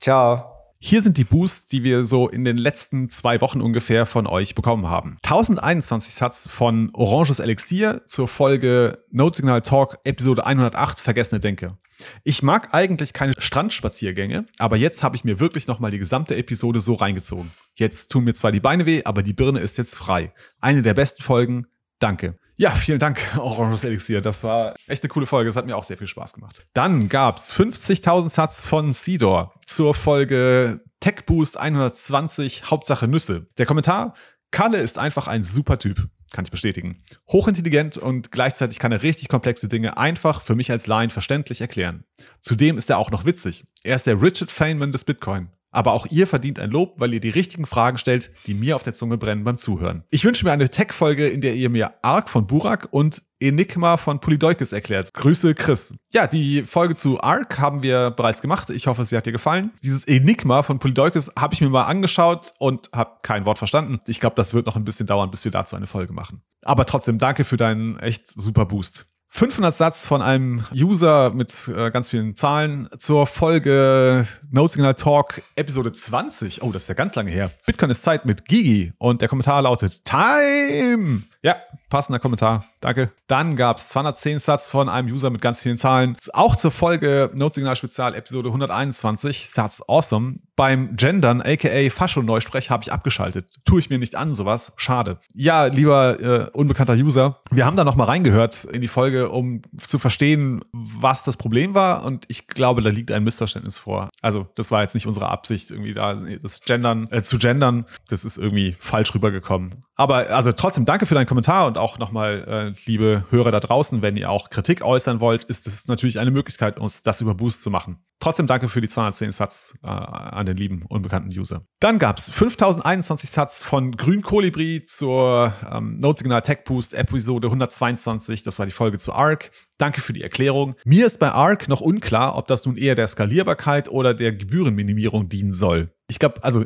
Ciao. 0.00 0.57
Hier 0.80 1.02
sind 1.02 1.16
die 1.16 1.24
Boosts, 1.24 1.66
die 1.66 1.82
wir 1.82 2.04
so 2.04 2.28
in 2.28 2.44
den 2.44 2.56
letzten 2.56 3.10
zwei 3.10 3.40
Wochen 3.40 3.60
ungefähr 3.60 4.06
von 4.06 4.28
euch 4.28 4.54
bekommen 4.54 4.86
haben. 4.86 5.18
1021 5.24 6.14
Satz 6.14 6.48
von 6.48 6.90
Oranges 6.92 7.40
Elixier 7.40 8.02
zur 8.06 8.28
Folge 8.28 9.04
Note 9.10 9.36
Signal 9.36 9.62
Talk 9.62 9.98
Episode 10.04 10.46
108 10.46 11.00
Vergessene 11.00 11.40
Denke. 11.40 11.76
Ich 12.22 12.44
mag 12.44 12.74
eigentlich 12.74 13.12
keine 13.12 13.32
Strandspaziergänge, 13.36 14.46
aber 14.58 14.76
jetzt 14.76 15.02
habe 15.02 15.16
ich 15.16 15.24
mir 15.24 15.40
wirklich 15.40 15.66
nochmal 15.66 15.90
die 15.90 15.98
gesamte 15.98 16.36
Episode 16.36 16.80
so 16.80 16.94
reingezogen. 16.94 17.50
Jetzt 17.74 18.12
tun 18.12 18.22
mir 18.22 18.34
zwar 18.34 18.52
die 18.52 18.60
Beine 18.60 18.86
weh, 18.86 19.02
aber 19.04 19.24
die 19.24 19.32
Birne 19.32 19.58
ist 19.58 19.78
jetzt 19.78 19.96
frei. 19.96 20.32
Eine 20.60 20.82
der 20.82 20.94
besten 20.94 21.24
Folgen. 21.24 21.66
Danke. 21.98 22.38
Ja, 22.60 22.72
vielen 22.72 22.98
Dank, 22.98 23.20
Oranges 23.38 23.84
Elixier. 23.84 24.20
Das 24.20 24.42
war 24.42 24.74
echt 24.88 25.04
eine 25.04 25.08
coole 25.10 25.26
Folge. 25.26 25.48
Das 25.48 25.54
hat 25.54 25.66
mir 25.66 25.76
auch 25.76 25.84
sehr 25.84 25.96
viel 25.96 26.08
Spaß 26.08 26.32
gemacht. 26.34 26.66
Dann 26.74 27.08
gab's 27.08 27.52
50.000 27.52 28.28
Satz 28.28 28.66
von 28.66 28.92
Sidor 28.92 29.54
zur 29.64 29.94
Folge 29.94 30.80
Tech 30.98 31.24
Boost 31.24 31.56
120, 31.56 32.64
Hauptsache 32.68 33.06
Nüsse. 33.06 33.46
Der 33.58 33.66
Kommentar, 33.66 34.14
Kalle 34.50 34.78
ist 34.78 34.98
einfach 34.98 35.28
ein 35.28 35.44
super 35.44 35.78
Typ. 35.78 36.08
Kann 36.32 36.44
ich 36.44 36.50
bestätigen. 36.50 37.00
Hochintelligent 37.30 37.96
und 37.96 38.32
gleichzeitig 38.32 38.80
kann 38.80 38.90
er 38.90 39.02
richtig 39.04 39.28
komplexe 39.28 39.68
Dinge 39.68 39.96
einfach 39.96 40.42
für 40.42 40.56
mich 40.56 40.70
als 40.70 40.88
Laien 40.88 41.10
verständlich 41.10 41.60
erklären. 41.60 42.04
Zudem 42.40 42.76
ist 42.76 42.90
er 42.90 42.98
auch 42.98 43.12
noch 43.12 43.24
witzig. 43.24 43.64
Er 43.84 43.96
ist 43.96 44.06
der 44.06 44.20
Richard 44.20 44.50
Feynman 44.50 44.90
des 44.90 45.04
Bitcoin. 45.04 45.48
Aber 45.70 45.92
auch 45.92 46.06
ihr 46.06 46.26
verdient 46.26 46.58
ein 46.58 46.70
Lob, 46.70 46.94
weil 46.96 47.12
ihr 47.14 47.20
die 47.20 47.30
richtigen 47.30 47.66
Fragen 47.66 47.98
stellt, 47.98 48.30
die 48.46 48.54
mir 48.54 48.74
auf 48.76 48.82
der 48.82 48.94
Zunge 48.94 49.18
brennen 49.18 49.44
beim 49.44 49.58
Zuhören. 49.58 50.04
Ich 50.10 50.24
wünsche 50.24 50.44
mir 50.44 50.52
eine 50.52 50.70
Tech-Folge, 50.70 51.28
in 51.28 51.40
der 51.40 51.54
ihr 51.54 51.68
mir 51.68 51.92
Ark 52.02 52.30
von 52.30 52.46
Burak 52.46 52.88
und 52.90 53.22
Enigma 53.40 53.96
von 53.96 54.20
Polydeukes 54.20 54.72
erklärt. 54.72 55.12
Grüße, 55.14 55.54
Chris. 55.54 55.94
Ja, 56.10 56.26
die 56.26 56.62
Folge 56.62 56.96
zu 56.96 57.20
Ark 57.20 57.58
haben 57.58 57.82
wir 57.82 58.10
bereits 58.10 58.42
gemacht. 58.42 58.70
Ich 58.70 58.86
hoffe, 58.86 59.04
sie 59.04 59.16
hat 59.16 59.26
dir 59.26 59.32
gefallen. 59.32 59.70
Dieses 59.84 60.06
Enigma 60.06 60.62
von 60.62 60.78
Polydeukes 60.78 61.32
habe 61.38 61.54
ich 61.54 61.60
mir 61.60 61.68
mal 61.68 61.84
angeschaut 61.84 62.52
und 62.58 62.90
habe 62.92 63.18
kein 63.22 63.44
Wort 63.44 63.58
verstanden. 63.58 64.00
Ich 64.06 64.20
glaube, 64.20 64.36
das 64.36 64.54
wird 64.54 64.66
noch 64.66 64.76
ein 64.76 64.84
bisschen 64.84 65.06
dauern, 65.06 65.30
bis 65.30 65.44
wir 65.44 65.52
dazu 65.52 65.76
eine 65.76 65.86
Folge 65.86 66.12
machen. 66.12 66.42
Aber 66.62 66.86
trotzdem 66.86 67.18
danke 67.18 67.44
für 67.44 67.56
deinen 67.56 67.98
echt 68.00 68.28
super 68.28 68.66
Boost. 68.66 69.06
500 69.30 69.74
Satz 69.74 70.06
von 70.06 70.22
einem 70.22 70.64
User 70.74 71.30
mit 71.30 71.68
äh, 71.68 71.90
ganz 71.90 72.08
vielen 72.10 72.34
Zahlen 72.34 72.88
zur 72.98 73.26
Folge 73.26 74.26
Note 74.50 74.72
Signal 74.72 74.94
Talk 74.94 75.42
Episode 75.54 75.92
20. 75.92 76.62
Oh, 76.62 76.72
das 76.72 76.82
ist 76.82 76.88
ja 76.88 76.94
ganz 76.94 77.14
lange 77.14 77.30
her. 77.30 77.50
Bitcoin 77.66 77.90
ist 77.90 78.02
Zeit 78.02 78.24
mit 78.24 78.46
Gigi 78.46 78.92
und 78.98 79.20
der 79.20 79.28
Kommentar 79.28 79.62
lautet 79.62 80.04
Time. 80.04 81.22
Ja, 81.42 81.56
passender 81.90 82.18
Kommentar. 82.18 82.64
Danke. 82.80 83.12
Dann 83.26 83.54
gab 83.54 83.76
es 83.76 83.88
210 83.88 84.38
Satz 84.38 84.68
von 84.68 84.88
einem 84.88 85.08
User 85.08 85.30
mit 85.30 85.42
ganz 85.42 85.60
vielen 85.60 85.76
Zahlen. 85.76 86.16
Auch 86.32 86.56
zur 86.56 86.70
Folge 86.72 87.30
Note 87.34 87.56
Signal 87.56 87.76
Spezial 87.76 88.14
Episode 88.14 88.48
121. 88.48 89.48
Satz 89.48 89.82
awesome. 89.86 90.38
Beim 90.58 90.96
Gendern, 90.96 91.40
aka 91.40 91.88
Fascho-Neusprech, 91.88 92.68
habe 92.68 92.82
ich 92.82 92.90
abgeschaltet. 92.90 93.60
Tue 93.64 93.78
ich 93.78 93.90
mir 93.90 94.00
nicht 94.00 94.16
an, 94.16 94.34
sowas. 94.34 94.72
Schade. 94.76 95.20
Ja, 95.32 95.66
lieber 95.66 96.20
äh, 96.20 96.50
unbekannter 96.50 96.94
User, 96.94 97.40
wir 97.52 97.64
haben 97.64 97.76
da 97.76 97.84
noch 97.84 97.94
mal 97.94 98.06
reingehört 98.06 98.64
in 98.64 98.80
die 98.80 98.88
Folge, 98.88 99.28
um 99.28 99.62
zu 99.80 100.00
verstehen, 100.00 100.60
was 100.72 101.22
das 101.22 101.36
Problem 101.36 101.76
war. 101.76 102.04
Und 102.04 102.24
ich 102.26 102.48
glaube, 102.48 102.82
da 102.82 102.90
liegt 102.90 103.12
ein 103.12 103.22
Missverständnis 103.22 103.78
vor. 103.78 104.10
Also, 104.20 104.48
das 104.56 104.72
war 104.72 104.82
jetzt 104.82 104.94
nicht 104.94 105.06
unsere 105.06 105.28
Absicht, 105.28 105.70
irgendwie 105.70 105.94
da 105.94 106.14
das 106.14 106.60
Gendern, 106.62 107.06
äh, 107.12 107.22
zu 107.22 107.38
gendern. 107.38 107.86
Das 108.08 108.24
ist 108.24 108.36
irgendwie 108.36 108.74
falsch 108.80 109.14
rübergekommen. 109.14 109.84
Aber 109.98 110.30
also 110.30 110.52
trotzdem 110.52 110.84
danke 110.84 111.06
für 111.06 111.16
deinen 111.16 111.26
Kommentar 111.26 111.66
und 111.66 111.76
auch 111.76 111.98
nochmal, 111.98 112.74
äh, 112.76 112.80
liebe 112.86 113.24
Hörer 113.30 113.50
da 113.50 113.58
draußen, 113.58 114.00
wenn 114.00 114.16
ihr 114.16 114.30
auch 114.30 114.48
Kritik 114.48 114.82
äußern 114.82 115.18
wollt, 115.18 115.42
ist 115.42 115.66
es 115.66 115.88
natürlich 115.88 116.20
eine 116.20 116.30
Möglichkeit, 116.30 116.78
uns 116.78 117.02
das 117.02 117.20
über 117.20 117.34
Boost 117.34 117.64
zu 117.64 117.70
machen. 117.70 117.98
Trotzdem 118.20 118.46
danke 118.46 118.68
für 118.68 118.80
die 118.80 118.88
210 118.88 119.32
Satz 119.32 119.74
äh, 119.82 119.88
an 119.88 120.46
den 120.46 120.56
lieben 120.56 120.84
unbekannten 120.88 121.36
User. 121.36 121.62
Dann 121.80 121.98
gab's 121.98 122.30
5021 122.30 123.28
Satz 123.28 123.64
von 123.64 123.96
Grün 123.96 124.22
Kolibri 124.22 124.84
zur 124.86 125.52
ähm, 125.68 125.96
Note 125.96 126.18
Signal 126.18 126.42
Tech 126.42 126.58
Boost 126.64 126.94
Episode 126.94 127.48
122. 127.48 128.44
Das 128.44 128.60
war 128.60 128.66
die 128.66 128.72
Folge 128.72 128.98
zu 128.98 129.12
ARC. 129.12 129.50
Danke 129.78 130.00
für 130.00 130.12
die 130.12 130.22
Erklärung. 130.22 130.74
Mir 130.84 131.06
ist 131.06 131.20
bei 131.20 131.30
ARC 131.30 131.68
noch 131.68 131.80
unklar, 131.80 132.36
ob 132.36 132.48
das 132.48 132.66
nun 132.66 132.76
eher 132.76 132.96
der 132.96 133.06
Skalierbarkeit 133.06 133.88
oder 133.88 134.12
der 134.12 134.32
Gebührenminimierung 134.32 135.28
dienen 135.28 135.52
soll. 135.52 135.90
Ich 136.08 136.18
glaube, 136.18 136.42
also 136.42 136.64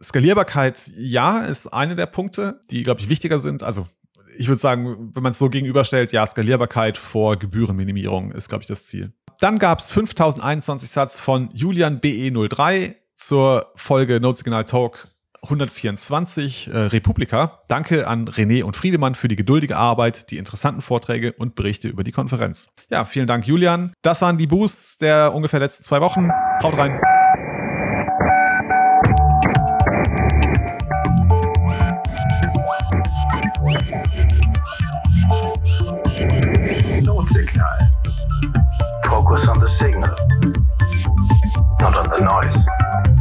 Skalierbarkeit, 0.00 0.92
ja, 0.96 1.40
ist 1.40 1.66
eine 1.66 1.96
der 1.96 2.06
Punkte, 2.06 2.60
die, 2.70 2.84
glaube 2.84 3.00
ich, 3.00 3.08
wichtiger 3.08 3.40
sind. 3.40 3.64
Also 3.64 3.88
ich 4.38 4.48
würde 4.48 4.60
sagen, 4.60 5.10
wenn 5.12 5.22
man 5.22 5.32
es 5.32 5.38
so 5.38 5.50
gegenüberstellt, 5.50 6.12
ja, 6.12 6.24
Skalierbarkeit 6.24 6.96
vor 6.96 7.36
Gebührenminimierung 7.36 8.30
ist, 8.32 8.48
glaube 8.48 8.62
ich, 8.62 8.68
das 8.68 8.84
Ziel. 8.84 9.12
Dann 9.40 9.58
gab 9.58 9.80
es 9.80 9.90
5021 9.90 10.88
Satz 10.88 11.18
von 11.18 11.48
Julian 11.52 12.00
BE03 12.00 12.94
zur 13.16 13.72
Folge 13.74 14.20
Note 14.20 14.38
Signal 14.38 14.64
Talk 14.64 15.08
124 15.44 16.68
äh, 16.72 16.78
Republika. 16.78 17.60
Danke 17.66 18.06
an 18.06 18.28
René 18.28 18.62
und 18.62 18.76
Friedemann 18.76 19.16
für 19.16 19.26
die 19.28 19.36
geduldige 19.36 19.76
Arbeit, 19.76 20.30
die 20.30 20.38
interessanten 20.38 20.82
Vorträge 20.82 21.32
und 21.32 21.56
Berichte 21.56 21.88
über 21.88 22.04
die 22.04 22.12
Konferenz. 22.12 22.70
Ja, 22.90 23.04
vielen 23.04 23.26
Dank, 23.26 23.46
Julian. 23.46 23.92
Das 24.02 24.22
waren 24.22 24.38
die 24.38 24.46
Boosts 24.46 24.98
der 24.98 25.34
ungefähr 25.34 25.58
letzten 25.58 25.82
zwei 25.82 26.00
Wochen. 26.00 26.30
Haut 26.62 26.78
rein. 26.78 27.00
Notsignal. 37.04 37.90
Focus 39.06 39.48
on 39.48 39.60
the 39.60 39.68
signal, 39.68 40.14
not 41.80 41.98
on 41.98 42.08
the 42.16 42.22
noise. 42.22 43.11